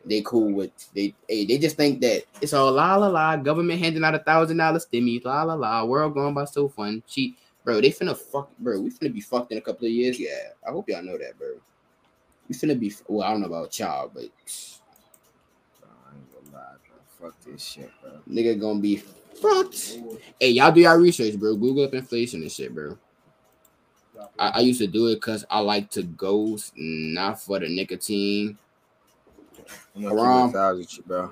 They 0.06 0.22
cool 0.22 0.52
with 0.54 0.72
they. 0.94 1.14
Hey, 1.28 1.46
they 1.46 1.58
just 1.58 1.76
think 1.76 2.02
that 2.02 2.24
it's 2.40 2.54
all 2.54 2.72
la 2.72 2.96
la 2.96 3.08
la. 3.08 3.36
Government 3.36 3.80
handing 3.80 4.04
out 4.04 4.16
a 4.16 4.20
thousand 4.20 4.58
dollar 4.58 4.80
stimmy. 4.80 5.24
La 5.24 5.44
la 5.44 5.54
la. 5.54 5.84
World 5.84 6.14
going 6.14 6.34
by 6.34 6.46
so 6.46 6.70
fun. 6.70 7.04
Cheat, 7.08 7.38
bro. 7.64 7.82
They 7.82 7.92
finna 7.92 8.18
fuck, 8.18 8.50
bro. 8.58 8.80
We 8.80 8.90
finna 8.92 9.14
be 9.14 9.22
fucked 9.22 9.52
in 9.52 9.58
a 9.58 9.62
couple 9.62 9.86
of 9.86 9.92
years. 9.92 10.20
Yeah, 10.20 10.54
I 10.66 10.72
hope 10.72 10.90
y'all 10.90 11.04
know 11.04 11.18
that, 11.18 11.38
bro. 11.38 11.50
We 12.52 12.58
finna 12.58 12.78
be. 12.78 12.94
Well, 13.08 13.26
I 13.26 13.32
don't 13.32 13.40
know 13.40 13.48
about 13.48 13.80
y'all, 13.80 14.12
but 14.14 14.24
Bro, 15.80 15.90
I 16.06 16.16
ain't 16.18 16.52
gonna 16.52 16.58
lie, 16.58 16.74
bro. 17.18 17.30
Fuck 17.30 17.40
this 17.46 17.64
shit, 17.64 17.90
bro. 18.02 18.12
nigga 18.30 18.60
gonna 18.60 18.82
be 18.82 18.98
fucked. 18.98 20.00
Hey, 20.38 20.50
y'all 20.50 20.74
do 20.74 20.82
y'all 20.82 20.98
research, 20.98 21.40
bro. 21.40 21.56
Google 21.56 21.86
up 21.86 21.94
inflation 21.94 22.42
and 22.42 22.52
shit, 22.52 22.76
bro. 22.76 22.98
I, 24.38 24.50
I 24.50 24.60
used 24.60 24.82
to 24.82 24.88
do 24.88 25.08
it 25.08 25.16
because 25.16 25.46
I 25.50 25.60
like 25.62 25.90
to 25.92 26.04
go, 26.04 26.58
not 26.76 27.42
for 27.42 27.58
the 27.58 27.70
nicotine. 27.70 28.58
I'm 29.96 30.04
gonna 30.04 30.22
Haram. 30.22 30.48
keep 30.50 30.56
it 30.56 30.58
a 30.58 30.60
thousand, 30.60 30.78
with 30.80 30.98
you, 30.98 31.04
bro. 31.04 31.32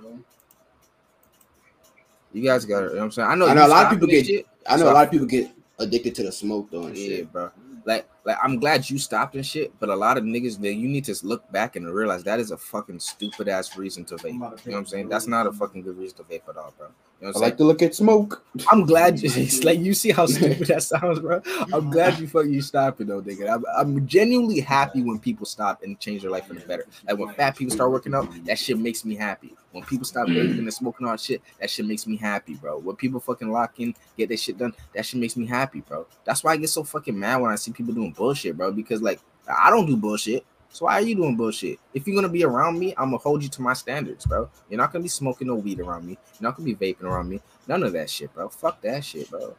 You 2.32 2.44
guys 2.44 2.64
got 2.64 2.78
it. 2.78 2.82
You 2.82 2.90
know 2.92 2.96
what 2.96 3.04
I'm 3.04 3.12
saying? 3.12 3.28
I 3.28 3.36
know, 3.36 3.48
I 3.48 3.54
know 3.56 3.66
a 3.66 3.68
lot 3.68 3.86
of 3.88 3.92
people 3.92 4.08
get- 4.08 4.26
shit. 4.26 4.48
I 4.66 4.78
know 4.78 4.84
So- 4.84 4.92
a 4.92 4.94
lot 4.94 5.06
of 5.06 5.12
people 5.12 5.28
get 5.28 5.52
addicted 5.80 6.16
to 6.16 6.24
the 6.24 6.32
smoke 6.32 6.72
though 6.72 6.84
and 6.84 6.98
Yeah, 6.98 7.08
shit. 7.08 7.34
bro. 7.34 7.52
Like, 7.84 8.08
like 8.30 8.38
I'm 8.44 8.60
glad 8.60 8.90
you 8.90 9.00
stopped 9.00 9.36
and 9.36 9.46
shit, 9.46 9.74
but 9.80 9.90
a 9.90 9.96
lot 9.96 10.18
of 10.18 10.24
niggas 10.24 10.60
that 10.62 10.74
you 10.76 10.88
need 10.88 11.06
to 11.06 11.16
look 11.24 11.52
back 11.52 11.76
and 11.76 11.92
realize 11.92 12.24
that 12.24 12.40
is 12.40 12.52
a 12.52 12.58
fucking 12.58 13.00
stupid 13.00 13.48
ass 13.48 13.76
reason 13.76 14.06
to 14.06 14.16
vape. 14.16 14.34
You 14.34 14.40
know 14.40 14.50
what 14.50 14.76
I'm 14.76 14.86
saying? 14.86 15.10
That's 15.10 15.28
not 15.28 15.48
a 15.48 15.52
fucking 15.52 15.82
good 15.82 15.98
reason 15.98 16.18
to 16.18 16.24
vape 16.24 16.48
at 16.48 16.56
all, 16.56 16.74
bro. 16.78 16.90
You 17.22 17.28
know 17.28 17.34
I 17.36 17.40
like 17.40 17.58
to 17.58 17.66
look 17.66 17.82
at 17.82 17.94
smoke. 17.94 18.44
I'm 18.72 18.86
glad 18.86 19.22
you 19.22 19.30
like 19.64 19.80
you 19.80 19.94
see 19.94 20.12
how 20.12 20.26
stupid 20.26 20.68
that 20.68 20.84
sounds, 20.84 21.20
bro. 21.20 21.42
I'm 21.74 21.90
glad 21.90 22.18
you 22.20 22.28
fucking 22.28 22.54
you 22.54 22.62
stopped 22.62 23.02
it 23.02 23.08
though, 23.08 23.22
nigga. 23.22 23.50
I'm, 23.54 23.66
I'm 23.78 24.08
genuinely 24.08 24.62
happy 24.62 25.02
when 25.02 25.20
people 25.20 25.46
stop 25.46 25.84
and 25.84 26.00
change 26.00 26.22
their 26.22 26.32
life 26.32 26.48
for 26.48 26.54
the 26.54 26.62
better. 26.62 26.86
Like 27.06 27.18
when 27.18 27.34
fat 27.34 27.58
people 27.58 27.74
start 27.74 27.92
working 27.92 28.16
out, 28.16 28.30
that 28.46 28.58
shit 28.58 28.78
makes 28.78 29.04
me 29.04 29.16
happy. 29.16 29.54
When 29.72 29.84
people 29.84 30.06
stop 30.06 30.28
mm. 30.28 30.36
vaping 30.36 30.60
and 30.60 30.74
smoking 30.74 31.06
all 31.06 31.14
that 31.14 31.20
shit, 31.20 31.42
that 31.60 31.70
shit 31.70 31.86
makes 31.86 32.08
me 32.08 32.16
happy, 32.16 32.56
bro. 32.56 32.80
When 32.80 32.96
people 32.96 33.20
fucking 33.20 33.52
lock 33.52 33.80
in, 33.80 33.94
get 34.18 34.30
their 34.30 34.38
shit 34.38 34.58
done, 34.58 34.74
that 34.96 35.06
shit 35.06 35.20
makes 35.20 35.36
me 35.36 35.46
happy, 35.46 35.82
bro. 35.82 36.08
That's 36.24 36.44
why 36.44 36.54
I 36.54 36.58
get 36.58 36.70
so 36.70 36.84
fucking 36.84 37.18
mad 37.18 37.42
when 37.42 37.52
I 37.52 37.56
see 37.56 37.72
people 37.72 37.94
doing 37.94 38.12
bullshit, 38.14 38.56
bro. 38.56 38.72
Because 38.72 39.02
like 39.02 39.20
I 39.48 39.70
don't 39.70 39.86
do 39.86 39.98
bullshit. 39.98 40.46
So 40.72 40.86
why 40.86 40.94
are 40.94 41.02
you 41.02 41.16
doing 41.16 41.36
bullshit? 41.36 41.80
If 41.94 42.08
you're 42.08 42.16
gonna 42.16 42.30
be 42.30 42.44
around 42.44 42.80
me, 42.80 42.94
I'm 42.98 43.10
gonna 43.10 43.18
hold 43.18 43.44
you 43.44 43.50
to 43.50 43.62
my 43.62 43.74
standards, 43.74 44.26
bro. 44.26 44.50
You're 44.70 44.78
not 44.78 44.94
gonna 44.94 45.04
be 45.04 45.10
smoking 45.10 45.48
no 45.48 45.56
weed 45.56 45.80
around 45.80 46.06
me. 46.06 46.18
You're 46.40 46.50
not 46.50 46.56
gonna 46.58 46.74
be 46.74 46.76
vaping 46.76 47.04
around 47.04 47.30
me. 47.30 47.42
None 47.68 47.84
of 47.84 47.94
that 47.94 48.10
shit, 48.10 48.34
bro. 48.34 48.50
Fuck 48.50 48.82
that 48.82 49.04
shit, 49.04 49.30
bro. 49.30 49.56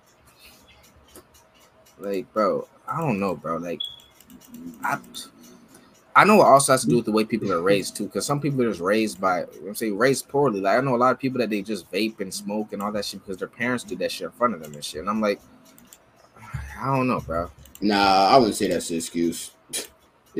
Like, 1.98 2.32
bro, 2.32 2.66
I 2.88 3.00
don't 3.00 3.20
know, 3.20 3.34
bro. 3.34 3.56
Like, 3.56 3.80
I, 4.82 4.98
I 6.14 6.24
know 6.24 6.40
it 6.40 6.44
also 6.44 6.72
has 6.72 6.82
to 6.82 6.88
do 6.88 6.96
with 6.96 7.04
the 7.04 7.12
way 7.12 7.24
people 7.24 7.52
are 7.52 7.60
raised 7.60 7.96
too, 7.96 8.06
because 8.06 8.24
some 8.24 8.40
people 8.40 8.62
are 8.62 8.68
just 8.68 8.80
raised 8.80 9.20
by, 9.20 9.44
I'm 9.66 9.74
saying 9.74 9.98
raised 9.98 10.28
poorly. 10.28 10.60
Like, 10.60 10.78
I 10.78 10.80
know 10.80 10.94
a 10.94 10.96
lot 10.96 11.12
of 11.12 11.18
people 11.18 11.38
that 11.40 11.50
they 11.50 11.60
just 11.60 11.90
vape 11.90 12.20
and 12.20 12.32
smoke 12.32 12.72
and 12.72 12.80
all 12.80 12.92
that 12.92 13.04
shit 13.04 13.24
because 13.24 13.38
their 13.38 13.48
parents 13.48 13.84
do 13.84 13.96
that 13.96 14.12
shit 14.12 14.26
in 14.26 14.30
front 14.30 14.54
of 14.54 14.62
them 14.62 14.74
and 14.74 14.84
shit. 14.84 15.00
And 15.00 15.10
I'm 15.10 15.20
like, 15.20 15.40
I 16.80 16.86
don't 16.86 17.08
know, 17.08 17.20
bro. 17.20 17.50
Nah, 17.80 18.28
I 18.28 18.36
wouldn't 18.36 18.56
say 18.56 18.68
that's 18.68 18.90
an 18.90 18.96
excuse. 18.96 19.52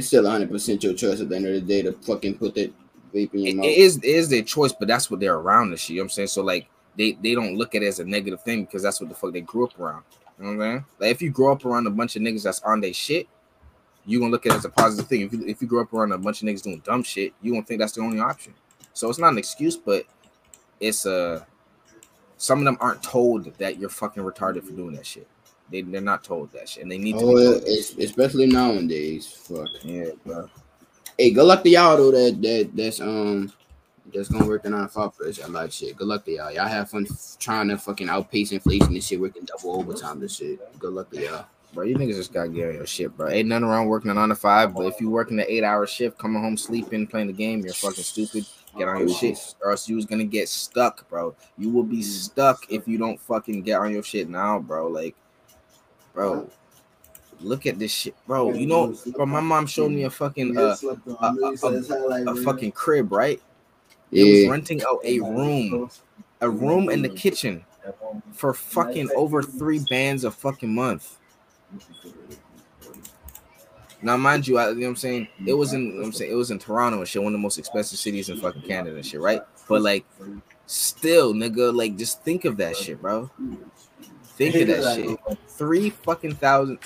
It's 0.01 0.09
still 0.09 0.25
100 0.25 0.51
percent 0.51 0.83
your 0.83 0.95
choice 0.95 1.21
at 1.21 1.29
the 1.29 1.37
end 1.37 1.47
of 1.47 1.53
the 1.55 1.61
day 1.61 1.83
to 1.83 1.93
fucking 1.93 2.39
put 2.39 2.55
that 2.55 2.73
vape 3.15 3.35
in 3.35 3.41
your 3.41 3.49
It, 3.51 3.57
mouth. 3.57 3.67
it 3.67 3.79
is 3.79 3.97
it 3.99 4.05
is 4.05 4.29
their 4.31 4.43
choice, 4.43 4.73
but 4.73 4.89
that's 4.89 5.11
what 5.11 5.21
they're 5.21 5.37
around 5.37 5.69
and 5.71 5.79
shit. 5.79 5.91
You 5.91 5.97
know 5.97 6.03
what 6.03 6.05
I'm 6.07 6.11
saying? 6.11 6.29
So 6.29 6.43
like 6.43 6.69
they 6.97 7.13
they 7.23 7.35
don't 7.35 7.57
look 7.57 7.75
at 7.75 7.83
it 7.83 7.87
as 7.87 8.01
a 8.01 8.05
negative 8.05 8.43
thing 8.43 8.65
because 8.65 8.83
that's 8.83 9.01
what 9.01 9.11
the 9.11 9.15
fuck 9.15 9.33
they 9.33 9.43
grew 9.43 9.65
up 9.67 9.79
around. 9.79 10.05
You 10.39 10.45
know 10.47 10.57
what 10.57 10.65
I'm 10.65 10.71
saying? 10.73 10.85
Like 11.01 11.11
if 11.11 11.23
you 11.23 11.31
grow 11.31 11.53
up 11.53 11.65
around 11.67 11.87
a 11.87 11.91
bunch 11.91 12.17
of 12.17 12.23
niggas 12.23 12.45
that's 12.45 12.63
on 12.63 12.81
their 12.81 12.95
shit, 12.95 13.29
you 14.07 14.19
gonna 14.19 14.31
look 14.33 14.47
at 14.47 14.53
it 14.53 14.57
as 14.59 14.65
a 14.65 14.71
positive 14.71 15.07
thing. 15.07 15.21
If 15.23 15.33
you 15.35 15.45
if 15.47 15.61
you 15.61 15.69
grow 15.69 15.83
up 15.83 15.93
around 15.93 16.13
a 16.13 16.19
bunch 16.19 16.43
of 16.43 16.49
niggas 16.49 16.63
doing 16.63 16.81
dumb 16.85 17.03
shit, 17.03 17.35
you 17.43 17.53
gonna 17.53 17.65
think 17.65 17.81
that's 17.81 17.93
the 17.93 18.01
only 18.01 18.21
option. 18.21 18.55
So 18.95 19.11
it's 19.11 19.19
not 19.19 19.33
an 19.33 19.39
excuse, 19.39 19.77
but 19.77 20.07
it's 20.81 21.05
uh 21.07 21.45
some 22.39 22.59
of 22.59 22.65
them 22.65 22.79
aren't 22.81 23.03
told 23.03 23.55
that 23.59 23.79
you're 23.79 23.91
fucking 23.91 24.23
retarded 24.23 24.65
for 24.65 24.73
doing 24.73 24.95
that 24.95 25.07
shit. 25.07 25.29
They 25.71 25.83
they're 25.83 26.01
not 26.01 26.25
told 26.25 26.53
that 26.53 26.69
shit, 26.69 26.83
and 26.83 26.91
they 26.91 26.99
need 26.99 27.19
to. 27.19 27.25
oh, 27.25 27.37
be 27.37 27.45
told 27.45 27.63
it's, 27.67 27.95
especially 27.97 28.47
nowadays. 28.47 29.27
Fuck. 29.27 29.69
yeah, 29.83 30.11
bro. 30.25 30.49
Hey, 31.19 31.31
good 31.31 31.45
luck 31.45 31.63
to 31.65 31.71
y'all 31.71 31.97
though. 31.97 32.11
That 32.11 32.41
that 32.43 32.71
that's 32.75 33.01
um 33.01 33.53
that's 34.13 34.29
gonna 34.29 34.47
work 34.47 34.65
in 34.65 34.75
on 34.75 34.89
five 34.89 35.15
for 35.15 35.25
this 35.25 35.47
like 35.49 35.73
shit. 35.73 35.97
Good 35.97 36.09
luck 36.09 36.25
to 36.25 36.33
y'all. 36.33 36.53
Y'all 36.53 36.67
have 36.67 36.91
fun 36.91 37.07
trying 37.39 37.69
to 37.69 37.79
fucking 37.79 38.09
outpace 38.09 38.53
inflation 38.53 38.95
and 38.95 39.05
shit, 39.05 39.21
working 39.21 39.45
double 39.45 39.79
overtime 39.79 40.21
and 40.21 40.31
shit. 40.31 40.59
Good 40.79 40.93
luck 40.93 41.11
to 41.11 41.21
y'all. 41.23 41.47
Bro, 41.73 41.85
you 41.85 41.95
niggas 41.95 42.17
just 42.17 42.33
gotta 42.33 42.49
get 42.49 42.69
on 42.69 42.75
your 42.75 42.87
shit, 42.87 43.17
bro. 43.17 43.29
Ain't 43.29 43.49
nothing 43.49 43.67
wrong 43.67 43.87
working 43.87 44.11
a 44.11 44.15
nine 44.15 44.31
to 44.31 44.35
five, 44.35 44.75
but 44.75 44.87
if 44.87 45.01
you 45.01 45.09
working 45.09 45.39
an 45.39 45.47
eight 45.49 45.63
hour 45.63 45.87
shift, 45.87 46.19
coming 46.19 46.43
home 46.43 46.57
sleeping, 46.57 47.07
playing 47.07 47.29
the 47.29 47.33
game, 47.33 47.61
you're 47.61 47.73
fucking 47.73 48.03
stupid. 48.03 48.45
Get 48.77 48.89
on 48.89 49.01
your 49.01 49.17
shit, 49.17 49.55
or 49.63 49.71
else 49.71 49.89
you 49.89 49.97
was 49.97 50.05
gonna 50.05 50.25
get 50.25 50.49
stuck, 50.49 51.09
bro. 51.09 51.35
You 51.59 51.71
will 51.71 51.85
be 51.85 52.03
stuck 52.03 52.67
if 52.71 52.89
you 52.89 52.99
don't 52.99 53.21
fucking 53.21 53.63
get 53.63 53.81
on 53.81 53.93
your 53.93 54.03
shit 54.03 54.29
now, 54.29 54.59
bro. 54.59 54.89
Like, 54.89 55.17
bro, 56.15 56.49
look 57.41 57.67
at 57.67 57.79
this 57.79 57.93
shit, 57.93 58.15
bro. 58.27 58.53
You 58.53 58.67
know, 58.67 58.95
bro, 59.15 59.27
my 59.27 59.41
mom 59.41 59.67
showed 59.67 59.91
me 59.93 60.05
a 60.05 60.11
fucking 60.11 60.57
uh, 60.57 60.77
a, 61.21 61.27
a, 61.63 62.31
a 62.31 62.37
fucking 62.37 62.73
crib, 62.73 63.13
right? 63.13 63.41
It 64.13 64.25
was 64.25 64.51
renting 64.51 64.83
out 64.83 65.01
a 65.05 65.21
room, 65.21 65.91
a 66.41 66.51
room 66.51 66.91
in 66.91 67.03
the 67.03 67.09
kitchen 67.09 67.65
for 68.33 68.53
fucking 68.55 69.11
over 69.15 69.43
three 69.43 69.81
bands 69.89 70.25
a 70.25 70.31
fucking 70.31 70.75
month. 70.75 71.17
Now, 74.03 74.17
mind 74.17 74.49
you, 74.49 74.57
I, 74.57 74.71
you 74.71 74.77
know 74.77 74.81
what 74.81 74.89
I'm 74.89 74.97
saying? 74.97 75.29
It 75.47 75.53
was 75.53 75.75
in, 75.75 75.87
you 75.87 75.93
know 75.93 76.05
I'm 76.05 76.13
saying, 76.13 76.33
it 76.33 76.35
was 76.35 76.51
in 76.51 76.59
Toronto 76.59 76.99
and 76.99 77.07
shit, 77.07 77.23
one 77.23 77.35
of 77.35 77.39
the 77.39 77.43
most 77.43 77.59
expensive 77.59 77.99
cities 77.99 78.31
in 78.31 78.39
fucking 78.39 78.63
Canada 78.63 78.97
and 78.97 79.05
shit, 79.05 79.21
right? 79.21 79.43
But 79.69 79.83
like, 79.83 80.07
still, 80.67 81.35
nigga, 81.35 81.75
like, 81.75 81.97
just 81.97 82.23
think 82.25 82.47
of 82.47 82.57
that 82.57 82.77
shit, 82.77 83.01
bro. 83.01 83.31
Think 84.41 84.55
of 84.55 84.69
that 84.69 84.97
shit. 84.97 85.39
Three 85.49 85.91
fucking 85.91 86.37
thousand. 86.37 86.79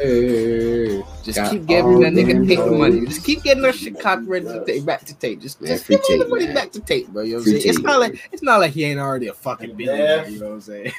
Hey, 0.00 1.04
Just 1.26 1.40
Got 1.40 1.50
keep 1.50 1.66
giving 1.66 1.98
that 1.98 2.12
nigga 2.12 2.28
them 2.34 2.46
Tate 2.46 2.58
the 2.64 2.70
money. 2.70 3.04
Just 3.04 3.24
keep 3.24 3.42
getting 3.42 3.60
that 3.64 3.74
shit 3.74 3.98
copyrighted 3.98 4.46
to 4.48 4.64
Tate, 4.64 4.86
back 4.86 5.04
to 5.06 5.14
Tate. 5.18 5.40
Just, 5.40 5.60
Man, 5.60 5.72
just 5.72 5.84
free 5.84 5.96
give 5.96 6.04
all 6.04 6.18
the 6.18 6.22
Tate, 6.22 6.30
money 6.30 6.46
man. 6.46 6.54
back 6.54 6.70
to 6.70 6.80
Tate, 6.80 7.12
bro. 7.12 7.22
You 7.24 7.30
know 7.30 7.36
what 7.38 7.38
I'm 7.40 7.44
Free 7.50 7.60
saying? 7.60 7.74
It's 7.74 7.82
not 7.84 7.98
like 8.00 8.20
it's 8.30 8.42
not 8.44 8.60
like 8.60 8.70
he 8.70 8.84
ain't 8.84 9.00
already 9.00 9.26
a 9.26 9.34
fucking 9.34 9.74
billionaire. 9.74 10.28
You 10.28 10.38
know 10.38 10.46
what 10.46 10.52
I'm 10.54 10.60
saying? 10.60 10.92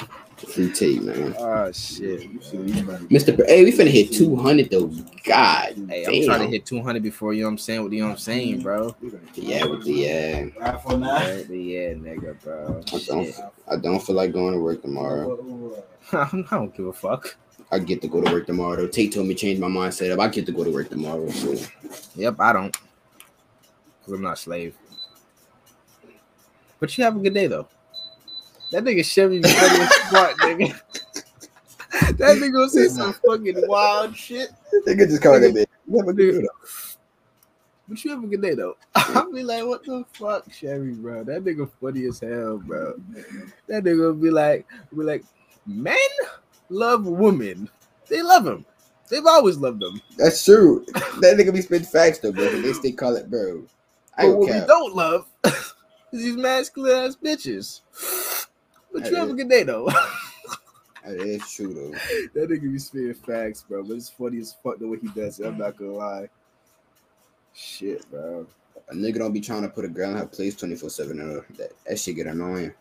Free 0.53 0.69
Tate, 0.73 1.01
man. 1.01 1.33
Oh 1.39 1.71
shit. 1.71 2.41
Mr. 3.09 3.37
Br- 3.37 3.45
Hey, 3.45 3.63
we 3.63 3.71
finna 3.71 3.87
hit 3.87 4.11
200 4.11 4.69
though. 4.69 4.91
God 5.23 5.75
Hey, 5.87 6.03
I'm 6.03 6.11
damn. 6.11 6.23
trying 6.23 6.39
to 6.41 6.47
hit 6.47 6.65
200 6.65 7.01
before 7.01 7.33
you 7.33 7.43
know 7.43 7.47
what 7.47 7.51
I'm 7.53 7.57
saying. 7.59 7.83
What 7.83 7.93
you 7.93 8.01
know 8.01 8.07
what 8.07 8.11
I'm 8.11 8.17
saying, 8.17 8.59
bro? 8.63 8.93
Yeah, 9.35 9.63
with 9.63 9.85
the 9.85 9.93
yeah. 9.93 10.45
Right 10.59 10.81
for. 10.81 10.99
Yeah, 10.99 11.35
yeah, 11.49 11.93
nigga, 11.93 12.43
bro. 12.43 12.81
I 12.91 12.99
don't, 13.07 13.35
I 13.71 13.75
don't 13.77 14.03
feel 14.05 14.15
like 14.17 14.33
going 14.33 14.55
to 14.55 14.59
work 14.59 14.81
tomorrow. 14.81 15.71
I 16.11 16.43
don't 16.51 16.75
give 16.75 16.87
a 16.87 16.93
fuck. 16.93 17.37
I 17.71 17.79
get 17.79 18.01
to 18.01 18.07
go 18.07 18.21
to 18.21 18.31
work 18.31 18.45
tomorrow. 18.45 18.75
Though 18.77 18.87
Tate 18.87 19.13
told 19.13 19.27
me 19.27 19.35
change 19.35 19.59
my 19.59 19.67
mindset 19.67 20.11
up. 20.11 20.19
I 20.19 20.29
get 20.29 20.45
to 20.45 20.51
go 20.51 20.63
to 20.63 20.71
work 20.71 20.89
tomorrow. 20.89 21.29
So 21.29 21.55
Yep, 22.15 22.35
I 22.39 22.53
don't. 22.53 22.75
Cause 24.05 24.13
I'm 24.13 24.21
not 24.21 24.33
a 24.33 24.37
slave. 24.37 24.75
But 26.79 26.97
you 26.97 27.03
have 27.03 27.15
a 27.15 27.19
good 27.19 27.33
day 27.33 27.47
though. 27.47 27.67
That 28.71 28.83
nigga 28.83 29.03
Chevy 29.03 29.39
as 29.39 29.43
nigga. 29.53 30.79
that 32.17 32.37
nigga 32.37 32.53
gonna 32.53 32.69
say 32.69 32.87
some 32.87 33.13
fucking 33.13 33.67
wild 33.67 34.15
shit. 34.15 34.49
they 34.85 34.95
could 34.95 35.09
just 35.09 35.21
call. 35.21 35.33
Have 35.33 35.43
a 35.43 35.51
day. 35.51 35.65
But 37.87 38.03
you 38.03 38.11
have 38.11 38.23
a 38.23 38.27
good 38.27 38.41
day 38.41 38.53
though. 38.55 38.75
I'll 38.95 39.31
be 39.31 39.43
like, 39.43 39.65
what 39.65 39.83
the 39.83 40.03
fuck, 40.13 40.51
Chevy, 40.51 40.91
bro? 40.91 41.23
That 41.23 41.43
nigga 41.43 41.69
funny 41.81 42.05
as 42.05 42.19
hell, 42.19 42.57
bro. 42.57 42.95
That 43.67 43.83
nigga 43.83 43.99
will 43.99 44.13
be 44.13 44.29
like, 44.29 44.65
be 44.95 45.03
like, 45.03 45.23
men 45.65 45.95
love 46.69 47.05
women. 47.05 47.69
They 48.09 48.21
love 48.21 48.43
them. 48.45 48.65
They've 49.09 49.25
always 49.25 49.57
loved 49.57 49.79
them. 49.81 50.01
That's 50.17 50.43
true. 50.43 50.85
That 51.21 51.37
nigga 51.37 51.53
be 51.53 51.61
spitting 51.61 51.87
facts 51.87 52.19
though, 52.19 52.31
bro. 52.31 52.49
They 52.61 52.73
still 52.73 52.93
call 52.93 53.15
it, 53.15 53.29
bro. 53.29 53.63
I 54.17 54.23
But 54.23 54.27
don't 54.27 54.39
what 54.39 54.49
we 54.49 54.59
don't 54.67 54.95
love 54.95 55.27
is 55.45 55.73
these 56.11 56.35
masculine 56.37 57.05
ass 57.05 57.15
bitches. 57.15 57.81
But 58.91 59.03
you 59.05 59.11
That 59.11 59.19
have 59.21 59.29
a 59.29 59.33
good 59.33 59.49
day 59.49 59.63
though. 59.63 59.89
That 61.05 61.15
is 61.15 61.49
true 61.53 61.73
though. 61.73 61.91
that 62.33 62.49
nigga 62.49 62.71
be 62.71 62.79
spitting 62.79 63.13
facts, 63.13 63.63
bro. 63.67 63.83
But 63.83 63.95
it's 63.97 64.09
funny 64.09 64.39
as 64.39 64.55
fuck 64.61 64.77
the 64.79 64.87
way 64.87 64.97
he 65.01 65.07
does 65.09 65.39
it. 65.39 65.45
I'm 65.45 65.57
not 65.57 65.77
gonna 65.77 65.93
lie. 65.93 66.29
Shit, 67.53 68.09
bro. 68.11 68.45
A 68.89 68.93
nigga 68.93 69.19
don't 69.19 69.33
be 69.33 69.41
trying 69.41 69.63
to 69.63 69.69
put 69.69 69.85
a 69.85 69.89
girl 69.89 70.11
in 70.11 70.17
her 70.17 70.25
place 70.25 70.55
24 70.55 70.89
7. 70.89 71.17
That, 71.57 71.71
that 71.85 71.99
shit 71.99 72.15
get 72.17 72.27
annoying. 72.27 72.73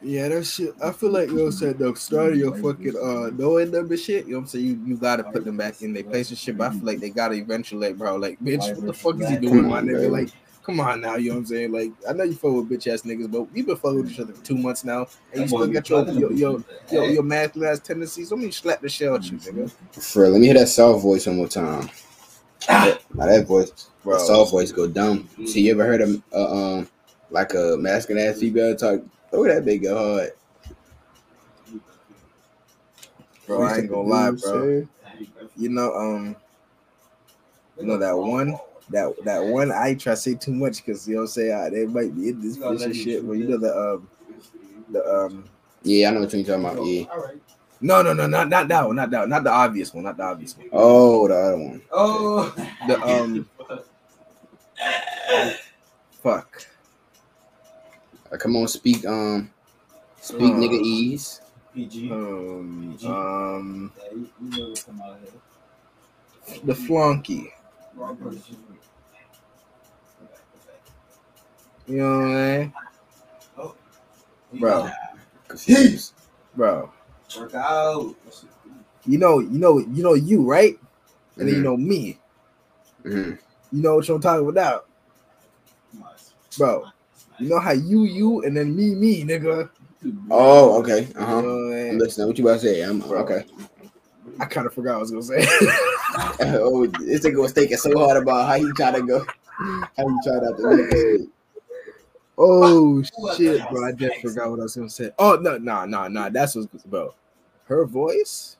Yeah, 0.00 0.28
that 0.28 0.46
shit. 0.46 0.74
I 0.82 0.92
feel 0.92 1.10
like 1.10 1.28
you 1.28 1.50
said. 1.50 1.78
The 1.78 1.94
start 1.96 2.32
of 2.32 2.38
your 2.38 2.54
fucking 2.54 2.96
uh 2.96 3.30
knowing 3.36 3.72
them 3.72 3.90
and 3.90 3.98
shit. 3.98 4.26
You 4.26 4.32
know 4.32 4.38
what 4.38 4.42
I'm 4.42 4.48
saying. 4.48 4.64
You, 4.64 4.80
you 4.86 4.96
gotta 4.96 5.24
put 5.24 5.44
them 5.44 5.56
back 5.56 5.82
in 5.82 5.92
their 5.92 6.04
place 6.04 6.30
and 6.30 6.38
shit. 6.38 6.56
But 6.56 6.70
I 6.72 6.74
feel 6.74 6.84
like 6.84 7.00
they 7.00 7.10
gotta 7.10 7.34
eventually, 7.34 7.88
like, 7.88 7.98
bro. 7.98 8.16
Like, 8.16 8.38
bitch, 8.44 8.74
what 8.76 8.86
the 8.86 8.92
fuck 8.92 9.20
is 9.20 9.28
he 9.28 9.36
doing, 9.36 9.68
my 9.68 9.80
nigga? 9.80 10.10
Like, 10.10 10.28
come 10.62 10.78
on 10.78 11.00
now. 11.00 11.16
You 11.16 11.30
know 11.30 11.34
what 11.36 11.40
I'm 11.40 11.46
saying. 11.46 11.72
Like, 11.72 11.92
I 12.08 12.12
know 12.12 12.22
you 12.22 12.34
fuck 12.34 12.52
with 12.52 12.70
bitch 12.70 12.92
ass 12.92 13.02
niggas, 13.02 13.30
but 13.30 13.42
we've 13.52 13.66
been 13.66 13.76
fucking 13.76 13.96
with 13.96 14.12
each 14.12 14.20
other 14.20 14.32
for 14.32 14.44
two 14.44 14.56
months 14.56 14.84
now, 14.84 15.08
and 15.32 15.42
you 15.42 15.48
still 15.48 15.66
got 15.66 15.88
your 15.88 16.08
your 16.10 16.32
your 16.32 16.64
your, 16.92 17.10
your 17.10 17.22
masculine 17.24 17.70
ass 17.70 17.80
tendencies. 17.80 18.30
Let 18.30 18.38
me 18.40 18.52
slap 18.52 18.80
the 18.80 18.88
shell 18.88 19.16
at 19.16 19.24
you, 19.24 19.38
nigga. 19.38 19.70
For 20.00 20.22
real, 20.22 20.30
let 20.32 20.40
me 20.40 20.46
hear 20.46 20.58
that 20.58 20.68
soft 20.68 21.02
voice 21.02 21.26
one 21.26 21.36
more 21.36 21.48
time. 21.48 21.90
Now 22.68 23.26
that 23.26 23.46
voice, 23.46 23.88
Bro. 24.04 24.18
soft 24.18 24.52
voice 24.52 24.70
go 24.70 24.86
dumb. 24.86 25.28
See, 25.44 25.62
you 25.62 25.72
ever 25.72 25.84
heard 25.84 26.02
of 26.02 26.22
uh, 26.32 26.54
um 26.54 26.88
like 27.30 27.54
a 27.54 27.76
masculine 27.78 28.24
ass 28.24 28.38
female 28.38 28.76
talk? 28.76 29.00
Oh, 29.32 29.46
that 29.46 29.64
big 29.64 29.82
go 29.82 30.16
hard. 30.16 30.32
Bro, 33.46 33.62
I 33.62 33.78
ain't 33.78 33.88
gonna 33.88 34.02
lie, 34.02 34.30
bro. 34.30 34.86
You 35.56 35.68
know, 35.70 35.94
um, 35.94 36.36
you 37.78 37.86
know 37.86 37.98
that 37.98 38.16
one, 38.16 38.58
that 38.90 39.14
that 39.24 39.40
one. 39.44 39.72
I 39.72 39.94
try 39.94 40.14
to 40.14 40.16
say 40.16 40.34
too 40.34 40.52
much 40.52 40.84
because 40.84 41.08
you 41.08 41.14
know, 41.14 41.22
what 41.22 41.24
I'm 41.24 41.28
saying 41.28 41.52
uh, 41.52 41.70
they 41.70 41.86
might 41.86 42.14
be 42.14 42.28
in 42.28 42.40
this 42.40 42.56
bitch 42.58 42.84
and 42.84 42.96
shit. 42.96 43.26
But 43.26 43.34
you 43.34 43.44
know 43.48 43.58
the 43.58 43.76
um, 43.76 44.08
the 44.90 45.04
um, 45.04 45.44
Yeah, 45.82 46.08
I 46.08 46.12
know 46.12 46.20
what 46.20 46.32
you're 46.32 46.44
talking 46.44 46.64
about. 46.64 46.84
Yeah. 46.84 47.04
no, 47.80 48.02
no, 48.02 48.12
no, 48.12 48.26
not 48.26 48.48
not 48.48 48.68
that 48.68 48.86
one, 48.86 48.96
not 48.96 49.10
that, 49.10 49.20
one, 49.20 49.30
not 49.30 49.44
the 49.44 49.50
obvious 49.50 49.94
one, 49.94 50.04
not 50.04 50.16
the 50.16 50.24
obvious 50.24 50.56
one. 50.56 50.68
Oh, 50.72 51.28
the 51.28 51.34
other 51.34 51.58
one. 51.58 51.82
Oh, 51.92 52.54
The 52.86 53.02
um, 53.02 53.48
fuck. 56.22 56.66
Uh, 58.32 58.36
come 58.36 58.56
on, 58.56 58.68
speak. 58.68 59.04
Um, 59.06 59.50
speak, 60.20 60.52
Uh. 60.52 60.56
nigga, 60.58 60.80
ease. 60.82 61.40
PG. 61.74 62.10
Um, 62.10 62.96
um, 63.06 63.92
Yeah, 63.96 64.12
you, 64.12 64.28
you 64.42 64.50
know 64.58 64.68
what's 64.68 64.84
come 64.84 65.00
out 65.00 65.18
here. 66.46 66.60
the 66.64 66.74
flunky. 66.74 67.52
You 71.86 71.96
know 71.96 72.08
what 72.08 72.36
I 72.36 73.64
mean, 74.52 74.60
bro, 74.60 74.90
Confused. 75.48 76.12
bro. 76.54 76.92
Work 77.38 77.54
out. 77.54 78.14
You 79.06 79.18
know, 79.18 79.38
you 79.40 79.58
know, 79.58 79.78
you 79.78 80.02
know 80.02 80.14
you 80.14 80.42
right, 80.42 80.78
and 81.38 81.48
then 81.48 81.54
you 81.56 81.60
Mhm. 81.60 81.64
know 81.64 81.76
me. 81.76 82.18
Mhm. 83.04 83.38
You 83.72 83.82
know 83.82 83.96
what 83.96 84.08
I'm 84.08 84.20
talking 84.20 84.48
about, 84.48 84.86
bro. 86.56 86.86
You 87.40 87.48
know 87.48 87.60
how 87.60 87.72
you 87.72 88.04
you 88.04 88.42
and 88.42 88.56
then 88.56 88.74
me 88.74 88.94
me 88.94 89.24
nigga. 89.24 89.70
Oh, 90.30 90.80
okay. 90.80 91.08
Uh 91.16 91.24
huh. 91.24 91.40
know 91.40 91.48
what 91.48 91.74
I 91.74 91.78
I'm 91.80 91.88
mean? 91.90 91.98
listening. 91.98 92.26
What 92.26 92.38
you 92.38 92.44
about 92.44 92.60
to 92.60 92.66
say? 92.66 92.82
I'm 92.82 93.02
okay. 93.02 93.44
I 94.40 94.44
kind 94.44 94.66
of 94.66 94.74
forgot 94.74 94.92
what 94.92 94.96
I 94.96 95.00
was 95.00 95.10
gonna 95.10 95.22
say. 95.22 95.38
oh, 96.60 96.86
this 96.86 97.24
nigga 97.24 97.40
was 97.40 97.52
thinking 97.52 97.76
so 97.76 97.96
hard 97.98 98.22
about 98.22 98.48
how 98.48 98.54
he 98.54 98.70
try 98.72 98.92
to 98.92 99.02
go, 99.02 99.24
how 99.96 100.08
he 100.08 100.18
tried 100.24 100.44
out 100.44 100.56
the 100.56 101.28
oh 102.38 103.02
shit, 103.36 103.60
bro! 103.70 103.88
I 103.88 103.92
just 103.92 104.20
forgot 104.20 104.50
what 104.50 104.60
I 104.60 104.62
was 104.62 104.76
gonna 104.76 104.90
say. 104.90 105.10
Oh 105.18 105.38
no, 105.40 105.58
no, 105.58 105.84
no, 105.84 106.08
no. 106.08 106.30
That's 106.30 106.54
what's 106.54 106.84
about. 106.84 107.14
Her 107.64 107.84
voice 107.84 108.56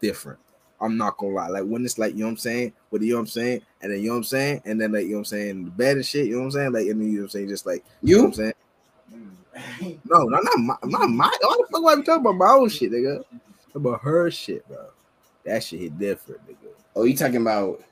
different. 0.00 0.40
I'm 0.82 0.96
not 0.96 1.16
gonna 1.16 1.34
lie. 1.34 1.48
Like 1.48 1.64
when 1.64 1.84
it's 1.84 1.98
like, 1.98 2.14
you 2.14 2.20
know 2.20 2.26
what 2.26 2.30
I'm 2.32 2.36
saying? 2.38 2.72
What 2.90 3.00
do 3.00 3.06
you 3.06 3.12
know 3.12 3.18
what 3.18 3.22
I'm 3.22 3.26
saying? 3.28 3.62
And 3.80 3.92
then 3.92 4.00
you 4.00 4.08
know 4.08 4.14
what 4.14 4.18
I'm 4.18 4.24
saying? 4.24 4.62
And 4.64 4.80
then 4.80 4.92
like 4.92 5.04
you 5.04 5.10
know 5.10 5.16
what 5.18 5.20
I'm 5.20 5.24
saying, 5.26 5.64
the 5.64 5.70
bed 5.70 5.96
and 5.96 6.06
shit, 6.06 6.26
you 6.26 6.32
know 6.32 6.40
what 6.40 6.44
I'm 6.46 6.50
saying? 6.50 6.72
Like 6.72 6.86
and 6.88 7.00
then 7.00 7.08
you 7.08 7.14
know 7.14 7.20
what 7.20 7.24
I'm 7.24 7.30
saying, 7.30 7.48
just 7.48 7.66
like 7.66 7.84
you 8.02 8.16
know 8.16 8.22
what 8.24 8.28
I'm 8.28 8.34
saying? 8.34 8.52
Mm. 9.14 9.98
No, 10.04 10.24
no, 10.24 10.40
not 10.40 10.58
my 10.58 10.76
not 10.84 11.08
my 11.08 11.30
why 11.40 11.56
the 11.58 11.66
fuck 11.70 11.82
why 11.82 11.94
we 11.94 12.02
talking 12.02 12.20
about 12.20 12.36
my 12.36 12.50
own 12.50 12.68
shit, 12.68 12.90
nigga? 12.90 13.24
About 13.74 14.00
her 14.02 14.30
shit, 14.30 14.66
bro. 14.68 14.86
That 15.44 15.62
shit 15.62 15.80
hit 15.80 15.98
different, 15.98 16.40
nigga. 16.48 16.72
Oh, 16.96 17.04
you 17.04 17.16
talking 17.16 17.36
about? 17.36 17.82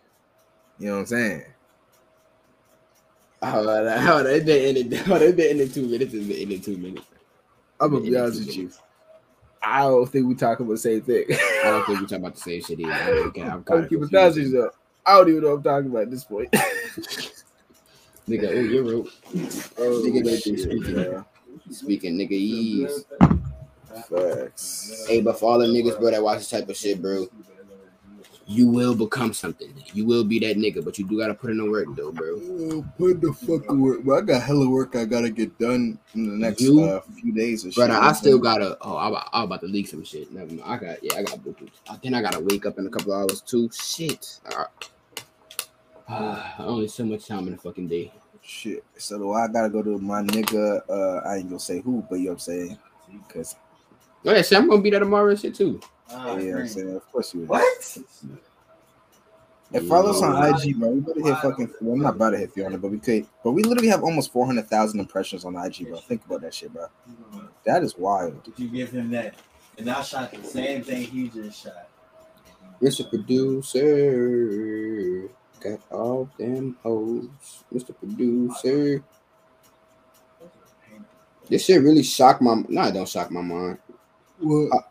You 0.78 0.88
know 0.88 0.94
what 0.94 1.00
I'm 1.00 1.06
saying? 1.06 1.44
Hold 3.42 3.66
on, 3.68 4.02
hold 4.02 4.26
on. 4.26 4.32
It's 4.32 4.44
been 4.44 4.76
in 4.76 4.92
it. 4.92 4.98
Hold 5.06 5.22
on, 5.22 5.28
it's 5.28 5.36
been 5.36 5.50
in 5.56 5.60
it 5.60 5.74
two 5.74 5.86
minutes. 5.86 6.12
It's 6.12 6.26
been 6.26 6.36
in 6.36 6.52
it 6.52 6.64
two 6.64 6.76
minutes. 6.76 7.06
I'm 7.80 7.90
gonna 7.90 8.02
be 8.02 8.16
honest 8.16 8.46
with 8.46 8.56
you. 8.56 8.70
I 9.62 9.82
don't 9.82 10.06
think 10.06 10.26
we 10.26 10.34
talking 10.34 10.64
about 10.64 10.74
the 10.74 10.78
same 10.78 11.02
thing. 11.02 11.24
I 11.30 11.62
don't 11.64 11.86
think 11.86 12.00
we're 12.00 12.06
talking 12.06 12.16
about 12.24 12.34
the 12.34 12.40
same 12.40 12.62
shit 12.62 12.80
either. 12.80 12.92
I'm, 12.92 13.28
okay, 13.28 13.42
I'm 13.42 13.62
kind 13.64 13.84
of 13.84 13.88
confused. 13.88 14.12
thousands 14.12 14.54
up. 14.54 14.74
I 15.04 15.14
don't 15.18 15.28
even 15.28 15.42
know 15.42 15.50
what 15.50 15.56
I'm 15.56 15.62
talking 15.62 15.90
about 15.90 16.02
at 16.02 16.10
this 16.10 16.24
point. 16.24 16.50
Nigga, 18.28 18.48
oh, 18.48 18.60
you're 18.60 18.84
real. 18.84 19.06
oh, 19.78 20.02
Nigga, 20.04 20.42
shit, 20.42 20.60
speaking. 20.60 20.94
bro. 20.94 21.24
Speaking, 21.70 22.16
nigga, 22.16 22.30
ease. 22.32 23.04
Facts. 24.08 25.04
Hey, 25.08 25.20
but 25.20 25.38
for 25.38 25.52
all 25.52 25.58
the 25.58 25.66
niggas, 25.66 25.98
bro, 25.98 26.10
that 26.12 26.22
watch 26.22 26.38
this 26.38 26.50
type 26.50 26.68
of 26.68 26.76
shit, 26.76 27.02
bro, 27.02 27.26
you 28.50 28.66
will 28.66 28.96
become 28.96 29.32
something. 29.32 29.72
You 29.94 30.04
will 30.04 30.24
be 30.24 30.40
that 30.40 30.56
nigga, 30.56 30.84
but 30.84 30.98
you 30.98 31.06
do 31.06 31.16
gotta 31.16 31.34
put 31.34 31.50
in 31.50 31.58
the 31.58 31.70
work, 31.70 31.86
though, 31.94 32.10
bro. 32.10 32.26
Oh, 32.34 32.84
Put 32.98 33.20
the 33.20 33.32
fuck 33.32 33.70
work. 33.70 34.00
I 34.12 34.26
got 34.26 34.42
hella 34.42 34.68
work 34.68 34.96
I 34.96 35.04
gotta 35.04 35.30
get 35.30 35.56
done 35.58 35.98
in 36.14 36.28
the 36.28 36.36
next 36.36 36.60
You- 36.60 36.80
uh, 36.82 37.00
few 37.00 37.32
days. 37.32 37.64
Or 37.64 37.70
Brother, 37.70 37.94
shit. 37.94 38.02
I 38.02 38.12
still 38.12 38.38
gotta. 38.40 38.76
Oh, 38.80 38.96
I'm 38.96 39.12
about, 39.12 39.28
I'm 39.32 39.44
about 39.44 39.60
to 39.60 39.68
leak 39.68 39.86
some 39.86 40.02
shit. 40.02 40.32
Never 40.32 40.48
mind. 40.52 40.62
I 40.64 40.76
got, 40.78 41.04
yeah, 41.04 41.18
I 41.18 41.22
got. 41.22 41.38
I 41.88 41.96
think 41.96 42.14
I 42.14 42.22
gotta 42.22 42.40
wake 42.40 42.66
up 42.66 42.76
in 42.78 42.86
a 42.88 42.90
couple 42.90 43.12
hours 43.14 43.40
too. 43.40 43.70
Shit. 43.72 44.40
Uh, 46.08 46.42
only 46.58 46.88
so 46.88 47.04
much 47.04 47.28
time 47.28 47.46
in 47.46 47.54
a 47.54 47.56
fucking 47.56 47.86
day. 47.86 48.12
shit. 48.42 48.82
So 48.98 49.32
I 49.32 49.46
gotta 49.46 49.68
go 49.68 49.80
to 49.80 49.96
my 49.98 50.22
nigga. 50.22 50.82
Uh, 50.90 51.20
I 51.28 51.36
ain't 51.36 51.48
gonna 51.48 51.60
say 51.60 51.80
who, 51.80 52.04
but 52.10 52.16
you 52.16 52.24
know 52.24 52.30
what 52.30 52.34
I'm 52.34 52.38
saying? 52.40 52.78
Because 53.28 53.54
Oh 54.26 54.32
yeah, 54.34 54.42
I'm 54.58 54.68
gonna 54.68 54.82
be 54.82 54.90
there 54.90 54.98
tomorrow 55.00 55.30
and 55.30 55.38
shit 55.38 55.54
too. 55.54 55.80
Ah, 56.12 56.36
yeah, 56.36 56.52
what 56.52 56.60
I'm 56.60 56.68
saying. 56.68 56.96
Of 56.96 57.12
course 57.12 57.34
you. 57.34 57.40
Would. 57.40 57.48
What? 57.48 57.98
And 59.72 59.88
follow 59.88 60.10
us 60.10 60.20
on 60.20 60.54
IG, 60.54 60.80
bro. 60.80 60.88
We 60.88 61.00
better 61.00 61.22
hit 61.22 61.38
fucking. 61.38 61.74
Well, 61.80 61.94
I'm 61.94 62.00
not 62.00 62.16
about 62.16 62.30
to 62.30 62.38
hit 62.38 62.52
300, 62.52 62.82
but 62.82 62.90
we 62.90 62.98
could. 62.98 63.24
But 63.44 63.52
we 63.52 63.62
literally 63.62 63.88
have 63.88 64.02
almost 64.02 64.32
400,000 64.32 64.98
impressions 64.98 65.44
on 65.44 65.54
IG, 65.54 65.86
bro. 65.88 65.98
Think 65.98 66.24
about 66.26 66.40
that 66.40 66.52
shit, 66.54 66.72
bro. 66.72 66.88
That 67.64 67.84
is 67.84 67.96
wild. 67.96 68.42
Did 68.42 68.58
you 68.58 68.68
give 68.68 68.90
him 68.90 69.10
that? 69.12 69.36
And 69.78 69.88
I 69.88 70.02
shot 70.02 70.32
the 70.32 70.42
same 70.42 70.82
thing 70.82 71.04
he 71.04 71.28
just 71.28 71.62
shot. 71.62 71.88
Mr. 72.82 73.08
Producer, 73.08 73.78
got 75.60 75.80
all 75.90 76.28
them 76.36 76.76
hoes. 76.82 77.28
Mr. 77.72 77.96
Producer, 77.96 79.04
this 81.48 81.64
shit 81.64 81.80
really 81.82 82.02
shocked 82.02 82.42
my. 82.42 82.64
No, 82.68 82.82
it 82.82 82.92
don't 82.92 83.08
shock 83.08 83.30
my 83.30 83.40
mind. 83.40 83.78
What? 84.40 84.89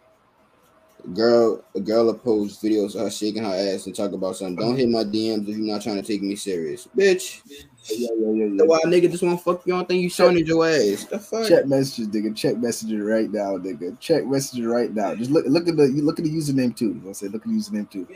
Girl, 1.14 1.64
a 1.76 1.80
girl 1.80 2.06
will 2.06 2.14
post 2.14 2.62
videos 2.64 2.96
of 2.96 3.02
her 3.02 3.10
shaking 3.10 3.44
her 3.44 3.54
ass 3.54 3.86
and 3.86 3.96
talk 3.96 4.12
about 4.12 4.36
something. 4.36 4.56
Don't 4.56 4.78
hit 4.78 4.90
my 4.90 5.04
DMs 5.04 5.48
if 5.48 5.58
you're 5.58 5.66
not 5.66 5.82
trying 5.82 5.96
to 5.96 6.02
take 6.02 6.22
me 6.22 6.36
serious, 6.36 6.88
bitch. 6.96 7.42
Yeah, 7.90 8.10
yeah, 8.18 8.32
yeah, 8.32 8.58
The 8.58 8.66
why 8.66 8.80
nigga 8.86 9.10
just 9.10 9.24
want 9.24 9.42
fuck 9.42 9.66
you 9.66 9.74
don't 9.74 9.88
think 9.88 10.04
you 10.04 10.10
showing 10.10 10.38
your 10.46 10.68
ass. 10.68 11.06
The 11.06 11.20
fuck? 11.20 11.48
Check 11.48 11.66
messages, 11.66 12.10
nigga. 12.10 12.36
Check 12.36 12.58
messages 12.58 13.02
right 13.02 13.32
now, 13.32 13.58
nigga. 13.58 14.00
Check 14.00 14.26
messages 14.26 14.66
right 14.66 14.94
now. 14.94 15.16
Just 15.16 15.32
look, 15.32 15.46
look 15.48 15.68
at 15.68 15.78
the, 15.78 15.86
you 15.86 16.04
look 16.04 16.20
at 16.20 16.26
the 16.26 16.32
username 16.32 16.76
too. 16.76 16.90
You 16.90 16.94
know 16.96 17.00
what 17.02 17.08
I'm 17.08 17.14
saying? 17.16 17.32
Look 17.32 17.44
at 17.44 17.48
the 17.48 17.56
username 17.56 17.90
too. 17.90 18.08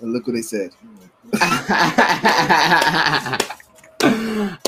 And 0.00 0.12
look 0.12 0.26
what 0.26 0.34
they 0.34 0.42
said. 0.42 0.70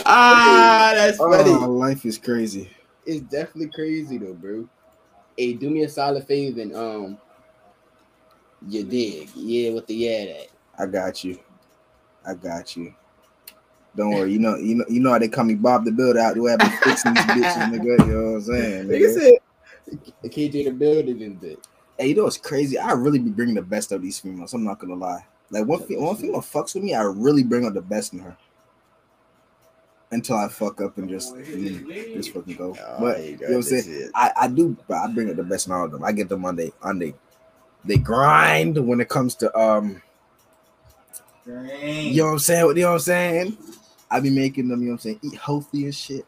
ah, 0.07 0.92
that's 0.94 1.18
funny. 1.18 1.51
Oh, 1.51 1.70
life 1.70 2.07
is 2.07 2.16
crazy. 2.16 2.70
It's 3.05 3.20
definitely 3.20 3.70
crazy 3.70 4.18
though, 4.18 4.34
bro. 4.34 4.68
Hey, 5.37 5.53
do 5.55 5.70
me 5.70 5.82
a 5.82 5.89
solid 5.89 6.26
favor 6.26 6.61
and 6.61 6.74
um, 6.74 7.18
you 8.68 8.84
dig? 8.84 9.28
Yeah, 9.34 9.72
with 9.72 9.87
the 9.87 9.95
yeah 9.95 10.24
that. 10.26 10.47
I 10.78 10.87
got 10.87 11.24
you. 11.24 11.39
I 12.26 12.34
got 12.34 12.76
you. 12.76 12.95
Don't 13.95 14.12
worry. 14.12 14.32
You 14.32 14.39
know, 14.39 14.57
you 14.57 14.74
know, 14.74 14.84
you 14.89 15.01
know 15.01 15.12
how 15.12 15.18
they 15.18 15.28
call 15.28 15.45
me 15.45 15.55
Bob 15.55 15.84
the 15.84 15.93
Builder 15.93 16.20
out 16.20 16.34
there 16.34 16.49
having 16.51 16.70
fixing 16.78 17.14
these 17.14 17.22
bitches, 17.24 17.70
nigga. 17.70 18.07
You 18.07 18.12
know 18.12 18.22
what 18.32 18.37
I'm 18.37 18.43
saying? 18.43 18.89
Nigga 18.89 19.07
Nigga. 19.07 19.14
said 19.14 19.32
the 20.22 20.28
KJ 20.28 20.64
the 20.64 20.70
building 20.70 21.22
and 21.22 21.43
it. 21.45 21.66
Hey, 21.99 22.09
you 22.09 22.14
know 22.14 22.24
what's 22.24 22.37
crazy? 22.37 22.78
I 22.78 22.93
really 22.93 23.18
be 23.18 23.30
bringing 23.30 23.55
the 23.55 23.62
best 23.62 23.91
of 23.93 24.03
these 24.03 24.18
females. 24.18 24.53
I'm 24.53 24.64
not 24.64 24.78
gonna 24.78 24.95
lie. 24.95 25.24
Like 25.51 25.64
one, 25.66 25.82
fe- 25.82 25.97
one 25.97 26.16
female 26.16 26.41
fucks 26.43 26.74
with 26.74 26.82
me, 26.84 26.95
I 26.95 27.03
really 27.03 27.43
bring 27.43 27.64
out 27.64 27.74
the 27.74 27.80
best 27.80 28.12
in 28.12 28.18
her. 28.18 28.37
Until 30.12 30.36
I 30.36 30.48
fuck 30.48 30.80
up 30.80 30.98
and 30.98 31.09
just, 31.09 31.34
mm, 31.34 32.14
just 32.14 32.32
fucking 32.32 32.57
go. 32.57 32.76
but 33.00 33.24
you 33.24 33.32
know 33.38 33.46
what 33.48 33.57
I'm 33.57 33.62
saying? 33.62 34.11
I, 34.14 34.32
I 34.42 34.48
do, 34.48 34.76
I 34.88 35.09
bring 35.09 35.28
out 35.28 35.36
the 35.36 35.42
best 35.42 35.66
in 35.66 35.72
all 35.72 35.84
of 35.84 35.90
them. 35.90 36.04
I 36.04 36.12
get 36.12 36.28
them 36.28 36.44
on 36.44 36.54
they 36.54 36.72
on 36.80 37.00
they 37.00 37.12
they 37.84 37.96
grind 37.96 38.78
when 38.86 39.00
it 39.00 39.09
comes 39.09 39.34
to 39.36 39.59
um. 39.59 40.00
You 41.44 42.22
know 42.22 42.26
what 42.26 42.32
I'm 42.32 42.38
saying? 42.38 42.66
You 42.68 42.74
know 42.74 42.88
what 42.88 42.94
I'm 42.94 42.98
saying? 43.00 43.59
I 44.11 44.20
be 44.20 44.30
making 44.30 44.68
them, 44.68 44.80
you 44.80 44.86
know 44.86 44.92
what 44.92 45.04
I'm 45.07 45.18
saying, 45.18 45.20
eat 45.22 45.34
healthy 45.38 45.84
and 45.84 45.94
shit. 45.94 46.26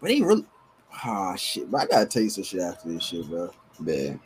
But 0.00 0.08
they 0.08 0.20
really, 0.20 0.44
ah 1.04 1.34
shit. 1.36 1.70
But 1.70 1.82
I 1.82 1.86
gotta 1.86 2.06
tell 2.06 2.22
you 2.22 2.30
some 2.30 2.44
shit 2.44 2.60
after 2.60 2.88
this 2.90 3.02
shit, 3.02 3.26
bro. 3.28 3.50
Man. 3.80 4.20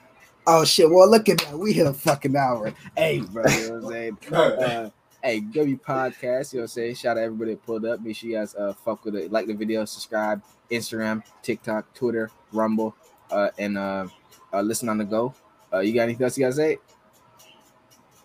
Oh 0.46 0.64
shit! 0.64 0.90
Well, 0.90 1.08
look 1.08 1.28
at 1.28 1.38
that. 1.38 1.58
We 1.58 1.72
hit 1.72 1.86
a 1.86 1.92
fucking 1.94 2.36
hour. 2.36 2.72
Hey, 2.96 3.20
bro. 3.20 3.44
You 3.46 3.68
know 3.68 3.80
what 3.80 3.94
I'm 3.94 4.18
saying? 4.30 4.34
Uh, 4.34 4.90
hey, 5.22 5.40
W 5.40 5.78
Podcast. 5.78 6.52
You 6.52 6.58
know 6.58 6.62
what 6.62 6.64
I'm 6.64 6.68
saying? 6.68 6.94
Shout 6.96 7.16
out 7.18 7.24
everybody 7.24 7.52
that 7.52 7.64
pulled 7.64 7.84
up. 7.84 8.00
Make 8.00 8.16
sure 8.16 8.30
you 8.30 8.36
guys 8.36 8.54
uh 8.54 8.72
fuck 8.72 9.04
with 9.04 9.16
it, 9.16 9.32
like 9.32 9.46
the 9.46 9.54
video, 9.54 9.84
subscribe, 9.84 10.42
Instagram, 10.70 11.22
TikTok, 11.42 11.92
Twitter, 11.94 12.30
Rumble, 12.52 12.94
uh, 13.30 13.50
and 13.58 13.78
uh, 13.78 14.06
uh 14.52 14.60
listen 14.60 14.88
on 14.88 14.98
the 14.98 15.04
go. 15.04 15.34
Uh, 15.72 15.78
you 15.80 15.92
got 15.94 16.02
anything 16.02 16.24
else 16.24 16.36
you 16.36 16.44
guys 16.44 16.56
say? 16.56 16.78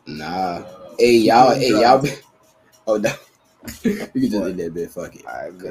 Nah. 0.08 0.64
Hey 0.98 1.18
y'all, 1.18 1.54
hey 1.54 1.70
y'all. 1.70 2.02
be- 2.02 2.10
Oh 2.88 2.98
no. 2.98 3.12
you 3.84 3.96
can 3.96 4.22
just 4.22 4.34
leave 4.36 4.58
that 4.58 4.74
bit. 4.74 4.92
Fuck 4.92 5.16
it. 5.16 5.26
All 5.26 5.34
right, 5.34 5.58